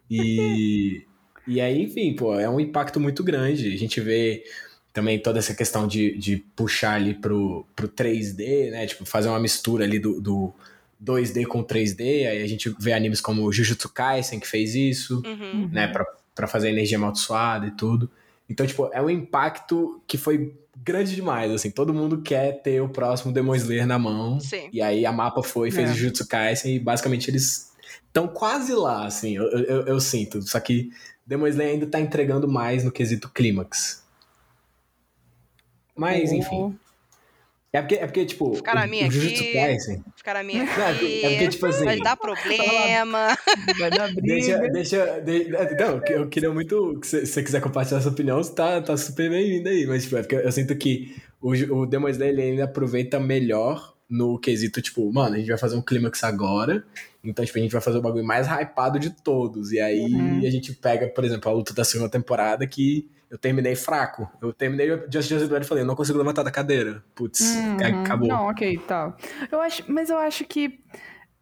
E, 0.09 1.05
e 1.47 1.61
aí, 1.61 1.83
enfim, 1.83 2.15
pô, 2.15 2.39
é 2.39 2.49
um 2.49 2.59
impacto 2.59 2.99
muito 2.99 3.23
grande. 3.23 3.73
A 3.73 3.77
gente 3.77 4.01
vê 4.01 4.43
também 4.91 5.19
toda 5.19 5.39
essa 5.39 5.53
questão 5.53 5.87
de, 5.87 6.17
de 6.17 6.37
puxar 6.55 6.95
ali 6.95 7.13
pro, 7.13 7.65
pro 7.75 7.87
3D, 7.87 8.71
né? 8.71 8.87
Tipo, 8.87 9.05
fazer 9.05 9.29
uma 9.29 9.39
mistura 9.39 9.85
ali 9.85 9.99
do, 9.99 10.19
do 10.19 10.53
2D 11.03 11.45
com 11.45 11.63
3D. 11.63 12.27
Aí 12.27 12.41
a 12.41 12.47
gente 12.47 12.73
vê 12.79 12.93
animes 12.93 13.21
como 13.21 13.51
Jujutsu 13.51 13.89
Kaisen, 13.89 14.39
que 14.39 14.47
fez 14.47 14.75
isso 14.75 15.21
Uhum. 15.25 15.69
né, 15.71 15.87
pra 16.39 16.47
fazer 16.47 16.69
energia 16.69 16.97
amaldiçoada 16.97 17.67
e 17.67 17.71
tudo. 17.71 18.09
Então, 18.49 18.65
tipo, 18.65 18.89
é 18.93 19.01
um 19.01 19.09
impacto 19.09 20.01
que 20.07 20.17
foi 20.17 20.57
grande 20.77 21.13
demais, 21.13 21.51
assim, 21.51 21.69
todo 21.69 21.93
mundo 21.93 22.21
quer 22.21 22.61
ter 22.61 22.81
o 22.81 22.87
próximo 22.87 23.33
Demon 23.33 23.55
Slayer 23.55 23.85
na 23.85 23.99
mão, 23.99 24.39
Sim. 24.39 24.69
e 24.71 24.81
aí 24.81 25.05
a 25.05 25.11
mapa 25.11 25.43
foi, 25.43 25.69
fez 25.69 25.89
É. 25.89 25.91
o 25.91 25.95
Jutsu 25.95 26.25
Kaisen, 26.25 26.75
e 26.75 26.79
basicamente 26.79 27.29
eles 27.29 27.73
estão 28.07 28.25
quase 28.29 28.73
lá, 28.73 29.05
assim, 29.05 29.35
eu, 29.35 29.43
eu, 29.43 29.81
eu 29.85 29.99
sinto, 29.99 30.41
só 30.41 30.57
que 30.61 30.89
Demon 31.27 31.47
Slayer 31.47 31.73
ainda 31.73 31.87
tá 31.87 31.99
entregando 31.99 32.47
mais 32.47 32.85
no 32.85 32.91
quesito 32.93 33.27
clímax. 33.29 34.01
Mas, 35.93 36.31
enfim, 36.31 36.79
é 37.71 37.81
porque, 37.81 37.95
é 37.95 38.05
porque 38.07 38.25
tipo, 38.25 38.55
Ficar 38.55 38.75
na 38.75 38.85
o, 38.85 38.89
minha 38.89 39.07
o 39.07 39.11
Jujutsu 39.11 39.43
aqui. 39.43 39.53
Kaisen, 39.53 40.03
Ficar 40.15 40.33
na 40.33 40.43
minha 40.43 40.63
não, 40.63 40.71
é 40.71 40.75
porque, 40.75 41.05
aqui. 41.05 41.25
é 41.25 41.29
porque, 41.29 41.47
tipo 41.49 41.65
assim... 41.67 41.85
Vai 41.85 41.99
dar 41.99 42.17
problema. 42.17 43.37
Vai 43.77 43.91
dar 43.91 44.11
Deixa, 44.21 44.57
briga. 44.57 44.73
deixa, 44.73 45.19
de- 45.21 45.49
não, 45.79 45.99
que 45.99 46.13
eu 46.13 46.27
queria 46.27 46.51
muito 46.51 46.97
que 46.99 47.07
se 47.07 47.25
você 47.25 47.43
quiser 47.43 47.61
compartilhar 47.61 48.01
sua 48.01 48.11
opinião, 48.11 48.37
você 48.41 48.53
tá, 48.53 48.81
tá 48.81 48.97
super 48.97 49.29
bem-vindo 49.29 49.69
aí, 49.69 49.85
mas 49.85 50.03
tipo, 50.03 50.17
é 50.17 50.21
porque 50.21 50.35
eu 50.35 50.51
sinto 50.51 50.75
que 50.75 51.15
o, 51.41 51.51
o 51.51 51.85
Demon 51.85 52.09
Slayer 52.09 52.33
ele 52.33 52.41
ainda 52.41 52.63
aproveita 52.65 53.19
melhor 53.19 53.93
no 54.09 54.39
quesito, 54.39 54.81
tipo, 54.81 55.11
mano, 55.13 55.35
a 55.35 55.37
gente 55.37 55.47
vai 55.49 55.57
fazer 55.57 55.75
um 55.75 55.81
clímax 55.83 56.23
agora, 56.23 56.83
então, 57.23 57.43
tipo, 57.45 57.57
a 57.57 57.61
gente 57.61 57.71
vai 57.71 57.81
fazer 57.81 57.97
o 57.97 58.01
bagulho 58.01 58.23
mais 58.23 58.47
hypado 58.47 58.97
de 58.99 59.09
todos, 59.09 59.71
e 59.71 59.79
aí 59.79 59.99
Uhum. 60.13 60.39
a 60.47 60.49
gente 60.49 60.73
pega, 60.73 61.07
por 61.07 61.23
exemplo, 61.23 61.49
a 61.49 61.53
luta 61.53 61.73
da 61.73 61.83
segunda 61.83 62.09
temporada 62.09 62.65
que 62.67 63.09
eu 63.29 63.37
terminei 63.37 63.75
fraco, 63.75 64.27
eu 64.41 64.51
terminei 64.53 64.87
Just 65.11 65.29
Just 65.29 65.47
Blood 65.47 65.63
e 65.65 65.67
falei, 65.67 65.83
eu 65.83 65.87
não 65.87 65.95
consigo 65.95 66.17
levantar 66.17 66.41
da 66.43 66.49
cadeira, 66.51 67.03
putz, 67.13 67.41
Uhum. 67.41 67.77
acabou. 68.01 68.27
Não, 68.27 68.47
ok, 68.47 68.77
tá. 68.87 69.15
Eu 69.51 69.61
acho, 69.61 69.83
mas 69.91 70.09
eu 70.09 70.17
acho 70.17 70.45
que 70.45 70.79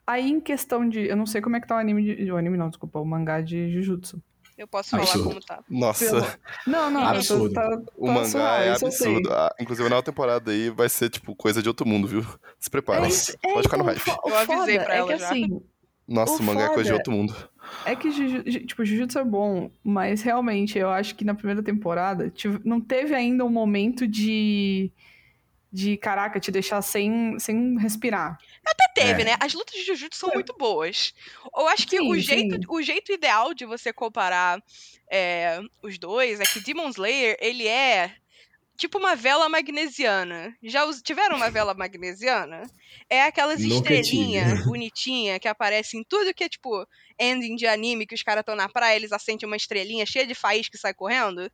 aí 0.06 0.30
em 0.30 0.40
questão 0.42 0.88
de, 0.88 1.08
eu 1.08 1.16
não 1.16 1.26
sei 1.26 1.40
como 1.42 1.56
é 1.56 1.62
que 1.62 1.68
tá 1.68 1.76
o 1.76 1.80
anime 1.80 2.16
de, 2.16 2.32
o 2.32 2.38
anime 2.38 2.58
não, 2.58 2.70
desculpa, 2.70 3.00
o 3.00 3.06
mangá 3.06 3.40
de 3.42 3.70
Jujutsu. 3.72 4.22
Eu 4.58 4.68
posso 4.68 4.90
falar 4.90 5.04
Absurdo. 5.04 5.30
como 5.30 5.42
tá. 5.42 5.64
Nossa, 5.70 6.40
Não, 6.66 6.90
não, 6.90 7.06
Absurdo. 7.06 7.54
Tá, 7.54 7.78
tá, 7.78 7.92
o 7.96 8.12
mangá 8.12 8.58
é 8.64 8.72
absurdo. 8.72 9.32
Ah, 9.32 9.54
inclusive, 9.60 9.88
na 9.88 9.96
nova 9.96 10.04
temporada 10.04 10.52
aí 10.52 10.72
vai 10.72 10.90
ser, 10.90 11.10
tipo, 11.10 11.36
coisa 11.36 11.62
de 11.62 11.68
outro 11.68 11.88
mundo, 11.88 12.08
viu? 12.08 12.26
Se 12.60 12.70
prepara. 12.70 13.06
É, 13.06 13.10
é, 13.10 13.54
Pode 13.54 13.64
ficar 13.64 13.78
no 13.78 13.84
então, 13.92 14.16
hype. 14.16 14.20
Eu 14.26 14.36
avisei 14.36 14.80
pra 14.80 14.96
é 14.96 14.98
ela 14.98 15.14
que 15.14 15.20
já. 15.20 15.30
assim, 15.30 15.62
Nossa, 16.08 16.34
o 16.34 16.40
o 16.40 16.44
mangá 16.44 16.64
é 16.64 16.74
coisa 16.74 16.90
de 16.90 16.94
outro 16.94 17.14
mundo. 17.14 17.36
É 17.86 17.96
que, 17.96 18.10
tipo, 18.66 18.84
Jujutsu 18.84 19.20
é 19.20 19.24
bom, 19.24 19.70
mas 19.84 20.22
realmente 20.22 20.80
eu 20.80 20.90
acho 20.90 21.16
que 21.16 21.26
na 21.26 21.36
primeira 21.36 21.62
temporada 21.62 22.34
não 22.64 22.82
teve 22.82 23.14
ainda 23.14 23.46
um 23.46 23.50
momento 23.50 24.08
de. 24.08 24.92
De, 25.72 25.98
caraca, 25.98 26.40
te 26.40 26.50
deixar 26.52 26.82
sem, 26.82 27.38
sem 27.40 27.78
respirar. 27.78 28.38
Até 28.66 28.88
teve, 28.96 29.22
É. 29.22 29.26
né? 29.26 29.36
As 29.40 29.54
lutas 29.54 29.76
de 29.76 29.84
Jujutsu 29.86 30.20
são 30.20 30.30
muito 30.34 30.56
boas. 30.58 31.14
Eu 31.56 31.68
acho 31.68 31.86
que 31.88 31.98
Sim, 31.98 32.10
o, 32.10 32.18
jeito, 32.18 32.56
sim. 32.56 32.62
o 32.70 32.82
jeito 32.82 33.12
ideal 33.12 33.54
de 33.54 33.66
você 33.66 33.92
comparar 33.92 34.62
é, 35.12 35.60
os 35.84 35.98
dois 35.98 36.40
é 36.40 36.44
que 36.46 36.60
Demon 36.62 36.90
Slayer, 36.90 37.38
ele 37.40 37.68
é 37.68 38.14
tipo 38.78 38.98
uma 39.00 39.16
vela 39.16 39.50
magnesiana. 39.50 40.56
Já 40.64 40.86
us- 40.86 41.02
tiveram 41.02 41.36
uma 41.38 41.50
vela 41.50 41.74
magnesiana? 41.76 42.64
É 43.10 43.24
aquelas 43.24 43.60
estrelinhas 43.60 44.52
tive. 44.60 44.64
bonitinhas 44.70 45.40
que 45.40 45.48
aparecem 45.48 46.02
em 46.02 46.04
tudo 46.04 46.34
que 46.34 46.44
é 46.44 46.50
tipo 46.50 46.88
ending 47.20 47.56
de 47.56 47.66
anime, 47.68 48.06
que 48.08 48.16
os 48.16 48.24
caras 48.24 48.42
estão 48.42 48.56
na 48.56 48.70
praia, 48.70 48.96
eles 48.96 49.12
acendem 49.12 49.48
uma 49.48 49.56
estrelinha 49.58 50.06
cheia 50.06 50.26
de 50.28 50.36
faísca 50.36 50.76
e 50.78 50.80
sai 50.80 50.94
correndo. 50.94 51.52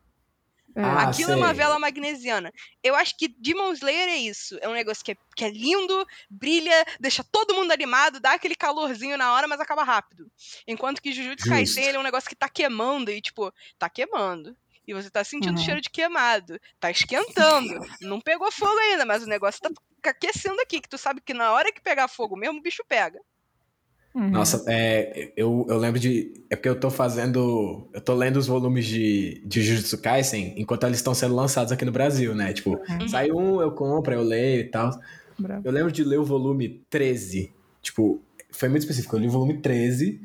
É, 0.75 0.81
Ah, 0.81 1.03
Aquilo 1.09 1.31
é 1.31 1.35
uma 1.35 1.47
sei. 1.47 1.55
vela 1.55 1.77
magnesiana. 1.79 2.51
Eu 2.83 2.95
acho 2.95 3.15
que 3.17 3.27
Demon 3.27 3.71
Slayer 3.73 4.09
é 4.09 4.17
isso. 4.17 4.57
É 4.61 4.67
um 4.67 4.73
negócio 4.73 5.03
que 5.05 5.11
é, 5.11 5.17
que 5.35 5.45
é 5.45 5.49
lindo, 5.49 6.05
brilha, 6.29 6.85
deixa 6.99 7.23
todo 7.23 7.53
mundo 7.53 7.71
animado, 7.71 8.19
dá 8.19 8.33
aquele 8.33 8.55
calorzinho 8.55 9.17
na 9.17 9.33
hora, 9.33 9.47
mas 9.47 9.59
acaba 9.59 9.83
rápido. 9.83 10.29
Enquanto 10.67 11.01
que 11.01 11.11
Jujutsu. 11.13 11.47
Kaisen 11.47 11.83
ele 11.85 11.97
é 11.97 11.99
um 11.99 12.03
negócio 12.03 12.27
que 12.29 12.35
tá 12.35 12.49
queimando 12.49 13.11
e, 13.11 13.21
tipo, 13.21 13.53
tá 13.77 13.89
queimando. 13.89 14.55
E 14.85 14.93
você 14.93 15.09
tá 15.09 15.23
sentindo 15.23 15.55
o 15.55 15.59
Uhum. 15.59 15.63
cheiro 15.65 15.79
de 15.81 15.89
queimado. 15.89 16.59
Tá 16.79 16.91
esquentando. 16.91 17.73
Não 18.01 18.19
pegou 18.19 18.51
fogo 18.51 18.77
ainda, 18.79 19.05
mas 19.05 19.23
o 19.23 19.27
negócio 19.27 19.61
tá 19.61 19.69
aquecendo 20.09 20.59
aqui. 20.61 20.81
Que 20.81 20.89
tu 20.89 20.97
sabe 20.97 21.21
que 21.21 21.33
na 21.33 21.51
hora 21.53 21.71
que 21.71 21.79
pegar 21.81 22.07
fogo 22.09 22.35
mesmo, 22.35 22.59
o 22.59 22.61
bicho 22.61 22.83
pega. 22.85 23.17
Uhum. 24.15 24.29
Nossa, 24.29 24.63
é, 24.67 25.31
eu, 25.35 25.65
eu 25.69 25.77
lembro 25.77 25.99
de. 25.99 26.33
É 26.49 26.55
porque 26.55 26.69
eu 26.69 26.79
tô 26.79 26.89
fazendo. 26.89 27.87
Eu 27.93 28.01
tô 28.01 28.13
lendo 28.13 28.37
os 28.37 28.47
volumes 28.47 28.85
de, 28.85 29.41
de 29.45 29.61
Jujutsu 29.61 29.97
Kaisen 29.99 30.53
enquanto 30.57 30.85
eles 30.85 30.97
estão 30.99 31.13
sendo 31.13 31.35
lançados 31.35 31.71
aqui 31.71 31.83
no 31.85 31.91
Brasil, 31.91 32.33
né? 32.35 32.53
Tipo, 32.53 32.79
Uhum. 32.89 33.07
sai 33.07 33.31
um, 33.31 33.61
eu 33.61 33.71
compro, 33.71 34.13
eu 34.13 34.21
leio 34.23 34.61
e 34.61 34.63
tal. 34.65 34.91
Bravo. 35.37 35.61
Eu 35.65 35.71
lembro 35.71 35.91
de 35.91 36.03
ler 36.03 36.19
o 36.19 36.23
volume 36.25 36.83
13. 36.89 37.51
Tipo, 37.81 38.21
foi 38.51 38.69
muito 38.69 38.81
específico. 38.83 39.15
Eu 39.15 39.19
li 39.21 39.27
o 39.27 39.31
volume 39.31 39.57
13. 39.57 40.21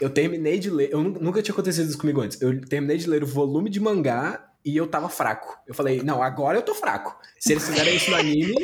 Eu 0.00 0.10
terminei 0.10 0.58
de 0.58 0.70
ler. 0.70 0.90
Eu 0.92 1.02
nu- 1.02 1.18
nunca 1.20 1.42
tinha 1.42 1.52
acontecido 1.52 1.88
isso 1.88 1.98
comigo 1.98 2.20
antes. 2.20 2.40
Eu 2.40 2.60
terminei 2.66 2.96
de 2.98 3.08
ler 3.08 3.22
o 3.22 3.26
volume 3.26 3.68
de 3.70 3.80
mangá 3.80 4.46
e 4.64 4.76
eu 4.76 4.86
tava 4.86 5.08
fraco. 5.08 5.56
Eu 5.66 5.74
falei, 5.74 6.02
não, 6.02 6.22
agora 6.22 6.58
eu 6.58 6.62
tô 6.62 6.74
fraco. 6.74 7.16
Se 7.40 7.52
eles 7.52 7.66
fizerem 7.68 7.96
isso 7.96 8.10
no 8.10 8.16
anime. 8.16 8.54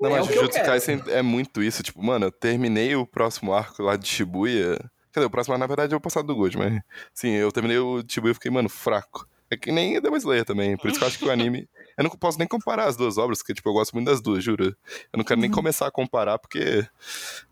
Não, 0.00 0.14
é 0.14 0.18
mas 0.20 0.26
Jujutsu. 0.26 0.60
Kaisen 0.62 1.02
é 1.08 1.22
muito 1.22 1.62
isso. 1.62 1.82
Tipo, 1.82 2.02
mano, 2.02 2.26
eu 2.26 2.32
terminei 2.32 2.94
o 2.94 3.06
próximo 3.06 3.52
arco 3.52 3.82
lá 3.82 3.96
de 3.96 4.06
Shibuya. 4.06 4.76
Quer 5.12 5.20
dizer, 5.20 5.26
o 5.26 5.30
próximo 5.30 5.54
arco, 5.54 5.60
na 5.60 5.66
verdade, 5.66 5.94
é 5.94 5.96
o 5.96 6.00
passado 6.00 6.26
do 6.26 6.36
Gold, 6.36 6.56
mas... 6.58 6.80
Sim, 7.14 7.30
eu 7.30 7.50
terminei 7.50 7.78
o 7.78 8.02
Shibuya 8.06 8.32
e 8.32 8.34
fiquei, 8.34 8.50
mano, 8.50 8.68
fraco. 8.68 9.26
É 9.50 9.56
que 9.56 9.72
nem 9.72 10.00
Demon 10.00 10.16
Slayer 10.18 10.44
também. 10.44 10.76
Por 10.76 10.88
isso 10.90 10.98
que 10.98 11.04
eu 11.04 11.08
acho 11.08 11.18
que 11.18 11.24
o 11.24 11.30
anime... 11.30 11.68
Eu 11.98 12.04
não 12.04 12.10
posso 12.10 12.38
nem 12.38 12.46
comparar 12.46 12.84
as 12.84 12.96
duas 12.96 13.18
obras, 13.18 13.38
porque, 13.38 13.52
tipo, 13.52 13.68
eu 13.68 13.72
gosto 13.72 13.92
muito 13.92 14.06
das 14.06 14.20
duas, 14.20 14.44
juro. 14.44 14.66
Eu 15.12 15.16
não 15.16 15.24
quero 15.24 15.40
nem 15.40 15.50
começar 15.50 15.84
a 15.88 15.90
comparar, 15.90 16.38
porque... 16.38 16.86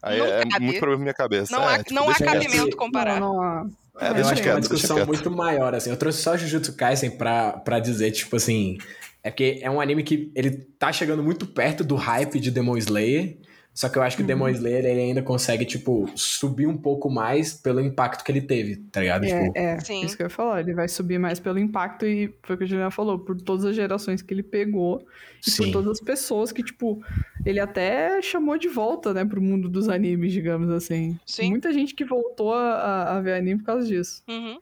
Aí 0.01 0.18
Não 0.18 0.24
é 0.24 0.47
cabe. 0.47 0.64
muito 0.64 0.78
problema 0.78 0.98
na 1.01 1.02
minha 1.06 1.14
cabeça. 1.14 1.52
Não 1.52 1.68
é, 1.68 1.74
há, 1.74 1.78
tipo, 1.78 1.94
não 1.94 2.09
há 2.09 2.14
quieto. 2.14 2.32
cabimento 2.32 2.77
comparar. 2.77 3.18
Não, 3.18 3.35
não, 3.35 3.70
É, 3.98 4.10
eu 4.20 4.28
acho 4.28 4.40
que 4.40 4.48
é 4.48 4.52
uma 4.52 4.60
quieto, 4.60 4.60
discussão 4.60 4.98
quieto. 4.98 5.09
muito 5.09 5.28
maior, 5.32 5.74
assim. 5.74 5.90
Eu 5.90 5.97
trouxe 5.97 6.23
só 6.23 6.36
Jujutsu 6.36 6.77
Kaisen 6.77 7.10
pra, 7.18 7.55
pra 7.55 7.81
dizer, 7.81 8.12
tipo 8.12 8.36
assim. 8.36 8.78
É 9.27 9.31
porque 9.31 9.59
é 9.61 9.69
um 9.69 9.81
anime 9.81 10.05
que 10.05 10.31
ele 10.36 10.53
tá 10.78 10.93
chegando 10.93 11.20
muito 11.20 11.47
perto 11.48 11.82
do 11.82 11.97
hype 11.97 12.39
de 12.39 12.48
Demon 12.48 12.77
Slayer. 12.77 13.36
Só 13.74 13.89
que 13.89 13.98
eu 13.98 14.03
acho 14.05 14.16
que 14.16 14.23
o 14.23 14.27
Demon 14.27 14.48
Slayer 14.51 14.86
ele 14.86 15.01
ainda 15.01 15.20
consegue, 15.20 15.65
tipo, 15.65 16.09
subir 16.15 16.66
um 16.69 16.77
pouco 16.77 17.11
mais 17.11 17.53
pelo 17.53 17.81
impacto 17.81 18.24
que 18.24 18.31
ele 18.31 18.40
teve, 18.40 18.77
tá 18.77 19.01
ligado? 19.01 19.24
É, 19.24 19.47
Tipo, 19.47 19.59
é, 19.59 19.81
Sim. 19.81 20.03
isso 20.03 20.16
que 20.16 20.23
eu 20.23 20.27
ia 20.27 20.31
falar. 20.31 20.61
Ele 20.61 20.73
vai 20.74 20.89
subir 20.89 21.19
mais 21.19 21.40
pelo 21.40 21.59
impacto 21.59 22.07
e 22.07 22.32
foi 22.44 22.55
o 22.55 22.59
que 22.59 22.65
o 22.65 22.66
Juliano 22.69 22.90
falou, 22.93 23.19
por 23.19 23.39
todas 23.39 23.65
as 23.65 23.74
gerações 23.74 24.23
que 24.23 24.32
ele 24.32 24.44
pegou 24.44 25.01
e 25.47 25.51
por 25.51 25.65
sim. 25.65 25.73
todas 25.73 25.90
as 25.90 26.01
pessoas 26.01 26.53
que, 26.53 26.62
tipo, 26.62 27.03
ele 27.44 27.59
até 27.59 28.23
chamou 28.23 28.57
de 28.57 28.69
volta, 28.69 29.12
né, 29.12 29.24
pro 29.24 29.43
mundo 29.43 29.69
dos 29.69 29.89
animes, 29.89 30.32
digamos 30.32 30.70
assim. 30.70 31.19
Sim. 31.27 31.51
Muita 31.51 31.73
gente 31.73 31.97
que 31.97 32.05
voltou 32.05 32.55
a, 32.55 33.16
a 33.16 33.20
ver 33.20 33.35
anime 33.35 33.59
por 33.59 33.66
causa 33.66 33.86
disso. 33.89 34.23
Uhum. 34.28 34.59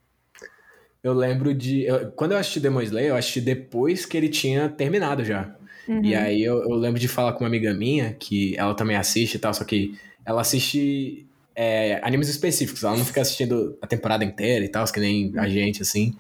Eu 1.05 1.13
lembro 1.13 1.53
de. 1.53 1.83
eu- 1.83 2.11
quando 2.13 2.33
eu 2.33 2.39
assisti 2.39 2.59
Demon 2.59 2.81
Slayer, 2.81 3.11
eu 3.11 3.17
assisti 3.17 3.43
depois 3.43 4.07
que 4.07 4.17
ele 4.17 4.31
tinha 4.31 4.71
terminado 4.71 5.23
já. 5.23 5.55
Uhum. 5.87 6.03
E 6.03 6.15
aí 6.15 6.43
eu, 6.43 6.63
eu 6.63 6.71
lembro 6.71 6.99
de 6.99 7.07
falar 7.07 7.35
com 7.35 7.41
uma 7.45 7.49
amiga 7.49 7.75
minha, 7.75 8.15
que 8.15 8.57
ela 8.57 8.75
também 8.75 8.97
assiste 8.97 9.35
e 9.35 9.39
tal, 9.39 9.53
só 9.53 9.65
que 9.65 9.99
ela 10.25 10.41
assiste 10.41 11.27
é, 11.55 12.01
animes 12.03 12.31
específicos, 12.31 12.83
ela 12.83 12.97
não 12.97 13.05
fica 13.05 13.21
assistindo 13.21 13.77
a 13.83 13.87
temporada 13.87 14.25
inteira 14.25 14.65
e 14.65 14.69
tal, 14.69 14.83
que 14.87 14.99
nem 14.99 15.31
a 15.37 15.47
gente, 15.47 15.83
assim. 15.83 16.17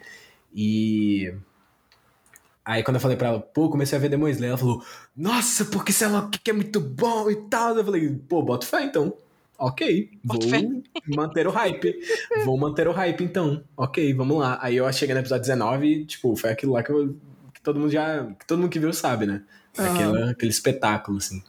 E. 0.54 1.32
Aí 2.62 2.82
quando 2.82 2.96
eu 2.96 3.00
falei 3.00 3.16
pra 3.16 3.28
ela, 3.28 3.40
pô, 3.40 3.70
comecei 3.70 3.96
a 3.96 4.00
ver 4.00 4.10
Demon 4.10 4.28
Slayer, 4.28 4.50
ela 4.50 4.58
falou, 4.58 4.82
nossa, 5.16 5.64
porque 5.66 5.92
sei 5.92 6.08
lá 6.08 6.20
o 6.20 6.30
que 6.30 6.38
que 6.38 6.50
é 6.50 6.54
muito 6.54 6.78
bom 6.78 7.30
e 7.30 7.36
tal. 7.48 7.74
Eu 7.76 7.84
falei, 7.84 8.08
pô, 8.28 8.42
bota 8.42 8.66
fé 8.66 8.84
então. 8.84 9.14
Ok, 9.58 10.10
vou 10.24 10.38
manter 11.06 11.46
o 11.46 11.50
hype. 11.50 11.98
Vou 12.44 12.56
manter 12.56 12.88
o 12.88 12.92
hype, 12.92 13.24
então. 13.24 13.62
Ok, 13.76 14.12
vamos 14.14 14.38
lá. 14.38 14.58
Aí 14.60 14.76
eu 14.76 14.92
cheguei 14.92 15.14
no 15.14 15.20
episódio 15.20 15.42
19 15.42 15.86
e, 15.86 16.06
tipo, 16.06 16.36
foi 16.36 16.50
aquilo 16.50 16.72
lá 16.72 16.82
que, 16.82 16.90
eu, 16.90 17.16
que 17.52 17.60
todo 17.62 17.78
mundo 17.78 17.90
já. 17.90 18.24
que 18.38 18.46
todo 18.46 18.58
mundo 18.60 18.70
que 18.70 18.78
viu 18.78 18.92
sabe, 18.92 19.26
né? 19.26 19.42
Uhum. 19.78 19.84
Aquela, 19.84 20.30
aquele 20.30 20.50
espetáculo, 20.50 21.18
assim. 21.18 21.42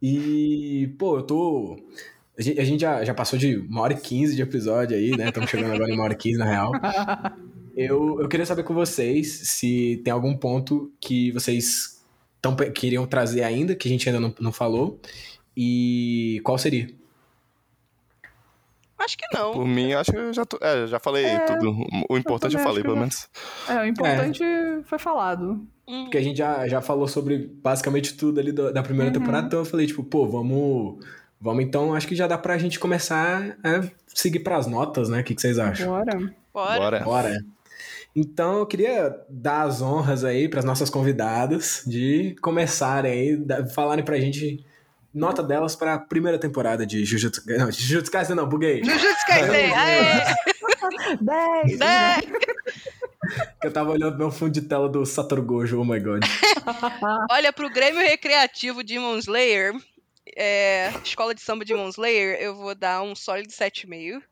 E, 0.00 0.94
pô, 0.98 1.18
eu 1.18 1.22
tô. 1.22 1.76
A 2.36 2.42
gente, 2.42 2.60
a 2.60 2.64
gente 2.64 2.80
já, 2.80 3.04
já 3.04 3.14
passou 3.14 3.38
de 3.38 3.56
uma 3.56 3.82
hora 3.82 3.92
e 3.92 4.00
quinze 4.00 4.34
de 4.34 4.42
episódio 4.42 4.96
aí, 4.96 5.10
né? 5.16 5.28
Estamos 5.28 5.50
chegando 5.50 5.74
agora 5.74 5.90
em 5.90 5.94
uma 5.94 6.04
hora 6.04 6.14
e 6.14 6.16
quinze, 6.16 6.38
na 6.38 6.46
real. 6.46 6.72
Eu, 7.74 8.20
eu 8.20 8.28
queria 8.28 8.44
saber 8.44 8.64
com 8.64 8.74
vocês 8.74 9.48
se 9.48 10.00
tem 10.04 10.12
algum 10.12 10.36
ponto 10.36 10.92
que 11.00 11.32
vocês 11.32 12.02
tão, 12.42 12.54
queriam 12.54 13.06
trazer 13.06 13.44
ainda, 13.44 13.74
que 13.74 13.88
a 13.88 13.90
gente 13.90 14.08
ainda 14.08 14.20
não, 14.20 14.34
não 14.40 14.52
falou, 14.52 15.00
e 15.56 16.40
qual 16.44 16.58
seria? 16.58 16.88
Acho 18.98 19.18
que 19.18 19.26
não. 19.34 19.52
Por 19.52 19.66
mim, 19.66 19.92
acho 19.92 20.12
que 20.12 20.16
eu 20.16 20.32
já, 20.32 20.44
tô, 20.44 20.58
é, 20.60 20.86
já 20.86 20.98
falei 20.98 21.24
é, 21.24 21.40
tudo. 21.40 21.74
O 22.08 22.16
importante 22.16 22.54
eu, 22.54 22.60
eu 22.60 22.64
falei, 22.64 22.82
pelo 22.82 22.96
menos. 22.96 23.28
É, 23.68 23.78
o 23.80 23.86
importante 23.86 24.42
é. 24.42 24.80
foi 24.84 24.98
falado. 24.98 25.66
Hum. 25.88 26.04
Porque 26.04 26.18
a 26.18 26.22
gente 26.22 26.36
já, 26.36 26.68
já 26.68 26.80
falou 26.80 27.08
sobre 27.08 27.50
basicamente 27.62 28.16
tudo 28.16 28.38
ali 28.38 28.52
do, 28.52 28.72
da 28.72 28.82
primeira 28.82 29.12
uhum. 29.12 29.18
temporada, 29.18 29.46
então 29.46 29.58
eu 29.58 29.64
falei, 29.64 29.86
tipo, 29.86 30.02
pô, 30.04 30.26
vamos. 30.26 31.04
Vamos 31.40 31.64
então, 31.64 31.92
acho 31.92 32.06
que 32.06 32.14
já 32.14 32.28
dá 32.28 32.38
pra 32.38 32.56
gente 32.56 32.78
começar 32.78 33.58
a 33.64 33.82
seguir 34.06 34.40
pras 34.40 34.68
notas, 34.68 35.08
né? 35.08 35.20
O 35.20 35.24
que, 35.24 35.34
que 35.34 35.40
vocês 35.40 35.58
acham? 35.58 35.88
Bora. 35.88 36.16
Bora. 36.54 36.78
Bora. 36.78 37.00
Bora. 37.00 37.44
Então 38.14 38.58
eu 38.58 38.66
queria 38.66 39.12
dar 39.28 39.62
as 39.62 39.82
honras 39.82 40.22
aí 40.22 40.48
para 40.48 40.60
as 40.60 40.64
nossas 40.64 40.88
convidadas 40.88 41.82
de 41.84 42.36
começarem 42.40 43.10
aí, 43.10 43.68
falarem 43.74 44.04
pra 44.04 44.20
gente 44.20 44.64
nota 45.14 45.42
delas 45.42 45.76
para 45.76 45.94
a 45.94 45.98
primeira 45.98 46.38
temporada 46.38 46.86
de 46.86 47.04
Jujutsu 47.04 47.42
Não, 47.46 47.70
Jujutsu 47.70 48.10
Kaisen 48.10 48.36
não, 48.36 48.48
buguei. 48.48 48.82
Jujutsu 48.82 49.26
Kaisen, 49.26 49.72
aê! 49.74 50.34
10! 51.20 51.78
10! 51.78 52.26
Eu 53.62 53.72
tava 53.72 53.90
olhando 53.92 54.18
meu 54.18 54.30
fundo 54.30 54.52
de 54.52 54.62
tela 54.62 54.88
do 54.88 55.06
Satoru 55.06 55.42
Gojo, 55.42 55.80
oh 55.80 55.84
my 55.84 56.00
god. 56.00 56.22
Olha, 57.30 57.52
pro 57.52 57.70
Grêmio 57.70 58.00
Recreativo 58.00 58.82
Demon 58.82 59.16
Slayer, 59.18 59.72
é, 60.36 60.92
Escola 61.04 61.34
de 61.34 61.40
Samba 61.40 61.64
Demon 61.64 61.88
Slayer, 61.88 62.40
eu 62.40 62.54
vou 62.54 62.74
dar 62.74 63.02
um 63.02 63.14
sólido 63.14 63.50
7,5. 63.50 64.22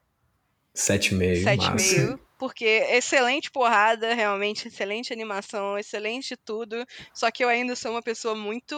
7,5, 0.74 1.44
7,5. 1.44 2.18
Porque 2.38 2.64
excelente 2.64 3.50
porrada, 3.50 4.14
realmente, 4.14 4.68
excelente 4.68 5.12
animação, 5.12 5.78
excelente 5.78 6.36
tudo. 6.36 6.86
Só 7.12 7.30
que 7.30 7.44
eu 7.44 7.48
ainda 7.48 7.76
sou 7.76 7.90
uma 7.90 8.02
pessoa 8.02 8.34
muito 8.34 8.74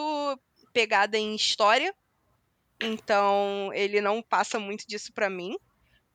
pegada 0.73 1.19
em 1.19 1.35
história, 1.35 1.95
então 2.81 3.71
ele 3.75 4.01
não 4.01 4.23
passa 4.23 4.59
muito 4.59 4.87
disso 4.87 5.13
para 5.13 5.31
mim. 5.31 5.57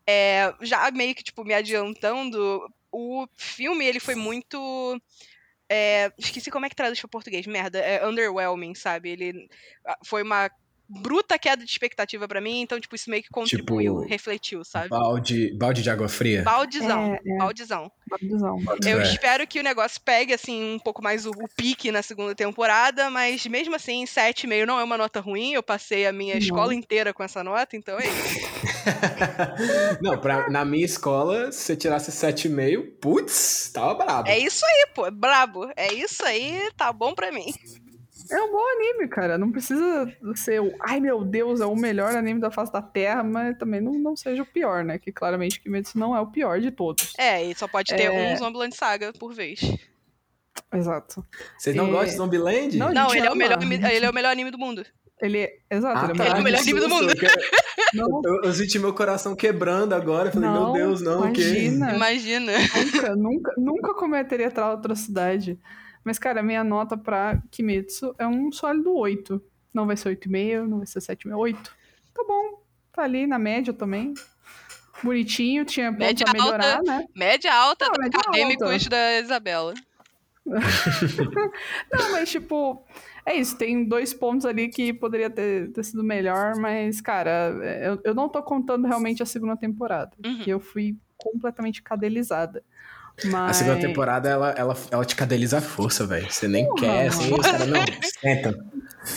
É, 0.06 0.54
já 0.62 0.90
meio 0.92 1.14
que, 1.14 1.24
tipo, 1.24 1.44
me 1.44 1.54
adiantando, 1.54 2.68
o 2.92 3.28
filme, 3.36 3.86
ele 3.86 4.00
foi 4.00 4.16
muito... 4.16 5.02
É, 5.70 6.12
esqueci 6.18 6.50
como 6.50 6.66
é 6.66 6.70
que 6.70 6.76
traduz 6.76 7.00
para 7.00 7.10
português, 7.10 7.46
merda, 7.46 7.80
é 7.80 8.06
underwhelming, 8.08 8.74
sabe? 8.74 9.10
Ele 9.10 9.50
foi 10.06 10.24
uma 10.24 10.50
bruta 10.90 11.38
queda 11.38 11.64
de 11.64 11.70
expectativa 11.70 12.28
para 12.28 12.40
mim, 12.40 12.62
então, 12.62 12.80
tipo, 12.80 12.96
isso 12.96 13.10
meio 13.10 13.24
que 13.24 13.30
contribuiu, 13.30 13.98
tipo, 13.98 14.10
refletiu, 14.10 14.64
sabe? 14.64 14.90
Balde, 14.90 15.54
balde 15.56 15.82
de 15.82 15.90
água 15.90 16.08
fria? 16.08 16.44
Baldezão, 16.44 17.14
é, 17.14 17.20
é. 17.26 17.38
baldezão. 17.38 17.92
Baldezão. 18.08 18.58
Eu 18.86 19.02
é. 19.02 19.04
espero 19.04 19.46
que 19.46 19.60
o 19.60 19.64
negócio 19.64 20.00
pegue, 20.02 20.34
assim, 20.34 20.76
um 20.76 20.80
pouco 20.80 21.04
mais 21.04 21.26
o, 21.26 21.32
o 21.32 21.48
pique 21.56 21.92
na 21.92 22.02
segunda 22.02 22.34
temporada, 22.34 23.10
mas 23.10 23.46
mesmo 23.46 23.76
assim, 23.76 24.06
7,5 24.06 24.66
não 24.66 24.80
é 24.80 24.84
uma 24.84 24.98
nota 24.98 25.20
ruim, 25.20 25.54
eu 25.54 25.64
passei 25.64 26.08
a 26.08 26.14
minha 26.14 26.36
não. 26.36 26.42
escola 26.42 26.74
inteira 26.74 27.14
com 27.14 27.24
essa 27.24 27.44
nota, 27.44 27.76
então 27.76 28.00
é 28.00 28.08
isso. 28.08 28.48
não, 30.02 30.18
pra, 30.18 30.50
na 30.50 30.64
minha 30.64 30.86
escola, 30.86 31.52
se 31.52 31.64
você 31.64 31.76
tirasse 31.76 32.12
7,5, 32.12 33.00
putz, 33.02 33.72
tava 33.74 33.94
brabo. 33.96 34.30
É 34.30 34.40
isso 34.40 34.66
aí, 34.66 34.88
pô, 34.96 35.12
brabo. 35.12 35.70
É 35.76 35.94
isso 35.94 36.24
aí, 36.26 36.72
tá 36.78 36.94
bom 36.94 37.14
pra 37.14 37.32
mim. 37.32 37.54
É 38.32 38.42
um 38.42 38.52
bom 38.52 38.64
anime, 38.76 39.08
cara. 39.08 39.38
Não 39.38 39.52
precisa 39.52 40.12
ser 40.36 40.62
o. 40.62 40.74
Ai 40.82 41.00
meu 41.00 41.24
Deus, 41.24 41.62
é 41.62 41.66
o 41.66 41.76
melhor 41.76 42.16
anime 42.16 42.40
da 42.40 42.52
face 42.52 42.72
da 42.72 42.82
Terra, 42.82 43.24
mas 43.24 43.58
também 43.58 43.82
não, 43.82 43.94
não 43.94 44.16
seja 44.16 44.44
o 44.44 44.46
pior, 44.46 44.84
né? 44.84 44.98
Que 44.98 45.12
claramente 45.12 45.60
Kimetsu 45.60 45.98
não 45.98 46.16
é 46.16 46.20
o 46.20 46.28
pior 46.28 46.60
de 46.60 46.72
todos. 46.72 47.14
É, 47.18 47.44
e 47.44 47.56
só 47.56 47.68
pode 47.68 47.96
ter 47.96 48.04
é... 48.04 48.34
um 48.34 48.38
Zombieland 48.38 48.76
Saga 48.76 49.14
por 49.14 49.34
vez. 49.34 49.62
Exato. 50.74 51.26
Vocês 51.58 51.76
não 51.76 51.88
e... 51.88 51.92
gostam 51.92 52.10
de 52.10 52.18
Zombieland? 52.18 52.78
Não, 52.78 52.94
não 52.94 53.14
ele, 53.14 53.28
é 53.28 53.32
o 53.32 53.36
melhor, 53.36 53.62
ele 53.62 54.06
é 54.06 54.10
o 54.10 54.14
melhor 54.14 54.32
anime 54.32 54.52
do 54.52 54.58
mundo. 54.58 54.86
Ele, 55.20 55.50
exato, 55.70 56.00
ah, 56.00 56.10
ele, 56.10 56.18
tá, 56.18 56.26
ele 56.26 56.38
é 56.38 56.40
o 56.40 56.44
melhor 56.44 56.62
anime 56.62 56.80
do 56.80 56.90
mundo. 56.90 57.14
Eu, 57.94 58.44
eu, 58.44 58.54
senti 58.54 58.78
meu 58.78 58.94
coração 58.94 59.34
quebrando 59.34 59.94
agora. 59.94 60.30
Falei, 60.30 60.50
não, 60.50 60.74
meu 60.74 60.74
Deus, 60.74 61.02
não, 61.02 61.24
imagina, 61.26 61.88
que. 61.88 61.96
Imagina. 61.96 62.52
Nunca, 62.52 63.16
nunca, 63.16 63.54
nunca 63.58 63.94
cometeria 63.94 64.52
tal 64.52 64.74
atrocidade. 64.74 65.58
Mas, 66.08 66.18
cara, 66.18 66.42
minha 66.42 66.64
nota 66.64 66.96
pra 66.96 67.44
Kimetsu 67.52 68.16
é 68.18 68.26
um 68.26 68.50
sólido 68.50 68.96
8. 68.96 69.44
Não 69.74 69.86
vai 69.86 69.98
ser 69.98 70.18
8,5, 70.18 70.66
não 70.66 70.78
vai 70.78 70.88
ser 70.88 71.00
7,5, 71.00 71.38
8. 71.38 71.76
Tá 72.16 72.24
bom. 72.26 72.64
Tá 72.94 73.04
ali 73.04 73.28
na 73.28 73.38
média 73.38 73.74
também. 73.74 74.14
Bonitinho, 75.04 75.66
tinha 75.66 75.92
média 75.92 76.24
pra 76.24 76.32
melhorar, 76.32 76.78
alta, 76.78 76.98
né? 76.98 77.06
Média 77.14 77.54
alta 77.54 77.88
não, 77.88 78.02
média 78.02 78.18
acadêmicos 78.22 78.72
alta. 78.72 78.90
da 78.90 79.20
Isabela. 79.20 79.74
não, 80.46 82.12
mas 82.14 82.32
tipo, 82.32 82.88
é 83.26 83.36
isso, 83.36 83.58
tem 83.58 83.84
dois 83.84 84.14
pontos 84.14 84.46
ali 84.46 84.70
que 84.70 84.94
poderia 84.94 85.30
ter, 85.30 85.74
ter 85.74 85.84
sido 85.84 86.06
melhor, 86.06 86.56
mas, 86.56 87.02
cara, 87.02 87.50
eu, 87.84 88.00
eu 88.06 88.16
não 88.16 88.30
tô 88.30 88.42
contando 88.42 88.88
realmente 88.88 89.22
a 89.22 89.26
segunda 89.26 89.58
temporada, 89.58 90.16
uhum. 90.26 90.40
que 90.40 90.50
eu 90.50 90.62
fui 90.62 90.96
completamente 91.18 91.82
cadelizada. 91.82 92.64
Mas... 93.26 93.50
A 93.50 93.54
segunda 93.54 93.80
temporada, 93.80 94.30
ela, 94.30 94.50
ela, 94.52 94.78
ela 94.92 95.06
te 95.06 95.16
cadeliza 95.16 95.58
a 95.58 95.62
força, 95.62 96.06
velho. 96.06 96.32
Você 96.32 96.48
nem 96.48 96.66
Porra, 96.66 96.80
quer, 96.80 97.08
assim, 97.08 97.34
os 97.34 97.40
caras 97.40 97.68
não 97.68 97.80
senta. 98.22 98.66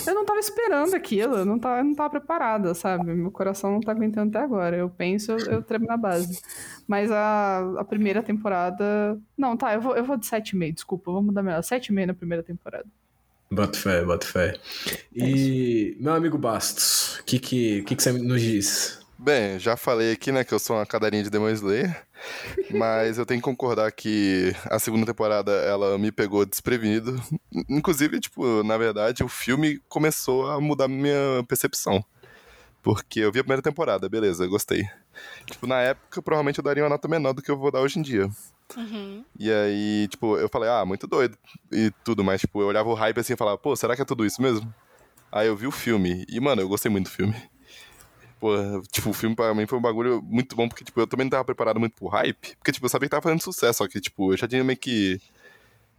Eu 0.07 0.15
não 0.15 0.25
tava 0.25 0.39
esperando 0.39 0.95
aquilo, 0.95 1.37
eu 1.37 1.45
não 1.45 1.59
tava, 1.59 1.79
eu 1.79 1.83
não 1.83 1.93
tava 1.93 2.09
preparada, 2.09 2.73
sabe? 2.73 3.13
Meu 3.13 3.29
coração 3.29 3.71
não 3.71 3.81
tá 3.81 3.91
aguentando 3.91 4.29
até 4.29 4.43
agora. 4.43 4.75
Eu 4.75 4.89
penso, 4.89 5.31
eu, 5.33 5.39
eu 5.39 5.61
tremo 5.61 5.85
na 5.85 5.97
base. 5.97 6.41
Mas 6.87 7.11
a, 7.11 7.59
a 7.77 7.83
primeira 7.83 8.23
temporada. 8.23 9.19
Não, 9.37 9.55
tá, 9.55 9.73
eu 9.73 9.81
vou, 9.81 9.95
eu 9.95 10.03
vou 10.03 10.17
de 10.17 10.25
7,5, 10.25 10.73
desculpa, 10.73 11.11
vamos 11.11 11.27
mudar 11.27 11.43
melhor. 11.43 11.61
7,5 11.61 12.05
na 12.05 12.13
primeira 12.13 12.43
temporada. 12.43 12.85
Bota 13.51 13.77
fé, 13.77 14.03
bota 14.03 14.25
fé. 14.25 14.55
E, 15.13 15.97
é 15.99 16.01
meu 16.01 16.13
amigo 16.13 16.37
Bastos, 16.37 17.19
o 17.19 17.23
que, 17.25 17.37
que, 17.37 17.81
que, 17.83 17.95
que 17.97 18.01
você 18.01 18.13
nos 18.13 18.41
diz? 18.41 19.00
Bem, 19.23 19.59
já 19.59 19.77
falei 19.77 20.13
aqui, 20.13 20.31
né, 20.31 20.43
que 20.43 20.51
eu 20.51 20.57
sou 20.57 20.75
uma 20.75 20.83
cadarinha 20.83 21.21
de 21.21 21.29
Demon 21.29 21.51
Slayer. 21.51 21.95
Mas 22.73 23.19
eu 23.19 23.25
tenho 23.25 23.39
que 23.39 23.45
concordar 23.45 23.91
que 23.91 24.51
a 24.65 24.79
segunda 24.79 25.05
temporada 25.05 25.51
ela 25.51 25.95
me 25.99 26.11
pegou 26.11 26.43
desprevenido. 26.43 27.21
Inclusive, 27.69 28.19
tipo, 28.19 28.63
na 28.63 28.79
verdade, 28.79 29.23
o 29.23 29.27
filme 29.27 29.79
começou 29.87 30.49
a 30.49 30.59
mudar 30.59 30.87
minha 30.87 31.43
percepção. 31.47 32.03
Porque 32.81 33.19
eu 33.19 33.31
vi 33.31 33.37
a 33.37 33.43
primeira 33.43 33.61
temporada, 33.61 34.09
beleza, 34.09 34.47
gostei. 34.47 34.81
Tipo, 35.45 35.67
na 35.67 35.79
época, 35.81 36.19
provavelmente 36.23 36.57
eu 36.57 36.63
daria 36.63 36.81
uma 36.81 36.89
nota 36.89 37.07
menor 37.07 37.33
do 37.33 37.43
que 37.43 37.51
eu 37.51 37.57
vou 37.57 37.69
dar 37.69 37.81
hoje 37.81 37.99
em 37.99 38.01
dia. 38.01 38.27
Uhum. 38.75 39.23
E 39.37 39.51
aí, 39.51 40.07
tipo, 40.09 40.35
eu 40.35 40.49
falei, 40.49 40.67
ah, 40.67 40.83
muito 40.83 41.05
doido 41.05 41.37
e 41.71 41.91
tudo, 42.03 42.23
mas, 42.23 42.41
tipo, 42.41 42.59
eu 42.59 42.65
olhava 42.65 42.89
o 42.89 42.95
hype 42.95 43.19
assim 43.19 43.33
e 43.33 43.37
falava, 43.37 43.59
pô, 43.59 43.75
será 43.75 43.95
que 43.95 44.01
é 44.01 44.05
tudo 44.05 44.25
isso 44.25 44.41
mesmo? 44.41 44.73
Aí 45.31 45.47
eu 45.47 45.55
vi 45.55 45.67
o 45.67 45.71
filme, 45.71 46.25
e, 46.27 46.39
mano, 46.39 46.63
eu 46.63 46.67
gostei 46.67 46.89
muito 46.91 47.05
do 47.05 47.11
filme. 47.11 47.50
Tipo, 48.91 49.09
o 49.09 49.13
filme 49.13 49.35
pra 49.35 49.53
mim 49.53 49.67
foi 49.67 49.77
um 49.77 49.81
bagulho 49.81 50.21
muito 50.23 50.55
bom, 50.55 50.67
porque, 50.67 50.83
tipo, 50.83 50.99
eu 50.99 51.07
também 51.07 51.25
não 51.25 51.31
tava 51.31 51.45
preparado 51.45 51.79
muito 51.79 51.95
pro 51.95 52.07
hype. 52.07 52.55
Porque, 52.57 52.71
tipo, 52.71 52.85
eu 52.85 52.89
sabia 52.89 53.07
que 53.07 53.11
tava 53.11 53.21
fazendo 53.21 53.41
sucesso, 53.41 53.79
só 53.79 53.87
que, 53.87 53.99
tipo, 53.99 54.33
eu 54.33 54.37
já 54.37 54.47
tinha 54.47 54.63
meio 54.63 54.77
que. 54.77 55.19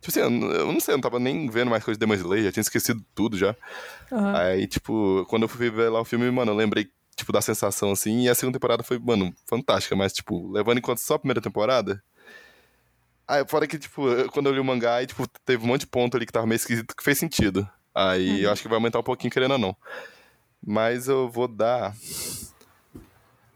Tipo 0.01 0.11
assim, 0.11 0.21
eu 0.21 0.73
não 0.73 0.81
sei, 0.81 0.95
eu 0.95 0.97
não 0.97 1.03
tava 1.03 1.21
nem 1.21 1.49
vendo 1.49 1.71
mais 1.71 1.85
coisa 1.85 1.97
de 1.97 2.05
Demon 2.05 2.15
Slayer, 2.15 2.47
já 2.47 2.53
tinha 2.53 2.63
esquecido 2.63 3.05
tudo 3.15 3.39
já. 3.39 3.55
Uhum. 4.11 4.37
Aí, 4.37 4.67
tipo, 4.67 5.25
quando 5.29 5.43
eu 5.43 5.49
fui 5.49 5.71
ver 5.71 5.91
lá 5.91 6.01
o 6.01 6.05
filme, 6.05 6.29
mano, 6.29 6.51
eu 6.51 6.57
lembrei, 6.57 6.91
tipo, 7.15 7.33
da 7.33 7.41
sensação, 7.41 7.93
assim, 7.93 8.23
e 8.23 8.29
a 8.29 8.35
segunda 8.35 8.59
temporada 8.59 8.83
foi, 8.83 8.99
mano, 8.99 9.33
fantástica, 9.47 9.95
mas, 9.95 10.13
tipo, 10.13 10.51
levando 10.51 10.79
em 10.79 10.81
conta 10.81 11.01
só 11.01 11.15
a 11.15 11.19
primeira 11.21 11.41
temporada. 11.41 12.03
Aí, 13.29 13.47
fora 13.47 13.67
que, 13.69 13.79
tipo, 13.79 14.03
quando 14.33 14.47
eu 14.47 14.53
li 14.55 14.59
o 14.59 14.65
mangá, 14.65 14.97
aí, 14.97 15.07
tipo, 15.07 15.25
teve 15.45 15.63
um 15.63 15.69
monte 15.69 15.83
de 15.83 15.87
ponto 15.87 16.17
ali 16.17 16.27
que 16.27 16.33
tava 16.33 16.47
meio 16.47 16.57
esquisito 16.57 16.97
que 16.97 17.05
fez 17.05 17.17
sentido. 17.17 17.69
Aí 17.95 18.29
uhum. 18.29 18.37
eu 18.39 18.51
acho 18.51 18.63
que 18.63 18.69
vai 18.69 18.77
aumentar 18.77 18.99
um 18.99 19.05
pouquinho, 19.05 19.33
querendo 19.33 19.53
ou 19.53 19.59
não. 19.59 19.77
Mas 20.65 21.09
eu 21.09 21.29
vou 21.29 21.49
dar. 21.49 21.95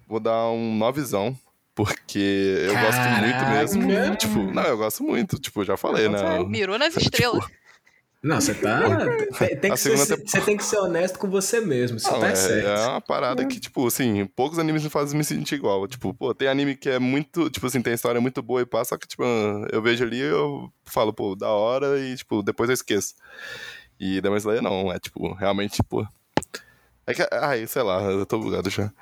Vou 0.09 0.21
dar 0.21 0.49
um 0.51 0.77
novizão. 0.77 1.37
Porque 1.75 2.65
eu 2.67 2.73
Caraca. 2.73 3.51
gosto 3.51 3.77
muito 3.79 3.87
mesmo. 3.87 4.17
Tipo, 4.17 4.39
não, 4.55 4.63
eu 4.63 4.79
gosto 4.79 5.03
muito. 5.03 5.39
Tipo, 5.39 5.63
já 5.63 5.77
falei, 5.77 6.09
né? 6.09 6.43
Mirou 6.49 6.79
nas 6.79 6.97
estrelas. 6.97 7.45
Tipo, 7.45 7.57
não, 8.23 8.41
você 8.41 8.55
tá. 8.55 8.81
Tem, 9.39 9.57
tem 9.57 9.71
que 9.71 9.77
ser, 9.77 9.97
Você 9.97 10.41
tem 10.41 10.57
que 10.57 10.65
ser 10.65 10.79
honesto 10.79 11.19
com 11.19 11.31
você 11.31 11.61
mesmo. 11.61 12.01
Você 12.01 12.11
não, 12.11 12.19
tá 12.19 12.29
é, 12.29 12.35
certo. 12.35 12.67
É 12.67 12.89
uma 12.89 13.01
parada 13.01 13.45
que, 13.47 13.61
tipo, 13.61 13.87
assim, 13.87 14.27
poucos 14.27 14.59
animes 14.59 14.83
me 14.83 14.91
fazem 14.91 15.17
me 15.17 15.23
sentir 15.23 15.55
igual. 15.55 15.87
Tipo, 15.87 16.13
pô, 16.13 16.35
tem 16.35 16.49
anime 16.49 16.75
que 16.75 16.89
é 16.89 16.99
muito. 16.99 17.49
Tipo 17.51 17.67
assim, 17.67 17.81
tem 17.81 17.95
história 17.95 18.21
muito 18.21 18.43
boa 18.43 18.63
e 18.63 18.67
passa, 18.67 18.91
só 18.91 18.99
que, 18.99 19.07
tipo, 19.07 19.23
eu 19.71 19.81
vejo 19.81 20.03
ali 20.03 20.19
eu 20.19 20.73
falo, 20.85 21.13
pô, 21.13 21.37
da 21.37 21.51
hora 21.51 22.01
e, 22.01 22.17
tipo, 22.17 22.43
depois 22.43 22.69
eu 22.69 22.75
esqueço. 22.75 23.15
E 24.01 24.21
Demon 24.21 24.37
Slayer 24.39 24.63
não, 24.63 24.91
é, 24.93 24.99
tipo, 24.99 25.33
realmente, 25.35 25.77
tipo, 25.77 26.07
É 27.07 27.15
que, 27.15 27.27
ai, 27.33 27.67
sei 27.67 27.83
lá, 27.83 28.03
eu 28.03 28.27
tô 28.27 28.39
bugado 28.39 28.69
já. 28.69 28.93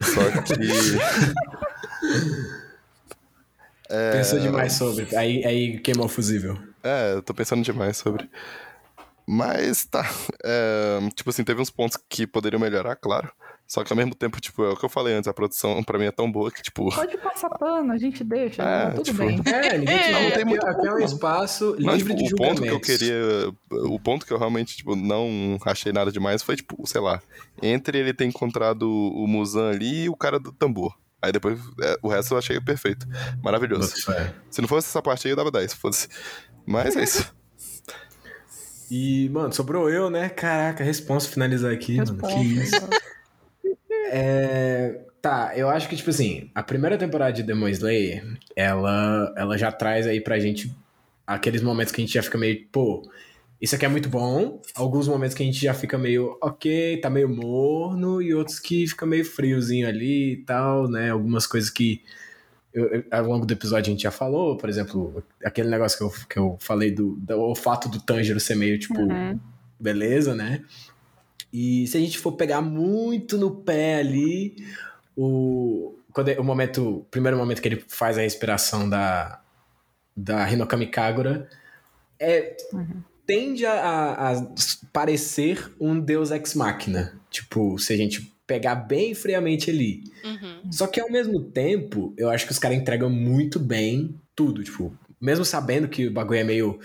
Só 0.00 0.20
que. 0.42 0.54
é... 3.88 4.12
Pensou 4.12 4.38
demais 4.38 4.74
sobre. 4.74 5.16
Aí, 5.16 5.44
aí 5.44 5.78
queimou 5.78 6.06
o 6.06 6.08
fusível. 6.08 6.58
É, 6.82 7.14
eu 7.14 7.22
tô 7.22 7.32
pensando 7.32 7.62
demais 7.62 7.96
sobre. 7.96 8.28
Mas 9.26 9.86
tá. 9.86 10.08
É, 10.44 10.98
tipo 11.14 11.30
assim, 11.30 11.42
teve 11.42 11.60
uns 11.60 11.70
pontos 11.70 11.98
que 12.08 12.26
poderiam 12.26 12.60
melhorar, 12.60 12.96
claro. 12.96 13.32
Só 13.66 13.82
que 13.82 13.92
ao 13.92 13.96
mesmo 13.96 14.14
tempo, 14.14 14.40
tipo, 14.40 14.62
é 14.62 14.70
o 14.70 14.76
que 14.76 14.84
eu 14.84 14.88
falei 14.88 15.14
antes, 15.14 15.26
a 15.26 15.34
produção 15.34 15.82
pra 15.82 15.98
mim 15.98 16.04
é 16.04 16.12
tão 16.12 16.30
boa 16.30 16.50
que, 16.52 16.62
tipo. 16.62 16.94
Pode 16.94 17.18
passar 17.18 17.50
pano, 17.50 17.92
a 17.92 17.98
gente 17.98 18.22
deixa, 18.22 18.62
é, 18.62 18.90
tudo 18.90 19.02
tipo, 19.02 19.18
bem. 19.18 19.40
É, 19.44 19.76
ninguém 19.76 20.12
não, 20.12 20.22
não 20.22 20.30
tem 20.30 20.44
muito 20.44 20.66
aqui 20.66 20.86
é 20.86 20.92
um 20.92 20.98
espaço 21.00 21.76
não, 21.78 21.94
livre 21.94 22.14
tipo, 22.14 22.28
de 22.28 22.34
O 22.34 22.36
ponto 22.36 22.62
que 22.62 22.68
eu 22.68 22.80
queria. 22.80 23.14
O 23.70 23.98
ponto 23.98 24.24
que 24.26 24.32
eu 24.32 24.38
realmente, 24.38 24.76
tipo, 24.76 24.94
não 24.94 25.58
achei 25.64 25.92
nada 25.92 26.12
demais 26.12 26.42
foi, 26.42 26.54
tipo, 26.54 26.86
sei 26.86 27.00
lá, 27.00 27.20
entre 27.60 27.98
ele 27.98 28.14
ter 28.14 28.24
encontrado 28.24 28.88
o 28.88 29.26
Musan 29.26 29.70
ali 29.70 30.04
e 30.04 30.08
o 30.08 30.16
cara 30.16 30.38
do 30.38 30.52
tambor. 30.52 30.96
Aí 31.20 31.32
depois, 31.32 31.58
é, 31.82 31.96
o 32.02 32.08
resto 32.08 32.34
eu 32.34 32.38
achei 32.38 32.60
perfeito. 32.60 33.06
Maravilhoso. 33.42 33.94
Nossa, 34.06 34.34
Se 34.48 34.60
não 34.60 34.68
fosse 34.68 34.86
essa 34.86 35.02
parte 35.02 35.26
aí, 35.26 35.32
eu 35.32 35.36
dava 35.36 35.50
10, 35.50 35.74
foda-se. 35.74 36.08
Mas 36.64 36.96
é 36.96 37.02
isso. 37.02 37.34
E, 38.88 39.28
mano, 39.30 39.52
sobrou 39.52 39.90
eu, 39.90 40.08
né? 40.08 40.28
Caraca, 40.28 40.84
responsa 40.84 41.28
finalizar 41.28 41.72
aqui, 41.72 41.96
mano. 41.96 42.18
Que 42.18 42.40
isso. 42.40 42.88
É, 44.10 45.00
tá, 45.20 45.52
eu 45.56 45.68
acho 45.68 45.88
que, 45.88 45.96
tipo 45.96 46.10
assim, 46.10 46.50
a 46.54 46.62
primeira 46.62 46.96
temporada 46.96 47.32
de 47.32 47.42
Demon 47.42 47.68
Slayer, 47.68 48.24
ela, 48.54 49.32
ela 49.36 49.58
já 49.58 49.72
traz 49.72 50.06
aí 50.06 50.20
pra 50.20 50.38
gente 50.38 50.74
aqueles 51.26 51.62
momentos 51.62 51.92
que 51.92 52.00
a 52.00 52.04
gente 52.04 52.14
já 52.14 52.22
fica 52.22 52.38
meio, 52.38 52.66
pô, 52.70 53.02
isso 53.60 53.74
aqui 53.74 53.84
é 53.84 53.88
muito 53.88 54.08
bom. 54.08 54.60
Alguns 54.74 55.08
momentos 55.08 55.34
que 55.34 55.42
a 55.42 55.46
gente 55.46 55.60
já 55.60 55.74
fica 55.74 55.96
meio, 55.96 56.36
ok, 56.42 56.98
tá 56.98 57.08
meio 57.08 57.28
morno, 57.28 58.20
e 58.20 58.34
outros 58.34 58.60
que 58.60 58.86
fica 58.86 59.06
meio 59.06 59.24
friozinho 59.24 59.88
ali 59.88 60.34
e 60.34 60.36
tal, 60.38 60.88
né? 60.88 61.10
Algumas 61.10 61.46
coisas 61.46 61.70
que 61.70 62.02
eu, 62.72 62.84
eu, 62.86 63.04
ao 63.10 63.24
longo 63.24 63.46
do 63.46 63.52
episódio 63.52 63.90
a 63.90 63.92
gente 63.92 64.02
já 64.02 64.10
falou, 64.10 64.56
por 64.58 64.68
exemplo, 64.68 65.24
aquele 65.42 65.70
negócio 65.70 65.96
que 65.96 66.04
eu, 66.04 66.26
que 66.28 66.38
eu 66.38 66.58
falei 66.60 66.90
do, 66.90 67.16
do 67.16 67.40
o 67.40 67.54
fato 67.54 67.88
do 67.88 67.98
Tanjiro 67.98 68.38
ser 68.38 68.54
meio, 68.54 68.78
tipo, 68.78 69.00
uhum. 69.00 69.40
beleza, 69.80 70.34
né? 70.34 70.62
E 71.58 71.86
se 71.86 71.96
a 71.96 72.00
gente 72.00 72.18
for 72.18 72.32
pegar 72.32 72.60
muito 72.60 73.38
no 73.38 73.50
pé 73.50 74.00
ali, 74.00 74.62
o, 75.16 75.98
quando 76.12 76.28
é, 76.28 76.38
o 76.38 76.44
momento, 76.44 76.98
o 76.98 77.04
primeiro 77.04 77.38
momento 77.38 77.62
que 77.62 77.68
ele 77.68 77.82
faz 77.88 78.18
a 78.18 78.20
respiração 78.20 78.86
da, 78.86 79.40
da 80.14 80.52
Hinokami 80.52 80.86
Kagura, 80.86 81.48
é, 82.20 82.54
uhum. 82.74 83.02
tende 83.26 83.64
a, 83.64 84.32
a, 84.32 84.46
parecer 84.92 85.72
um 85.80 85.98
deus 85.98 86.30
ex 86.30 86.54
machina. 86.54 87.18
Tipo, 87.30 87.78
se 87.78 87.90
a 87.94 87.96
gente 87.96 88.30
pegar 88.46 88.74
bem 88.74 89.14
friamente 89.14 89.70
ali. 89.70 90.04
Uhum. 90.26 90.70
Só 90.70 90.86
que 90.86 91.00
ao 91.00 91.10
mesmo 91.10 91.40
tempo, 91.40 92.12
eu 92.18 92.28
acho 92.28 92.44
que 92.44 92.52
os 92.52 92.58
caras 92.58 92.76
entregam 92.76 93.08
muito 93.08 93.58
bem 93.58 94.20
tudo. 94.34 94.62
Tipo, 94.62 94.94
mesmo 95.18 95.42
sabendo 95.42 95.88
que 95.88 96.08
o 96.08 96.12
bagulho 96.12 96.40
é 96.40 96.44
meio. 96.44 96.78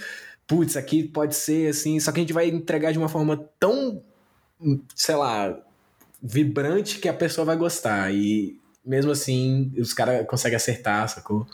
Putz, 0.48 0.78
aqui 0.78 1.04
pode 1.04 1.36
ser 1.36 1.72
assim, 1.72 2.00
só 2.00 2.10
que 2.14 2.22
a 2.22 2.24
gente 2.24 2.34
vai 2.34 2.48
entregar 2.48 2.94
de 2.94 2.98
uma 2.98 3.10
forma 3.10 3.36
tão 3.60 4.02
sei 4.96 5.16
lá, 5.16 5.58
vibrante 6.22 7.00
que 7.00 7.10
a 7.10 7.14
pessoa 7.14 7.46
vai 7.46 7.56
gostar. 7.56 8.14
E 8.14 8.60
mesmo 8.86 9.12
assim, 9.12 9.72
os 9.78 9.94
caras 9.94 10.26
conseguem 10.28 10.56
acertar, 10.56 11.08
sacou? 11.10 11.48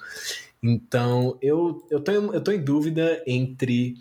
Então, 0.62 1.38
eu, 1.42 1.86
eu, 1.90 2.00
tô, 2.00 2.12
eu 2.12 2.42
tô 2.42 2.52
em 2.52 2.64
dúvida 2.64 3.22
entre 3.28 3.96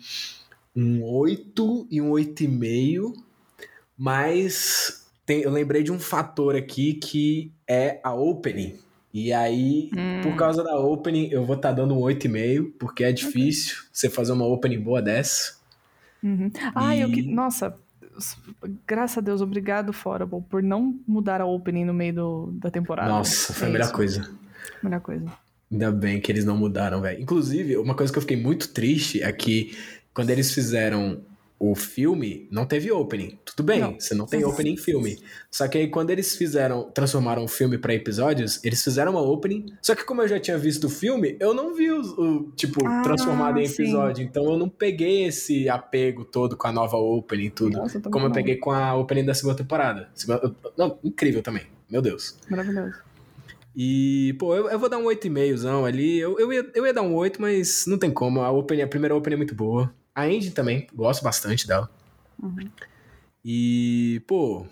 um 0.75 1.03
8 1.03 1.87
e 1.89 2.01
um 2.01 2.11
8,5, 2.11 3.13
mas 3.97 5.07
tem, 5.25 5.41
eu 5.41 5.51
lembrei 5.51 5.83
de 5.83 5.91
um 5.91 5.99
fator 5.99 6.55
aqui 6.55 6.93
que 6.93 7.51
é 7.67 7.99
a 8.03 8.13
opening. 8.13 8.77
E 9.13 9.33
aí, 9.33 9.89
hum. 9.95 10.21
por 10.21 10.35
causa 10.35 10.63
da 10.63 10.77
opening, 10.79 11.29
eu 11.31 11.45
vou 11.45 11.55
estar 11.55 11.69
tá 11.69 11.75
dando 11.75 11.95
um 11.95 12.01
8,5, 12.01 12.73
porque 12.77 13.03
é 13.03 13.11
difícil 13.11 13.77
okay. 13.77 13.89
você 13.91 14.09
fazer 14.09 14.31
uma 14.33 14.45
opening 14.45 14.79
boa 14.79 15.01
dessa. 15.01 15.57
Uhum. 16.21 16.51
Ah, 16.75 16.95
e... 16.95 17.01
eu 17.01 17.11
que. 17.11 17.21
Nossa, 17.21 17.75
graças 18.85 19.17
a 19.17 19.21
Deus, 19.21 19.41
obrigado, 19.41 19.93
Forable, 19.93 20.41
por 20.49 20.61
não 20.63 20.99
mudar 21.07 21.41
a 21.41 21.45
opening 21.45 21.85
no 21.85 21.93
meio 21.93 22.13
do, 22.13 22.51
da 22.53 22.69
temporada. 22.69 23.09
Nossa, 23.09 23.53
foi 23.53 23.67
é 23.67 23.69
a 23.69 23.73
melhor 23.73 23.85
isso. 23.85 23.93
coisa. 23.93 24.31
Melhor 24.83 25.01
coisa. 25.01 25.25
Ainda 25.71 25.91
bem 25.91 26.21
que 26.21 26.31
eles 26.31 26.45
não 26.45 26.55
mudaram, 26.55 27.01
velho. 27.01 27.21
Inclusive, 27.21 27.77
uma 27.77 27.93
coisa 27.93 28.11
que 28.11 28.17
eu 28.17 28.21
fiquei 28.21 28.37
muito 28.37 28.69
triste 28.69 29.21
é 29.21 29.31
que 29.31 29.77
quando 30.13 30.29
eles 30.29 30.53
fizeram 30.53 31.21
o 31.59 31.73
filme 31.75 32.47
não 32.51 32.65
teve 32.65 32.91
opening. 32.91 33.37
Tudo 33.43 33.63
bem, 33.63 33.79
não. 33.79 33.99
você 33.99 34.13
não 34.13 34.25
tem 34.25 34.45
opening 34.45 34.73
em 34.73 34.77
filme. 34.77 35.17
Só 35.49 35.67
que 35.67 35.77
aí 35.77 35.87
quando 35.87 36.11
eles 36.11 36.35
fizeram, 36.35 36.91
transformaram 36.91 37.43
o 37.43 37.47
filme 37.47 37.77
para 37.77 37.93
episódios, 37.93 38.63
eles 38.63 38.83
fizeram 38.83 39.13
uma 39.13 39.21
opening. 39.21 39.65
Só 39.81 39.95
que 39.95 40.03
como 40.03 40.21
eu 40.21 40.27
já 40.27 40.39
tinha 40.39 40.57
visto 40.57 40.85
o 40.85 40.89
filme, 40.89 41.35
eu 41.39 41.53
não 41.53 41.73
vi 41.73 41.91
o, 41.91 42.01
o 42.01 42.51
tipo, 42.51 42.85
ah, 42.85 43.01
transformado 43.01 43.59
em 43.59 43.65
episódio. 43.65 44.23
Sim. 44.23 44.29
Então 44.29 44.43
eu 44.45 44.57
não 44.57 44.69
peguei 44.69 45.25
esse 45.25 45.67
apego 45.67 46.23
todo 46.23 46.55
com 46.55 46.67
a 46.67 46.71
nova 46.71 46.97
opening 46.97 47.45
e 47.45 47.49
tudo. 47.49 47.77
Nossa, 47.77 47.99
como 47.99 48.27
eu 48.27 48.31
peguei 48.31 48.57
com 48.57 48.71
a 48.71 48.95
opening 48.95 49.25
da 49.25 49.33
segunda 49.33 49.55
temporada. 49.55 50.09
Segunda, 50.13 50.55
não, 50.77 50.99
incrível 51.03 51.41
também. 51.41 51.63
Meu 51.89 52.01
Deus. 52.01 52.37
Maravilhoso. 52.49 53.07
E, 53.79 54.35
pô, 54.39 54.55
eu, 54.55 54.69
eu 54.69 54.79
vou 54.79 54.89
dar 54.89 54.97
um 54.97 55.05
8,5zão 55.05 55.85
ali. 55.85 56.17
Eu, 56.17 56.39
eu, 56.39 56.51
ia, 56.51 56.67
eu 56.73 56.85
ia 56.85 56.93
dar 56.93 57.03
um 57.03 57.13
8, 57.13 57.39
mas 57.39 57.85
não 57.87 57.97
tem 57.97 58.09
como. 58.09 58.41
A, 58.41 58.51
opening, 58.51 58.81
a 58.81 58.87
primeira 58.87 59.15
opening 59.15 59.35
é 59.35 59.37
muito 59.37 59.53
boa. 59.53 59.93
A 60.17 60.23
Andy 60.23 60.49
também, 60.49 60.87
gosto 60.95 61.23
bastante 61.23 61.67
dela. 61.67 61.87
Uhum. 62.41 62.67
E, 63.45 64.19
pô, 64.25 64.65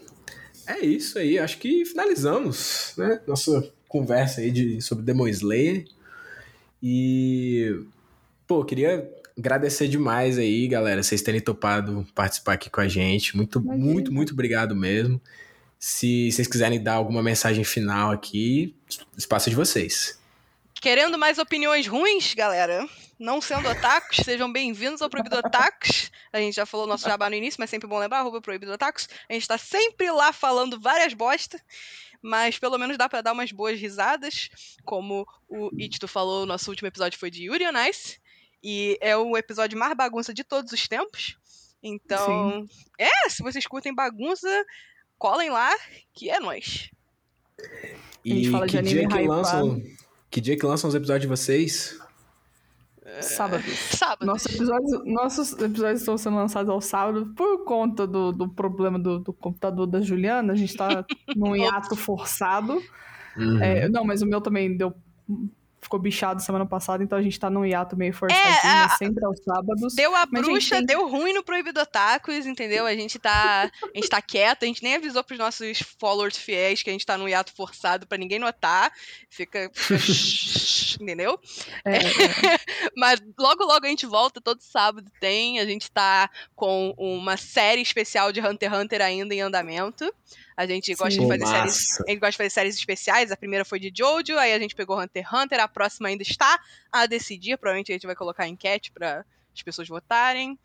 é 0.66 0.80
isso 0.80 1.20
aí. 1.20 1.38
Acho 1.38 1.60
que 1.60 1.86
finalizamos, 1.86 2.96
né? 2.98 3.22
Nossa 3.28 3.72
conversa 3.88 4.42
aí 4.42 4.50
de, 4.50 4.82
sobre 4.82 5.06
Demon 5.06 5.28
Slayer. 5.28 5.86
E, 6.82 7.80
pô, 8.48 8.66
queria 8.66 9.08
agradecer 9.38 9.88
demais 9.88 10.40
aí, 10.40 10.68
galera, 10.68 11.04
vocês 11.04 11.22
terem 11.22 11.40
topado 11.40 12.08
participar 12.16 12.54
aqui 12.54 12.72
com 12.72 12.82
a 12.82 12.88
gente. 12.88 13.38
Muito, 13.38 13.60
Imagina. 13.60 13.86
muito, 13.86 14.12
muito 14.12 14.34
obrigado 14.34 14.76
mesmo. 14.76 15.22
Se 15.78 16.32
vocês 16.32 16.48
quiserem 16.48 16.82
dar 16.82 16.94
alguma 16.94 17.22
mensagem 17.22 17.64
final 17.64 18.10
aqui, 18.10 18.76
espaço 19.16 19.48
é 19.48 19.52
de 19.52 19.56
vocês. 19.56 20.18
Querendo 20.81 21.18
mais 21.18 21.38
opiniões 21.38 21.88
ruins, 21.88 22.34
galera? 22.34 22.88
não 23.18 23.39
sendo 23.39 23.69
otakus, 23.69 24.18
sejam 24.18 24.52
bem-vindos 24.52 25.02
ao 25.02 25.10
Proibido 25.10 25.38
Otakus. 25.38 26.11
A 26.34 26.39
gente 26.39 26.56
já 26.56 26.65
falou 26.65 26.85
nosso 26.85 27.07
jabá 27.07 27.30
no 27.30 27.35
início, 27.35 27.60
mas 27.60 27.69
sempre 27.69 27.88
bom 27.88 27.97
lembrar, 27.97 28.19
arroba 28.19 28.41
Proibido 28.41 28.73
Otakus. 28.73 29.07
A 29.30 29.34
gente 29.34 29.47
tá 29.47 29.57
sempre 29.57 30.11
lá 30.11 30.34
falando 30.34 30.80
várias 30.80 31.14
bosta, 31.14 31.61
mas 32.22 32.60
pelo 32.60 32.77
menos 32.77 32.97
dá 32.97 33.07
para 33.07 33.22
dar 33.22 33.31
umas 33.31 33.52
boas 33.52 33.80
risadas, 33.80 34.49
como 34.84 35.26
o 35.47 35.69
Itito 35.77 36.07
falou, 36.07 36.45
nosso 36.45 36.69
último 36.69 36.88
episódio 36.88 37.18
foi 37.18 37.31
de 37.31 37.45
Yuri 37.45 37.65
on 37.65 37.88
Ice, 37.89 38.19
e 38.61 38.97
é 38.99 39.15
o 39.15 39.38
episódio 39.38 39.80
mais 39.80 39.95
bagunça 39.95 40.34
de 40.34 40.43
todos 40.43 40.73
os 40.73 40.88
tempos. 40.88 41.38
Então, 41.81 42.68
Sim. 42.68 42.85
é, 42.99 43.30
se 43.30 43.41
vocês 43.43 43.65
curtem 43.65 43.95
bagunça, 43.95 44.49
colhem 45.18 45.52
lá, 45.52 45.73
que 46.14 46.30
é 46.30 46.39
nós. 46.39 46.89
E 48.26 48.49
que 48.68 48.81
dia 48.81 49.07
que 49.07 49.27
lançam, 49.27 49.81
que 50.36 50.41
dia 50.41 50.57
que 50.57 50.66
lançam 50.66 50.90
os 50.90 50.94
episódios 50.94 51.22
de 51.22 51.28
vocês? 51.30 51.98
Sábado. 53.22 53.64
Sábado. 53.70 54.26
Nossos 54.26 54.53
episódios, 54.53 55.06
nossos 55.06 55.53
episódios 55.53 56.02
estão 56.02 56.18
sendo 56.18 56.36
lançados 56.36 56.70
ao 56.70 56.82
sábado 56.82 57.34
por 57.38 57.64
conta 57.64 58.06
do, 58.06 58.34
do 58.34 58.49
problema 58.49 58.99
do, 58.99 59.18
do 59.20 59.32
computador 59.32 59.88
da 59.88 60.02
Juliana. 60.02 60.52
A 60.52 60.56
gente 60.57 60.76
tá 60.76 61.06
num 61.34 61.56
hiato 61.56 61.95
forçado. 61.95 62.82
Uhum. 63.38 63.64
É, 63.64 63.88
não, 63.88 64.03
mas 64.03 64.22
o 64.22 64.26
meu 64.26 64.41
também 64.41 64.76
deu 64.76 64.94
ficou 65.86 65.99
bichado 65.99 66.41
semana 66.41 66.66
passada, 66.66 67.03
então 67.03 67.18
a 67.18 67.22
gente 67.22 67.40
tá 67.40 67.49
num 67.49 67.66
hiato 67.66 67.95
meio 67.95 68.14
forçadinho, 68.14 68.48
é, 68.48 68.84
a... 68.84 68.90
sempre 68.90 69.24
aos 69.24 69.40
sábados. 69.44 69.95
Deu 69.95 70.16
a 70.16 70.26
bruxa, 70.26 70.78
tem... 70.78 70.86
deu 70.86 71.07
ruim 71.07 71.34
no 71.34 71.44
Proibido 71.44 71.80
Otakus, 71.80 72.45
entendeu? 72.45 72.86
A 72.86 72.94
gente 72.94 73.18
tá, 73.18 73.72
a 73.84 73.98
gente 73.98 74.10
tá 74.10 74.22
quieto, 74.22 74.64
a 74.64 74.66
gente 74.66 74.84
nem 74.84 74.95
avisou 74.95 75.24
pros 75.24 75.40
nossos 75.40 75.80
followers 75.99 76.38
fiéis 76.38 76.84
que 76.84 76.90
a 76.90 76.94
gente 76.94 77.06
tá 77.06 77.18
num 77.18 77.28
hiato 77.28 77.53
forçado 77.56 78.07
para 78.07 78.18
ninguém 78.18 78.40
notar. 78.40 78.91
Fica, 79.30 79.72
fica 79.74 79.95
entendeu? 81.02 81.40
É, 81.86 81.98
é. 81.98 82.02
Mas 82.98 83.22
logo 83.38 83.64
logo 83.64 83.86
a 83.86 83.90
gente 83.90 84.06
volta, 84.06 84.41
todo 84.41 84.62
sábado 84.62 85.10
tem, 85.20 85.60
a 85.60 85.66
gente 85.66 85.91
tá 85.91 86.30
com 86.56 86.94
uma 86.98 87.38
série 87.38 87.82
especial 87.82 88.32
de 88.32 88.41
Hunter 88.41 88.72
x 88.72 88.80
Hunter 88.80 89.02
ainda 89.02 89.34
em 89.34 89.41
andamento. 89.41 90.12
A 90.57 90.65
gente 90.65 90.94
gosta 90.95 91.11
Sim, 91.11 91.22
de 91.22 91.27
fazer 91.27 91.45
séries. 91.45 92.02
A 92.02 92.10
gente 92.10 92.19
gosta 92.19 92.32
de 92.32 92.38
fazer 92.38 92.49
séries 92.49 92.76
especiais. 92.76 93.32
A 93.32 93.38
primeira 93.38 93.65
foi 93.65 93.80
de 93.80 93.91
Jojo, 93.94 94.38
aí 94.38 94.53
a 94.53 94.60
gente 94.60 94.73
pegou 94.73 94.98
Hunter 94.99 95.23
x 95.23 95.34
Hunter, 95.34 95.60
a 95.60 95.68
próxima 95.68 96.07
ainda 96.07 96.23
está 96.23 96.60
a 96.91 97.06
decidir. 97.06 97.57
Provavelmente 97.57 97.91
a 97.91 97.95
gente 97.95 98.06
vai 98.06 98.15
colocar 98.15 98.48
enquete 98.48 98.91
para 98.91 99.26
as 99.53 99.61
pessoas 99.61 99.88
votarem. 99.88 100.57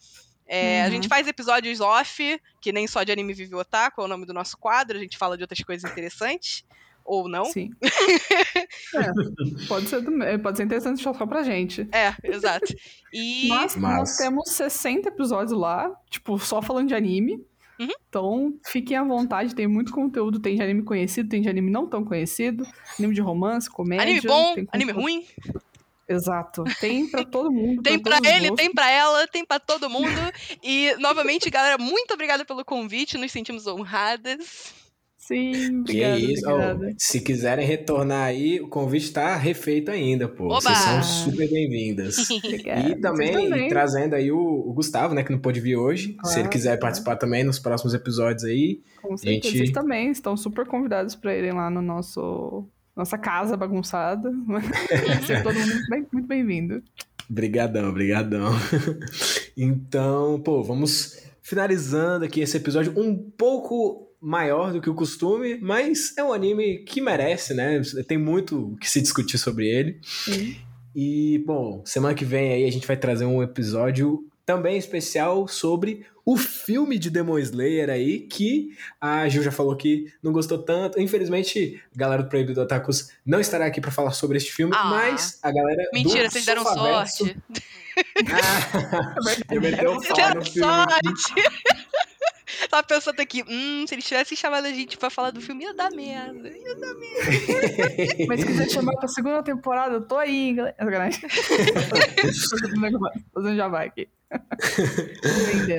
É, 0.46 0.80
uhum. 0.80 0.86
A 0.86 0.90
gente 0.90 1.08
faz 1.08 1.28
episódios 1.28 1.80
off, 1.80 2.40
que 2.60 2.72
nem 2.72 2.86
só 2.86 3.04
de 3.04 3.12
anime 3.12 3.32
vive 3.32 3.54
otaku, 3.54 4.00
é 4.00 4.04
o 4.04 4.08
nome 4.08 4.26
do 4.26 4.32
nosso 4.32 4.58
quadro, 4.58 4.98
a 4.98 5.00
gente 5.00 5.16
fala 5.16 5.36
de 5.36 5.44
outras 5.44 5.60
coisas 5.60 5.88
interessantes. 5.88 6.64
Ou 7.04 7.28
não. 7.28 7.44
Sim. 7.46 7.70
é, 7.82 9.66
pode, 9.66 9.88
ser, 9.88 10.02
pode 10.42 10.56
ser 10.56 10.64
interessante 10.64 11.02
só 11.02 11.12
pra 11.12 11.42
gente. 11.42 11.88
É, 11.92 12.14
exato. 12.22 12.72
E... 13.12 13.48
Mas, 13.48 13.74
Mas 13.74 13.96
nós 13.96 14.16
temos 14.16 14.50
60 14.50 15.08
episódios 15.08 15.58
lá, 15.58 15.90
tipo, 16.08 16.38
só 16.38 16.60
falando 16.60 16.88
de 16.88 16.94
anime. 16.94 17.44
Uhum. 17.80 17.88
Então, 18.10 18.54
fiquem 18.66 18.96
à 18.96 19.02
vontade, 19.02 19.54
tem 19.54 19.66
muito 19.66 19.90
conteúdo, 19.90 20.38
tem 20.38 20.54
de 20.54 20.62
anime 20.62 20.82
conhecido, 20.82 21.30
tem 21.30 21.40
de 21.40 21.48
anime 21.48 21.70
não 21.70 21.86
tão 21.86 22.04
conhecido, 22.04 22.66
anime 22.98 23.14
de 23.14 23.22
romance, 23.22 23.70
comédia. 23.70 24.04
Anime 24.04 24.20
bom, 24.20 24.54
anime 24.70 24.92
ruim. 24.92 25.24
Exato. 26.06 26.64
Tem 26.80 27.08
pra 27.08 27.24
todo 27.24 27.50
mundo. 27.50 27.82
Tem 27.82 27.94
os 27.96 28.26
ele, 28.26 28.48
gostos. 28.48 28.56
tem 28.56 28.74
pra 28.74 28.90
ela, 28.90 29.26
tem 29.28 29.44
pra 29.46 29.58
todo 29.58 29.88
mundo. 29.88 30.10
E, 30.62 30.94
novamente, 30.98 31.48
galera, 31.48 31.78
muito 31.78 32.12
obrigada 32.12 32.44
pelo 32.44 32.64
convite. 32.64 33.16
Nos 33.16 33.32
sentimos 33.32 33.66
honradas. 33.66 34.74
Sim, 35.30 35.84
Que 35.84 36.02
obrigada, 36.04 36.18
isso, 36.18 36.48
ó, 36.48 36.52
obrigada. 36.54 36.94
se 36.98 37.20
quiserem 37.20 37.64
retornar 37.66 38.24
aí, 38.26 38.60
o 38.60 38.68
convite 38.68 39.12
tá 39.12 39.36
refeito 39.36 39.90
ainda, 39.90 40.28
pô. 40.28 40.46
Oba! 40.46 40.60
Vocês 40.60 40.78
são 40.78 41.02
super 41.02 41.48
bem-vindas. 41.48 42.16
Obrigada. 42.30 42.80
E 42.80 42.84
Vocês 42.88 43.00
também, 43.00 43.68
trazendo 43.68 44.14
aí 44.14 44.32
o, 44.32 44.38
o 44.38 44.72
Gustavo, 44.72 45.14
né, 45.14 45.22
que 45.22 45.30
não 45.30 45.38
pôde 45.38 45.60
vir 45.60 45.76
hoje. 45.76 46.16
Se 46.24 46.34
ele 46.34 46.34
Claro, 46.34 46.48
quiser 46.50 46.68
claro. 46.70 46.80
participar 46.80 47.16
também 47.16 47.44
nos 47.44 47.58
próximos 47.58 47.94
episódios 47.94 48.44
aí. 48.44 48.80
Com 49.00 49.16
certeza. 49.16 49.34
Gente- 49.46 49.56
Vocês 49.58 49.70
também 49.70 50.10
estão 50.10 50.36
super 50.36 50.66
convidados 50.66 51.14
pra 51.14 51.36
irem 51.36 51.52
lá 51.52 51.70
no 51.70 51.80
nosso 51.80 52.66
nossa 52.96 53.16
casa 53.16 53.56
bagunçada. 53.56 54.30
Ser 55.26 55.42
todo 55.44 55.54
mundo 55.54 55.70
muito 55.72 55.88
bem- 55.88 56.06
muito 56.12 56.26
bem-vindo. 56.26 56.82
Brigadão, 57.28 57.92
brigadão. 57.94 58.50
então, 59.56 60.40
pô, 60.42 60.62
vamos 60.62 61.22
finalizando 61.42 62.24
aqui 62.24 62.40
esse 62.40 62.56
episódio 62.56 62.92
um 62.96 63.16
pouco 63.16 64.09
maior 64.20 64.72
do 64.72 64.80
que 64.80 64.90
o 64.90 64.94
costume, 64.94 65.58
mas 65.60 66.16
é 66.16 66.22
um 66.22 66.32
anime 66.32 66.78
que 66.84 67.00
merece, 67.00 67.54
né? 67.54 67.80
Tem 68.06 68.18
muito 68.18 68.72
o 68.72 68.76
que 68.76 68.90
se 68.90 69.00
discutir 69.00 69.38
sobre 69.38 69.66
ele. 69.68 69.98
Sim. 70.02 70.56
E, 70.94 71.42
bom, 71.46 71.82
semana 71.86 72.14
que 72.14 72.24
vem 72.24 72.52
aí 72.52 72.64
a 72.64 72.70
gente 72.70 72.86
vai 72.86 72.96
trazer 72.96 73.24
um 73.24 73.42
episódio 73.42 74.26
também 74.44 74.76
especial 74.76 75.46
sobre 75.46 76.04
o 76.26 76.36
filme 76.36 76.98
de 76.98 77.08
Demon 77.08 77.38
Slayer 77.38 77.88
aí, 77.88 78.20
que 78.20 78.70
a 79.00 79.28
Gil 79.28 79.42
já 79.42 79.50
falou 79.52 79.76
que 79.76 80.12
não 80.22 80.32
gostou 80.32 80.58
tanto. 80.58 81.00
Infelizmente, 81.00 81.80
a 81.94 81.98
galera 81.98 82.22
do 82.24 82.28
Proibido 82.28 82.60
Otakus 82.60 83.10
não 83.24 83.40
estará 83.40 83.66
aqui 83.66 83.80
pra 83.80 83.90
falar 83.90 84.10
sobre 84.12 84.36
este 84.36 84.52
filme, 84.52 84.72
Ah. 84.76 84.84
mas 84.90 85.38
a 85.42 85.50
galera 85.52 85.82
Mentira, 85.94 86.28
vocês 86.28 86.44
deram 86.44 86.64
sorte. 86.64 87.36
Ah, 88.32 89.14
eu 89.50 89.60
deram 89.60 90.00
filme. 90.00 90.18
sorte. 90.46 91.34
Tava 92.70 92.82
pensando 92.82 93.20
aqui, 93.20 93.42
hum, 93.48 93.84
se 93.86 93.94
eles 93.94 94.04
tivessem 94.04 94.36
chamado 94.36 94.66
a 94.66 94.72
gente 94.72 94.98
pra 94.98 95.10
falar 95.10 95.30
do 95.30 95.40
filme, 95.40 95.64
ia 95.64 95.74
dar 95.74 95.90
merda. 95.90 96.48
Ia 96.48 96.76
dar 96.76 96.94
merda. 96.94 98.26
Mas 98.28 98.40
se 98.40 98.46
quiser 98.46 98.70
chamar 98.70 98.96
pra 98.96 99.08
segunda 99.08 99.42
temporada, 99.42 99.94
eu 99.94 100.02
tô 100.02 100.16
aí, 100.16 100.54
galera. 100.54 100.76
Sacanagem. 100.78 101.20
Fazendo 103.32 103.56
jabá 103.56 103.82
aqui. 103.82 104.08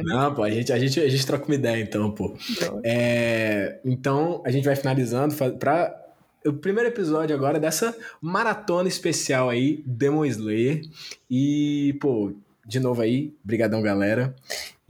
Não, 0.03 0.33
pô, 0.33 0.43
a 0.43 0.49
gente, 0.49 0.73
a, 0.73 0.79
gente, 0.79 0.99
a 0.99 1.07
gente 1.07 1.25
troca 1.25 1.45
uma 1.45 1.55
ideia 1.55 1.81
então, 1.81 2.11
pô. 2.11 2.35
É, 2.83 3.79
então, 3.85 4.41
a 4.45 4.51
gente 4.51 4.65
vai 4.65 4.75
finalizando 4.75 5.33
pra 5.57 5.97
o 6.45 6.53
primeiro 6.53 6.89
episódio 6.89 7.35
agora 7.35 7.59
dessa 7.59 7.95
maratona 8.19 8.89
especial 8.89 9.49
aí, 9.49 9.83
Demon 9.85 10.25
Slayer. 10.25 10.81
E, 11.29 11.95
pô, 12.01 12.33
de 12.65 12.79
novo 12.79 13.01
aí, 13.01 13.33
brigadão, 13.43 13.81
galera. 13.81 14.35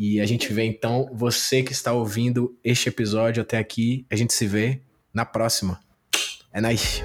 E 0.03 0.19
a 0.19 0.25
gente 0.25 0.51
vê 0.51 0.63
então, 0.65 1.07
você 1.13 1.61
que 1.61 1.71
está 1.71 1.93
ouvindo 1.93 2.57
este 2.63 2.89
episódio 2.89 3.39
até 3.39 3.59
aqui, 3.59 4.03
a 4.09 4.15
gente 4.15 4.33
se 4.33 4.47
vê 4.47 4.81
na 5.13 5.25
próxima. 5.25 5.79
É 6.51 6.59
nóis. 6.59 7.03